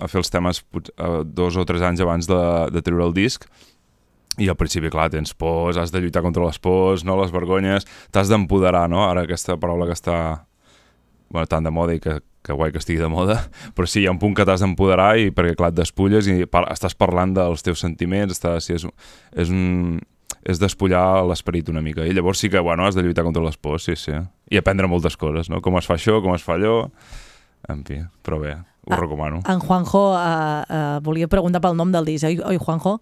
a 0.00 0.08
fer 0.10 0.20
els 0.20 0.32
temes 0.32 0.62
eh, 0.76 1.22
dos 1.24 1.56
o 1.56 1.64
tres 1.68 1.84
anys 1.86 2.02
abans 2.04 2.28
de, 2.28 2.42
de 2.72 2.82
treure 2.84 3.06
el 3.08 3.16
disc 3.16 3.46
i 4.36 4.50
al 4.52 4.56
principi, 4.60 4.90
clar, 4.92 5.08
tens 5.12 5.32
pors, 5.32 5.78
has 5.80 5.92
de 5.92 6.02
lluitar 6.02 6.22
contra 6.24 6.44
les 6.44 6.58
pors, 6.60 7.06
no? 7.08 7.16
les 7.22 7.32
vergonyes, 7.32 7.86
t'has 8.12 8.28
d'empoderar, 8.28 8.84
no? 8.92 9.06
Ara 9.08 9.24
aquesta 9.24 9.56
paraula 9.56 9.86
que 9.88 9.96
està 9.96 10.16
bueno, 11.30 11.46
tan 11.48 11.64
de 11.64 11.72
moda 11.72 11.96
i 11.96 12.02
que, 12.04 12.18
que 12.44 12.56
guai 12.56 12.74
que 12.74 12.82
estigui 12.82 13.00
de 13.00 13.08
moda, 13.08 13.38
però 13.76 13.88
sí, 13.88 14.02
hi 14.02 14.10
ha 14.10 14.12
un 14.12 14.20
punt 14.20 14.36
que 14.36 14.44
t'has 14.44 14.64
d'empoderar 14.64 15.14
i 15.22 15.32
perquè 15.34 15.56
clar, 15.56 15.72
et 15.72 15.78
despulles 15.80 16.28
i 16.28 16.44
par 16.50 16.66
estàs 16.74 16.98
parlant 16.98 17.32
dels 17.38 17.64
teus 17.64 17.80
sentiments, 17.80 18.36
estàs, 18.36 18.68
sí, 18.68 18.76
és, 18.76 18.84
és 19.36 19.54
un 19.54 19.98
és 20.46 20.60
despullar 20.62 21.24
l'esperit 21.26 21.66
una 21.72 21.82
mica. 21.82 22.04
I 22.06 22.14
llavors 22.14 22.38
sí 22.38 22.50
que, 22.50 22.60
bueno, 22.62 22.84
has 22.86 22.94
de 22.94 23.02
lluitar 23.02 23.24
contra 23.26 23.42
les 23.42 23.56
pors, 23.58 23.82
sí, 23.88 23.96
sí. 23.98 24.14
I 24.50 24.60
aprendre 24.60 24.86
moltes 24.86 25.16
coses, 25.18 25.50
no? 25.50 25.58
Com 25.62 25.74
es 25.80 25.88
fa 25.90 25.96
això, 25.98 26.20
com 26.22 26.36
es 26.36 26.44
fa 26.46 26.54
allò... 26.54 26.76
En 27.66 27.80
fi, 27.82 27.96
però 28.22 28.38
bé, 28.38 28.52
ho 28.86 28.94
Ah, 28.94 29.00
recomano. 29.00 29.40
En 29.48 29.58
Juanjo 29.60 30.02
uh, 30.14 30.16
uh, 30.16 31.00
volia 31.02 31.26
preguntar 31.28 31.60
pel 31.60 31.74
nom 31.76 31.90
del 31.92 32.04
disc, 32.06 32.24
oi, 32.28 32.38
oi 32.38 32.58
Juanjo? 32.58 33.00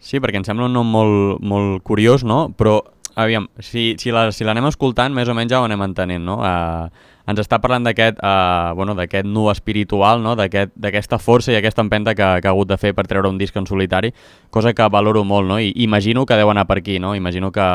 Sí, 0.00 0.18
perquè 0.18 0.40
em 0.40 0.44
sembla 0.46 0.66
un 0.66 0.72
nom 0.74 0.86
molt, 0.88 1.40
molt 1.44 1.82
curiós, 1.86 2.24
no? 2.24 2.48
Però, 2.56 2.80
aviam, 3.20 3.46
si, 3.60 3.94
si 4.00 4.10
la- 4.10 4.30
si 4.32 4.44
l'anem 4.48 4.66
escoltant, 4.70 5.12
més 5.14 5.28
o 5.28 5.34
menys 5.36 5.52
ja 5.52 5.60
ho 5.60 5.66
anem 5.68 5.82
entenent, 5.84 6.24
no? 6.24 6.38
Uh, 6.40 6.88
ens 7.30 7.40
està 7.40 7.60
parlant 7.62 7.84
d'aquest 7.86 8.18
uh, 8.20 8.74
bueno, 8.76 8.94
d'aquest 8.98 9.24
nu 9.26 9.46
espiritual, 9.52 10.20
no? 10.22 10.34
d'aquest- 10.36 10.72
d'aquesta 10.76 11.18
força 11.22 11.52
i 11.52 11.56
aquesta 11.56 11.80
empenta 11.82 12.14
que, 12.14 12.26
que 12.42 12.48
ha 12.48 12.52
hagut 12.52 12.68
de 12.68 12.76
fer 12.80 12.92
per 12.94 13.06
treure 13.06 13.30
un 13.30 13.38
disc 13.38 13.56
en 13.56 13.66
solitari, 13.66 14.12
cosa 14.50 14.74
que 14.74 14.88
valoro 14.90 15.22
molt, 15.24 15.48
no? 15.48 15.58
I 15.60 15.72
imagino 15.86 16.26
que 16.26 16.36
deu 16.36 16.50
anar 16.50 16.66
per 16.66 16.78
aquí, 16.82 16.98
no? 16.98 17.14
Imagino 17.16 17.52
que, 17.52 17.66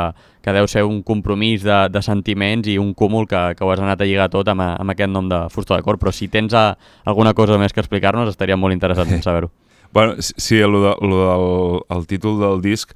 que 0.44 0.54
deu 0.54 0.68
ser 0.68 0.84
un 0.84 1.02
compromís 1.04 1.64
de, 1.64 1.88
de 1.90 2.02
sentiments 2.06 2.68
i 2.68 2.78
un 2.78 2.94
cúmul 2.94 3.26
que, 3.28 3.56
que 3.58 3.64
ho 3.66 3.72
has 3.72 3.80
anat 3.82 4.02
a 4.02 4.06
lligar 4.06 4.30
tot 4.30 4.48
amb, 4.52 4.62
amb 4.62 4.92
aquest 4.94 5.10
nom 5.12 5.30
de 5.32 5.46
Fusta 5.50 5.76
de 5.80 5.82
Cor, 5.88 5.98
però 5.98 6.12
si 6.14 6.28
tens 6.28 6.54
uh, 6.54 6.74
alguna 7.06 7.34
cosa 7.34 7.58
més 7.58 7.74
que 7.74 7.82
explicar-nos, 7.82 8.30
estaria 8.30 8.58
molt 8.60 8.74
interessant 8.76 9.10
en 9.16 9.24
saber-ho. 9.28 9.52
Bueno, 9.96 10.16
sí, 10.20 10.58
el, 10.60 10.74
de, 10.74 10.92
lo 11.08 11.18
del 11.24 11.98
el 11.98 12.08
títol 12.08 12.40
del 12.42 12.62
disc, 12.62 12.92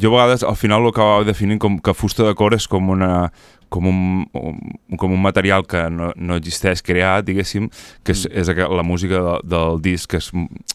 jo 0.00 0.10
a 0.12 0.16
vegades 0.16 0.42
al 0.44 0.56
final 0.56 0.84
ho 0.84 0.90
acabava 0.92 1.24
definint 1.24 1.58
com 1.60 1.78
que 1.80 1.94
fusta 1.94 2.24
de 2.26 2.34
cor 2.34 2.54
és 2.54 2.66
com 2.68 2.90
una 2.92 3.30
com 3.68 3.82
un, 3.90 3.96
un- 4.38 4.96
com 4.96 5.10
un 5.10 5.18
material 5.20 5.64
que 5.66 5.80
no, 5.90 6.12
no 6.14 6.36
existeix 6.38 6.84
creat, 6.86 7.24
diguéssim, 7.26 7.64
que 8.06 8.12
és, 8.14 8.20
és 8.30 8.48
aqu- 8.52 8.68
la 8.70 8.84
música 8.86 9.18
de, 9.24 9.32
del 9.50 9.80
disc, 9.82 10.06
que 10.12 10.20
és 10.20 10.28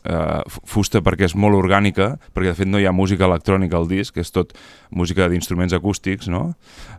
eh, 0.03 0.41
fusta 0.67 0.99
perquè 1.01 1.23
és 1.29 1.35
molt 1.39 1.55
orgànica, 1.55 2.17
perquè 2.35 2.51
de 2.51 2.57
fet 2.57 2.67
no 2.67 2.81
hi 2.81 2.85
ha 2.85 2.91
música 2.91 3.23
electrònica 3.29 3.79
al 3.79 3.87
disc, 3.87 4.17
és 4.19 4.33
tot 4.35 4.51
música 4.91 5.29
d'instruments 5.31 5.71
acústics, 5.73 6.27
no? 6.27 6.49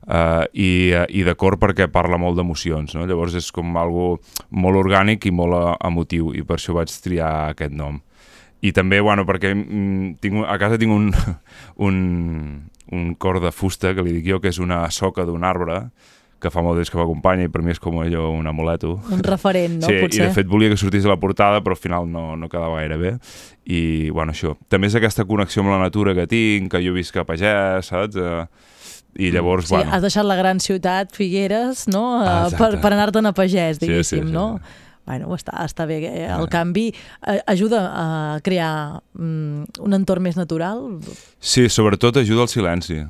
Eh, 0.09 0.47
i, 0.55 0.71
eh, 0.97 1.05
I 1.13 1.27
de 1.29 1.35
cor 1.37 1.59
perquè 1.61 1.91
parla 1.93 2.17
molt 2.17 2.41
d'emocions, 2.41 2.97
no? 2.97 3.05
Llavors 3.05 3.37
és 3.37 3.53
com 3.53 3.77
algo 3.77 4.15
molt 4.49 4.81
orgànic 4.81 5.29
i 5.29 5.35
molt 5.35 5.59
eh, 5.61 5.77
emotiu, 5.91 6.33
i 6.33 6.41
per 6.43 6.57
això 6.57 6.73
vaig 6.81 6.89
triar 7.05 7.51
aquest 7.53 7.77
nom. 7.77 8.01
I 8.63 8.71
també, 8.73 9.01
bueno, 9.03 9.25
perquè 9.27 9.51
mm, 9.55 10.17
tinc, 10.23 10.45
a 10.47 10.57
casa 10.61 10.79
tinc 10.79 10.93
un, 10.95 11.11
un, 11.87 11.97
un 12.93 13.15
cor 13.19 13.41
de 13.43 13.51
fusta, 13.53 13.95
que 13.97 14.05
li 14.07 14.13
dic 14.21 14.29
jo, 14.31 14.41
que 14.43 14.53
és 14.53 14.61
una 14.63 14.85
soca 14.95 15.25
d'un 15.27 15.43
arbre, 15.45 15.89
que 16.43 16.51
fa 16.51 16.63
molt 16.63 16.79
temps 16.81 16.91
que 16.91 16.99
m'acompanya 16.99 17.45
i 17.47 17.51
per 17.55 17.61
mi 17.63 17.71
és 17.71 17.79
com 17.79 18.01
allò 18.03 18.25
un 18.35 18.47
amuleto. 18.51 18.97
Un 19.15 19.21
referent, 19.23 19.77
no? 19.79 19.87
sí, 19.87 20.01
Potser. 20.03 20.25
i 20.25 20.27
de 20.27 20.35
fet 20.35 20.49
volia 20.51 20.73
que 20.73 20.79
sortís 20.81 21.07
a 21.07 21.13
la 21.13 21.19
portada, 21.23 21.61
però 21.63 21.77
al 21.77 21.83
final 21.83 22.09
no, 22.11 22.33
no 22.35 22.49
quedava 22.51 22.81
gaire 22.81 22.99
bé. 22.99 23.13
I, 23.71 24.11
bueno, 24.11 24.35
això. 24.35 24.57
També 24.71 24.91
és 24.91 24.97
aquesta 24.99 25.23
connexió 25.29 25.63
amb 25.63 25.71
la 25.71 25.79
natura 25.85 26.17
que 26.19 26.27
tinc, 26.31 26.67
que 26.75 26.83
jo 26.83 26.95
visc 26.97 27.19
a 27.23 27.27
pagès, 27.29 27.93
saps? 27.93 28.19
Eh, 28.19 28.43
I 29.23 29.31
llavors, 29.31 29.69
Sí, 29.69 29.75
bueno... 29.77 29.93
has 29.93 30.03
deixat 30.03 30.25
la 30.27 30.35
gran 30.39 30.59
ciutat, 30.59 31.11
Figueres, 31.15 31.85
no? 31.93 32.07
Ah, 32.25 32.47
Uh, 32.49 32.57
per, 32.59 32.71
per 32.81 32.91
anar-te'n 32.95 33.29
a 33.29 33.35
pagès, 33.37 33.77
Sí, 33.79 33.85
sí, 33.85 33.91
diguéssim, 33.93 34.27
sí. 34.27 34.33
no? 34.35 34.47
Bueno, 35.07 35.33
està, 35.35 35.57
està 35.65 35.87
bé. 35.89 35.99
eh, 36.07 36.29
El 36.31 36.49
canvi 36.49 36.91
eh, 37.27 37.41
ajuda 37.47 37.89
a 37.91 38.07
crear 38.45 39.01
mm, 39.15 39.81
un 39.83 39.99
entorn 39.99 40.23
més 40.23 40.37
natural. 40.39 41.01
Sí, 41.41 41.69
sobretot 41.69 42.17
ajuda 42.23 42.47
el 42.47 42.49
silenci. 42.49 43.01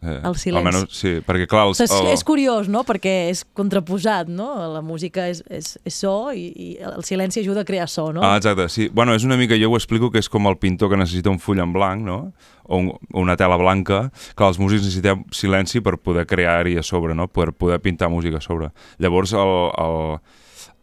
Eh, 0.00 0.20
El 0.24 0.36
silenci. 0.40 0.64
Almenys, 0.64 0.94
sí, 0.96 1.10
perquè 1.26 1.44
clar... 1.50 1.66
Els, 1.68 1.80
el... 1.84 2.06
és 2.14 2.22
curiós, 2.24 2.70
no? 2.72 2.84
Perquè 2.88 3.12
és 3.28 3.42
contraposat, 3.52 4.30
no? 4.32 4.46
La 4.72 4.80
música 4.80 5.26
és, 5.28 5.42
és, 5.52 5.74
és 5.84 5.98
so 5.98 6.30
i, 6.32 6.46
i 6.54 6.68
el 6.80 7.04
silenci 7.04 7.42
ajuda 7.42 7.66
a 7.66 7.68
crear 7.68 7.88
so, 7.90 8.06
no? 8.14 8.22
Ah, 8.24 8.38
exacte, 8.40 8.68
sí. 8.72 8.88
Bueno, 8.88 9.12
és 9.18 9.26
una 9.28 9.36
mica, 9.36 9.58
jo 9.60 9.68
ho 9.68 9.76
explico, 9.76 10.08
que 10.14 10.22
és 10.22 10.30
com 10.32 10.48
el 10.48 10.56
pintor 10.56 10.88
que 10.88 10.96
necessita 11.02 11.28
un 11.28 11.36
full 11.42 11.60
en 11.60 11.74
blanc, 11.76 12.00
no? 12.06 12.32
O, 12.64 12.78
un, 12.78 12.92
una 13.12 13.36
tela 13.36 13.58
blanca, 13.60 14.06
que 14.38 14.46
els 14.46 14.62
músics 14.62 14.86
necessitem 14.86 15.26
silenci 15.34 15.82
per 15.84 15.98
poder 15.98 16.24
crear-hi 16.30 16.78
a 16.80 16.86
sobre, 16.86 17.12
no? 17.18 17.26
Per 17.28 17.50
poder 17.52 17.82
pintar 17.84 18.08
música 18.08 18.38
a 18.40 18.44
sobre. 18.46 18.70
Llavors, 19.02 19.34
el, 19.36 19.56
el, 19.84 20.20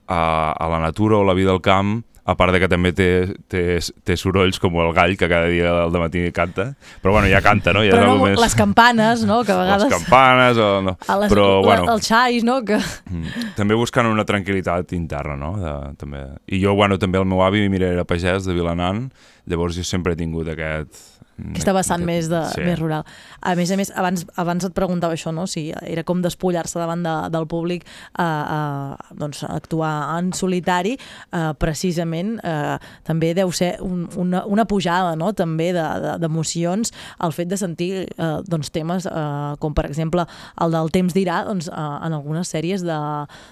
a, 0.08 0.54
a 0.54 0.70
la 0.72 0.80
natura 0.80 1.18
o 1.18 1.26
la 1.28 1.36
vida 1.38 1.52
al 1.52 1.62
camp, 1.62 2.02
a 2.28 2.36
part 2.36 2.52
de 2.52 2.60
que 2.60 2.68
també 2.68 2.92
té, 2.92 3.08
té, 3.48 3.62
té 4.04 4.16
sorolls 4.20 4.60
com 4.60 4.76
el 4.84 4.90
gall, 4.96 5.14
que 5.16 5.30
cada 5.32 5.48
dia 5.48 5.70
al 5.86 5.94
matí 5.96 6.26
canta, 6.36 6.74
però 7.00 7.14
bueno, 7.16 7.30
ja 7.32 7.40
canta, 7.44 7.72
no? 7.72 7.86
Ja 7.88 7.96
Però 7.96 8.10
no, 8.10 8.26
més... 8.26 8.36
les 8.42 8.56
campanes, 8.60 9.24
no? 9.28 9.40
Que 9.48 9.56
a 9.56 9.60
vegades... 9.62 9.88
Les 9.88 9.96
campanes, 9.96 10.60
o 10.60 10.82
no. 10.84 10.98
A 11.08 11.18
les, 11.22 11.32
però, 11.32 11.48
la, 11.62 11.66
bueno, 11.70 11.88
Els 11.94 12.12
xais, 12.12 12.44
no? 12.44 12.60
Que... 12.68 12.82
Mm. 13.08 13.48
També 13.56 13.80
buscant 13.80 14.12
una 14.12 14.28
tranquil·litat 14.28 14.92
interna, 14.98 15.38
no? 15.40 15.54
De, 15.62 15.74
també. 16.04 16.26
I 16.52 16.60
jo, 16.60 16.76
bueno, 16.76 17.00
també 17.00 17.22
el 17.22 17.30
meu 17.32 17.46
avi, 17.48 17.64
mira, 17.72 17.94
era 17.96 18.04
pagès 18.08 18.44
de 18.44 18.58
Vilanant, 18.58 19.06
llavors 19.48 19.80
jo 19.80 19.88
sempre 19.88 20.18
he 20.18 20.20
tingut 20.20 20.52
aquest... 20.52 21.16
Aquesta 21.38 21.74
vessant 21.74 22.04
més, 22.04 22.28
de, 22.32 22.40
Sí. 22.56 22.62
més 22.66 22.80
rural. 22.80 23.04
A 23.42 23.54
més 23.56 23.70
a 23.72 23.76
més, 23.78 23.92
abans, 23.96 24.26
abans 24.36 24.64
et 24.66 24.74
preguntava 24.74 25.14
això, 25.14 25.32
no? 25.32 25.46
si 25.46 25.72
era 25.86 26.04
com 26.04 26.22
despullar-se 26.22 26.80
davant 26.80 27.04
de, 27.06 27.14
del 27.30 27.46
públic 27.48 27.86
a, 28.18 28.26
a 28.26 29.14
doncs, 29.14 29.44
a 29.44 29.52
actuar 29.56 30.18
en 30.18 30.32
solitari, 30.34 30.96
eh, 31.32 31.52
precisament 31.60 32.40
eh, 32.44 32.78
també 33.06 33.34
deu 33.38 33.52
ser 33.52 33.78
un, 33.86 34.08
una, 34.18 34.46
una 34.50 34.66
pujada 34.66 35.16
no? 35.16 35.32
també 35.34 35.72
de- 35.74 35.86
de- 36.02 36.16
d'emocions 36.24 36.92
el 37.22 37.32
fet 37.38 37.48
de 37.52 37.58
sentir 37.58 37.92
eh, 38.08 38.30
doncs, 38.48 38.72
temes 38.74 39.06
eh, 39.06 39.56
com 39.60 39.74
per 39.78 39.86
exemple 39.86 40.26
el 40.62 40.72
del 40.74 40.90
temps 40.96 41.14
dirà 41.14 41.44
doncs, 41.46 41.68
eh, 41.70 41.74
en 42.08 42.14
algunes 42.18 42.50
sèries 42.50 42.82
de, 42.82 42.98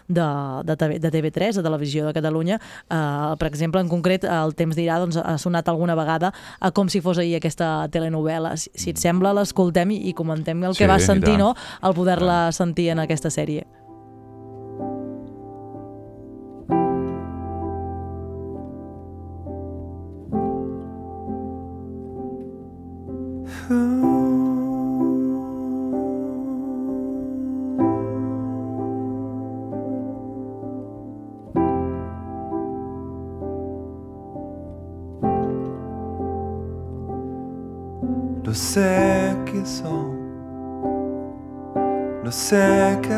de, 0.08 0.26
de, 0.66 0.76
TV, 0.76 1.00
de 1.00 1.12
TV3, 1.12 1.54
de 1.60 1.64
Televisió 1.64 2.08
de 2.08 2.14
Catalunya 2.18 2.58
eh, 2.90 3.36
per 3.38 3.48
exemple, 3.52 3.82
en 3.82 3.90
concret 3.94 4.26
el 4.26 4.56
temps 4.56 4.76
dirà 4.76 4.98
doncs, 5.04 5.18
ha 5.22 5.38
sonat 5.38 5.70
alguna 5.70 5.96
vegada 5.96 6.34
eh, 6.62 6.72
com 6.72 6.90
si 6.90 7.02
fos 7.02 7.20
ahir 7.22 7.36
aquesta 7.38 7.75
telenovela 7.92 8.56
si, 8.58 8.70
si 8.76 8.92
et 8.94 9.02
sembla 9.02 9.34
l'escoltem 9.38 9.92
i, 9.96 10.02
i 10.10 10.14
comentem 10.18 10.64
el 10.64 10.76
que 10.76 10.84
Sí, 10.84 10.90
vas 10.92 11.04
i 11.04 11.10
sentir 11.12 11.38
no? 11.42 11.54
al 11.82 11.96
poder-la 11.98 12.52
sentir 12.56 12.90
en 12.94 13.04
aquesta 13.06 13.32
sèrie 13.34 13.66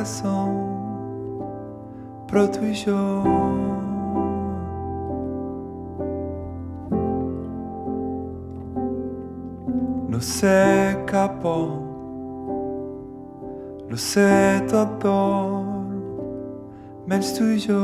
sé 0.07 0.23
que 0.23 0.29
son, 0.29 0.51
però 2.27 2.47
tu 2.47 2.63
i 2.65 2.73
jo. 2.73 3.23
No 10.09 10.19
sé 10.21 10.97
cap 11.05 11.45
on, 11.45 11.69
lo 13.89 13.97
sé 13.97 14.61
tot 14.71 14.97
dorm, 15.03 15.91
menys 17.07 17.33
tu 17.37 17.51
i 17.51 17.59
jo. 17.59 17.83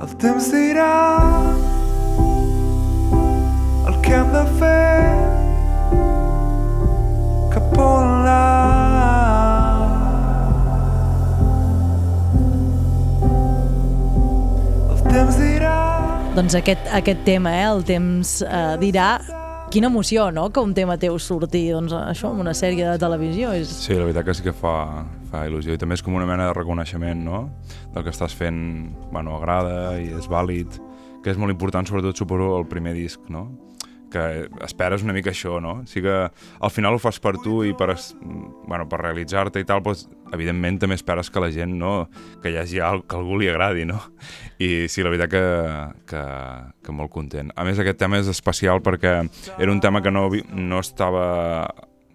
El 0.00 0.16
temps 0.16 0.50
dirà 0.50 0.92
el 3.86 4.00
que 4.02 4.14
hem 4.16 4.32
de 4.32 4.44
fer 4.58 4.87
doncs 16.38 16.54
aquest, 16.54 16.84
aquest 16.94 17.24
tema, 17.26 17.50
eh, 17.58 17.64
el 17.66 17.80
temps 17.82 18.36
eh, 18.46 18.76
dirà 18.78 19.08
quina 19.72 19.88
emoció, 19.90 20.28
no?, 20.30 20.44
que 20.54 20.62
un 20.62 20.70
tema 20.70 20.94
teu 21.00 21.16
surti 21.18 21.64
doncs, 21.74 21.90
això 21.98 22.30
en 22.30 22.44
una 22.44 22.52
sèrie 22.54 22.86
de 22.86 23.00
televisió 23.02 23.50
és... 23.58 23.72
Sí, 23.82 23.96
la 23.98 24.06
veritat 24.06 24.28
que 24.28 24.36
sí 24.38 24.44
que 24.46 24.54
fa, 24.54 25.02
fa 25.32 25.42
il·lusió 25.48 25.74
i 25.74 25.80
també 25.82 25.98
és 25.98 26.04
com 26.06 26.14
una 26.14 26.28
mena 26.30 26.46
de 26.46 26.54
reconeixement 26.54 27.24
no? 27.26 27.40
del 27.90 28.06
que 28.06 28.14
estàs 28.14 28.38
fent, 28.38 28.60
bueno, 29.10 29.34
agrada 29.40 29.96
i 29.98 30.12
és 30.14 30.30
vàlid, 30.30 30.78
que 31.24 31.34
és 31.34 31.40
molt 31.42 31.50
important 31.50 31.90
sobretot 31.90 32.22
suposo 32.22 32.52
el 32.60 32.68
primer 32.70 32.94
disc, 32.94 33.26
no? 33.34 33.48
que 34.08 34.46
esperes 34.64 35.02
una 35.02 35.12
mica 35.12 35.34
això, 35.34 35.58
no? 35.60 35.82
Sí 35.90 36.00
que 36.00 36.14
al 36.30 36.70
final 36.72 36.94
ho 36.96 37.02
fas 37.02 37.18
per 37.20 37.34
tu 37.42 37.60
i 37.66 37.74
per, 37.76 37.90
bueno, 38.22 38.86
per 38.88 39.02
realitzar-te 39.02 39.60
i 39.60 39.66
tal, 39.68 39.82
doncs, 39.84 40.06
evidentment 40.34 40.78
també 40.82 40.98
esperes 40.98 41.30
que 41.30 41.42
la 41.42 41.50
gent, 41.54 41.74
no? 41.78 42.08
que 42.42 42.52
hi 42.52 42.58
hagi 42.60 42.80
alguna 42.80 43.08
que 43.08 43.16
algú 43.18 43.38
li 43.40 43.48
agradi, 43.48 43.84
no? 43.88 43.98
I 44.58 44.88
sí, 44.90 45.02
la 45.02 45.12
veritat 45.12 45.30
que, 45.32 45.44
que, 46.10 46.22
que 46.84 46.94
molt 46.94 47.12
content. 47.14 47.52
A 47.56 47.64
més, 47.66 47.78
aquest 47.78 48.00
tema 48.00 48.18
és 48.18 48.30
especial 48.30 48.82
perquè 48.84 49.20
era 49.56 49.72
un 49.72 49.80
tema 49.80 50.02
que 50.02 50.12
no, 50.14 50.28
no 50.52 50.80
estava 50.82 51.68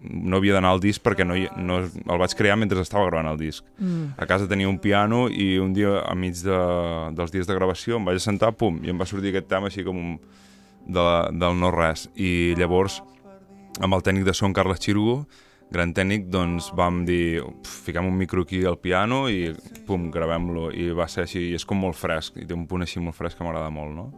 no 0.04 0.36
havia 0.36 0.52
d'anar 0.56 0.74
al 0.74 0.82
disc 0.82 1.00
perquè 1.00 1.24
no, 1.24 1.36
no, 1.56 1.78
el 1.88 2.20
vaig 2.20 2.34
crear 2.36 2.58
mentre 2.60 2.82
estava 2.84 3.06
gravant 3.08 3.30
el 3.30 3.38
disc. 3.40 3.64
Mm. 3.78 4.14
A 4.20 4.28
casa 4.28 4.48
tenia 4.50 4.68
un 4.68 4.78
piano 4.78 5.24
i 5.32 5.54
un 5.62 5.72
dia, 5.72 6.02
a 6.04 6.14
mig 6.18 6.36
de, 6.44 6.58
dels 7.16 7.32
dies 7.32 7.48
de 7.48 7.56
gravació, 7.56 7.96
em 7.96 8.10
vaig 8.10 8.20
assentar, 8.20 8.52
pum, 8.58 8.82
i 8.84 8.92
em 8.92 9.00
va 9.00 9.08
sortir 9.08 9.32
aquest 9.32 9.48
tema 9.48 9.70
així 9.72 9.84
com 9.86 10.00
un, 10.00 10.12
de, 10.84 11.06
del 11.40 11.56
no-res. 11.60 12.08
I 12.14 12.54
llavors, 12.60 13.00
amb 13.80 13.96
el 13.96 14.04
tècnic 14.04 14.28
de 14.28 14.36
so, 14.36 14.46
en 14.48 14.56
Carles 14.56 14.82
Xirugo, 14.84 15.22
gran 15.74 15.92
tècnic, 15.94 16.28
doncs 16.32 16.70
vam 16.76 17.02
dir, 17.04 17.42
"Pf, 17.42 17.84
fiquem 17.90 18.06
un 18.06 18.16
micro 18.16 18.42
aquí 18.42 18.64
al 18.64 18.78
piano 18.78 19.28
i 19.28 19.52
pum, 19.86 20.10
gravem-lo. 20.10 20.70
I 20.72 20.90
va 20.90 21.08
ser 21.08 21.24
així, 21.24 21.50
i 21.50 21.54
és 21.54 21.64
com 21.64 21.78
molt 21.78 21.96
fresc, 21.96 22.36
i 22.38 22.46
té 22.46 22.54
un 22.54 22.66
punt 22.66 22.82
així 22.82 23.00
molt 23.00 23.16
fresc 23.16 23.38
que 23.38 23.44
m'agrada 23.44 23.70
molt, 23.70 23.94
no? 23.94 24.12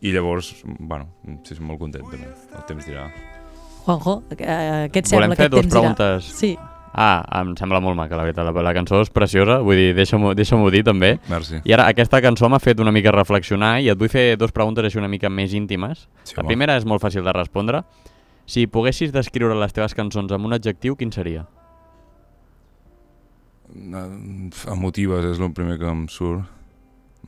I 0.00 0.12
llavors, 0.12 0.62
bueno, 0.78 1.08
sí, 1.44 1.54
soc 1.54 1.64
molt 1.64 1.80
content 1.80 2.04
també, 2.08 2.28
el 2.56 2.66
temps 2.66 2.86
dirà. 2.86 3.10
Juanjo, 3.84 4.22
eh, 4.38 4.88
què 4.92 4.96
et 4.96 5.06
sembla? 5.06 5.26
Volem 5.26 5.36
fer 5.36 5.48
dues 5.50 5.62
temps 5.62 5.74
dirà? 5.74 5.80
preguntes. 5.80 6.24
Sí. 6.24 6.56
Ah, 6.92 7.22
em 7.40 7.54
sembla 7.54 7.78
molt 7.82 7.94
maca, 7.96 8.16
la 8.18 8.24
veritat. 8.26 8.44
La, 8.44 8.62
la 8.66 8.72
cançó 8.74 8.98
és 9.04 9.10
preciosa, 9.14 9.60
vull 9.62 9.78
dir, 9.78 9.92
deixa-m'ho 9.94 10.34
deixa 10.34 10.58
dir 10.74 10.82
també. 10.86 11.18
Merci. 11.30 11.60
I 11.64 11.74
ara, 11.76 11.86
aquesta 11.92 12.20
cançó 12.20 12.48
m'ha 12.50 12.58
fet 12.58 12.80
una 12.82 12.90
mica 12.90 13.12
reflexionar 13.14 13.78
i 13.80 13.88
et 13.92 13.98
vull 13.98 14.10
fer 14.10 14.36
dues 14.36 14.52
preguntes 14.52 14.84
així 14.84 14.98
una 14.98 15.08
mica 15.08 15.30
més 15.30 15.54
íntimes. 15.54 16.08
Sí, 16.24 16.34
la 16.36 16.46
primera 16.48 16.76
és 16.76 16.84
molt 16.84 17.02
fàcil 17.02 17.22
de 17.22 17.32
respondre. 17.32 17.84
Si 18.50 18.66
poguessis 18.66 19.12
descriure 19.14 19.54
les 19.54 19.74
teves 19.76 19.94
cançons 19.94 20.32
amb 20.34 20.48
un 20.48 20.56
adjectiu, 20.56 20.96
quin 20.98 21.12
seria? 21.14 21.44
Emotives 23.70 25.28
és 25.28 25.38
el 25.38 25.52
primer 25.54 25.78
que 25.78 25.86
em 25.86 26.06
surt. 26.10 26.48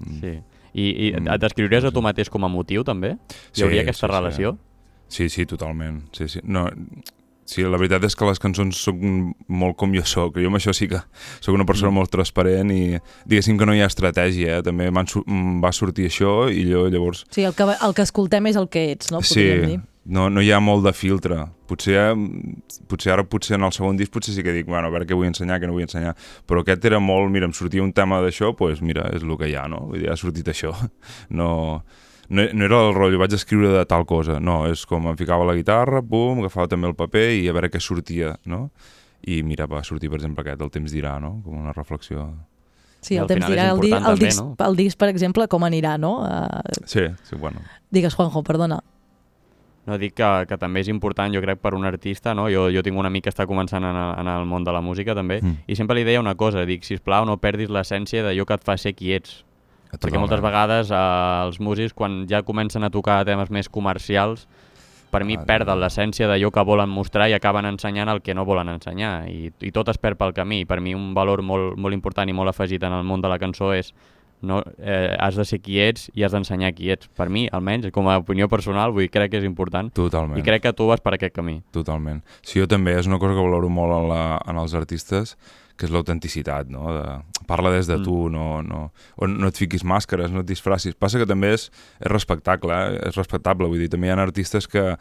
Mm. 0.01 0.18
Sí. 0.18 0.35
I, 0.73 0.85
i 0.89 1.09
et 1.14 1.41
descriuries 1.43 1.85
a 1.85 1.93
tu 1.93 2.03
mateix 2.03 2.31
com 2.33 2.43
a 2.47 2.51
motiu, 2.51 2.83
també? 2.83 3.14
Hi 3.55 3.66
hauria 3.66 3.85
aquesta 3.85 4.09
relació? 4.11 4.57
Sí, 5.12 5.29
sí, 5.29 5.45
totalment. 5.47 6.01
Sí, 6.16 6.27
sí. 6.33 6.41
No, 6.49 6.64
sí, 7.45 7.62
la 7.68 7.77
veritat 7.77 8.09
és 8.09 8.16
que 8.16 8.27
les 8.27 8.41
cançons 8.41 8.81
són 8.89 9.35
molt 9.53 9.77
com 9.79 9.93
jo 9.95 10.03
sóc. 10.09 10.41
Jo 10.41 10.49
amb 10.49 10.59
això 10.59 10.73
sí 10.75 10.89
que 10.91 11.05
sóc 11.45 11.53
una 11.55 11.68
persona 11.68 11.93
Mm. 11.93 12.01
molt 12.01 12.11
transparent 12.11 12.73
i 12.73 12.99
diguéssim 13.29 13.61
que 13.61 13.68
no 13.68 13.77
hi 13.77 13.85
ha 13.85 13.91
estratègia. 13.93 14.59
Eh? 14.59 14.62
També 14.66 14.89
em 14.89 15.61
va 15.62 15.73
sortir 15.77 16.09
això 16.09 16.51
i 16.51 16.64
jo 16.73 16.89
llavors... 16.89 17.27
Sigui, 17.31 17.47
el 17.47 17.55
que, 17.55 17.68
el 17.68 17.95
que 17.95 18.03
escoltem 18.03 18.47
és 18.47 18.57
el 18.57 18.68
que 18.73 18.91
ets, 18.97 19.12
no? 19.12 19.20
Podríem 19.20 19.68
sí, 19.68 19.77
dir. 19.77 19.91
No, 20.05 20.28
no 20.30 20.42
hi 20.42 20.50
ha 20.50 20.59
molt 20.61 20.84
de 20.86 20.92
filtre. 20.96 21.38
Potser, 21.70 22.11
potser 22.90 23.12
ara, 23.14 23.24
potser 23.28 23.57
en 23.59 23.66
el 23.68 23.74
segon 23.74 23.98
disc, 23.98 24.12
potser 24.12 24.34
sí 24.34 24.42
que 24.44 24.55
dic, 24.55 24.66
bueno, 24.66 24.88
a 24.88 24.94
veure 24.94 25.07
què 25.07 25.16
vull 25.16 25.28
ensenyar, 25.30 25.61
què 25.62 25.68
no 25.70 25.76
vull 25.76 25.86
ensenyar. 25.86 26.14
Però 26.48 26.62
aquest 26.64 26.84
era 26.90 27.00
molt, 27.03 27.30
mira, 27.32 27.46
em 27.46 27.55
sortia 27.57 27.84
un 27.84 27.92
tema 27.94 28.20
d'això, 28.24 28.50
doncs 28.50 28.59
pues 28.59 28.82
mira, 28.82 29.07
és 29.14 29.22
el 29.22 29.36
que 29.38 29.50
hi 29.50 29.57
ha, 29.59 29.68
no? 29.70 29.84
Vull 29.92 30.03
dir, 30.03 30.11
ha 30.12 30.18
sortit 30.18 30.48
això. 30.53 30.74
No, 31.30 31.82
no, 32.28 32.44
no 32.55 32.64
era 32.64 32.78
el 32.86 32.94
rotllo, 32.96 33.18
vaig 33.20 33.34
escriure 33.36 33.70
de 33.72 33.84
tal 33.88 34.07
cosa. 34.09 34.38
No, 34.40 34.62
és 34.70 34.84
com 34.88 35.07
em 35.11 35.16
ficava 35.18 35.46
la 35.48 35.55
guitarra, 35.59 36.03
pum, 36.03 36.42
agafava 36.42 36.70
també 36.72 36.90
el 36.90 36.96
paper 36.98 37.28
i 37.38 37.46
a 37.48 37.55
veure 37.55 37.70
què 37.72 37.80
sortia, 37.80 38.34
no? 38.48 38.66
I 39.28 39.42
mira, 39.46 39.68
va 39.70 39.84
sortir, 39.86 40.11
per 40.11 40.18
exemple, 40.18 40.42
aquest, 40.42 40.62
el 40.64 40.72
temps 40.74 40.94
dirà, 40.94 41.18
no? 41.22 41.36
Com 41.44 41.61
una 41.62 41.74
reflexió. 41.76 42.26
Sí, 43.03 43.16
el 43.16 43.24
al 43.24 43.30
temps 43.30 43.46
dirà 43.50 43.68
el, 43.72 43.80
di 43.82 43.90
el, 43.94 44.18
disc, 44.18 44.40
no? 44.42 44.55
el 44.66 44.78
disc, 44.78 44.98
per 44.98 45.09
exemple, 45.11 45.48
com 45.50 45.64
anirà, 45.66 45.96
no? 45.98 46.20
Uh, 46.22 46.82
Sí, 46.86 47.07
sí, 47.28 47.36
bueno. 47.36 47.62
digues, 47.90 48.14
Juanjo, 48.14 48.42
perdona. 48.46 48.80
No, 49.87 49.97
dic 49.99 50.14
que, 50.14 50.26
que 50.47 50.57
també 50.62 50.80
és 50.85 50.89
important, 50.93 51.33
jo 51.35 51.41
crec, 51.43 51.59
per 51.59 51.72
un 51.74 51.85
artista, 51.85 52.35
no? 52.39 52.45
Jo, 52.53 52.68
jo 52.70 52.83
tinc 52.87 52.97
un 52.99 53.07
amic 53.09 53.24
que 53.24 53.30
està 53.33 53.49
començant 53.51 53.83
en 53.83 53.97
el, 53.99 54.12
en 54.20 54.28
el 54.30 54.45
món 54.47 54.62
de 54.62 54.70
la 54.72 54.80
música, 54.80 55.14
també, 55.18 55.41
Mm. 55.43 55.57
i 55.66 55.74
sempre 55.74 55.97
li 55.97 56.05
deia 56.05 56.20
una 56.20 56.37
cosa, 56.37 56.62
dic, 56.64 56.85
si 56.85 56.99
plau 57.03 57.24
no 57.26 57.37
perdis 57.43 57.68
l'essència 57.68 58.22
d'allò 58.22 58.47
que 58.47 58.55
et 58.55 58.62
fa 58.62 58.76
ser 58.78 58.95
qui 58.95 59.12
ets. 59.12 59.45
Perquè 59.93 60.18
moltes 60.22 60.41
vegades 60.41 60.91
eh, 60.91 60.97
els 61.47 61.59
músics, 61.61 61.93
quan 61.93 62.26
ja 62.30 62.43
comencen 62.43 62.85
a 62.85 62.91
tocar 62.91 63.24
temes 63.26 63.51
més 63.51 63.68
comercials, 63.68 64.47
per 65.11 65.24
mi 65.28 65.35
perden 65.37 65.78
l'essència 65.83 66.26
d'allò 66.30 66.51
que 66.51 66.62
volen 66.64 66.89
mostrar 66.89 67.28
i 67.28 67.35
acaben 67.35 67.66
ensenyant 67.66 68.09
el 68.09 68.22
que 68.22 68.33
no 68.35 68.47
volen 68.47 68.68
ensenyar. 68.72 69.26
I, 69.28 69.51
i 69.61 69.70
tot 69.70 69.89
es 69.93 69.99
perd 69.99 70.16
pel 70.16 70.33
camí. 70.33 70.64
Per 70.64 70.80
mi 70.80 70.95
un 70.95 71.12
valor 71.12 71.43
molt, 71.43 71.76
molt 71.76 71.93
important 71.93 72.26
i 72.30 72.33
molt 72.33 72.49
afegit 72.49 72.83
en 72.83 72.93
el 72.97 73.05
món 73.05 73.20
de 73.20 73.28
la 73.28 73.37
cançó 73.39 73.74
és 73.74 73.93
no, 74.43 74.61
eh, 74.78 75.14
has 75.18 75.36
de 75.38 75.45
ser 75.49 75.61
qui 75.62 75.78
ets 75.80 76.11
i 76.14 76.24
has 76.26 76.32
d'ensenyar 76.34 76.72
qui 76.74 76.90
ets. 76.93 77.09
Per 77.16 77.28
mi, 77.30 77.47
almenys, 77.53 77.88
com 77.95 78.09
a 78.11 78.18
opinió 78.20 78.49
personal, 78.53 78.93
vull 78.93 79.07
dir, 79.07 79.11
crec 79.14 79.30
que 79.32 79.38
és 79.43 79.49
important. 79.49 79.93
Totalment. 79.95 80.38
I 80.38 80.43
crec 80.47 80.62
que 80.66 80.72
tu 80.76 80.86
vas 80.90 81.01
per 81.01 81.14
aquest 81.16 81.34
camí. 81.34 81.61
Totalment. 81.72 82.22
Sí, 82.43 82.61
jo 82.61 82.66
també, 82.70 82.99
és 82.99 83.07
una 83.11 83.18
cosa 83.22 83.34
que 83.34 83.43
valoro 83.47 83.70
molt 83.72 83.95
en, 84.01 84.09
la, 84.11 84.22
en 84.47 84.59
els 84.59 84.74
artistes, 84.74 85.36
que 85.78 85.86
és 85.88 85.93
l'autenticitat, 85.95 86.68
no? 86.70 86.93
De, 86.93 87.45
parla 87.49 87.70
des 87.72 87.86
de 87.88 87.97
Mm. 87.99 88.05
tu, 88.05 88.28
no, 88.30 88.62
no, 88.62 88.93
o 89.16 89.26
no 89.26 89.49
et 89.49 89.57
fiquis 89.57 89.82
màscares, 89.84 90.30
no 90.30 90.40
et 90.40 90.47
disfracis. 90.47 90.95
Passa 90.95 91.18
que 91.18 91.26
també 91.26 91.55
és, 91.55 91.70
és 91.99 92.11
respectable, 92.12 92.72
eh? 92.72 93.09
és 93.09 93.16
respectable, 93.16 93.66
vull 93.66 93.78
dir, 93.80 93.88
també 93.88 94.07
hi 94.09 94.11
ha 94.12 94.20
artistes 94.22 94.68
que 94.68 94.97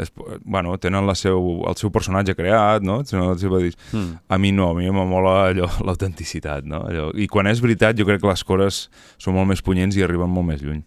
es, 0.00 0.10
bueno, 0.44 0.76
tenen 0.78 1.06
la 1.06 1.14
seu, 1.14 1.62
el 1.68 1.76
seu 1.78 1.90
personatge 1.94 2.34
creat, 2.34 2.82
no? 2.82 3.00
Seva... 3.04 3.34
dis- 3.62 3.76
Mm. 3.92 4.18
A 4.28 4.38
mi 4.38 4.50
no, 4.52 4.70
a 4.70 4.74
mi 4.74 4.90
m'amola 4.90 5.48
allò, 5.50 5.68
l'autenticitat, 5.86 6.64
no? 6.64 6.82
Allò, 6.88 7.10
I 7.14 7.26
quan 7.28 7.46
és 7.46 7.60
veritat, 7.62 7.96
jo 7.96 8.04
crec 8.08 8.20
que 8.20 8.28
les 8.28 8.42
cores 8.44 8.88
són 9.18 9.34
molt 9.38 9.48
més 9.48 9.62
punyents 9.62 9.96
i 9.96 10.02
arriben 10.02 10.28
molt 10.30 10.46
més 10.46 10.62
lluny. 10.62 10.82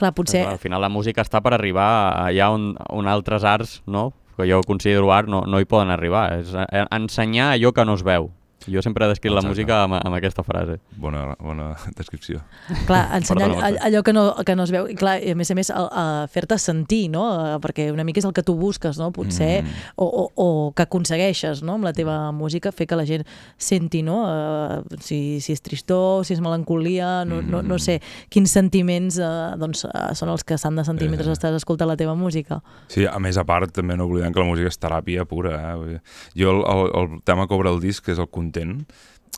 Clar, 0.00 0.14
potser... 0.16 0.42
Clar, 0.46 0.54
al 0.56 0.62
final 0.62 0.80
la 0.80 0.88
música 0.88 1.20
està 1.22 1.42
per 1.44 1.52
arribar 1.54 1.90
allà 2.24 2.50
on, 2.54 2.72
on 2.88 3.06
altres 3.06 3.44
arts, 3.44 3.82
no? 3.86 4.12
que 4.40 4.46
jo 4.48 4.62
considero 4.64 5.10
art, 5.12 5.28
no, 5.28 5.42
no 5.44 5.58
hi 5.60 5.66
poden 5.68 5.90
arribar. 5.92 6.30
És 6.40 6.54
eh, 6.56 6.84
ensenyar 6.96 7.50
allò 7.58 7.74
que 7.76 7.84
no 7.84 7.92
es 7.98 8.02
veu. 8.06 8.30
Jo 8.68 8.82
sempre 8.82 9.06
he 9.06 9.08
descrit 9.08 9.32
la 9.32 9.40
música 9.42 9.84
amb, 9.84 9.94
amb 9.94 10.14
aquesta 10.16 10.42
frase. 10.44 10.78
Bona, 10.96 11.34
bona 11.40 11.70
descripció. 11.96 12.42
Clar, 12.86 13.06
ensenyar 13.16 13.48
Perdona, 13.48 13.66
all- 13.66 13.72
Marta. 13.78 13.86
allò 13.88 14.02
que 14.02 14.12
no, 14.12 14.34
que 14.44 14.56
no 14.56 14.64
es 14.64 14.70
veu, 14.70 14.88
i 14.88 14.94
clar, 14.94 15.18
i 15.22 15.30
a 15.30 15.34
més 15.34 15.50
a 15.50 15.54
més, 15.54 15.72
fer-te 16.30 16.58
sentir, 16.58 17.08
no? 17.10 17.24
Eh, 17.54 17.58
Perquè 17.60 17.90
una 17.92 18.04
mica 18.04 18.18
és 18.20 18.24
el 18.24 18.32
que 18.32 18.42
tu 18.42 18.54
busques, 18.56 18.98
no? 18.98 19.10
Potser, 19.12 19.62
Mm. 19.64 19.68
o, 19.96 20.04
o, 20.04 20.30
o 20.34 20.72
que 20.74 20.82
aconsegueixes, 20.82 21.62
no? 21.62 21.74
Amb 21.74 21.84
la 21.84 21.92
teva 21.92 22.32
música, 22.32 22.72
fer 22.72 22.86
que 22.86 22.96
la 22.96 23.04
gent 23.06 23.24
senti, 23.56 24.02
no? 24.02 24.24
Eh, 24.28 24.82
si, 25.00 25.40
si 25.40 25.52
és 25.52 25.62
tristor, 25.62 26.24
si 26.24 26.34
és 26.34 26.40
melancolia, 26.40 27.24
no, 27.24 27.40
no, 27.42 27.62
no 27.62 27.78
sé 27.78 28.00
quins 28.28 28.50
sentiments 28.50 29.18
eh, 29.18 29.56
doncs, 29.60 29.84
eh, 29.84 30.14
són 30.14 30.28
els 30.30 30.44
que 30.44 30.58
s'han 30.58 30.76
de 30.76 30.84
sentir 30.84 31.06
Eh. 31.08 31.10
mentre 31.10 31.30
estàs 31.32 31.54
escoltant 31.56 31.88
la 31.88 31.96
teva 31.96 32.14
música. 32.14 32.62
Sí, 32.88 33.06
a 33.06 33.18
més 33.18 33.36
a 33.38 33.44
part 33.44 33.72
també 33.72 33.96
no 33.96 34.04
oblidem 34.06 34.32
que 34.32 34.40
la 34.40 34.46
música 34.46 34.68
és 34.68 34.78
teràpia 34.80 35.24
pura. 35.24 35.76
Eh? 35.76 36.00
Jo 36.36 36.50
el, 36.50 36.62
el, 36.66 36.90
el 37.14 37.22
tema 37.24 37.46
que 37.46 37.54
obre 37.54 37.70
el 37.70 37.80
disc 37.80 38.06
és 38.08 38.18
el 38.18 38.28
content, 38.50 38.84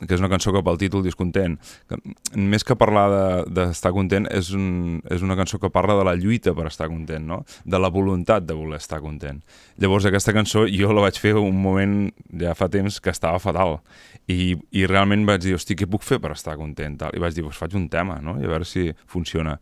que 0.07 0.15
és 0.15 0.19
una 0.19 0.27
cançó 0.27 0.51
que 0.51 0.63
pel 0.65 0.79
títol 0.81 1.03
dius 1.05 1.15
content. 1.15 1.53
Que, 1.87 1.99
més 2.35 2.63
que 2.65 2.75
parlar 2.75 3.03
de- 3.11 3.51
d'estar 3.53 3.91
de, 3.91 3.95
content, 3.95 4.25
és, 4.33 4.49
un, 4.57 5.01
és 5.13 5.21
una 5.21 5.35
cançó 5.37 5.59
que 5.61 5.69
parla 5.69 5.95
de 5.99 6.03
la 6.07 6.15
lluita 6.17 6.53
per 6.57 6.65
estar 6.67 6.89
content, 6.89 7.23
no? 7.25 7.43
de 7.63 7.79
la 7.79 7.89
voluntat 7.93 8.43
de 8.43 8.57
voler 8.57 8.81
estar 8.81 8.99
content. 9.01 9.41
Llavors 9.77 10.05
aquesta 10.09 10.33
cançó 10.33 10.65
jo 10.67 10.91
la 10.93 11.05
vaig 11.05 11.19
fer 11.21 11.35
un 11.37 11.61
moment 11.61 12.11
ja 12.41 12.55
fa 12.57 12.69
temps 12.73 12.99
que 12.99 13.13
estava 13.13 13.39
fatal 13.39 13.79
i, 14.27 14.55
i 14.71 14.87
realment 14.89 15.27
vaig 15.29 15.45
dir, 15.45 15.55
hosti, 15.55 15.77
què 15.77 15.87
puc 15.89 16.03
fer 16.03 16.19
per 16.19 16.33
estar 16.33 16.57
content? 16.57 16.97
Tal. 16.97 17.13
I 17.15 17.21
vaig 17.21 17.37
dir, 17.37 17.45
pues 17.45 17.57
faig 17.61 17.75
un 17.77 17.87
tema 17.89 18.19
no? 18.19 18.39
i 18.41 18.45
a 18.45 18.49
veure 18.49 18.65
si 18.65 18.89
funciona. 19.05 19.59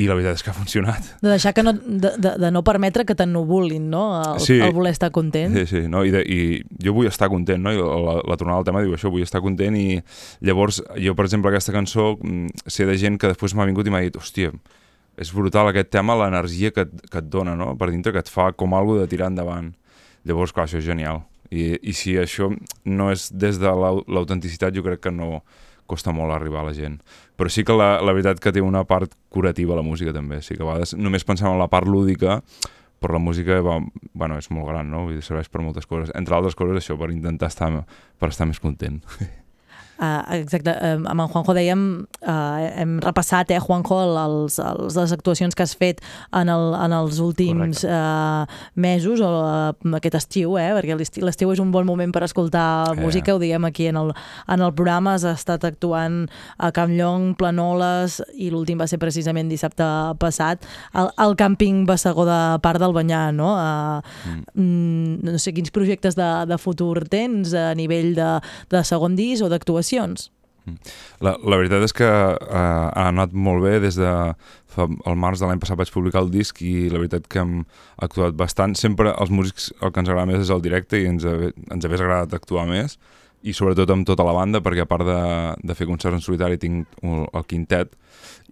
I 0.00 0.06
la 0.08 0.14
veritat 0.16 0.38
és 0.38 0.42
que 0.42 0.48
ha 0.50 0.54
funcionat. 0.56 1.04
De 1.20 1.28
deixar 1.28 1.52
que 1.52 1.62
no, 1.62 1.74
de, 1.74 2.14
de, 2.16 2.30
de 2.40 2.50
no 2.50 2.62
permetre 2.64 3.04
que 3.04 3.14
t'ennubulin, 3.14 3.90
no? 3.92 4.04
El, 4.22 4.40
Sí. 4.40 4.54
el 4.58 4.72
voler 4.72 4.92
estar 4.92 5.10
content. 5.12 5.52
Sí, 5.54 5.66
sí, 5.66 5.82
no? 5.88 6.00
I, 6.04 6.10
de, 6.14 6.22
i 6.24 6.62
jo 6.82 6.94
vull 6.96 7.06
estar 7.10 7.28
content, 7.28 7.60
no? 7.62 7.72
I 7.74 7.76
la, 7.76 8.14
la 8.24 8.36
tornada 8.40 8.58
al 8.62 8.64
tema 8.64 8.80
diu 8.80 8.94
això, 8.96 9.10
vull 9.12 9.22
estar 9.26 9.42
content 9.44 9.76
i 9.76 10.00
llavors 10.40 10.80
jo, 10.96 11.12
per 11.14 11.26
exemple, 11.28 11.50
aquesta 11.52 11.74
cançó 11.76 12.16
mm, 12.22 12.64
sé 12.66 12.86
de 12.88 12.96
gent 12.96 13.18
que 13.20 13.28
després 13.34 13.52
m'ha 13.54 13.66
vingut 13.68 13.86
i 13.86 13.92
m'ha 13.92 14.00
dit 14.00 14.16
hòstia, 14.16 14.52
és 15.20 15.32
brutal 15.36 15.68
aquest 15.68 15.90
tema, 15.92 16.16
l'energia 16.16 16.70
que, 16.72 16.86
que 17.10 17.18
et 17.20 17.28
dona, 17.28 17.52
no? 17.54 17.74
Per 17.76 17.90
dintre, 17.92 18.14
que 18.16 18.22
et 18.24 18.30
fa 18.32 18.48
com 18.56 18.72
algo 18.74 18.96
de 18.98 19.04
tirar 19.12 19.28
endavant. 19.28 19.74
Llavors, 20.24 20.54
clar, 20.56 20.64
això 20.70 20.80
és 20.80 20.86
genial. 20.88 21.26
I, 21.52 21.74
i 21.84 21.92
si 21.92 22.14
això 22.16 22.48
no 22.88 23.10
és 23.12 23.26
des 23.28 23.58
de 23.60 23.68
l'au- 23.68 24.06
l'autenticitat, 24.08 24.72
jo 24.72 24.80
crec 24.86 25.02
que 25.04 25.12
no 25.12 25.42
costa 25.84 26.14
molt 26.16 26.32
arribar 26.32 26.62
a 26.62 26.70
la 26.70 26.72
gent. 26.72 26.94
Però 27.42 27.50
sí 27.50 27.64
que 27.66 27.74
la, 27.74 27.96
la 28.06 28.12
veritat 28.14 28.38
que 28.38 28.52
té 28.54 28.62
una 28.62 28.84
part 28.86 29.16
curativa 29.34 29.74
la 29.74 29.82
música 29.82 30.12
també. 30.14 30.36
Sí 30.46 30.54
que 30.54 30.62
a 30.62 30.68
vegades 30.68 30.92
només 30.94 31.26
pensem 31.26 31.48
en 31.50 31.58
la 31.58 31.66
part 31.66 31.90
lúdica, 31.90 32.36
però 33.02 33.16
la 33.16 33.22
música 33.24 33.58
va, 33.66 33.80
bueno, 34.14 34.38
és 34.38 34.46
molt 34.54 34.70
gran, 34.70 34.86
no? 34.94 35.08
Vull 35.08 35.18
dir, 35.18 35.26
serveix 35.26 35.50
per 35.50 35.66
moltes 35.66 35.90
coses. 35.90 36.14
Entre 36.14 36.38
altres 36.38 36.54
coses, 36.54 36.78
això, 36.78 36.94
per 37.00 37.10
intentar 37.10 37.50
estar, 37.50 37.72
per 38.22 38.30
estar 38.30 38.46
més 38.46 38.62
content. 38.62 39.02
Uh, 40.02 40.22
exacte, 40.40 40.74
um, 40.82 41.06
amb 41.06 41.22
en 41.22 41.30
Juanjo 41.30 41.54
dèiem, 41.54 41.82
uh, 42.26 42.58
hem 42.82 42.98
repassat, 43.04 43.52
eh, 43.54 43.60
Juanjo, 43.62 44.00
el, 44.02 44.16
els, 44.18 44.58
els, 44.58 44.98
les 44.98 45.14
actuacions 45.14 45.54
que 45.54 45.62
has 45.62 45.76
fet 45.78 46.02
en, 46.34 46.50
el, 46.50 46.72
en 46.74 46.96
els 46.96 47.20
últims 47.22 47.84
uh, 47.86 48.42
mesos, 48.74 49.22
o 49.22 49.30
uh, 49.30 49.94
aquest 50.00 50.18
estiu, 50.18 50.56
eh, 50.58 50.72
perquè 50.74 50.98
l'estiu 51.22 51.54
és 51.54 51.62
un 51.62 51.70
bon 51.70 51.86
moment 51.86 52.10
per 52.12 52.26
escoltar 52.26 52.62
Eh. 52.92 53.00
música, 53.00 53.34
ho 53.34 53.38
diguem 53.38 53.64
aquí 53.64 53.86
en 53.86 53.96
el, 53.96 54.12
en 54.48 54.60
el 54.60 54.72
programa, 54.74 55.14
has 55.14 55.24
estat 55.24 55.64
actuant 55.64 56.26
a 56.58 56.72
Campllong, 56.72 57.34
Planoles, 57.36 58.20
i 58.34 58.50
l'últim 58.50 58.80
va 58.80 58.86
ser 58.90 58.98
precisament 59.02 59.50
dissabte 59.50 59.84
passat, 60.22 60.66
al, 60.92 61.12
al 61.16 61.36
càmping 61.38 61.84
Bassegó 61.88 62.26
de 62.28 62.38
Part 62.64 62.80
del 62.82 62.94
Banyà, 62.96 63.24
no? 63.34 63.52
Uh, 63.52 64.40
mm. 64.54 65.22
no 65.26 65.38
sé 65.38 65.54
quins 65.56 65.72
projectes 65.74 66.16
de, 66.18 66.28
de 66.48 66.58
futur 66.60 67.04
tens 67.10 67.54
a 67.54 67.72
nivell 67.78 68.14
de, 68.16 68.30
de 68.72 68.82
segon 68.86 69.16
disc 69.18 69.44
o 69.44 69.50
d'actuacions. 69.92 70.30
La, 71.18 71.34
la 71.42 71.56
veritat 71.58 71.82
és 71.82 71.92
que 71.92 72.06
uh, 72.06 72.34
ha 72.54 73.08
anat 73.08 73.32
molt 73.34 73.64
bé 73.64 73.80
des 73.82 73.96
de 73.98 74.10
fa, 74.70 74.86
el 74.86 75.16
març 75.18 75.40
de 75.42 75.48
l'any 75.48 75.58
passat 75.58 75.78
vaig 75.78 75.90
publicar 75.90 76.22
el 76.22 76.30
disc 76.30 76.60
i 76.62 76.88
la 76.92 77.00
veritat 77.02 77.26
que 77.26 77.40
hem 77.42 77.64
actuat 77.98 78.36
bastant. 78.38 78.76
Sempre 78.78 79.10
els 79.12 79.32
músics 79.34 79.72
el 79.80 79.90
que 79.90 80.00
ens 80.02 80.12
agrada 80.12 80.30
més 80.30 80.44
és 80.44 80.52
el 80.54 80.62
directe 80.62 81.00
i 81.02 81.08
ens, 81.10 81.26
ens 81.26 81.84
hagués 81.84 82.00
agradat 82.04 82.38
actuar 82.38 82.68
més. 82.70 82.98
I 83.42 83.50
sobretot 83.58 83.90
amb 83.90 84.06
tota 84.06 84.22
la 84.22 84.36
banda 84.36 84.60
perquè 84.62 84.84
a 84.84 84.86
part 84.86 85.02
de, 85.02 85.22
de 85.66 85.74
fer 85.74 85.88
concerts 85.88 86.14
en 86.14 86.22
solitari 86.22 86.60
tinc 86.62 86.86
el, 87.02 87.24
el 87.26 87.46
quintet. 87.50 87.96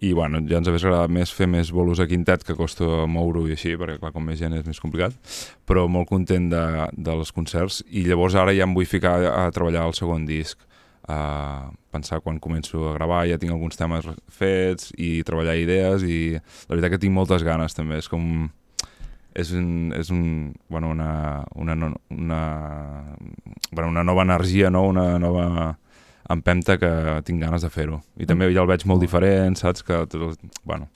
I 0.03 0.11
bueno, 0.17 0.41
ja 0.49 0.59
ens 0.59 0.67
hagués 0.67 0.83
agradat 0.83 1.13
més 1.15 1.31
fer 1.31 1.47
més 1.47 1.71
bolos 1.71 2.01
a 2.03 2.09
quintet 2.11 2.43
que 2.43 2.57
costa 2.59 3.05
moure-ho 3.07 3.45
i 3.47 3.55
així 3.55 3.77
perquè 3.79 4.01
clar, 4.01 4.11
com 4.11 4.27
més 4.27 4.41
gent 4.41 4.57
és 4.57 4.67
més 4.67 4.83
complicat. 4.83 5.15
Però 5.63 5.85
molt 5.87 6.11
content 6.11 6.51
de, 6.51 6.65
dels 7.07 7.31
concerts. 7.31 7.85
I 7.87 8.03
llavors 8.09 8.35
ara 8.35 8.51
ja 8.57 8.67
em 8.67 8.75
vull 8.75 8.89
ficar 8.89 9.15
a 9.31 9.47
treballar 9.55 9.87
el 9.87 9.95
segon 9.95 10.27
disc 10.27 10.59
a 11.07 11.71
pensar 11.91 12.21
quan 12.21 12.39
començo 12.39 12.89
a 12.89 12.93
gravar, 12.95 13.25
ja 13.27 13.39
tinc 13.41 13.51
alguns 13.51 13.77
temes 13.77 14.05
fets 14.29 14.91
i 14.97 15.23
treballar 15.27 15.57
idees 15.59 16.03
i 16.03 16.37
la 16.37 16.75
veritat 16.75 16.95
que 16.95 17.01
tinc 17.01 17.15
moltes 17.15 17.43
ganes 17.43 17.75
també, 17.77 17.97
és 17.97 18.09
com 18.11 18.49
és, 19.33 19.51
un, 19.55 19.91
és 19.95 20.09
un, 20.11 20.53
bueno, 20.69 20.91
una, 20.91 21.43
una, 21.55 21.75
una, 22.09 22.41
bueno, 23.71 23.89
una 23.89 24.03
nova 24.03 24.23
energia, 24.23 24.69
no? 24.69 24.83
una 24.87 25.17
nova 25.19 25.77
empenta 26.29 26.77
que 26.77 27.21
tinc 27.27 27.41
ganes 27.41 27.63
de 27.63 27.69
fer-ho. 27.71 28.01
I 28.19 28.27
també 28.29 28.49
ja 28.51 28.63
el 28.63 28.69
veig 28.69 28.85
molt 28.87 29.01
diferent, 29.03 29.57
saps? 29.59 29.83
Que, 29.87 30.03
tot, 30.11 30.39
bueno, 30.67 30.87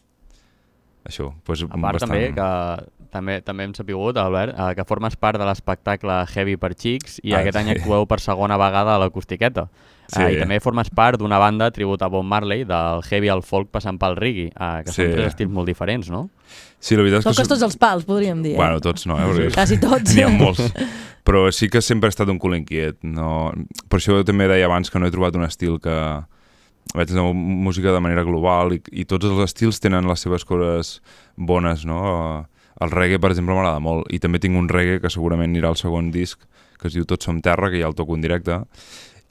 això. 1.07 1.31
Pues, 1.47 1.63
A 1.67 1.79
part 1.81 2.03
també 2.05 2.29
que 2.35 2.51
també 3.15 3.39
també 3.45 3.63
hem 3.67 3.73
sapigut, 3.77 4.17
Albert, 4.19 4.55
eh, 4.57 4.71
que 4.75 4.85
formes 4.87 5.15
part 5.15 5.39
de 5.39 5.47
l'espectacle 5.47 6.17
Heavy 6.33 6.57
per 6.59 6.73
Xics 6.75 7.21
i 7.23 7.33
Ah, 7.33 7.39
aquest 7.39 7.59
any 7.61 7.71
sí. 7.71 7.77
actueu 7.77 8.07
per 8.07 8.19
segona 8.19 8.57
vegada 8.59 8.95
a 8.95 8.99
l'acústiqueta. 8.99 9.69
Sí. 10.07 10.21
Eh, 10.21 10.33
I 10.35 10.39
també 10.43 10.59
formes 10.61 10.89
part 10.93 11.17
d'una 11.19 11.39
banda 11.41 11.71
tribut 11.73 12.01
a 12.05 12.07
Bob 12.13 12.25
Marley, 12.29 12.63
del 12.63 13.01
heavy 13.09 13.29
al 13.33 13.41
folk 13.43 13.71
passant 13.73 13.97
pel 14.01 14.15
reggae, 14.19 14.51
eh, 14.53 14.83
que 14.85 14.91
són 14.93 15.05
Sí. 15.07 15.11
tres 15.15 15.27
estils 15.33 15.51
molt 15.51 15.67
diferents, 15.67 16.09
no? 16.13 16.29
Sí, 16.79 16.95
la 16.95 17.01
veritat 17.01 17.19
és 17.19 17.25
que... 17.25 17.31
Toques 17.33 17.47
tots 17.49 17.63
els 17.65 17.77
pals, 17.81 18.05
podríem 18.05 18.43
dir. 18.43 18.53
eh? 18.53 18.57
Bueno, 18.57 18.79
tots 18.81 19.07
no, 19.07 19.17
eh? 19.17 19.25
Perquè 19.25 19.53
Quasi 19.55 19.79
tots. 19.81 20.13
N'hi 20.13 20.21
ha 20.21 20.29
molts. 20.29 20.61
Però 21.25 21.47
sí 21.51 21.69
que 21.73 21.81
sempre 21.81 22.07
he 22.07 22.13
estat 22.13 22.29
un 22.29 22.37
cul 22.37 22.53
inquiet. 22.55 22.99
No... 23.01 23.51
Per 23.89 23.97
això 23.97 24.19
també 24.23 24.45
deia 24.47 24.67
abans 24.69 24.91
que 24.93 24.99
no 25.01 25.07
he 25.07 25.11
trobat 25.11 25.35
un 25.35 25.43
estil 25.47 25.79
que... 25.81 25.95
Vaig 26.95 27.09
de 27.09 27.19
música 27.33 27.91
de 27.91 27.99
manera 27.99 28.21
global 28.23 28.75
i, 28.75 28.81
i 28.93 29.03
tots 29.09 29.25
els 29.25 29.39
estils 29.43 29.79
tenen 29.81 30.05
les 30.07 30.21
seves 30.21 30.45
coses 30.45 31.01
bones, 31.35 31.81
no? 31.83 32.45
El 32.79 32.91
reggae, 32.93 33.17
per 33.19 33.31
exemple, 33.33 33.55
m'agrada 33.57 33.79
molt. 33.81 34.05
I 34.13 34.19
també 34.21 34.37
tinc 34.39 34.55
un 34.55 34.69
reggae 34.69 35.01
que 35.01 35.09
segurament 35.09 35.49
anirà 35.49 35.71
al 35.73 35.79
segon 35.81 36.11
disc, 36.13 36.45
que 36.79 36.87
es 36.87 36.93
diu 36.93 37.03
Tots 37.09 37.25
som 37.25 37.41
terra, 37.41 37.71
que 37.73 37.81
ja 37.81 37.87
el 37.89 37.95
toco 37.97 38.13
en 38.15 38.21
directe. 38.21 38.59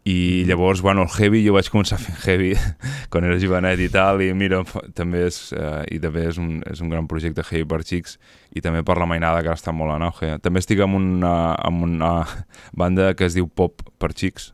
I 0.04 0.44
llavors, 0.44 0.82
bueno, 0.82 1.02
el 1.02 1.08
heavy, 1.08 1.40
jo 1.46 1.54
vaig 1.56 1.70
començar 1.72 1.96
fent 1.96 2.18
heavy 2.26 2.50
quan 3.12 3.24
era 3.24 3.38
jovenet 3.40 3.80
i 3.80 3.86
tal, 3.88 4.20
i 4.20 4.34
mira, 4.36 4.58
també 4.92 5.22
és, 5.30 5.38
eh, 5.56 5.80
i 5.96 6.00
també 6.02 6.26
és 6.28 6.36
un, 6.40 6.58
és 6.68 6.82
un 6.84 6.90
gran 6.92 7.08
projecte 7.08 7.40
heavy 7.46 7.64
per 7.70 7.80
xics, 7.88 8.18
i 8.52 8.60
també 8.60 8.82
per 8.84 8.98
la 9.00 9.08
mainada 9.08 9.40
que 9.46 9.54
està 9.54 9.72
molt 9.72 9.96
en 9.96 10.04
auge. 10.04 10.34
També 10.44 10.60
estic 10.60 10.82
amb 10.84 10.98
una, 11.00 11.32
amb 11.56 11.88
una 11.88 12.12
banda 12.80 13.14
que 13.16 13.24
es 13.30 13.38
diu 13.38 13.48
Pop 13.48 13.80
per 13.96 14.12
xics, 14.12 14.52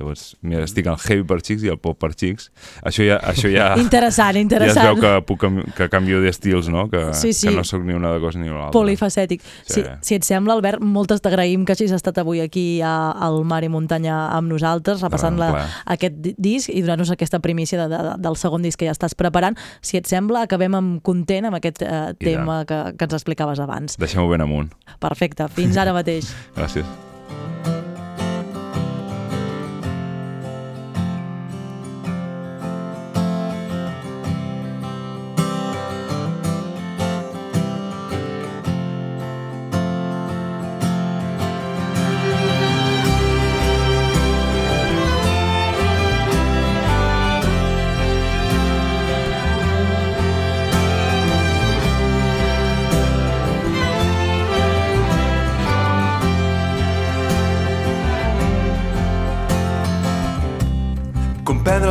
Llavors, 0.00 0.34
mira, 0.40 0.62
estic 0.64 0.86
al 0.88 0.96
heavy 0.96 1.26
per 1.28 1.36
xics 1.44 1.62
i 1.66 1.68
al 1.68 1.76
pop 1.78 1.98
per 2.00 2.14
xics. 2.16 2.46
Això 2.88 3.04
ja... 3.04 3.18
Això 3.30 3.50
ja 3.52 3.74
Interessant, 3.84 4.32
Ja 4.32 4.40
es 4.40 4.44
interessant. 4.46 4.86
veu 4.88 5.00
que, 5.02 5.10
puc, 5.28 5.44
que 5.76 5.88
canvio 5.92 6.22
d'estils, 6.24 6.70
no? 6.72 6.86
Que, 6.88 7.02
Sí, 7.12 7.34
sí. 7.36 7.48
que 7.50 7.54
no 7.58 7.64
sóc 7.68 7.84
ni 7.84 7.92
una 7.92 8.14
de 8.14 8.20
cosa 8.22 8.38
ni 8.40 8.48
una 8.48 8.64
altra. 8.70 8.78
Polifacètic. 8.78 9.42
Sí. 9.66 9.82
Si, 9.82 9.84
si 10.00 10.14
et 10.16 10.24
sembla, 10.24 10.54
Albert, 10.56 10.80
moltes 10.80 11.20
t'agraïm 11.20 11.66
que 11.68 11.76
hagis 11.76 11.92
estat 11.92 12.16
avui 12.22 12.40
aquí 12.40 12.80
a, 12.80 13.10
al 13.12 13.42
Mar 13.44 13.60
i 13.66 13.68
Muntanya 13.68 14.30
amb 14.38 14.48
nosaltres, 14.54 15.02
repassant 15.04 15.36
un 15.36 15.42
la, 15.44 15.66
aquest 15.92 16.16
di- 16.24 16.34
disc 16.38 16.72
i 16.72 16.80
donant-nos 16.80 17.12
aquesta 17.12 17.42
primícia 17.44 17.76
de, 17.84 17.90
de, 17.92 18.14
del 18.24 18.40
segon 18.40 18.64
disc 18.64 18.80
que 18.80 18.88
ja 18.88 18.96
estàs 18.96 19.12
preparant. 19.18 19.58
Si 19.84 20.00
et 20.00 20.08
sembla, 20.08 20.46
acabem 20.48 20.74
amb 20.80 21.02
content 21.04 21.50
amb 21.50 21.60
aquest 21.60 21.84
eh, 21.84 22.14
tema 22.18 22.62
que, 22.64 22.80
que 22.96 23.04
ens 23.10 23.20
explicaves 23.20 23.60
abans. 23.60 24.00
Deixem-ho 24.00 24.28
ben 24.32 24.40
amunt. 24.48 24.72
Perfecte, 25.02 25.50
fins 25.52 25.76
ara 25.76 25.92
mateix. 25.92 26.32
Gràcies. 26.56 27.09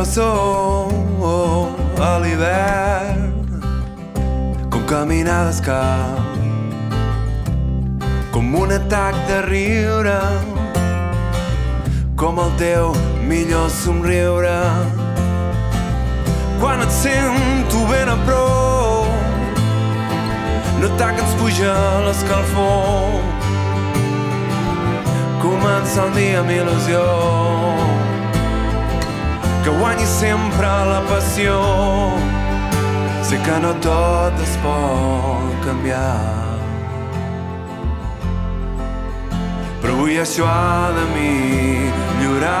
Sol 0.04 0.92
a 2.00 2.18
l'hivern 2.22 3.32
com 4.70 4.82
caminar 4.86 5.44
descalç 5.48 6.30
com 8.30 8.54
un 8.54 8.72
atac 8.72 9.14
de 9.28 9.40
riure 9.48 10.20
com 12.20 12.38
el 12.38 12.50
teu 12.58 12.92
millor 13.24 13.70
somriure. 13.70 14.58
Quan 16.60 16.82
et 16.84 16.92
sento 16.92 17.86
ben 17.88 18.08
a 18.12 18.16
prop 18.26 19.08
notar 20.82 21.14
que 21.14 21.22
ens 21.24 21.34
puja 21.40 21.72
l'escalfor. 22.04 23.16
Comença 25.40 26.04
el 26.04 26.12
dia 26.18 26.40
amb 26.42 26.52
il·lusió 26.52 27.59
que 29.62 29.70
guanyi 29.70 30.06
sempre 30.06 30.66
la 30.66 31.02
passió. 31.08 31.60
Sé 33.22 33.38
que 33.44 33.60
no 33.60 33.74
tot 33.84 34.40
es 34.42 34.56
pot 34.62 35.54
canviar. 35.64 36.16
Però 39.80 39.92
avui 39.94 40.18
això 40.20 40.44
ha 40.48 40.90
de 40.96 41.04
millorar. 41.14 42.60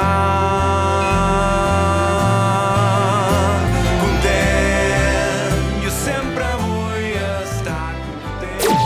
Content, 4.04 5.58
jo 5.84 5.90
sempre 6.04 6.46
vull 6.62 7.10
estar 7.42 7.92
content. 8.06 8.80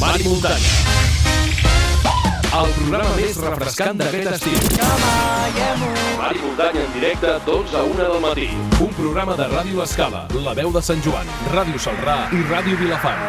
Mar 0.00 0.14
i 0.18 0.22
muntanya. 0.28 0.89
Programa 2.90 3.10
més 3.16 3.36
refrescant 3.38 3.98
d'aquest 4.00 4.30
estiu. 4.34 4.62
Mar 6.18 6.30
i 6.34 6.40
muntanya 6.42 6.80
en 6.86 6.90
directe, 6.96 7.34
12 7.46 7.76
a 7.78 7.84
1 7.92 8.00
del 8.00 8.16
matí. 8.24 8.48
Un 8.86 8.90
programa 8.98 9.36
de 9.38 9.46
Ràdio 9.52 9.84
Escala, 9.86 10.24
La 10.48 10.56
Veu 10.58 10.72
de 10.74 10.82
Sant 10.88 11.04
Joan, 11.06 11.30
Ràdio 11.54 11.78
Salrà 11.86 12.16
i 12.34 12.42
Ràdio 12.50 12.80
Vilafant. 12.82 13.22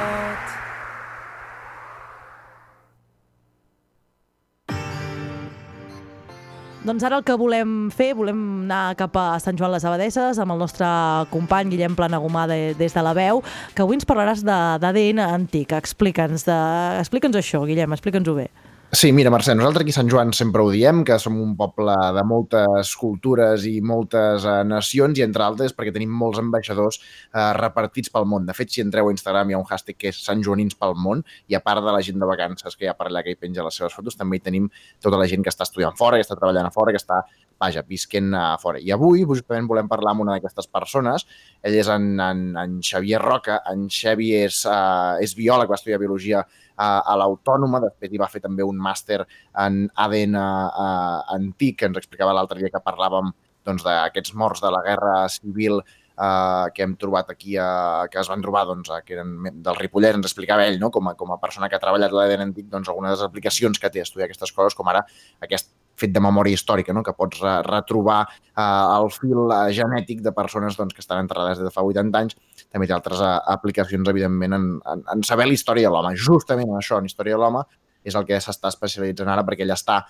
Doncs 6.82 7.04
ara 7.06 7.20
el 7.20 7.24
que 7.28 7.36
volem 7.38 7.92
fer, 7.94 8.08
volem 8.18 8.40
anar 8.66 8.96
cap 8.98 9.14
a 9.22 9.26
Sant 9.44 9.54
Joan 9.60 9.70
les 9.76 9.84
Abadesses 9.86 10.40
amb 10.42 10.56
el 10.56 10.64
nostre 10.64 10.88
company 11.30 11.70
Guillem 11.76 11.94
Planagumà 11.98 12.48
de, 12.50 12.58
des 12.80 12.96
de 12.98 13.04
la 13.06 13.14
veu, 13.14 13.44
que 13.78 13.84
avui 13.86 14.00
ens 14.00 14.08
parlaràs 14.10 14.42
de- 14.42 14.58
d'ADN 14.82 15.22
antic. 15.28 15.76
Explica'ns 15.78 16.48
de... 16.50 16.58
explica'ns 17.04 17.38
això, 17.38 17.62
Guillem, 17.70 17.94
explica'ns-ho 17.94 18.34
bé. 18.40 18.48
Sí, 18.94 19.14
mira, 19.16 19.32
Mercè, 19.32 19.54
nosaltres 19.56 19.86
aquí 19.86 19.94
a 19.94 19.96
Sant 19.96 20.10
Joan 20.12 20.34
sempre 20.36 20.60
ho 20.60 20.68
diem, 20.68 21.06
que 21.08 21.16
som 21.24 21.38
un 21.40 21.54
poble 21.56 21.94
de 22.12 22.24
moltes 22.28 22.90
cultures 23.00 23.64
i 23.64 23.78
moltes 23.80 24.44
eh, 24.44 24.56
nacions, 24.68 25.16
i 25.16 25.24
entre 25.24 25.46
altres 25.46 25.72
perquè 25.78 25.94
tenim 25.96 26.12
molts 26.12 26.42
ambaixadors 26.42 26.98
eh, 27.00 27.46
repartits 27.56 28.12
pel 28.12 28.28
món. 28.28 28.44
De 28.50 28.52
fet, 28.58 28.74
si 28.76 28.84
entreu 28.84 29.08
a 29.08 29.14
Instagram 29.16 29.48
hi 29.48 29.56
ha 29.56 29.62
un 29.62 29.70
hashtag 29.70 29.96
que 29.96 30.12
és 30.12 30.20
Sant 30.20 30.44
Joanins 30.44 30.76
pel 30.76 30.98
món, 31.00 31.24
i 31.48 31.56
a 31.56 31.64
part 31.64 31.86
de 31.86 31.94
la 31.96 32.02
gent 32.04 32.20
de 32.20 32.28
vacances 32.28 32.76
que 32.76 32.84
hi 32.84 32.92
ha 32.92 32.98
per 33.00 33.08
allà 33.08 33.24
que 33.24 33.32
hi 33.32 33.40
penja 33.40 33.64
les 33.64 33.80
seves 33.80 33.96
fotos, 33.96 34.20
també 34.20 34.42
hi 34.42 34.44
tenim 34.50 34.68
tota 35.00 35.24
la 35.24 35.30
gent 35.32 35.48
que 35.48 35.56
està 35.56 35.64
estudiant 35.70 35.96
fora, 35.96 36.20
que 36.20 36.28
està 36.28 36.36
treballant 36.36 36.68
a 36.68 36.76
fora, 36.76 36.92
que 36.92 37.00
està, 37.00 37.22
vaja, 37.62 37.84
visquent 37.88 38.34
a 38.38 38.58
fora. 38.62 38.82
I 38.82 38.92
avui 38.96 39.22
justament 39.28 39.70
volem 39.70 39.90
parlar 39.92 40.16
amb 40.16 40.26
una 40.26 40.36
d'aquestes 40.36 40.68
persones. 40.72 41.28
Ell 41.62 41.78
és 41.78 41.92
en, 41.94 42.16
en, 42.20 42.44
en 42.58 42.80
Xavier 42.86 43.22
Roca. 43.22 43.60
En 43.72 43.86
Xavi 43.92 44.32
és, 44.42 44.64
uh, 44.66 45.22
és 45.22 45.36
biòleg, 45.38 45.70
va 45.70 45.78
estudiar 45.78 46.02
biologia 46.02 46.42
a, 46.42 46.90
a 47.06 47.16
l'Autònoma, 47.22 47.84
després 47.86 48.12
hi 48.12 48.22
va 48.22 48.30
fer 48.32 48.42
també 48.44 48.66
un 48.66 48.80
màster 48.82 49.22
en 49.66 49.84
ADN 50.06 50.38
uh, 50.42 51.24
antic, 51.38 51.82
que 51.82 51.92
ens 51.92 52.02
explicava 52.02 52.36
l'altre 52.36 52.62
dia 52.62 52.72
que 52.74 52.84
parlàvem 52.84 53.34
doncs, 53.68 53.86
d'aquests 53.86 54.34
morts 54.42 54.64
de 54.64 54.72
la 54.74 54.82
Guerra 54.86 55.18
Civil 55.30 55.78
uh, 55.78 55.84
eh, 56.22 56.72
que 56.74 56.82
hem 56.82 56.96
trobat 56.98 57.30
aquí, 57.30 57.56
a, 57.62 58.08
que 58.10 58.18
es 58.22 58.30
van 58.32 58.42
trobar, 58.42 58.66
doncs, 58.70 58.90
que 59.06 59.14
eren 59.18 59.36
del 59.62 59.78
Ripollès, 59.78 60.18
ens 60.18 60.26
explicava 60.32 60.66
ell, 60.66 60.80
no? 60.82 60.90
com, 60.94 61.12
a, 61.12 61.16
com 61.20 61.34
a 61.34 61.38
persona 61.42 61.70
que 61.70 61.78
ha 61.78 61.84
treballat 61.84 62.16
l'ADN 62.16 62.48
antic, 62.48 62.68
doncs, 62.74 62.90
algunes 62.90 63.14
de 63.14 63.20
les 63.20 63.28
aplicacions 63.30 63.78
que 63.78 63.94
té 63.94 64.02
estudiar 64.02 64.30
aquestes 64.30 64.54
coses, 64.58 64.78
com 64.78 64.90
ara 64.90 65.06
aquest 65.46 65.70
fet 66.02 66.14
de 66.16 66.24
memòria 66.24 66.58
històrica, 66.58 66.96
no? 66.98 67.04
que 67.06 67.14
pots 67.18 67.42
re 67.44 67.58
retrobar 67.68 68.22
eh, 68.26 68.64
el 68.64 69.12
fil 69.14 69.46
eh, 69.46 69.62
genètic 69.78 70.24
de 70.26 70.34
persones 70.38 70.80
doncs, 70.80 70.96
que 70.98 71.04
estan 71.06 71.24
enterrades 71.24 71.62
des 71.62 71.70
de 71.70 71.76
fa 71.76 71.86
80 71.86 72.24
anys, 72.24 72.40
també 72.72 72.90
té 72.90 72.98
altres 72.98 73.22
eh, 73.22 73.38
aplicacions, 73.54 74.10
evidentment, 74.10 74.58
en, 74.58 74.68
en, 74.96 75.06
en 75.16 75.24
saber 75.28 75.48
la 75.50 75.58
història 75.58 75.90
de 75.90 75.96
l'home. 75.96 76.18
Justament 76.18 76.70
en 76.70 76.82
això, 76.82 77.00
en 77.00 77.10
història 77.10 77.38
de 77.38 77.46
l'home, 77.46 77.64
és 78.04 78.18
el 78.18 78.28
que 78.28 78.42
s'està 78.42 78.72
especialitzant 78.74 79.30
ara 79.30 79.46
perquè 79.46 79.68
ell 79.68 79.78
està 79.78 80.02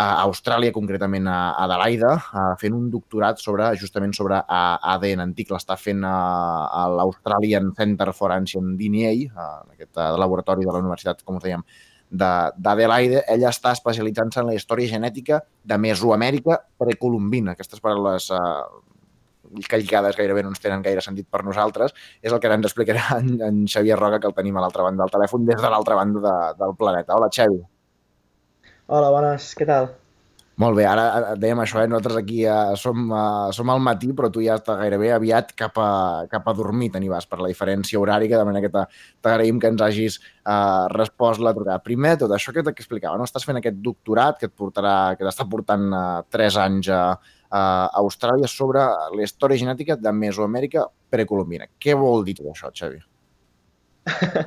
a 0.00 0.22
Austràlia, 0.22 0.72
concretament 0.72 1.26
a 1.28 1.38
Adelaida, 1.64 2.12
eh, 2.14 2.54
fent 2.60 2.74
un 2.76 2.88
doctorat 2.92 3.40
sobre, 3.42 3.72
justament 3.80 4.14
sobre 4.16 4.38
eh, 4.38 4.90
ADN 4.94 5.24
antic. 5.26 5.50
L'està 5.50 5.76
fent 5.76 6.04
a, 6.06 6.16
a 6.70 6.84
l'Australian 6.94 7.72
Center 7.76 8.12
for 8.16 8.32
Ancient 8.32 8.76
DNA, 8.78 9.12
en 9.28 9.74
aquest 9.74 9.98
eh, 9.98 10.10
laboratori 10.22 10.66
de 10.66 10.72
la 10.72 10.82
Universitat, 10.84 11.24
com 11.26 11.40
us 11.40 11.46
dèiem, 11.46 11.64
d'Adelaide. 12.10 13.24
Ella 13.30 13.50
està 13.54 13.72
especialitzant-se 13.76 14.42
en 14.42 14.50
la 14.50 14.56
història 14.58 14.90
genètica 14.90 15.40
de 15.62 15.78
Mesoamèrica 15.78 16.58
precolombina. 16.78 17.54
Aquestes 17.54 17.82
paraules 17.82 18.30
eh, 18.34 18.40
que 19.68 19.80
gairebé 20.18 20.42
no 20.42 20.52
ens 20.52 20.62
tenen 20.62 20.82
gaire 20.82 21.02
sentit 21.02 21.26
per 21.30 21.42
nosaltres, 21.46 21.94
és 22.22 22.32
el 22.32 22.40
que 22.40 22.50
ara 22.50 22.58
ens 22.58 22.68
explicarà 22.70 23.18
en, 23.18 23.32
en 23.42 23.64
Xavier 23.66 23.98
Roca, 23.98 24.20
que 24.20 24.30
el 24.30 24.36
tenim 24.36 24.56
a 24.56 24.66
l'altra 24.66 24.86
banda 24.86 25.04
del 25.04 25.14
telèfon, 25.16 25.46
des 25.46 25.60
de 25.60 25.72
l'altra 25.72 25.98
banda 25.98 26.22
de, 26.26 26.36
del 26.60 26.76
planeta. 26.78 27.16
Hola, 27.16 27.30
Xavi. 27.34 27.60
Hola, 28.90 29.10
bones, 29.14 29.52
què 29.58 29.66
tal? 29.66 29.92
Molt 30.60 30.76
bé, 30.76 30.84
ara 30.84 31.04
eh, 31.08 31.36
dèiem 31.40 31.60
això, 31.62 31.78
eh? 31.80 31.88
nosaltres 31.88 32.18
aquí 32.20 32.42
eh, 32.44 32.74
som, 32.76 33.06
eh, 33.16 33.52
som 33.56 33.70
al 33.72 33.80
matí, 33.80 34.10
però 34.16 34.28
tu 34.32 34.42
ja 34.44 34.58
estàs 34.58 34.76
gairebé 34.82 35.08
aviat 35.14 35.54
cap 35.56 35.78
a, 35.80 35.90
cap 36.28 36.50
a 36.50 36.54
dormir, 36.58 36.90
te 36.92 37.00
vas 37.08 37.24
per 37.30 37.38
la 37.40 37.48
diferència 37.48 38.00
horària, 38.00 38.36
de 38.36 38.44
manera 38.44 38.66
que 38.66 38.72
t'a- 38.74 38.86
t'agraïm 39.24 39.60
que 39.60 39.70
ens 39.72 39.80
hagis 39.86 40.18
eh, 40.20 40.84
respost 40.92 41.40
la 41.40 41.54
trucada. 41.56 41.78
Primer, 41.86 42.16
tot 42.20 42.34
això 42.36 42.52
que 42.52 42.64
t'explicava, 42.66 43.16
no? 43.16 43.24
estàs 43.24 43.46
fent 43.48 43.56
aquest 43.62 43.80
doctorat 43.80 44.36
que 44.42 44.50
et 44.50 44.54
portarà, 44.56 45.14
que 45.16 45.24
t'està 45.24 45.48
portant 45.48 45.88
eh, 45.88 46.04
3 46.36 46.60
anys 46.66 46.92
a, 46.92 47.00
a 47.48 47.64
Austràlia 48.02 48.50
sobre 48.50 48.84
la 48.84 49.24
història 49.24 49.64
genètica 49.64 49.96
de 49.96 50.12
Mesoamèrica 50.12 50.84
precolombina. 51.08 51.70
Què 51.80 51.96
vol 51.96 52.26
dir 52.28 52.36
tot 52.42 52.52
això, 52.52 52.68
Xavi? 52.74 53.00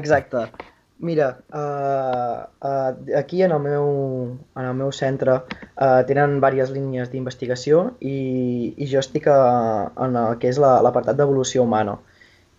Exacte. 0.00 0.48
Mira, 1.02 1.42
uh, 1.52 2.46
uh, 2.62 3.18
aquí 3.18 3.42
en 3.42 3.50
el 3.50 3.58
meu, 3.58 3.86
en 4.54 4.64
el 4.70 4.74
meu 4.78 4.92
centre 4.94 5.32
uh, 5.34 6.02
tenen 6.06 6.36
diverses 6.36 6.70
línies 6.70 7.10
d'investigació 7.10 7.80
i, 7.98 8.12
i 8.78 8.86
jo 8.92 9.00
estic 9.02 9.26
a, 9.26 9.38
en 10.06 10.14
el 10.20 10.36
que 10.38 10.52
és 10.52 10.60
la- 10.62 10.78
l'apartat 10.86 11.18
d'evolució 11.18 11.64
humana. 11.66 11.96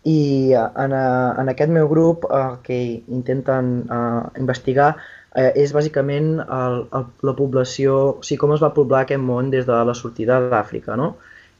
I 0.03 0.17
uh, 0.59 0.65
en, 0.83 0.91
uh, 0.91 1.39
en 1.39 1.53
aquest 1.53 1.71
meu 1.71 1.87
grup 1.87 2.27
uh, 2.27 2.57
que 2.67 2.81
intenten 3.07 3.71
uh, 3.87 4.27
investigar 4.43 4.89
uh, 4.97 5.51
és 5.55 5.71
bàsicament 5.71 6.33
el, 6.43 6.81
el, 6.99 7.05
la 7.23 7.35
població, 7.39 7.95
o 8.19 8.27
sigui, 8.27 8.41
com 8.43 8.57
es 8.57 8.65
va 8.65 8.73
poblar 8.75 9.05
aquest 9.05 9.23
món 9.23 9.53
des 9.55 9.63
de 9.71 9.79
la 9.87 9.95
sortida 9.95 10.41
d'Àfrica, 10.51 10.99
no? 10.99 11.13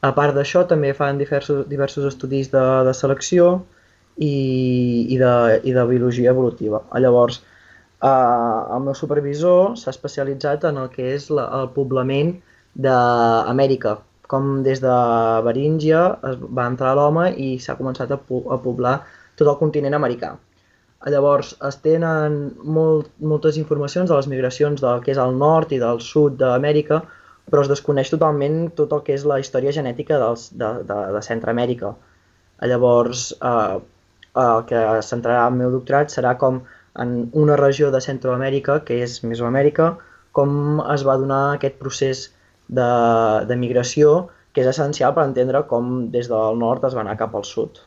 A 0.04 0.12
part 0.12 0.36
d'això, 0.36 0.66
també 0.68 0.92
fan 0.92 1.16
diversos, 1.16 1.64
diversos 1.72 2.04
estudis 2.12 2.52
de, 2.52 2.60
de 2.84 2.92
selecció, 2.92 3.54
i, 4.16 5.06
i, 5.10 5.18
de, 5.18 5.34
i 5.64 5.74
de 5.74 5.84
biologia 5.90 6.30
evolutiva. 6.30 6.82
Llavors, 7.00 7.40
eh, 8.02 8.08
el 8.08 8.82
meu 8.86 8.94
supervisor 8.94 9.76
s'ha 9.80 9.92
especialitzat 9.94 10.66
en 10.70 10.80
el 10.82 10.90
que 10.94 11.14
és 11.16 11.30
la, 11.34 11.48
el 11.60 11.70
poblament 11.76 12.36
d'Amèrica, 12.74 13.98
com 14.30 14.62
des 14.66 14.80
de 14.82 14.94
Beríngia 15.46 16.00
es 16.30 16.40
va 16.58 16.66
entrar 16.70 16.94
l'home 16.98 17.28
i 17.36 17.54
s'ha 17.60 17.76
començat 17.78 18.10
a, 18.10 18.18
po 18.18 18.42
a 18.50 18.58
poblar 18.62 18.96
tot 19.36 19.48
el 19.50 19.58
continent 19.60 19.94
americà. 19.98 20.34
Llavors, 21.12 21.50
es 21.68 21.76
tenen 21.84 22.38
molt, 22.76 23.10
moltes 23.20 23.58
informacions 23.60 24.08
de 24.08 24.16
les 24.16 24.28
migracions 24.32 24.80
del 24.80 25.02
que 25.04 25.12
és 25.12 25.20
el 25.20 25.36
nord 25.36 25.74
i 25.76 25.80
del 25.82 26.00
sud 26.00 26.38
d'Amèrica, 26.40 27.02
però 27.50 27.60
es 27.60 27.68
desconeix 27.68 28.08
totalment 28.08 28.70
tot 28.78 28.94
el 28.96 29.02
que 29.04 29.12
és 29.18 29.26
la 29.28 29.36
història 29.42 29.74
genètica 29.76 30.16
dels, 30.22 30.46
de, 30.56 30.70
de, 30.88 31.00
de 31.16 31.22
Centroamèrica. 31.26 31.92
Llavors, 32.70 33.26
eh, 33.36 33.82
el 34.34 34.64
que 34.68 34.80
centrarà 35.06 35.46
el 35.48 35.58
meu 35.58 35.70
doctorat 35.74 36.10
serà 36.12 36.34
com 36.38 36.62
en 36.98 37.14
una 37.32 37.56
regió 37.58 37.90
de 37.90 38.00
Centroamèrica, 38.02 38.80
que 38.86 39.00
és 39.02 39.20
Mesoamèrica, 39.26 39.96
com 40.34 40.80
es 40.94 41.02
va 41.06 41.16
donar 41.18 41.42
aquest 41.56 41.76
procés 41.78 42.24
de, 42.68 42.86
de 43.46 43.56
migració, 43.58 44.28
que 44.54 44.62
és 44.62 44.70
essencial 44.70 45.14
per 45.14 45.24
entendre 45.26 45.64
com 45.70 46.08
des 46.14 46.30
del 46.30 46.58
nord 46.58 46.84
es 46.86 46.94
va 46.94 47.02
anar 47.02 47.16
cap 47.18 47.34
al 47.34 47.44
sud. 47.46 47.82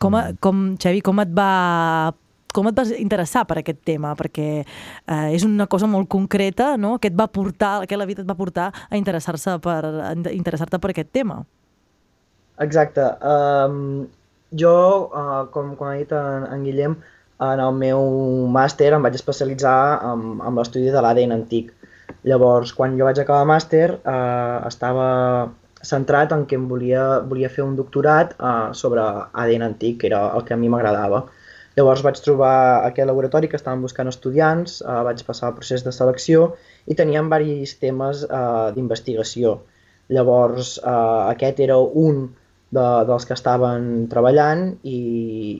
Com, 0.00 0.16
a- 0.16 0.32
com, 0.40 0.72
Xavi, 0.80 1.00
com 1.04 1.20
et 1.22 1.32
va 1.36 2.12
com 2.52 2.66
et 2.68 2.76
vas 2.76 2.90
interessar 2.92 3.46
per 3.48 3.58
aquest 3.62 3.78
tema? 3.88 4.10
Perquè 4.16 4.46
eh, 4.60 5.28
és 5.32 5.44
una 5.46 5.64
cosa 5.72 5.86
molt 5.88 6.08
concreta, 6.12 6.74
no? 6.76 6.98
Què 7.00 7.08
et 7.08 7.16
va 7.16 7.24
portar, 7.32 7.86
què 7.88 7.96
la 7.96 8.04
vida 8.08 8.20
et 8.20 8.28
va 8.28 8.36
portar 8.36 8.66
a 8.90 8.98
interessar-se 9.00 9.54
per 9.64 9.78
interessar-te 10.32 10.76
per 10.82 10.90
aquest 10.92 11.08
tema? 11.16 11.38
Exacte. 12.60 13.06
Um, 13.24 14.04
jo, 14.52 14.76
uh, 15.08 15.46
com, 15.54 15.74
com 15.78 15.88
ha 15.88 15.96
dit 16.00 16.12
en, 16.16 16.46
en 16.52 16.64
Guillem, 16.66 16.96
en 17.42 17.60
el 17.60 17.78
meu 17.78 18.04
màster 18.54 18.92
em 18.94 19.02
vaig 19.02 19.16
especialitzar 19.18 19.78
en, 20.12 20.36
en 20.46 20.58
l'estudi 20.58 20.92
de 20.94 21.02
l'ADN 21.02 21.34
antic. 21.38 21.72
Llavors, 22.28 22.72
quan 22.76 22.94
jo 22.98 23.08
vaig 23.08 23.18
acabar 23.18 23.42
el 23.42 23.50
màster, 23.50 23.86
eh, 23.98 24.58
estava 24.68 25.06
centrat 25.82 26.32
en 26.36 26.44
que 26.46 26.54
em 26.58 26.68
volia, 26.70 27.04
volia 27.26 27.50
fer 27.50 27.64
un 27.64 27.74
doctorat 27.78 28.36
eh, 28.38 28.68
sobre 28.78 29.02
ADN 29.02 29.66
antic, 29.72 29.98
que 30.02 30.10
era 30.12 30.22
el 30.36 30.44
que 30.46 30.54
a 30.54 30.60
mi 30.60 30.70
m'agradava. 30.70 31.24
Llavors 31.76 32.04
vaig 32.04 32.20
trobar 32.20 32.54
aquest 32.86 33.08
laboratori 33.08 33.48
que 33.48 33.58
estaven 33.58 33.82
buscant 33.82 34.10
estudiants, 34.12 34.78
eh, 34.84 35.00
vaig 35.08 35.24
passar 35.26 35.50
el 35.50 35.58
procés 35.58 35.82
de 35.86 35.94
selecció 35.96 36.52
i 36.86 36.98
tenien 36.98 37.30
diversos 37.32 37.78
temes 37.82 38.22
eh, 38.28 38.68
d'investigació. 38.76 39.58
Llavors 40.12 40.76
eh, 40.78 40.94
aquest 41.32 41.60
era 41.66 41.78
un 42.06 42.28
de, 42.72 42.86
dels 43.08 43.28
que 43.28 43.36
estaven 43.36 43.88
treballant 44.12 44.64
i, 44.82 44.98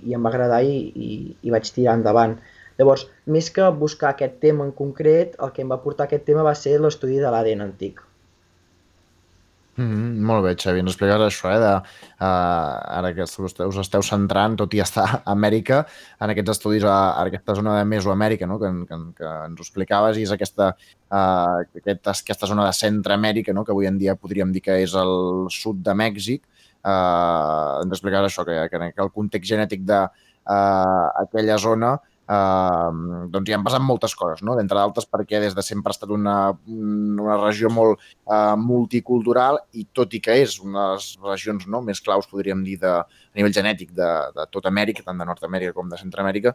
i 0.08 0.16
em 0.16 0.24
va 0.24 0.32
agradar 0.32 0.62
i, 0.64 0.78
i, 0.92 1.10
i 1.42 1.54
vaig 1.54 1.68
tirar 1.76 1.98
endavant. 2.00 2.38
Llavors, 2.78 3.04
més 3.28 3.50
que 3.54 3.68
buscar 3.82 4.14
aquest 4.14 4.40
tema 4.44 4.64
en 4.66 4.72
concret, 4.76 5.36
el 5.44 5.52
que 5.52 5.64
em 5.64 5.74
va 5.74 5.82
portar 5.82 6.08
aquest 6.08 6.24
tema 6.28 6.46
va 6.46 6.56
ser 6.58 6.78
l'estudi 6.80 7.20
de 7.20 7.30
l'ADN 7.30 7.68
antic. 7.68 8.00
Mm 9.74 9.88
-hmm, 9.88 10.24
molt 10.28 10.44
bé, 10.44 10.54
Xavi, 10.54 10.80
ens 10.80 10.90
expliques 10.90 11.16
això, 11.16 11.48
eh, 11.48 11.58
de, 11.58 11.72
uh, 12.20 12.98
ara 12.98 13.14
que 13.14 13.22
us 13.22 13.78
esteu, 13.80 14.02
centrant, 14.02 14.56
tot 14.56 14.74
i 14.74 14.80
estar 14.80 15.04
a 15.24 15.32
Amèrica, 15.32 15.86
en 16.20 16.30
aquests 16.30 16.50
estudis 16.50 16.84
a, 16.84 16.96
a 17.12 17.24
aquesta 17.24 17.54
zona 17.54 17.78
de 17.78 17.84
Mesoamèrica, 17.84 18.46
no?, 18.46 18.58
que, 18.58 18.68
que, 18.88 18.96
que 19.16 19.24
ens 19.46 19.58
ho 19.58 19.62
explicaves, 19.62 20.18
i 20.18 20.22
és 20.22 20.30
aquesta, 20.30 20.76
uh, 21.10 21.64
aquesta, 21.76 22.10
aquesta 22.10 22.46
zona 22.46 22.66
de 22.66 22.72
Centroamèrica, 22.72 23.54
no?, 23.54 23.64
que 23.64 23.72
avui 23.72 23.86
en 23.86 23.96
dia 23.98 24.14
podríem 24.14 24.52
dir 24.52 24.60
que 24.60 24.76
és 24.82 24.94
el 24.94 25.46
sud 25.48 25.76
de 25.82 25.94
Mèxic, 25.94 26.42
ens 26.84 27.92
explicaves 27.92 28.32
això, 28.32 28.46
que, 28.48 28.68
que 28.70 29.04
el 29.04 29.12
context 29.14 29.48
genètic 29.50 29.84
d'aquella 29.88 31.58
uh, 31.58 31.62
zona 31.62 31.98
Uh, 32.32 33.26
doncs 33.34 33.50
hi 33.50 33.54
han 33.56 33.64
passat 33.66 33.82
moltes 33.82 34.12
coses, 34.16 34.44
no? 34.46 34.54
d'entre 34.54 34.78
d'altres 34.78 35.08
perquè 35.10 35.40
des 35.42 35.56
de 35.58 35.62
sempre 35.66 35.90
ha 35.90 35.96
estat 35.96 36.12
una, 36.14 36.36
una 36.70 37.34
regió 37.40 37.68
molt 37.68 37.98
uh, 37.98 38.54
multicultural 38.56 39.58
i 39.74 39.84
tot 39.92 40.14
i 40.14 40.20
que 40.22 40.38
és 40.44 40.54
una 40.62 40.86
de 40.86 40.94
les 40.94 41.08
regions 41.26 41.66
no, 41.66 41.82
més 41.82 42.00
claus, 42.00 42.30
podríem 42.30 42.62
dir, 42.64 42.78
de, 42.80 42.94
a 43.02 43.36
nivell 43.36 43.56
genètic 43.58 43.90
de, 43.98 44.08
de 44.38 44.46
tota 44.54 44.70
Amèrica, 44.70 45.04
tant 45.04 45.18
de 45.18 45.28
Nord-Amèrica 45.28 45.74
com 45.76 45.90
de 45.90 45.98
Centroamèrica, 46.00 46.54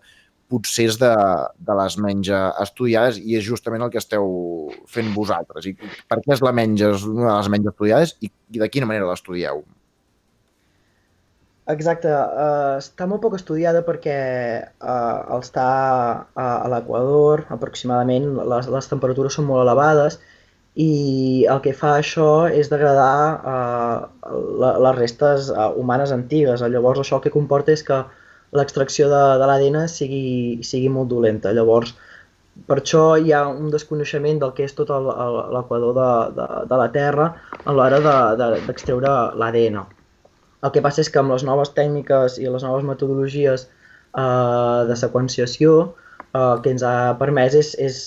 potser 0.50 0.88
és 0.88 0.98
de, 1.04 1.14
de 1.70 1.80
les 1.84 2.00
menys 2.00 2.32
estudiades 2.64 3.20
i 3.20 3.36
és 3.38 3.46
justament 3.46 3.84
el 3.84 3.92
que 3.94 4.02
esteu 4.02 4.32
fent 4.88 5.12
vosaltres. 5.14 5.68
I 5.68 5.76
per 6.08 6.24
què 6.24 6.38
és 6.40 6.46
la 6.48 6.56
menys, 6.56 6.88
és 6.94 7.10
una 7.12 7.34
de 7.34 7.40
les 7.42 7.52
menys 7.54 7.74
estudiades 7.76 8.16
i, 8.24 8.32
i 8.56 8.64
de 8.64 8.72
quina 8.72 8.88
manera 8.90 9.12
l'estudieu? 9.12 9.68
Exacte, 11.68 12.08
uh, 12.08 12.78
està 12.80 13.06
molt 13.12 13.20
poc 13.26 13.34
estudiada 13.36 13.82
perquè 13.84 14.18
uh, 14.64 15.34
al 15.36 15.42
estar 15.44 15.68
a, 15.68 16.46
a 16.46 16.68
l'Equador, 16.72 17.44
aproximadament, 17.52 18.30
les, 18.54 18.70
les 18.72 18.88
temperatures 18.88 19.36
són 19.36 19.50
molt 19.50 19.66
elevades 19.66 20.16
i 20.80 21.44
el 21.52 21.60
que 21.66 21.74
fa 21.76 21.98
això 21.98 22.30
és 22.48 22.72
degradar 22.72 23.18
uh, 23.36 24.32
la, 24.64 24.72
les 24.86 24.96
restes 25.02 25.50
uh, 25.52 25.74
humanes 25.76 26.16
antigues. 26.16 26.64
Llavors 26.64 27.04
això 27.04 27.20
el 27.20 27.26
que 27.26 27.34
comporta 27.36 27.76
és 27.76 27.84
que 27.84 28.00
l'extracció 28.56 29.12
de, 29.12 29.22
de 29.42 29.52
l'ADN 29.52 29.90
sigui, 29.92 30.64
sigui 30.64 30.94
molt 30.94 31.12
dolenta. 31.12 31.52
Llavors, 31.52 31.98
per 32.72 32.80
això 32.80 33.04
hi 33.20 33.36
ha 33.36 33.44
un 33.50 33.68
desconeixement 33.76 34.40
del 34.40 34.56
que 34.56 34.64
és 34.70 34.80
tot 34.80 34.96
l'equador 34.96 36.00
de, 36.00 36.10
de, 36.40 36.48
de 36.72 36.82
la 36.86 36.90
Terra 36.96 37.30
a 37.66 37.76
l'hora 37.76 38.00
d'extreure 38.08 39.12
de, 39.12 39.20
de, 39.20 39.44
l'ADN. 39.44 39.97
El 40.66 40.72
que 40.74 40.82
passa 40.82 41.02
és 41.04 41.10
que 41.14 41.20
amb 41.22 41.32
les 41.36 41.44
noves 41.46 41.70
tècniques 41.78 42.40
i 42.42 42.48
les 42.50 42.64
noves 42.66 42.84
metodologies 42.88 43.68
eh, 44.18 44.82
de 44.90 44.96
seqüenciació 44.98 45.78
eh, 46.34 46.40
el 46.42 46.62
que 46.66 46.72
ens 46.74 46.84
ha 46.84 47.14
permès 47.20 47.54
és, 47.60 47.76
és, 47.78 47.98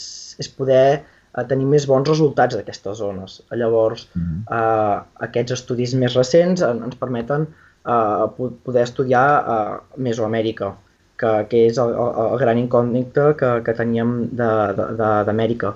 és 0.42 0.48
poder 0.58 1.02
a 1.38 1.44
tenir 1.46 1.66
més 1.70 1.84
bons 1.86 2.08
resultats 2.10 2.56
d'aquestes 2.58 2.98
zones. 2.98 3.36
Llavors, 3.54 4.08
Mhm. 4.18 4.40
eh, 4.50 4.96
aquests 5.28 5.52
estudis 5.60 5.94
més 5.94 6.14
recents 6.18 6.60
en- 6.66 6.82
ens 6.88 6.96
permeten 6.98 7.46
eh, 7.86 8.24
po- 8.36 8.50
poder 8.66 8.82
estudiar 8.82 9.26
eh, 9.40 9.76
Mesoamèrica, 9.96 10.72
que, 11.20 11.30
que 11.48 11.66
és 11.68 11.78
el, 11.78 11.94
el, 11.94 12.10
el 12.32 12.38
gran 12.42 12.58
incògnita 12.58 13.36
que, 13.38 13.50
que 13.64 13.72
teníem 13.78 14.28
d'Amèrica. 14.36 15.74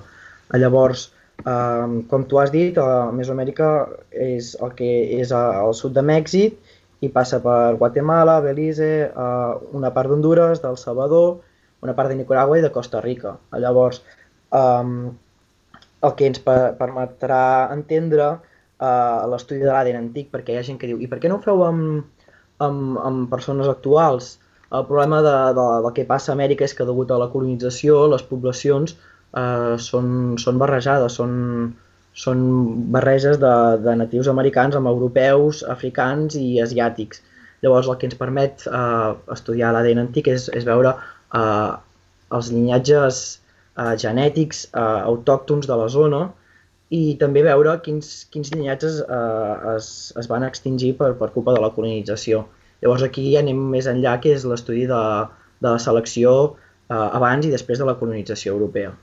Llavors, 0.54 1.12
eh, 1.46 1.86
com 2.10 2.24
tu 2.28 2.38
has 2.40 2.50
dit, 2.52 2.76
eh, 2.78 3.10
Mesoamèrica 3.12 3.70
és 4.10 4.54
el 4.60 4.74
que 4.78 4.90
és 5.20 5.32
al 5.32 5.72
sud 5.74 5.94
de 5.94 6.02
Mèxic 6.02 6.58
i 7.00 7.10
passa 7.10 7.40
per 7.42 7.74
Guatemala, 7.80 8.38
Belize, 8.44 8.92
eh, 9.08 9.74
una 9.74 9.90
part 9.96 10.12
d'Honduras, 10.12 10.62
del 10.62 10.78
Salvador, 10.78 11.40
una 11.82 11.94
part 11.94 12.08
de 12.12 12.20
Nicaragua 12.20 12.58
i 12.58 12.64
de 12.64 12.72
Costa 12.72 13.00
Rica. 13.04 13.36
Llavors, 13.58 14.02
eh, 14.52 15.10
el 16.04 16.14
que 16.18 16.28
ens 16.30 16.40
per 16.44 16.58
permetrà 16.80 17.42
entendre 17.74 18.28
uh, 18.34 19.26
l'estudi 19.32 19.62
de 19.62 19.70
l'ADN 19.72 20.00
antic, 20.00 20.30
perquè 20.32 20.54
hi 20.54 20.60
ha 20.60 20.66
gent 20.66 20.80
que 20.80 20.90
diu 20.90 21.00
i 21.00 21.08
per 21.10 21.20
què 21.22 21.30
no 21.30 21.38
ho 21.38 21.44
feu 21.44 21.64
amb, 21.66 22.26
amb, 22.66 22.98
amb 23.08 23.30
persones 23.32 23.70
actuals? 23.70 24.34
El 24.74 24.86
problema 24.88 25.20
de, 25.24 25.34
de, 25.56 25.66
del 25.84 25.92
que 25.96 26.06
passa 26.08 26.32
a 26.32 26.36
Amèrica 26.36 26.66
és 26.66 26.74
que 26.76 26.86
degut 26.88 27.12
a 27.14 27.20
la 27.20 27.30
colonització 27.32 28.04
les 28.10 28.24
poblacions 28.26 28.96
uh, 28.96 29.74
són, 29.88 30.36
són 30.42 30.60
barrejades, 30.62 31.20
són, 31.20 31.34
són 32.14 32.42
barreges 32.94 33.40
de, 33.42 33.54
de 33.84 33.94
natius 33.98 34.28
americans 34.30 34.76
amb 34.78 34.90
europeus, 34.90 35.64
africans 35.76 36.36
i 36.38 36.60
asiàtics. 36.62 37.22
Llavors 37.64 37.88
el 37.90 37.98
que 37.98 38.06
ens 38.10 38.18
permet 38.20 38.66
uh, 38.68 39.16
estudiar 39.34 39.72
l'ADN 39.74 40.04
antic 40.04 40.28
és, 40.30 40.46
és 40.54 40.66
veure 40.68 40.94
uh, 40.94 41.74
els 42.34 42.50
llinatges 42.52 43.20
eh, 43.76 43.94
genètics 44.00 44.64
eh, 44.72 44.80
autòctons 44.80 45.68
de 45.70 45.78
la 45.78 45.86
zona 45.92 46.24
i 46.94 47.16
també 47.20 47.42
veure 47.46 47.76
quins, 47.84 48.10
quins 48.32 48.52
llinatges 48.52 49.00
eh, 49.04 49.54
es, 49.74 49.88
es 50.20 50.28
van 50.30 50.46
extingir 50.46 50.94
per, 51.00 51.12
per 51.20 51.30
culpa 51.36 51.54
de 51.56 51.62
la 51.64 51.72
colonització. 51.76 52.44
Llavors 52.82 53.06
aquí 53.06 53.26
anem 53.40 53.62
més 53.72 53.88
enllà, 53.90 54.18
que 54.20 54.34
és 54.36 54.44
l'estudi 54.48 54.84
de, 54.90 55.00
de 55.64 55.70
la 55.70 55.80
selecció 55.82 56.34
eh, 56.52 56.94
abans 56.94 57.46
i 57.46 57.52
després 57.54 57.80
de 57.80 57.88
la 57.88 57.96
colonització 58.00 58.54
europea. 58.54 58.94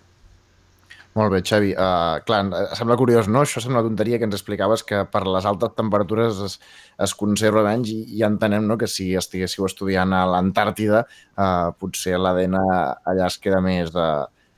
Molt 1.11 1.33
bé, 1.33 1.41
Xavi. 1.43 1.73
Uh, 1.75 2.21
clar, 2.23 2.45
eh, 2.55 2.67
sembla 2.79 2.95
curiós, 2.95 3.27
no? 3.27 3.41
Això 3.43 3.59
sembla 3.59 3.81
una 3.81 3.89
tonteria 3.89 4.15
que 4.19 4.23
ens 4.29 4.35
explicaves 4.37 4.83
que 4.87 5.01
per 5.11 5.25
les 5.27 5.47
altes 5.49 5.73
temperatures 5.75 6.37
es, 6.45 6.53
es 7.03 7.13
conserva 7.19 7.65
menys 7.65 7.89
i, 7.91 7.97
i 8.15 8.23
entenem 8.23 8.63
no, 8.69 8.77
que 8.79 8.87
si 8.87 9.09
estiguéssiu 9.19 9.67
estudiant 9.67 10.15
a 10.15 10.21
l'Antàrtida 10.31 11.01
uh, 11.03 11.73
potser 11.81 12.15
l'ADN 12.15 12.55
allà 12.61 13.25
es 13.27 13.35
queda 13.43 13.59
més, 13.65 13.91
de, 13.91 14.05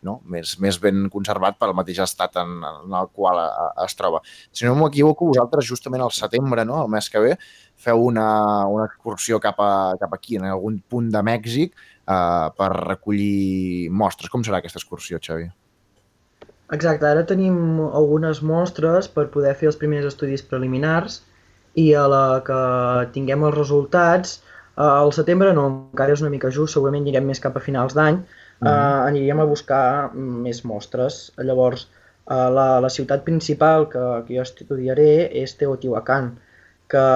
no? 0.05 0.19
més, 0.30 0.51
més 0.61 0.77
ben 0.84 1.07
conservat 1.15 1.57
pel 1.57 1.73
mateix 1.73 2.03
estat 2.05 2.38
en, 2.43 2.53
en 2.69 2.93
el 3.01 3.09
qual 3.17 3.41
uh, 3.41 3.71
es 3.88 3.97
troba. 3.97 4.21
Si 4.53 4.69
no 4.69 4.75
m'equivoco, 4.77 5.31
vosaltres 5.34 5.65
justament 5.71 6.05
al 6.05 6.13
setembre, 6.13 6.67
no? 6.69 6.84
el 6.85 6.93
mes 6.93 7.09
que 7.09 7.25
ve, 7.25 7.34
feu 7.88 8.05
una, 8.11 8.27
una 8.69 8.85
excursió 8.91 9.41
cap, 9.41 9.57
a, 9.57 9.73
cap 10.05 10.13
aquí, 10.13 10.38
en 10.38 10.45
algun 10.51 10.77
punt 10.85 11.09
de 11.17 11.25
Mèxic, 11.34 11.73
uh, 12.05 12.53
per 12.53 12.71
recollir 12.77 13.89
mostres. 13.89 14.30
Com 14.30 14.45
serà 14.45 14.61
aquesta 14.61 14.84
excursió, 14.84 15.17
Xavi? 15.17 15.49
Exacte, 16.72 17.06
ara 17.06 17.26
tenim 17.27 17.81
algunes 17.84 18.41
mostres 18.41 19.10
per 19.11 19.27
poder 19.34 19.53
fer 19.60 19.68
els 19.69 19.77
primers 19.80 20.07
estudis 20.07 20.45
preliminars 20.48 21.19
i 21.76 21.90
a 21.98 22.06
la 22.07 22.23
que 22.45 22.60
tinguem 23.15 23.44
els 23.44 23.57
resultats, 23.57 24.38
eh, 24.77 24.85
al 24.85 25.11
setembre 25.14 25.52
no, 25.57 25.65
encara 25.94 26.15
és 26.15 26.23
una 26.23 26.31
mica 26.31 26.52
just, 26.53 26.73
segurament 26.73 27.03
anirem 27.03 27.27
més 27.27 27.44
cap 27.44 27.57
a 27.57 27.64
finals 27.68 27.98
d'any, 27.98 28.22
eh, 28.64 28.69
aniríem 28.69 29.44
a 29.44 29.49
buscar 29.49 29.84
més 30.15 30.64
mostres. 30.64 31.31
Llavors, 31.38 31.88
eh, 32.30 32.49
la, 32.57 32.68
la 32.80 32.90
ciutat 32.90 33.23
principal 33.27 33.90
que, 33.91 34.03
que 34.27 34.38
jo 34.38 34.48
estudiaré 34.48 35.30
és 35.44 35.56
Teotihuacan, 35.60 36.34
que 36.94 37.07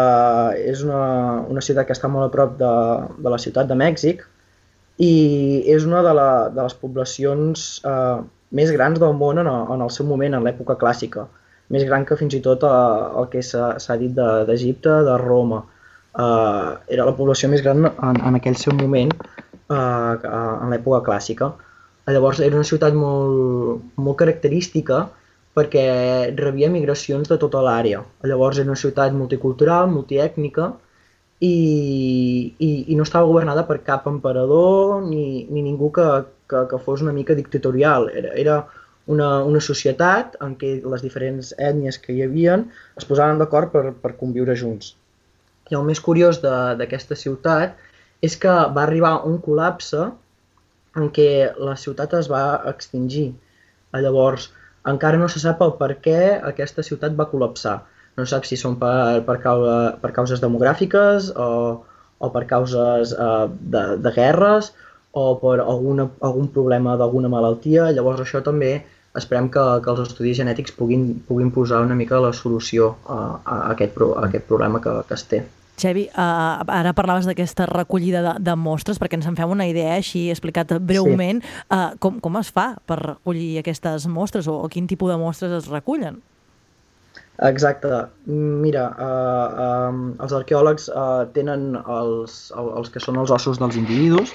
és 0.67 0.81
una, 0.83 1.03
una 1.47 1.61
ciutat 1.61 1.87
que 1.87 1.95
està 1.95 2.09
molt 2.11 2.27
a 2.27 2.33
prop 2.33 2.57
de, 2.59 2.73
de 3.23 3.29
la 3.29 3.39
ciutat 3.41 3.69
de 3.69 3.77
Mèxic 3.77 4.25
i 4.97 5.13
és 5.69 5.85
una 5.85 6.01
de, 6.01 6.13
la, 6.17 6.29
de 6.49 6.63
les 6.65 6.75
poblacions 6.81 7.67
eh, 7.85 8.17
més 8.51 8.71
grans 8.71 8.99
del 8.99 9.13
món 9.13 9.39
en 9.41 9.47
en 9.47 9.81
el 9.81 9.91
seu 9.91 10.05
moment, 10.05 10.33
en 10.33 10.43
l'època 10.43 10.77
clàssica. 10.79 11.27
Més 11.69 11.83
gran 11.83 12.05
que 12.05 12.15
fins 12.15 12.33
i 12.33 12.41
tot 12.41 12.63
eh, 12.63 13.19
el 13.19 13.27
que 13.31 13.41
s'ha 13.43 13.97
dit 13.99 14.13
d'Egipte, 14.15 14.89
de, 14.89 15.03
de 15.09 15.17
Roma. 15.23 15.63
Eh, 16.17 16.69
era 16.95 17.05
la 17.05 17.15
població 17.17 17.49
més 17.49 17.61
gran 17.61 17.85
en, 17.85 18.21
en 18.29 18.39
aquell 18.39 18.55
seu 18.55 18.73
moment, 18.73 19.11
eh, 19.69 19.73
en 19.75 20.69
l'època 20.71 21.03
clàssica. 21.09 21.51
Llavors 22.07 22.39
era 22.39 22.55
una 22.55 22.67
ciutat 22.67 22.95
molt, 22.95 23.83
molt 23.99 24.17
característica 24.21 25.07
perquè 25.57 25.83
rebia 26.37 26.69
migracions 26.71 27.27
de 27.27 27.37
tota 27.41 27.63
l'àrea. 27.65 28.03
Llavors 28.29 28.61
era 28.61 28.69
una 28.69 28.79
ciutat 28.79 29.15
multicultural, 29.17 29.89
multiètnica, 29.91 30.69
i, 31.39 32.55
i, 32.57 32.69
i 32.91 32.95
no 32.97 33.05
estava 33.05 33.29
governada 33.29 33.65
per 33.67 33.83
cap 33.85 34.07
emperador 34.09 35.03
ni, 35.05 35.45
ni 35.51 35.61
ningú 35.61 35.91
que, 35.93 36.07
que, 36.49 36.63
que 36.71 36.79
fos 36.81 37.03
una 37.05 37.13
mica 37.13 37.35
dictatorial. 37.37 38.09
Era, 38.09 38.33
era 38.33 38.57
una, 39.05 39.29
una 39.45 39.61
societat 39.61 40.37
en 40.43 40.55
què 40.59 40.77
les 40.83 41.03
diferents 41.05 41.53
ètnies 41.57 41.99
que 42.01 42.15
hi 42.15 42.23
havien 42.25 42.67
es 42.97 43.05
posaven 43.05 43.37
d'acord 43.41 43.71
per, 43.73 43.91
per 43.93 44.15
conviure 44.19 44.55
junts. 44.57 44.95
I 45.69 45.77
el 45.77 45.85
més 45.85 46.01
curiós 46.01 46.39
d'aquesta 46.41 47.15
ciutat 47.19 47.75
és 48.23 48.37
que 48.39 48.49
va 48.49 48.85
arribar 48.85 49.19
un 49.29 49.37
col·lapse 49.43 50.07
en 50.97 51.11
què 51.13 51.53
la 51.61 51.75
ciutat 51.77 52.15
es 52.17 52.31
va 52.31 52.63
extingir. 52.71 53.29
Llavors, 53.93 54.49
encara 54.89 55.19
no 55.21 55.27
se 55.29 55.39
sap 55.43 55.61
el 55.61 55.75
per 55.77 55.91
què 56.01 56.19
aquesta 56.49 56.83
ciutat 56.85 57.13
va 57.17 57.29
col·lapsar 57.29 57.77
no 58.17 58.25
sap 58.25 58.47
si 58.49 58.57
són 58.57 58.79
per, 58.81 59.21
per, 59.27 59.37
causa, 59.43 59.77
per 60.01 60.11
causes 60.15 60.41
demogràfiques 60.41 61.31
o, 61.37 61.49
o 62.17 62.29
per 62.33 62.43
causes 62.49 63.13
eh, 63.13 63.47
de, 63.73 63.83
de 64.01 64.13
guerres 64.15 64.71
o 65.17 65.35
per 65.41 65.59
alguna, 65.61 66.07
algun 66.25 66.49
problema 66.53 66.95
d'alguna 66.97 67.29
malaltia. 67.29 67.91
Llavors 67.93 68.21
això 68.25 68.41
també 68.45 68.79
esperem 69.17 69.49
que, 69.53 69.63
que 69.83 69.93
els 69.93 70.01
estudis 70.03 70.37
genètics 70.37 70.73
puguin, 70.77 71.09
puguin 71.27 71.53
posar 71.53 71.81
una 71.85 71.97
mica 71.97 72.19
la 72.21 72.33
solució 72.33 72.95
a, 73.05 73.19
a, 73.41 73.59
aquest, 73.73 73.97
a 73.97 74.25
aquest 74.27 74.49
problema 74.49 74.81
que, 74.81 74.93
que 75.07 75.17
es 75.17 75.25
té. 75.29 75.43
Xevi, 75.77 76.07
uh, 76.09 76.65
ara 76.73 76.93
parlaves 76.97 77.27
d'aquesta 77.29 77.67
recollida 77.69 78.23
de, 78.25 78.31
de 78.41 78.55
mostres, 78.57 78.97
perquè 78.97 79.19
ens 79.19 79.27
en 79.29 79.37
fem 79.37 79.51
una 79.53 79.67
idea 79.69 79.93
així 79.97 80.23
explicat 80.33 80.73
breument. 80.81 81.43
Sí. 81.43 81.57
Uh, 81.69 81.91
com, 82.01 82.17
com 82.21 82.39
es 82.41 82.49
fa 82.53 82.71
per 82.89 82.97
recollir 83.03 83.59
aquestes 83.61 84.09
mostres 84.09 84.49
o, 84.49 84.57
o 84.65 84.71
quin 84.73 84.89
tipus 84.89 85.13
de 85.13 85.19
mostres 85.21 85.53
es 85.59 85.69
recullen? 85.69 86.17
Exacte. 87.45 87.89
Mira, 88.25 88.87
uh, 88.97 89.89
um, 89.91 89.99
els 90.25 90.33
arqueòlegs 90.33 90.87
uh, 90.89 91.27
tenen 91.35 91.75
els, 91.77 92.39
els 92.57 92.89
que 92.89 93.03
són 93.03 93.19
els 93.21 93.33
ossos 93.33 93.61
dels 93.61 93.77
individus 93.77 94.33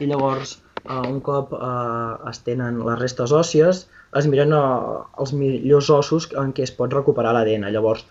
i 0.00 0.08
llavors 0.08 0.56
uh, 0.86 1.02
un 1.02 1.20
cop 1.20 1.52
uh, 1.52 2.16
es 2.30 2.40
tenen 2.46 2.80
les 2.86 2.98
restes 3.02 3.34
òssies 3.36 3.84
es 4.16 4.28
miren 4.32 4.54
uh, 4.56 5.04
els 5.20 5.34
millors 5.36 5.90
ossos 5.92 6.30
en 6.40 6.54
què 6.56 6.64
es 6.64 6.72
pot 6.72 6.92
recuperar 6.94 7.34
l'ADN. 7.36 7.68
Llavors, 7.74 8.06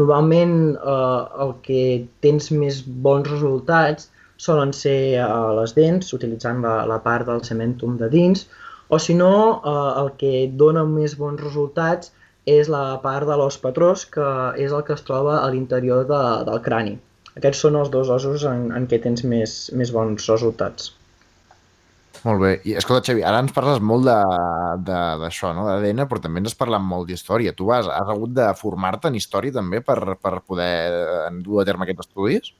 normalment 0.00 0.74
uh, 0.74 1.30
el 1.44 1.54
que 1.62 1.82
tens 2.24 2.50
més 2.50 2.82
bons 2.82 3.28
resultats 3.30 4.10
solen 4.42 4.74
ser 4.76 5.22
uh, 5.22 5.54
les 5.60 5.72
dents, 5.78 6.12
utilitzant 6.16 6.58
la, 6.64 6.80
la 6.90 6.98
part 7.04 7.28
del 7.30 7.44
cementum 7.46 7.96
de 8.02 8.10
dins, 8.12 8.48
o 8.90 8.98
si 9.02 9.14
no, 9.14 9.32
uh, 9.62 9.92
el 10.02 10.12
que 10.18 10.48
dona 10.58 10.84
més 10.86 11.16
bons 11.18 11.40
resultats 11.42 12.12
és 12.46 12.70
la 12.70 12.98
part 13.02 13.26
de 13.26 13.36
l'os 13.38 13.58
patrós, 13.58 14.06
que 14.06 14.26
és 14.62 14.72
el 14.72 14.84
que 14.86 14.94
es 14.94 15.02
troba 15.06 15.40
a 15.42 15.48
l'interior 15.50 16.06
de, 16.06 16.22
del 16.46 16.62
crani. 16.62 16.94
Aquests 17.36 17.64
són 17.66 17.76
els 17.80 17.90
dos 17.92 18.08
ossos 18.12 18.46
en, 18.48 18.70
en 18.72 18.86
què 18.88 19.00
tens 19.02 19.24
més, 19.26 19.56
més 19.76 19.90
bons 19.92 20.30
resultats. 20.30 20.92
Molt 22.24 22.40
bé. 22.40 22.52
I 22.66 22.76
escolta, 22.80 23.04
Xavi, 23.10 23.22
ara 23.26 23.42
ens 23.44 23.52
parles 23.54 23.82
molt 23.84 24.06
d'això, 24.06 25.52
no? 25.54 25.66
d'ADN, 25.68 26.06
però 26.10 26.22
també 26.22 26.40
ens 26.40 26.52
has 26.52 26.58
parlat 26.58 26.82
molt 26.82 27.10
d'història. 27.10 27.52
Tu 27.58 27.68
has, 27.74 27.90
has 27.92 28.12
hagut 28.14 28.32
de 28.34 28.46
formar-te 28.58 29.10
en 29.10 29.18
història 29.18 29.54
també 29.54 29.82
per, 29.84 29.98
per 30.22 30.38
poder 30.46 30.72
dur 31.44 31.60
a 31.62 31.66
terme 31.68 31.86
aquests 31.86 32.08
estudis? 32.08 32.54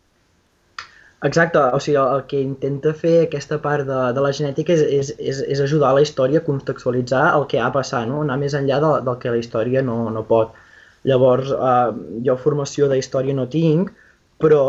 Exacte, 1.25 1.59
o 1.59 1.79
sigui, 1.81 1.97
el 1.97 2.25
que 2.29 2.41
intenta 2.45 2.93
fer 2.95 3.15
aquesta 3.25 3.57
part 3.65 3.87
de, 3.89 3.99
de 4.13 4.23
la 4.25 4.33
genètica 4.37 4.75
és, 4.75 4.83
és, 4.99 5.13
és, 5.17 5.39
és 5.55 5.61
ajudar 5.65 5.95
la 5.97 6.03
història 6.05 6.43
a 6.43 6.45
contextualitzar 6.45 7.23
el 7.39 7.47
que 7.49 7.61
ha 7.63 7.71
passat, 7.73 8.05
no? 8.11 8.21
anar 8.23 8.37
més 8.43 8.55
enllà 8.59 8.81
de, 8.85 8.91
del 9.07 9.17
que 9.23 9.33
la 9.33 9.41
història 9.41 9.83
no, 9.87 9.97
no 10.13 10.25
pot. 10.29 10.53
Llavors, 11.09 11.53
eh, 11.57 12.19
jo 12.27 12.37
formació 12.43 12.91
de 12.93 12.99
història 13.01 13.37
no 13.39 13.47
tinc, 13.49 13.95
però, 14.43 14.63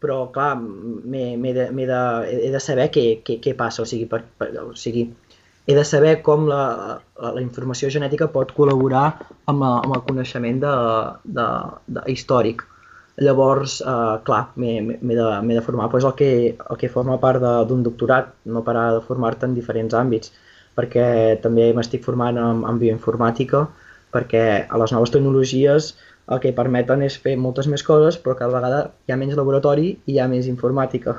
però 0.00 0.20
clar, 0.32 0.54
m'he 0.56 1.52
de, 1.58 1.68
de, 1.76 2.00
he 2.48 2.50
de 2.54 2.62
saber 2.64 2.88
què, 2.94 3.04
què, 3.26 3.36
què 3.44 3.54
passa, 3.58 3.84
o 3.84 3.90
sigui, 3.92 4.08
per, 4.08 4.22
per, 4.40 4.48
o 4.64 4.72
sigui, 4.78 5.10
he 5.68 5.76
de 5.76 5.84
saber 5.84 6.16
com 6.26 6.48
la, 6.48 6.64
la, 7.20 7.34
la 7.36 7.44
informació 7.44 7.92
genètica 7.92 8.30
pot 8.32 8.56
col·laborar 8.56 9.04
amb, 9.50 9.62
amb 9.68 9.92
el 9.92 10.04
coneixement 10.08 10.64
de, 10.64 10.74
de, 11.36 11.48
de, 11.86 12.06
històric. 12.14 12.64
Llavors, 13.20 13.80
eh, 13.84 14.16
clar, 14.24 14.42
m'he 14.56 15.16
de, 15.16 15.26
de 15.54 15.64
formar, 15.64 15.90
és 15.98 16.06
el 16.08 16.14
que, 16.16 16.30
el 16.56 16.78
que 16.80 16.92
forma 16.92 17.18
part 17.20 17.42
d'un 17.68 17.82
doctorat, 17.84 18.32
no 18.46 18.64
parar 18.64 18.86
de 18.96 19.02
formar-te 19.04 19.48
en 19.48 19.58
diferents 19.58 19.94
àmbits. 19.94 20.32
perquè 20.80 21.36
també 21.42 21.72
m'estic 21.76 22.04
formant 22.06 22.38
en, 22.38 22.62
en 22.64 22.78
bioinformàtica, 22.80 23.64
perquè 24.14 24.44
a 24.70 24.78
les 24.80 24.94
noves 24.94 25.10
tecnologies 25.12 25.90
el 26.30 26.38
que 26.40 26.54
permeten 26.56 27.02
és 27.02 27.18
fer 27.18 27.34
moltes 27.36 27.66
més 27.70 27.82
coses, 27.86 28.16
però 28.22 28.36
cada 28.38 28.54
vegada 28.54 28.80
hi 29.06 29.12
ha 29.12 29.18
menys 29.18 29.36
laboratori 29.38 29.90
i 30.06 30.14
hi 30.14 30.20
ha 30.22 30.28
més 30.30 30.48
informàtica. 30.50 31.16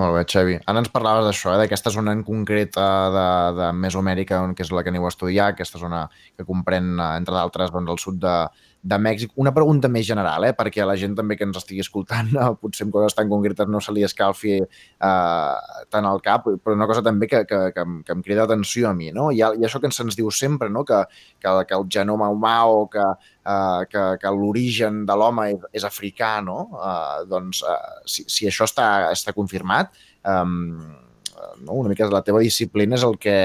Molt 0.00 0.14
bé, 0.14 0.22
Xavi. 0.32 0.56
Ara 0.70 0.82
ens 0.82 0.90
parlaves 0.94 1.24
d'això, 1.26 1.54
eh, 1.54 1.58
d'aquesta 1.62 1.90
zona 1.90 2.12
en 2.14 2.20
concret 2.26 2.76
eh, 2.78 3.06
de, 3.16 3.26
de 3.58 3.70
Mesoamèrica, 3.74 4.38
on, 4.46 4.54
que 4.54 4.62
és 4.66 4.70
la 4.74 4.84
que 4.86 4.92
aneu 4.92 5.06
a 5.06 5.10
estudiar, 5.10 5.48
aquesta 5.50 5.80
zona 5.82 6.04
que 6.38 6.46
comprèn, 6.46 6.92
eh, 6.94 7.08
entre 7.18 7.34
d'altres, 7.34 7.72
doncs, 7.74 7.90
el 7.90 8.02
sud 8.02 8.20
de, 8.22 8.34
de 8.82 8.96
Mèxic. 8.96 9.32
Una 9.36 9.52
pregunta 9.52 9.88
més 9.92 10.06
general, 10.08 10.46
eh, 10.48 10.54
perquè 10.56 10.80
a 10.80 10.86
la 10.88 10.96
gent 10.96 11.12
també 11.16 11.36
que 11.36 11.44
ens 11.44 11.58
estigui 11.60 11.82
escoltant, 11.84 12.30
eh, 12.40 12.46
potser 12.60 12.86
amb 12.86 12.94
coses 12.94 13.16
tan 13.16 13.28
concretes 13.28 13.68
no 13.68 13.80
se 13.84 13.92
li 13.92 14.04
escalfi 14.06 14.54
eh, 14.56 15.54
tant 15.92 16.08
al 16.08 16.22
cap, 16.24 16.48
però 16.64 16.76
una 16.78 16.88
cosa 16.88 17.02
també 17.04 17.28
que, 17.28 17.42
que, 17.48 17.58
que, 17.76 17.84
em- 17.84 17.98
que 18.06 18.16
em 18.16 18.22
crida 18.24 18.46
atenció 18.48 18.88
a 18.88 18.94
mi, 18.96 19.10
no? 19.12 19.28
Hi 19.34 19.42
ha 19.44 19.50
això 19.68 19.82
que 19.82 19.90
se'ns 19.92 20.16
diu 20.16 20.30
sempre, 20.32 20.70
no? 20.72 20.84
que, 20.88 21.02
que, 21.40 21.52
que 21.68 21.76
el 21.76 21.84
genoma 21.92 22.30
humà 22.32 22.56
o 22.72 22.86
que, 22.92 23.04
eh, 23.44 23.82
que, 23.90 24.06
que 24.22 24.34
l'origen 24.38 25.04
de 25.06 25.18
l'home 25.18 25.50
és, 25.52 25.68
és 25.82 25.84
africà, 25.88 26.38
no? 26.46 26.62
Eh, 26.80 27.26
doncs, 27.28 27.60
eh, 27.68 27.78
si, 28.08 28.24
si 28.32 28.48
això 28.48 28.64
està, 28.70 28.88
està 29.12 29.36
confirmat, 29.36 29.92
eh, 30.24 30.44
no? 30.46 31.76
una 31.76 31.92
mica 31.92 32.08
la 32.10 32.24
teva 32.24 32.40
disciplina 32.40 32.96
és 32.96 33.04
el 33.04 33.16
que, 33.20 33.36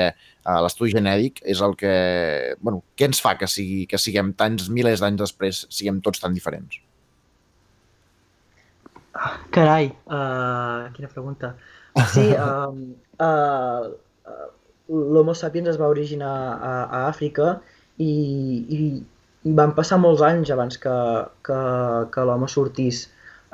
l'estudi 0.46 0.94
genètic 0.94 1.42
és 1.44 1.62
el 1.66 1.74
que, 1.80 1.94
bueno, 2.62 2.84
què 2.98 3.10
ens 3.10 3.22
fa 3.22 3.34
que, 3.40 3.50
sigui, 3.50 3.86
que 3.90 4.00
siguem 4.02 4.34
tants 4.38 4.70
milers 4.70 5.02
d'anys 5.02 5.24
després, 5.24 5.64
siguem 5.74 6.02
tots 6.06 6.22
tan 6.22 6.36
diferents? 6.38 6.78
Carai, 9.56 9.90
uh, 10.12 10.92
quina 10.94 11.10
pregunta. 11.12 11.56
Sí, 12.12 12.28
um, 12.36 12.82
uh, 13.24 13.88
uh, 14.28 14.48
l'Homo 14.92 15.34
sapiens 15.34 15.72
es 15.72 15.80
va 15.80 15.90
originar 15.90 16.34
a, 16.60 16.74
a 16.84 17.04
Àfrica 17.10 17.56
i, 17.98 18.12
i, 18.76 18.80
i 19.48 19.54
van 19.56 19.74
passar 19.78 19.98
molts 20.04 20.22
anys 20.26 20.52
abans 20.54 20.78
que, 20.82 20.96
que, 21.48 21.60
que 22.12 22.28
l'home 22.28 22.52
sortís. 22.52 23.06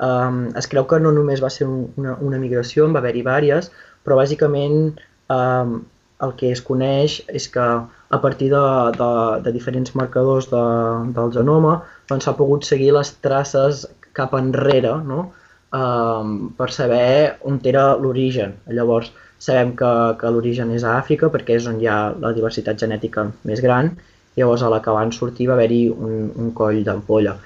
Um, 0.02 0.48
es 0.58 0.66
creu 0.66 0.88
que 0.90 0.98
no 0.98 1.12
només 1.14 1.40
va 1.44 1.52
ser 1.54 1.68
un, 1.70 1.86
una, 2.00 2.16
una 2.26 2.42
migració, 2.42 2.88
en 2.88 2.96
va 2.96 3.00
haver-hi 3.04 3.22
vàries, 3.28 3.70
però 4.02 4.18
bàsicament 4.18 4.98
um, 5.30 5.78
el 6.22 6.34
que 6.38 6.52
es 6.54 6.62
coneix 6.62 7.18
és 7.28 7.48
que 7.50 7.66
a 8.12 8.18
partir 8.24 8.50
de, 8.52 8.64
de, 8.98 9.10
de 9.44 9.52
diferents 9.54 9.94
marcadors 9.98 10.48
de, 10.52 10.64
del 11.16 11.32
genoma 11.34 11.78
doncs 12.10 12.28
s'ha 12.28 12.36
pogut 12.38 12.66
seguir 12.68 12.92
les 12.96 13.14
traces 13.24 13.86
cap 14.16 14.34
enrere, 14.38 14.94
no? 15.08 15.30
um, 15.72 16.50
per 16.58 16.70
saber 16.70 17.38
on 17.48 17.58
era 17.64 17.84
l'origen. 17.96 18.58
Llavors, 18.68 19.10
sabem 19.42 19.72
que, 19.78 19.92
que 20.20 20.30
l'origen 20.30 20.70
és 20.76 20.84
a 20.84 20.98
Àfrica 21.00 21.30
perquè 21.32 21.56
és 21.58 21.68
on 21.70 21.80
hi 21.80 21.88
ha 21.90 22.12
la 22.24 22.34
diversitat 22.36 22.78
genètica 22.84 23.26
més 23.48 23.64
gran, 23.64 23.94
llavors 24.36 24.62
a 24.62 24.70
la 24.72 24.82
que 24.84 24.94
van 24.94 25.12
sortir 25.12 25.48
va 25.50 25.56
haver-hi 25.56 25.82
un, 25.92 26.30
un 26.36 26.52
coll 26.56 26.82
d'ampolla. 26.86 27.38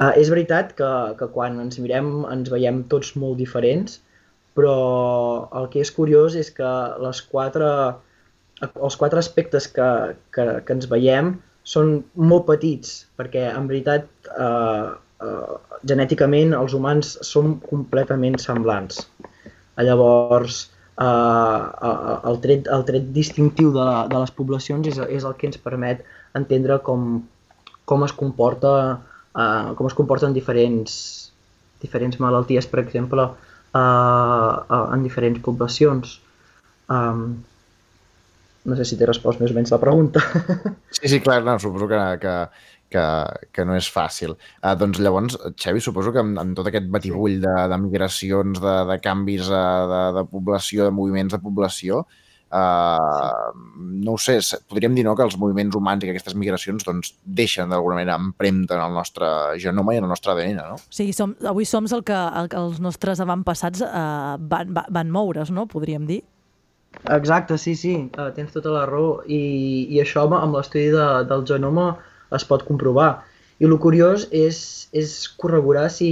Uh, 0.00 0.10
és 0.18 0.32
veritat 0.32 0.74
que, 0.78 0.90
que 1.20 1.30
quan 1.36 1.60
ens 1.62 1.78
mirem 1.78 2.24
ens 2.32 2.50
veiem 2.50 2.82
tots 2.90 3.14
molt 3.20 3.38
diferents, 3.38 4.00
però 4.54 4.74
el 5.60 5.68
que 5.70 5.82
és 5.84 5.92
curiós 5.94 6.34
és 6.38 6.50
que 6.54 6.72
les 7.02 7.20
quatre, 7.30 7.68
els 8.62 8.96
quatre 9.00 9.18
aspectes 9.18 9.66
que, 9.72 9.88
que, 10.34 10.44
que 10.66 10.76
ens 10.76 10.86
veiem 10.90 11.34
són 11.64 11.96
molt 12.14 12.46
petits, 12.50 13.06
perquè 13.18 13.48
en 13.50 13.66
veritat 13.70 14.06
eh, 14.28 14.90
eh, 15.24 15.54
genèticament 15.88 16.54
els 16.56 16.76
humans 16.76 17.16
som 17.26 17.56
completament 17.64 18.36
semblants. 18.42 19.00
Llavors, 19.80 20.60
eh, 21.00 21.04
eh, 21.06 22.18
el, 22.30 22.38
tret, 22.44 22.68
el 22.68 22.84
tret 22.90 23.08
distintiu 23.16 23.72
de, 23.74 23.80
la, 23.80 24.04
de 24.12 24.20
les 24.22 24.34
poblacions 24.36 24.86
és, 24.92 25.00
és 25.18 25.24
el 25.24 25.34
que 25.40 25.50
ens 25.50 25.58
permet 25.64 26.04
entendre 26.36 26.78
com, 26.84 27.24
com 27.88 28.06
es 28.06 28.14
comporta 28.14 28.74
eh, 29.34 29.74
com 29.76 29.88
es 29.88 29.96
comporten 29.96 30.34
diferents, 30.36 30.94
diferents 31.82 32.20
malalties, 32.22 32.68
per 32.70 32.82
exemple, 32.84 33.26
eh, 33.74 33.80
eh, 33.80 34.84
en 34.94 35.02
diferents 35.02 35.42
poblacions. 35.44 36.20
Um, 36.88 37.42
no 38.64 38.76
sé 38.76 38.86
si 38.88 38.96
t'he 38.98 39.08
respost 39.08 39.42
més 39.42 39.52
o 39.52 39.58
menys 39.58 39.74
la 39.74 39.82
pregunta. 39.82 40.22
Sí, 40.94 41.08
sí, 41.10 41.18
clar, 41.20 41.42
no, 41.44 41.58
suposo 41.58 41.88
que, 41.90 41.98
que, 42.22 42.34
que, 42.94 43.04
que 43.52 43.64
no 43.66 43.74
és 43.76 43.88
fàcil. 43.90 44.36
Uh, 44.62 44.74
doncs 44.78 45.00
llavors, 45.02 45.36
Xavi, 45.60 45.82
suposo 45.82 46.12
que 46.14 46.22
amb, 46.22 46.38
amb 46.40 46.54
tot 46.56 46.70
aquest 46.70 46.86
batibull 46.92 47.40
de, 47.42 47.54
de 47.70 47.78
migracions, 47.82 48.60
de, 48.62 48.74
de 48.88 48.98
canvis 49.02 49.50
uh, 49.50 49.64
de, 49.90 50.02
de 50.20 50.24
població, 50.30 50.86
de 50.86 50.94
moviments 50.94 51.34
de 51.34 51.40
població, 51.42 52.04
uh, 52.54 53.50
no 54.06 54.14
ho 54.14 54.20
sé, 54.22 54.38
podríem 54.70 54.94
dir 54.96 55.04
no, 55.06 55.16
que 55.18 55.26
els 55.26 55.36
moviments 55.40 55.76
humans 55.76 56.04
i 56.04 56.08
que 56.08 56.14
aquestes 56.14 56.36
migracions 56.38 56.86
doncs, 56.86 57.14
deixen 57.24 57.74
d'alguna 57.74 57.98
manera 57.98 58.18
empremta 58.22 58.78
en 58.78 58.84
el 58.86 58.94
nostre 58.96 59.30
genoma 59.60 59.96
i 59.96 60.00
en 60.00 60.06
el 60.06 60.14
nostre 60.14 60.32
ADN, 60.32 60.62
no? 60.62 60.78
O 60.78 60.94
sigui, 60.94 61.16
som, 61.16 61.34
avui 61.50 61.66
som 61.68 61.90
el 61.90 62.06
que, 62.06 62.20
el 62.42 62.52
que 62.52 62.60
els 62.60 62.78
nostres 62.84 63.20
avantpassats 63.24 63.82
eh, 63.84 63.90
van, 64.38 64.70
van, 64.76 64.88
van 64.94 65.12
moure's, 65.12 65.52
no? 65.54 65.66
Podríem 65.70 66.06
dir. 66.08 66.22
Exacte, 67.12 67.58
sí, 67.58 67.74
sí, 67.76 67.94
uh, 68.16 68.30
tens 68.36 68.54
tota 68.54 68.72
la 68.72 68.86
raó. 68.88 69.20
I, 69.26 69.40
i 69.92 70.00
això 70.02 70.24
amb, 70.28 70.56
l'estudi 70.56 70.88
de, 70.94 71.06
del 71.28 71.44
genoma 71.48 71.90
es 72.34 72.46
pot 72.48 72.64
comprovar. 72.66 73.10
I 73.60 73.68
el 73.68 73.76
curiós 73.78 74.26
és, 74.34 74.58
és 74.92 75.12
corroborar 75.40 75.86
si, 75.92 76.08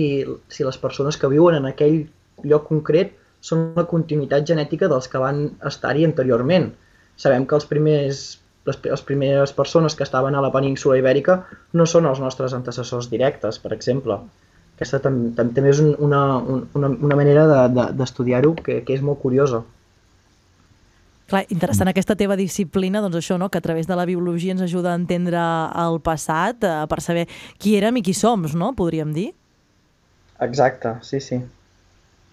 si 0.53 0.67
les 0.67 0.79
persones 0.79 1.19
que 1.19 1.31
viuen 1.33 1.59
en 1.59 1.67
aquell 1.71 2.05
lloc 2.47 2.69
concret 2.69 3.17
són 3.43 3.73
la 3.77 3.87
continuïtat 3.91 4.47
genètica 4.47 4.89
dels 4.91 5.09
que 5.11 5.21
van 5.23 5.43
estar-hi 5.71 6.07
anteriorment. 6.07 6.71
Sabem 7.19 7.47
que 7.49 7.59
els 7.59 7.67
primers, 7.67 8.23
les, 8.69 8.79
les 8.87 9.03
primeres 9.09 9.53
persones 9.57 9.99
que 9.99 10.07
estaven 10.07 10.39
a 10.39 10.45
la 10.45 10.53
península 10.55 11.01
ibèrica 11.01 11.41
no 11.75 11.87
són 11.87 12.07
els 12.11 12.23
nostres 12.23 12.55
antecessors 12.59 13.11
directes, 13.11 13.59
per 13.63 13.75
exemple. 13.75 14.21
Aquesta 14.77 15.03
tam, 15.03 15.19
tam, 15.37 15.51
també 15.57 15.73
és 15.75 15.83
un, 15.83 15.93
una, 16.07 16.23
un, 16.39 16.67
una, 16.79 16.93
una 17.09 17.19
manera 17.19 17.67
d'estudiar-ho 17.99 18.55
de, 18.55 18.61
de, 18.61 18.67
que, 18.69 18.79
que 18.87 18.97
és 18.97 19.03
molt 19.05 19.21
curiosa. 19.25 19.65
Clar, 21.33 21.47
interessant 21.49 21.89
aquesta 21.89 22.13
teva 22.19 22.37
disciplina, 22.37 23.01
doncs 23.01 23.17
això, 23.23 23.39
no? 23.41 23.49
que 23.49 23.57
a 23.57 23.65
través 23.65 23.87
de 23.89 23.97
la 23.97 24.05
biologia 24.05 24.53
ens 24.53 24.61
ajuda 24.67 24.91
a 24.93 24.99
entendre 25.01 25.41
el 25.81 25.97
passat, 26.05 26.61
eh, 26.61 26.83
per 26.91 26.99
saber 27.01 27.25
qui 27.57 27.73
érem 27.79 27.97
i 27.97 28.03
qui 28.05 28.13
som, 28.13 28.45
no? 28.53 28.75
Podríem 28.77 29.15
dir. 29.17 29.31
Exacte, 30.45 30.99
sí, 31.09 31.23
sí. 31.25 31.41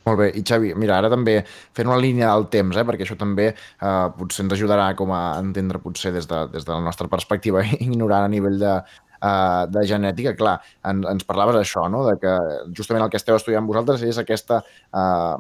Molt 0.10 0.20
bé, 0.20 0.28
i 0.36 0.44
Xavi, 0.44 0.74
mira, 0.80 0.98
ara 0.98 1.12
també 1.12 1.38
fent 1.78 1.88
una 1.88 2.00
línia 2.02 2.34
del 2.34 2.50
temps, 2.52 2.76
eh, 2.76 2.84
perquè 2.90 3.08
això 3.08 3.16
també 3.20 3.48
eh, 3.54 4.08
potser 4.18 4.44
ens 4.44 4.58
ajudarà 4.58 4.90
com 5.00 5.16
a 5.16 5.22
entendre 5.40 5.80
potser 5.80 6.12
des 6.16 6.28
de, 6.28 6.42
des 6.52 6.68
de 6.68 6.74
la 6.74 6.84
nostra 6.84 7.08
perspectiva 7.08 7.64
ignorant 7.80 8.28
a 8.28 8.34
nivell 8.36 8.60
de, 8.60 8.76
eh, 9.22 9.64
de 9.78 9.86
genètica, 9.94 10.36
clar, 10.36 10.58
en, 10.92 11.06
ens 11.14 11.28
parlaves 11.30 11.56
d'això, 11.56 11.88
no? 11.88 12.04
de 12.10 12.18
que 12.20 12.36
justament 12.76 13.08
el 13.08 13.14
que 13.14 13.24
esteu 13.24 13.40
estudiant 13.40 13.70
vosaltres 13.70 14.04
és 14.12 14.20
aquesta 14.20 14.60
eh, 14.92 15.36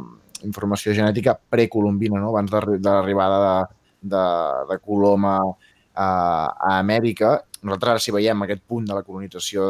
informació 0.47 0.93
genètica 0.95 1.35
precolombina, 1.37 2.19
no? 2.21 2.31
abans 2.33 2.51
de, 2.51 2.77
de 2.77 2.89
l'arribada 2.89 3.39
de, 3.43 3.79
de, 4.13 4.23
de 4.69 4.79
Coloma 4.83 5.37
a, 5.41 6.07
a 6.07 6.77
Amèrica. 6.77 7.35
Nosaltres 7.63 7.95
ara 7.95 8.03
si 8.03 8.15
veiem 8.15 8.45
aquest 8.45 8.63
punt 8.67 8.87
de 8.87 8.95
la 8.95 9.03
colonització 9.03 9.67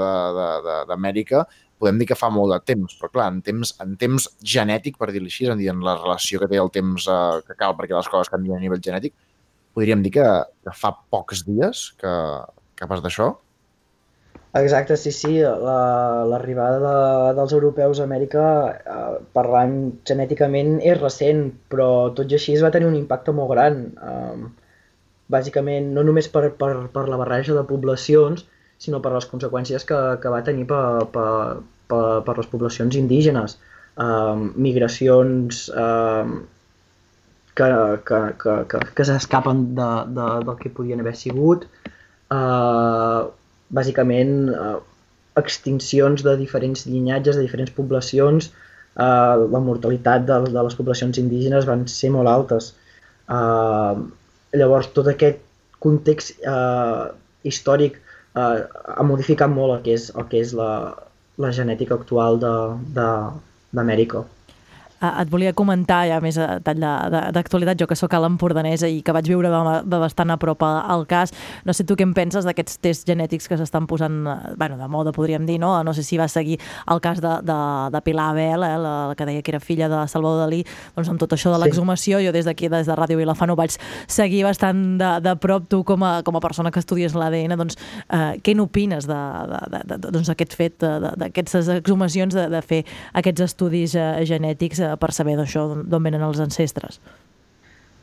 d'Amèrica, 0.89 1.45
podem 1.79 2.01
dir 2.01 2.09
que 2.09 2.17
fa 2.19 2.29
molt 2.33 2.51
de 2.53 2.59
temps, 2.67 2.93
però 2.99 3.09
clar, 3.13 3.29
en 3.31 3.39
temps, 3.41 3.71
en 3.81 3.95
temps 3.97 4.27
genètic, 4.43 4.99
per 4.99 5.09
dir-ho 5.13 5.29
així, 5.29 5.47
a 5.47 5.55
dir, 5.57 5.69
en 5.71 5.81
la 5.85 5.95
relació 5.97 6.41
que 6.41 6.49
té 6.51 6.59
el 6.59 6.71
temps 6.75 7.07
eh, 7.07 7.39
que 7.47 7.55
cal 7.57 7.75
perquè 7.77 7.95
les 7.95 8.09
coses 8.11 8.31
canvien 8.31 8.59
a 8.59 8.63
nivell 8.63 8.83
genètic, 8.83 9.15
podríem 9.73 10.03
dir 10.03 10.11
que, 10.17 10.25
que 10.65 10.73
fa 10.75 10.91
pocs 11.13 11.45
dies 11.47 11.85
que, 12.01 12.11
que 12.75 12.89
pas 12.89 13.01
d'això. 13.05 13.31
Exacte, 14.57 14.95
sí, 14.97 15.11
sí, 15.11 15.31
la- 15.41 16.25
l'arribada 16.29 16.77
de, 16.83 17.33
dels 17.39 17.51
europeus 17.57 17.99
a 17.99 18.05
Amèrica, 18.07 18.45
eh, 18.93 19.17
parlant 19.37 19.75
genèticament, 20.11 20.71
és 20.91 20.97
recent, 21.01 21.43
però 21.73 21.89
tot 22.19 22.31
i 22.33 22.37
així 22.39 22.55
es 22.57 22.63
va 22.65 22.71
tenir 22.75 22.87
un 22.89 22.95
impacte 22.99 23.31
molt 23.39 23.51
gran. 23.53 23.77
Eh, 24.11 24.49
bàsicament, 25.35 25.91
no 25.97 26.03
només 26.07 26.27
per, 26.35 26.43
per, 26.63 26.71
per 26.95 27.05
la 27.09 27.17
barreja 27.21 27.53
de 27.59 27.63
poblacions, 27.73 28.45
sinó 28.85 29.01
per 29.05 29.13
les 29.13 29.27
conseqüències 29.33 29.85
que, 29.85 29.99
que 30.23 30.33
va 30.35 30.41
tenir 30.49 30.65
per, 30.73 30.81
per, 31.17 31.27
per, 31.93 32.03
per 32.29 32.37
les 32.41 32.47
poblacions 32.55 32.95
indígenes. 33.03 33.59
Eh, 33.97 34.35
migracions 34.67 35.67
eh, 35.85 36.25
que, 37.55 37.65
que, 38.05 38.19
que, 38.41 38.53
que, 38.71 38.79
que 38.95 39.05
s'escapen 39.05 39.63
de, 39.75 39.87
de, 40.17 40.27
del 40.47 40.57
que 40.61 40.69
podien 40.75 41.01
haver 41.03 41.15
sigut, 41.19 41.65
eh, 42.31 43.21
bàsicament 43.69 44.49
eh, 44.53 44.77
extincions 45.41 46.23
de 46.25 46.33
diferents 46.39 46.85
llinatges, 46.87 47.35
de 47.37 47.45
diferents 47.45 47.71
poblacions, 47.75 48.49
eh, 48.97 49.35
la 49.55 49.61
mortalitat 49.63 50.25
de, 50.27 50.39
de 50.55 50.63
les 50.67 50.75
poblacions 50.79 51.17
indígenes 51.21 51.67
van 51.69 51.85
ser 51.87 52.09
molt 52.15 52.27
altes. 52.31 52.73
Eh, 53.29 53.95
llavors, 54.59 54.89
tot 54.95 55.07
aquest 55.11 55.39
context 55.79 56.39
eh, 56.43 57.05
històric 57.47 57.99
eh, 57.99 58.57
ha 58.97 59.05
modificat 59.05 59.51
molt 59.53 59.77
el 59.77 59.85
que 59.85 59.93
és, 59.99 60.09
el 60.15 60.27
que 60.31 60.41
és 60.43 60.51
la, 60.57 60.71
la 61.39 61.51
genètica 61.55 61.95
actual 61.99 62.39
de- 62.41 62.75
de- 62.97 63.31
d'Amèrica. 63.77 64.25
eh, 64.25 64.35
et 65.01 65.29
volia 65.31 65.53
comentar, 65.53 66.05
ja 66.09 66.19
més 66.21 66.37
a 66.37 66.59
tall 66.59 66.79
de- 66.79 67.09
de- 67.13 67.31
d'actualitat, 67.35 67.77
jo 67.79 67.87
que 67.87 67.95
sóc 67.95 68.13
a 68.13 68.19
l'Empordanesa 68.19 68.87
i 68.87 69.01
que 69.01 69.11
vaig 69.15 69.27
viure 69.27 69.49
de, 69.49 69.81
de 69.85 69.97
bastant 69.99 70.31
a 70.31 70.37
prop 70.37 70.61
al 70.63 71.05
cas, 71.07 71.31
no 71.65 71.73
sé 71.73 71.83
tu 71.83 71.95
què 71.95 72.03
en 72.03 72.13
penses 72.13 72.45
d'aquests 72.45 72.79
tests 72.81 73.05
genètics 73.07 73.47
que 73.47 73.57
s'estan 73.57 73.87
posant, 73.87 74.25
eh, 74.27 74.53
bueno, 74.57 74.77
de 74.77 74.87
moda 74.87 75.11
podríem 75.11 75.45
dir, 75.45 75.59
no? 75.59 75.83
No 75.83 75.93
sé 75.93 76.03
si 76.03 76.17
va 76.17 76.27
seguir 76.27 76.59
el 76.91 76.99
cas 77.01 77.21
de, 77.21 77.31
de, 77.43 77.59
de 77.91 78.01
Pilar 78.01 78.31
Abel, 78.31 78.63
eh, 78.63 78.77
la, 78.77 79.07
la 79.09 79.15
que 79.15 79.25
deia 79.25 79.41
que 79.41 79.51
era 79.51 79.59
filla 79.59 79.87
de 79.89 80.07
Salvador 80.07 80.45
Dalí, 80.45 80.63
doncs 80.95 81.09
amb 81.09 81.19
tot 81.19 81.31
això 81.33 81.51
de 81.53 81.59
Sí. 81.59 81.63
l'exhumació, 81.65 82.19
jo 82.23 82.31
des 82.31 82.45
d'aquí, 82.45 82.69
des 82.69 82.87
de 82.87 82.95
Ràdio 82.95 83.17
Vilafant, 83.17 83.49
ho 83.51 83.55
vaig 83.55 83.75
seguir 84.07 84.43
bastant 84.43 84.97
de, 84.99 85.09
de 85.21 85.35
prop, 85.37 85.67
tu 85.69 85.83
com 85.83 86.03
a, 86.03 86.21
com 86.23 86.35
a 86.35 86.39
persona 86.39 86.71
que 86.71 86.79
estudies 86.79 87.13
l'ADN, 87.15 87.55
doncs 87.57 87.75
eh, 88.09 88.39
què 88.43 88.55
n'opines 88.55 89.07
de, 89.07 89.19
de, 89.87 89.97
doncs, 90.09 90.29
fet, 90.55 90.79
d'aquestes 91.17 91.67
exhumacions, 91.69 92.33
de, 92.33 92.47
de 92.49 92.61
fer 92.61 92.83
aquests 93.13 93.41
estudis 93.41 93.95
eh, 93.95 94.25
genètics 94.25 94.79
eh, 94.79 94.88
per 94.97 95.11
saber 95.15 95.35
d'això, 95.39 95.65
d'on 95.85 96.05
venen 96.05 96.23
els 96.25 96.39
ancestres? 96.43 96.99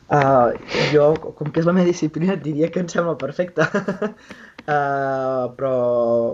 Uh, 0.07 0.55
jo, 0.93 1.09
com 1.19 1.49
que 1.51 1.59
és 1.59 1.67
la 1.67 1.73
meva 1.75 1.89
disciplina, 1.89 2.37
et 2.37 2.43
diria 2.45 2.69
que 2.71 2.79
em 2.79 2.87
sembla 2.91 3.17
perfecte. 3.19 3.65
uh, 3.67 5.47
però 5.57 5.73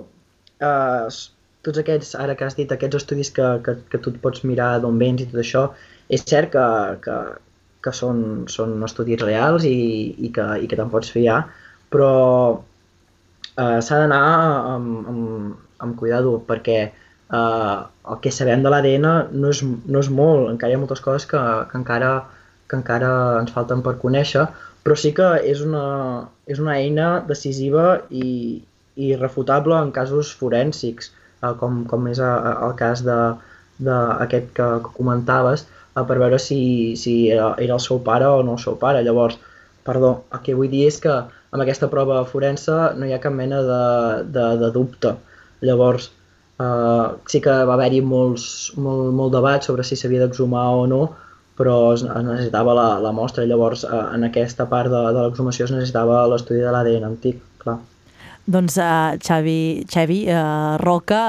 uh, 0.03 1.21
tots 1.65 1.81
aquests, 1.81 2.13
ara 2.19 2.35
que 2.37 2.45
has 2.45 2.57
dit, 2.59 2.69
aquests 2.69 2.99
estudis 3.01 3.31
que, 3.33 3.47
que, 3.65 3.77
que 3.89 4.01
tu 4.03 4.13
et 4.13 4.19
pots 4.21 4.43
mirar 4.45 4.75
d'on 4.83 4.99
vens 5.01 5.23
i 5.23 5.29
tot 5.31 5.41
això, 5.41 5.63
és 6.13 6.25
cert 6.27 6.51
que, 6.53 6.67
que, 7.05 7.17
que 7.83 7.95
són, 7.95 8.19
són 8.51 8.75
estudis 8.85 9.21
reals 9.23 9.65
i, 9.67 9.77
i 10.27 10.31
que, 10.35 10.45
i 10.61 10.69
que 10.69 10.79
te'n 10.79 10.91
pots 10.93 11.09
fiar, 11.15 11.39
però 11.93 12.11
uh, 12.59 13.79
s'ha 13.79 14.01
d'anar 14.03 14.21
amb, 14.75 15.09
amb, 15.13 15.57
amb 15.85 15.97
cuidado 15.99 16.35
perquè 16.47 16.79
uh, 16.89 17.89
el 18.11 18.19
que 18.23 18.31
sabem 18.35 18.63
de 18.63 18.71
l'ADN 18.71 19.07
no, 19.31 19.49
és, 19.49 19.61
no 19.63 20.01
és 20.03 20.09
molt, 20.11 20.49
encara 20.51 20.73
hi 20.73 20.77
ha 20.77 20.81
moltes 20.81 21.01
coses 21.03 21.25
que, 21.29 21.39
que, 21.69 21.79
encara, 21.79 22.11
que 22.67 22.79
encara 22.79 23.11
ens 23.39 23.53
falten 23.55 23.83
per 23.85 23.95
conèixer, 24.01 24.45
però 24.83 24.97
sí 24.99 25.13
que 25.15 25.29
és 25.47 25.61
una, 25.63 25.83
és 26.51 26.59
una 26.59 26.75
eina 26.75 27.09
decisiva 27.27 28.01
i, 28.11 28.59
i 28.99 29.13
refutable 29.15 29.77
en 29.79 29.93
casos 29.95 30.33
forènsics, 30.39 31.13
uh, 31.41 31.53
com, 31.59 31.83
com 31.89 32.09
és 32.11 32.19
uh, 32.19 32.33
el 32.67 32.75
cas 32.79 33.05
d'aquest 33.07 34.51
que, 34.51 34.67
que 34.83 34.93
comentaves, 34.97 35.63
uh, 35.95 36.03
per 36.03 36.19
veure 36.19 36.39
si, 36.41 36.59
si 36.99 37.15
era, 37.31 37.53
era 37.63 37.77
el 37.79 37.83
seu 37.85 38.03
pare 38.03 38.27
o 38.27 38.43
no 38.43 38.57
el 38.57 38.63
seu 38.65 38.75
pare. 38.81 39.05
Llavors, 39.07 39.39
perdó, 39.87 40.17
el 40.35 40.43
que 40.43 40.57
vull 40.59 40.71
dir 40.73 40.89
és 40.89 40.99
que 41.03 41.15
amb 41.53 41.63
aquesta 41.63 41.87
prova 41.87 42.19
forense 42.27 42.75
no 42.97 43.07
hi 43.07 43.15
ha 43.15 43.23
cap 43.23 43.33
mena 43.37 43.61
de, 43.63 43.81
de, 44.35 44.49
de 44.59 44.73
dubte. 44.75 45.15
Llavors, 45.63 46.11
uh, 46.59 47.15
sí 47.29 47.41
que 47.43 47.53
va 47.69 47.77
haver-hi 47.77 48.01
molt, 48.05 48.43
molt 48.77 49.33
debat 49.33 49.65
sobre 49.65 49.85
si 49.87 49.97
s'havia 49.99 50.25
d'exhumar 50.25 50.65
o 50.81 50.85
no, 50.89 51.01
però 51.57 51.77
es, 51.93 52.03
es 52.03 52.27
necessitava 52.27 52.75
la, 52.77 52.87
la 53.03 53.13
mostra. 53.15 53.47
Llavors, 53.49 53.85
uh, 53.87 54.05
en 54.15 54.27
aquesta 54.29 54.67
part 54.69 54.91
de, 54.93 55.01
de 55.15 55.25
l'exhumació 55.25 55.69
es 55.69 55.75
necessitava 55.75 56.25
l'estudi 56.31 56.63
de 56.65 56.73
l'ADN 56.73 57.09
antic, 57.09 57.41
clar. 57.63 57.79
Doncs 58.45 58.75
uh, 58.75 59.15
Xavi, 59.23 59.85
Xavi 59.87 60.25
uh, 60.27 60.75
Roca, 60.81 61.19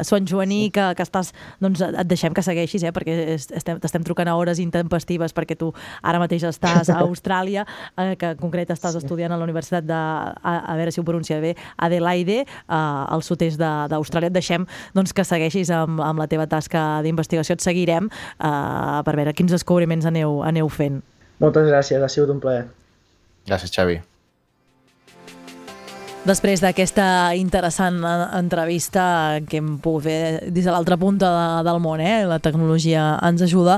uh, 0.00 0.02
Sant 0.02 0.26
Joaní, 0.26 0.72
que, 0.74 0.82
que 0.98 1.04
estàs, 1.06 1.28
doncs 1.62 1.80
et 1.86 2.08
deixem 2.10 2.34
que 2.34 2.42
segueixis, 2.42 2.82
eh, 2.82 2.90
perquè 2.90 3.14
es- 3.36 3.46
estem- 3.54 3.78
t'estem 3.78 4.02
trucant 4.02 4.26
a 4.26 4.34
hores 4.34 4.58
intempestives 4.58 5.30
perquè 5.36 5.54
tu 5.56 5.68
ara 6.02 6.18
mateix 6.18 6.42
estàs 6.48 6.88
a 6.90 6.96
Austràlia, 7.06 7.62
uh, 7.94 8.16
que 8.18 8.32
en 8.34 8.40
concret 8.40 8.72
estàs 8.74 8.96
estudiant 8.98 9.30
a 9.30 9.38
la 9.38 9.46
Universitat 9.46 9.86
de, 9.86 9.94
a, 9.94 10.54
a 10.66 10.74
veure 10.80 10.90
si 10.90 10.98
ho 10.98 11.04
pronuncia 11.06 11.38
bé, 11.38 11.52
Adelaide, 11.78 12.40
uh, 12.66 13.06
al 13.14 13.22
sud-est 13.22 13.54
de- 13.60 13.70
d'Austràlia. 13.94 14.32
Et 14.32 14.38
deixem 14.40 14.66
doncs, 14.98 15.12
que 15.14 15.22
segueixis 15.24 15.70
amb, 15.70 16.00
amb 16.02 16.18
la 16.18 16.26
teva 16.26 16.48
tasca 16.50 17.02
d'investigació. 17.06 17.54
Et 17.54 17.62
seguirem 17.62 18.08
uh, 18.10 18.98
per 19.06 19.14
veure 19.14 19.32
quins 19.32 19.54
descobriments 19.54 20.10
aneu, 20.10 20.40
aneu 20.42 20.66
fent. 20.68 20.98
Moltes 21.38 21.70
gràcies, 21.70 22.02
ha 22.02 22.10
sigut 22.10 22.34
un 22.34 22.42
plaer. 22.42 22.66
Gràcies, 23.46 23.70
Xavi. 23.70 24.00
Després 26.24 26.62
d'aquesta 26.64 27.06
interessant 27.36 27.98
eh, 28.00 28.12
entrevista 28.38 29.02
que 29.44 29.58
hem 29.60 29.74
pogut 29.84 30.06
fer 30.06 30.20
des 30.48 30.64
de 30.64 30.72
l'altra 30.72 30.96
punta 30.96 31.28
de, 31.28 31.48
del 31.66 31.80
món, 31.84 32.00
eh? 32.00 32.24
la 32.24 32.38
tecnologia 32.40 33.10
ens 33.28 33.44
ajuda, 33.44 33.76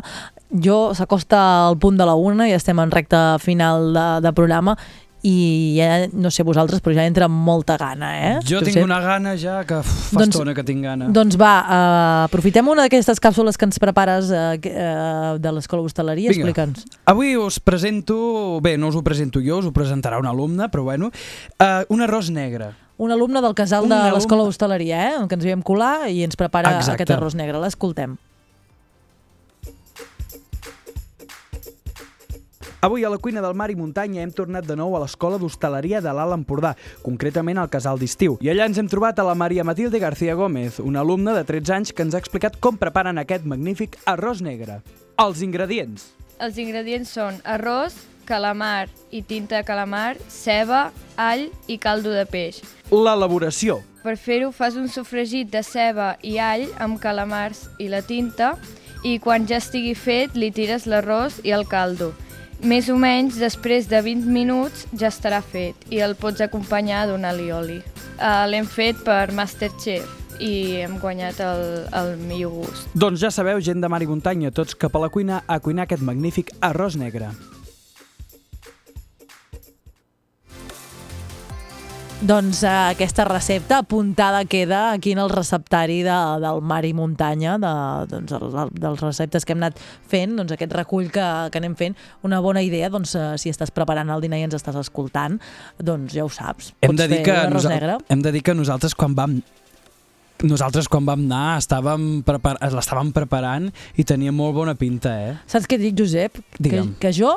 jo 0.62 0.94
s'acosta 0.94 1.40
al 1.66 1.78
punt 1.82 1.98
de 1.98 2.06
la 2.06 2.14
una 2.14 2.46
i 2.46 2.54
estem 2.54 2.78
en 2.78 2.94
recta 2.94 3.40
final 3.42 3.90
de, 3.96 4.06
de 4.22 4.32
programa 4.36 4.76
i 5.26 5.74
ja, 5.74 6.06
no 6.14 6.30
sé 6.30 6.44
vosaltres, 6.46 6.78
però 6.84 6.94
ja 6.94 7.06
entra 7.08 7.26
amb 7.26 7.40
molta 7.48 7.74
gana, 7.80 8.12
eh? 8.14 8.32
Jo 8.46 8.60
tinc 8.62 8.78
una 8.84 9.00
gana 9.02 9.34
ja 9.40 9.58
que 9.66 9.80
uf, 9.82 9.90
fa 10.12 10.20
Doncs- 10.20 10.36
estona 10.36 10.54
que 10.54 10.62
tinc 10.66 10.84
gana. 10.86 11.08
Doncs 11.10 11.38
va, 11.40 11.52
uh, 11.64 12.22
aprofitem 12.28 12.68
una 12.70 12.86
d'aquestes 12.86 13.18
càpsules 13.22 13.58
que 13.58 13.66
ens 13.66 13.80
prepares 13.82 14.30
uh, 14.30 14.54
uh, 14.54 15.34
de 15.42 15.54
l'Escola 15.56 15.82
Hostaleria, 15.82 16.30
explica'ns. 16.30 16.86
Avui 17.10 17.34
us 17.40 17.58
presento, 17.58 18.60
bé, 18.62 18.76
no 18.78 18.92
us 18.92 18.98
ho 18.98 19.02
presento 19.06 19.42
jo, 19.42 19.58
us 19.64 19.66
ho 19.66 19.74
presentarà 19.74 20.20
un 20.22 20.30
alumne, 20.30 20.70
però 20.70 20.86
bueno, 20.86 21.10
uh, 21.10 21.82
un 21.90 22.06
arròs 22.06 22.30
negre. 22.30 22.70
Un 22.96 23.10
alumne 23.12 23.42
del 23.44 23.52
casal 23.58 23.84
Un 23.84 23.92
de 23.92 23.98
l'Escola 24.14 24.46
Hostaleria, 24.46 25.02
eh? 25.10 25.26
que 25.28 25.36
ens 25.36 25.44
vam 25.44 25.66
colar 25.66 26.06
i 26.08 26.22
ens 26.24 26.38
prepara 26.38 26.78
Exacte. 26.78 27.02
aquest 27.02 27.18
arròs 27.18 27.34
negre. 27.36 27.58
L'escoltem. 27.60 28.14
Avui 32.80 33.04
a 33.04 33.10
la 33.10 33.16
cuina 33.16 33.40
del 33.40 33.54
Mar 33.56 33.70
i 33.72 33.74
Muntanya 33.74 34.20
hem 34.20 34.32
tornat 34.36 34.66
de 34.68 34.74
nou 34.76 34.92
a 34.96 35.00
l'Escola 35.00 35.38
d'Hostaleria 35.40 36.02
de 36.04 36.12
l'Alt 36.12 36.36
Empordà, 36.36 36.74
concretament 37.02 37.56
al 37.56 37.70
Casal 37.72 37.96
d'Estiu. 37.98 38.36
I 38.44 38.50
allà 38.52 38.66
ens 38.68 38.76
hem 38.76 38.90
trobat 38.92 39.18
a 39.18 39.24
la 39.24 39.34
Maria 39.34 39.64
Matilde 39.64 39.98
García 39.98 40.34
Gómez, 40.36 40.76
una 40.80 41.00
alumna 41.00 41.32
de 41.34 41.44
13 41.48 41.72
anys 41.72 41.92
que 41.96 42.04
ens 42.04 42.14
ha 42.14 42.20
explicat 42.20 42.58
com 42.60 42.76
preparen 42.76 43.16
aquest 43.18 43.46
magnífic 43.48 43.96
arròs 44.04 44.42
negre. 44.44 44.82
Els 45.16 45.40
ingredients. 45.40 46.10
Els 46.38 46.60
ingredients 46.60 47.14
són 47.16 47.40
arròs, 47.48 47.96
calamar 48.28 48.90
i 49.10 49.22
tinta 49.22 49.56
de 49.56 49.64
calamar, 49.64 50.18
ceba, 50.28 50.90
all 51.16 51.48
i 51.72 51.78
caldo 51.80 52.12
de 52.12 52.26
peix. 52.28 52.60
L'elaboració. 52.92 53.80
Per 54.04 54.18
fer-ho 54.20 54.52
fas 54.52 54.76
un 54.76 54.92
sofregit 54.92 55.48
de 55.48 55.64
ceba 55.64 56.12
i 56.20 56.36
all 56.38 56.68
amb 56.78 57.00
calamars 57.00 57.70
i 57.80 57.88
la 57.88 58.04
tinta 58.04 58.52
i 59.02 59.16
quan 59.22 59.48
ja 59.48 59.62
estigui 59.62 59.96
fet 59.96 60.36
li 60.36 60.52
tires 60.52 60.84
l'arròs 60.84 61.40
i 61.42 61.56
el 61.56 61.64
caldo. 61.70 62.12
Més 62.64 62.88
o 62.88 62.96
menys 62.96 63.36
després 63.40 63.88
de 63.90 64.00
20 64.00 64.30
minuts 64.32 64.86
ja 64.96 65.10
estarà 65.12 65.42
fet 65.44 65.88
i 65.92 66.00
el 66.04 66.16
pots 66.16 66.40
acompanyar 66.40 67.06
d'un 67.10 67.26
alioli. 67.28 67.82
Uh, 68.16 68.46
L'hem 68.48 68.64
fet 68.64 69.02
per 69.04 69.32
Masterchef 69.36 70.40
i 70.40 70.80
hem 70.84 70.96
guanyat 71.00 71.40
el, 71.44 71.66
el 71.96 72.14
millor 72.20 72.54
gust. 72.62 72.88
Doncs 72.96 73.20
ja 73.24 73.32
sabeu, 73.32 73.60
gent 73.60 73.84
de 73.84 73.90
Mar 73.92 74.02
i 74.04 74.08
Muntanya, 74.08 74.52
tots 74.52 74.76
cap 74.76 74.96
a 74.96 75.04
la 75.04 75.12
cuina 75.12 75.42
a 75.46 75.60
cuinar 75.60 75.84
aquest 75.86 76.04
magnífic 76.04 76.52
arròs 76.64 76.96
negre. 77.00 77.32
Doncs 82.16 82.62
eh, 82.64 82.68
aquesta 82.94 83.26
recepta 83.28 83.76
apuntada 83.82 84.46
queda 84.46 84.92
aquí 84.92 85.12
en 85.12 85.18
el 85.18 85.28
receptari 85.28 85.98
de, 86.00 86.14
del 86.40 86.62
mar 86.64 86.80
i 86.88 86.94
muntanya, 86.96 87.58
de, 87.60 87.72
doncs, 88.08 88.32
el, 88.32 88.46
el, 88.56 88.70
dels 88.72 89.02
receptes 89.04 89.44
que 89.44 89.52
hem 89.52 89.60
anat 89.60 89.82
fent, 90.08 90.32
doncs 90.38 90.54
aquest 90.56 90.72
recull 90.72 91.10
que, 91.12 91.26
que 91.52 91.60
anem 91.60 91.74
fent, 91.76 91.92
una 92.24 92.38
bona 92.40 92.62
idea, 92.64 92.88
doncs 92.88 93.12
eh, 93.20 93.26
si 93.36 93.52
estàs 93.52 93.68
preparant 93.68 94.08
el 94.14 94.24
dinar 94.24 94.38
i 94.40 94.46
ens 94.46 94.56
estàs 94.56 94.78
escoltant, 94.80 95.36
doncs 95.76 96.16
ja 96.16 96.24
ho 96.24 96.32
saps. 96.32 96.70
Hem 96.80 96.96
de, 96.96 97.04
dir 97.12 97.20
que 97.26 97.36
negre. 97.68 97.98
hem 98.08 98.24
de 98.24 98.32
dir 98.32 98.40
que 98.46 98.54
nosaltres 98.56 98.96
quan 98.96 99.12
vam 99.18 99.36
nosaltres 100.44 100.88
quan 100.88 101.04
vam 101.04 101.20
anar 101.28 101.58
estàvem 101.60 102.22
prepar 102.24 102.54
l'estàvem 102.72 103.12
preparant 103.12 103.68
i 104.00 104.08
tenia 104.08 104.32
molt 104.32 104.56
bona 104.56 104.76
pinta, 104.76 105.12
eh? 105.28 105.36
Saps 105.52 105.68
què 105.68 105.76
et 105.76 105.84
dic, 105.84 106.00
Josep? 106.00 106.40
Que, 106.56 106.64
Digue'm. 106.64 106.96
que 107.00 107.12
jo 107.12 107.34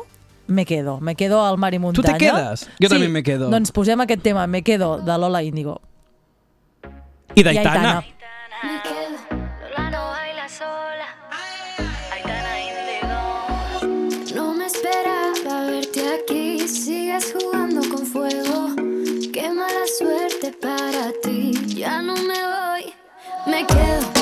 me 0.50 0.66
quedo, 0.66 1.00
me 1.00 1.16
quedo 1.16 1.46
al 1.46 1.58
mar 1.58 1.74
i 1.74 1.78
Tu 1.78 1.82
muntanya. 1.82 2.18
te 2.18 2.26
quedes? 2.26 2.66
Jo 2.82 2.88
sí, 2.88 2.94
també 2.94 3.08
me 3.10 3.24
quedo. 3.24 3.50
Doncs 3.50 3.72
posem 3.72 4.02
aquest 4.02 4.22
tema, 4.24 4.48
me 4.48 4.62
quedo, 4.64 4.98
de 5.00 5.18
Lola 5.18 5.42
Índigo. 5.44 5.80
I 7.36 7.44
d'Aitana. 7.44 8.04
Me 8.64 8.82
quedo, 8.84 9.18
Lola 9.78 9.90
no 9.92 10.02
baila 10.10 10.48
sola. 10.50 11.08
Aitana 12.14 12.54
Indigo. 12.70 14.36
No 14.36 14.54
me 14.56 14.66
esperaba 14.66 15.66
verte 15.70 16.02
aquí. 16.18 16.68
Sigues 16.68 17.34
jugando 17.34 17.82
con 17.90 18.06
fuego. 18.06 18.76
Qué 19.34 19.50
mala 19.54 19.86
suerte 19.98 20.52
para 20.62 21.12
ti. 21.24 21.52
Ya 21.76 22.02
no 22.02 22.16
me 22.16 22.40
voy. 22.54 22.94
Me 23.48 23.66
quedo. 23.66 24.19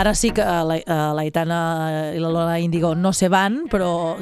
Ara 0.00 0.14
sí 0.14 0.30
que 0.30 0.40
eh, 0.40 0.64
la, 0.64 0.76
eh, 0.76 0.84
la 1.14 1.24
Itana 1.24 1.60
i 2.14 2.20
la 2.20 2.30
Lola 2.32 2.58
Índigo 2.58 2.94
no 2.94 3.12
se 3.12 3.28
van, 3.28 3.66
però 3.70 4.16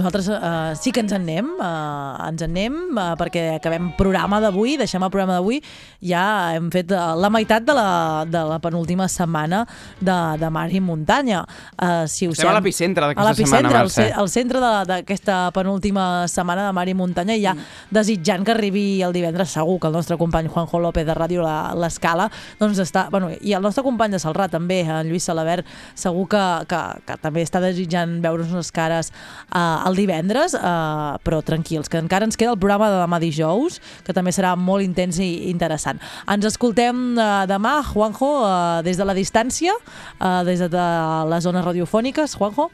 nosaltres 0.00 0.28
eh, 0.32 0.74
sí 0.80 0.90
que 0.92 1.00
ens 1.04 1.12
en 1.12 1.22
anem, 1.28 1.50
eh, 1.60 2.28
ens 2.30 2.42
en 2.42 2.50
anem 2.50 2.78
eh, 2.98 3.06
perquè 3.20 3.44
acabem 3.58 3.90
programa 3.98 4.40
d'avui, 4.42 4.76
deixem 4.80 5.02
el 5.04 5.10
programa 5.12 5.36
d'avui, 5.38 5.60
ja 6.02 6.24
hem 6.56 6.70
fet 6.72 6.90
eh, 6.96 7.00
la 7.20 7.30
meitat 7.30 7.62
de 7.68 7.76
la, 7.76 8.24
de 8.26 8.42
la 8.50 8.58
penúltima 8.64 9.06
setmana 9.12 9.62
de, 10.00 10.16
de 10.40 10.50
Mar 10.50 10.66
i 10.72 10.80
Muntanya. 10.80 11.44
Eh, 11.76 12.04
si 12.08 12.26
us 12.28 12.38
Estem 12.38 12.48
a 12.48 12.54
sem- 12.54 12.58
l'epicentre 12.60 13.04
d'aquesta 13.06 13.22
a 13.22 13.30
l'epicentre, 13.30 13.68
setmana, 13.68 13.80
al 13.84 13.90
ce- 13.90 14.02
Mercè. 14.08 14.18
al 14.24 14.28
centre 14.32 14.60
de- 14.64 14.84
d'aquesta 14.90 15.38
penúltima 15.54 16.26
setmana 16.28 16.66
de 16.66 16.72
Mar 16.72 16.88
i 16.88 16.94
Muntanya 16.94 17.36
i 17.36 17.42
ja 17.44 17.54
desitjant 17.90 18.44
que 18.44 18.52
arribi 18.56 19.02
el 19.02 19.12
divendres 19.12 19.50
segur 19.54 19.78
que 19.80 19.86
el 19.88 19.92
nostre 19.92 20.16
company 20.16 20.48
Juanjo 20.48 20.80
López 20.80 21.06
de 21.06 21.14
Ràdio 21.14 21.42
La- 21.44 21.74
L'Escala 21.74 22.30
doncs 22.58 22.78
està, 22.80 23.08
bueno, 23.10 23.30
i 23.40 23.52
el 23.52 23.62
nostre 23.62 23.82
company 23.84 24.12
de 24.12 24.18
Salrà 24.22 24.48
també, 24.50 24.80
en 24.80 25.08
Lluís 25.08 25.24
Salabert 25.24 25.66
segur 25.94 26.26
que, 26.28 26.42
que, 26.70 26.80
que 27.06 27.16
també 27.20 27.42
està 27.42 27.60
desitjant 27.60 28.18
veure's 28.22 28.50
les 28.54 28.70
cares 28.72 29.12
uh, 29.54 29.84
el 29.90 29.98
divendres 29.98 30.54
uh, 30.56 31.18
però 31.26 31.40
tranquils, 31.46 31.90
que 31.90 32.00
encara 32.00 32.28
ens 32.28 32.38
queda 32.40 32.54
el 32.54 32.60
programa 32.60 32.90
de 32.92 33.00
demà 33.02 33.20
dijous, 33.22 33.80
que 34.06 34.14
també 34.16 34.32
serà 34.34 34.54
molt 34.58 34.86
intens 34.86 35.20
i 35.22 35.50
interessant. 35.50 36.00
Ens 36.30 36.46
escoltem 36.48 37.16
uh, 37.16 37.44
demà, 37.50 37.80
Juanjo, 37.90 38.30
uh, 38.44 38.52
des 38.86 39.00
de 39.00 39.08
la 39.08 39.16
distància, 39.16 39.74
uh, 39.76 40.40
des 40.46 40.62
de 40.62 40.86
les 41.30 41.48
zones 41.48 41.66
radiofòniques, 41.66 42.38
Juanjo? 42.38 42.70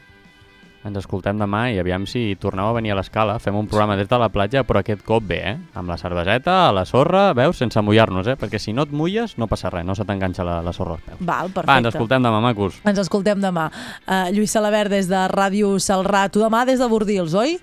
Ens 0.87 1.01
escoltem 1.01 1.35
demà 1.35 1.65
i 1.73 1.79
aviam 1.81 2.05
si 2.07 2.37
torneu 2.39 2.69
a 2.69 2.75
venir 2.77 2.93
a 2.93 2.95
l'escala. 2.95 3.35
Fem 3.43 3.55
un 3.59 3.67
programa 3.67 3.97
des 3.99 4.07
de 4.07 4.19
la 4.21 4.29
platja, 4.31 4.63
però 4.63 4.79
aquest 4.79 5.03
cop 5.03 5.25
bé, 5.27 5.39
eh? 5.49 5.55
Amb 5.75 5.91
la 5.91 5.97
cerveseta, 5.99 6.55
a 6.69 6.71
la 6.71 6.85
sorra, 6.87 7.33
veus, 7.35 7.59
sense 7.59 7.81
mullar-nos, 7.83 8.29
eh? 8.31 8.37
Perquè 8.39 8.61
si 8.61 8.71
no 8.73 8.87
et 8.87 8.93
mulles, 8.95 9.35
no 9.41 9.49
passa 9.51 9.71
res, 9.73 9.83
no 9.85 9.97
se 9.97 10.07
t'enganxa 10.07 10.47
la, 10.47 10.61
la 10.63 10.73
sorra 10.75 10.95
als 10.95 11.03
peus. 11.03 11.19
Val, 11.19 11.51
perfecte. 11.51 11.67
Va, 11.73 11.77
ens 11.81 11.91
escoltem 11.91 12.23
demà, 12.23 12.41
macos. 12.43 12.79
Ens 12.87 13.03
escoltem 13.03 13.43
demà. 13.43 13.67
Uh, 14.05 14.29
Lluís 14.31 14.55
Salabert 14.55 14.93
des 14.95 15.11
de 15.11 15.27
Ràdio 15.33 15.75
Salrà. 15.83 16.27
Tu 16.31 16.43
demà 16.43 16.63
des 16.69 16.79
de 16.79 16.87
Bordils, 16.87 17.35
oi? 17.35 17.57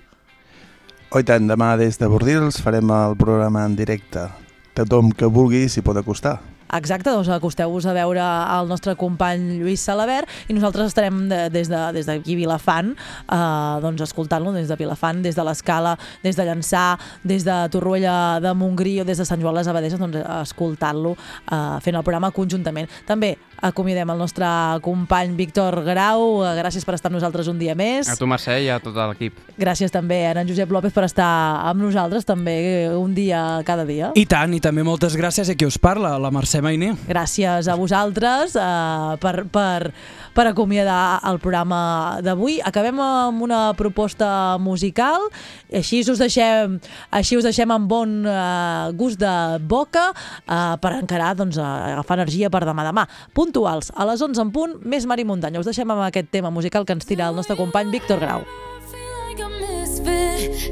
Oh, 1.09 1.21
i 1.21 1.25
tant, 1.25 1.49
demà 1.49 1.73
des 1.81 1.97
de 1.97 2.09
Bordils 2.11 2.61
farem 2.61 2.93
el 2.93 3.17
programa 3.17 3.65
en 3.65 3.77
directe. 3.79 4.29
Tothom 4.77 5.09
que 5.15 5.31
vulgui 5.31 5.65
s'hi 5.71 5.81
pot 5.81 5.97
acostar. 5.97 6.41
Exacte, 6.75 7.09
doncs 7.13 7.29
acosteu-vos 7.29 7.85
a 7.87 7.93
veure 7.95 8.21
el 8.59 8.67
nostre 8.67 8.95
company 8.99 9.59
Lluís 9.61 9.79
Salabert 9.85 10.27
i 10.49 10.53
nosaltres 10.57 10.89
estarem 10.91 11.27
de, 11.29 11.43
des 11.53 11.69
de- 11.71 11.83
des 11.95 12.05
d'aquí 12.09 12.33
de, 12.33 12.39
Vilafant 12.41 12.93
eh, 12.95 13.79
doncs 13.83 14.01
escoltant-lo 14.01 14.51
des 14.55 14.67
de 14.67 14.75
Vilafant, 14.79 15.21
des 15.23 15.35
de 15.37 15.43
l'Escala, 15.45 15.95
des 16.23 16.35
de 16.35 16.43
Llançà, 16.43 16.97
des 17.23 17.45
de 17.45 17.55
Torroella 17.69 18.39
de 18.41 18.53
Montgrí 18.53 18.99
o 19.01 19.05
des 19.05 19.17
de 19.17 19.25
Sant 19.25 19.39
Joan 19.41 19.55
les 19.55 19.67
Abadesses, 19.71 19.99
doncs 19.99 20.17
escoltant-lo 20.41 21.15
eh, 21.15 21.79
fent 21.81 21.95
el 21.95 22.03
programa 22.03 22.31
conjuntament. 22.35 22.89
També 23.07 23.35
acomiadem 23.65 24.09
el 24.13 24.19
nostre 24.21 24.47
company 24.85 25.33
Víctor 25.35 25.81
Grau, 25.85 26.43
eh, 26.45 26.53
gràcies 26.59 26.85
per 26.85 26.95
estar 26.95 27.09
amb 27.09 27.17
nosaltres 27.17 27.49
un 27.49 27.57
dia 27.59 27.75
més. 27.75 28.09
A 28.09 28.15
tu, 28.15 28.27
Mercè, 28.29 28.59
i 28.63 28.69
a 28.69 28.79
tot 28.79 28.95
l'equip. 28.95 29.37
Gràcies 29.57 29.91
també 29.91 30.25
a 30.27 30.35
en 30.35 30.47
Josep 30.47 30.71
López 30.71 30.93
per 30.93 31.05
estar 31.07 31.27
amb 31.65 31.81
nosaltres 31.81 32.25
també 32.25 32.89
un 32.93 33.13
dia 33.15 33.61
cada 33.65 33.85
dia. 33.85 34.11
I 34.15 34.25
tant, 34.25 34.53
i 34.53 34.61
també 34.61 34.83
moltes 34.83 35.15
gràcies 35.17 35.49
a 35.49 35.55
qui 35.55 35.65
us 35.65 35.77
parla, 35.81 36.17
la 36.19 36.31
Mercè 36.31 36.61
Mainer. 36.61 36.93
Gràcies 37.07 37.67
a 37.67 37.75
vosaltres 37.79 38.55
eh, 38.55 39.17
per, 39.21 39.45
per, 39.49 39.93
per 40.35 40.49
acomiadar 40.49 41.21
el 41.29 41.39
programa 41.39 42.19
d'avui. 42.25 42.59
Acabem 42.59 42.99
amb 43.01 43.45
una 43.45 43.61
proposta 43.79 44.57
musical, 44.59 45.29
així 45.71 46.03
us 46.03 46.19
deixem, 46.19 46.77
així 47.15 47.39
us 47.39 47.47
deixem 47.47 47.71
amb 47.71 47.87
bon 47.89 48.17
eh, 48.27 48.91
gust 48.99 49.21
de 49.21 49.35
boca 49.63 50.09
eh, 50.11 50.75
per 50.81 50.93
encarar, 50.99 51.33
doncs, 51.39 51.57
agafar 51.61 52.19
energia 52.19 52.51
per 52.51 52.65
demà 52.67 52.85
demà. 52.87 53.07
Puntuals, 53.33 53.93
a 53.95 54.07
les 54.11 54.21
11 54.21 54.43
en 54.43 54.53
punt, 54.55 54.77
més 54.83 55.07
mar 55.07 55.19
i 55.21 55.27
muntanya. 55.27 55.63
Us 55.63 55.71
deixem 55.71 55.89
amb 55.89 56.05
aquest 56.09 56.29
tema 56.35 56.51
musical 56.51 56.85
que 56.85 56.95
ens 56.97 57.07
tira 57.07 57.31
el 57.31 57.39
nostre 57.39 57.55
company 57.55 57.95
Víctor 57.95 58.19
Grau. 58.19 58.43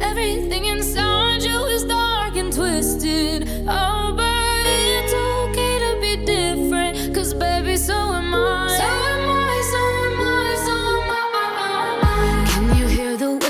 Everything 0.02 0.66
inside 0.66 1.42
you 1.42 1.66
is 1.66 1.84
dark 1.86 2.36
and 2.36 2.52
twisted. 2.54 3.48
Oh, 3.68 4.14
but 4.16 4.66
it's 4.66 5.14
okay 5.14 5.80
to 5.80 6.02
be 6.02 6.26
different. 6.26 7.16
Cause 7.16 7.34
baby, 7.34 7.78
so 7.78 7.94
am 7.94 8.34
I. 8.34 8.73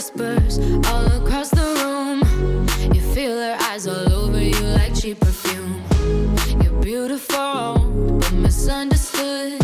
whispers 0.03 0.59
all 0.88 1.05
across 1.23 1.49
the 1.49 1.61
room? 1.81 2.19
You 2.93 3.01
feel 3.13 3.35
their 3.35 3.57
eyes 3.61 3.88
all 3.88 4.11
over 4.11 4.41
you 4.41 4.59
like 4.75 4.93
cheap 4.99 5.19
perfume. 5.21 5.81
You're 6.61 6.81
beautiful, 6.81 8.19
but 8.19 8.34
misunderstood. 8.34 9.62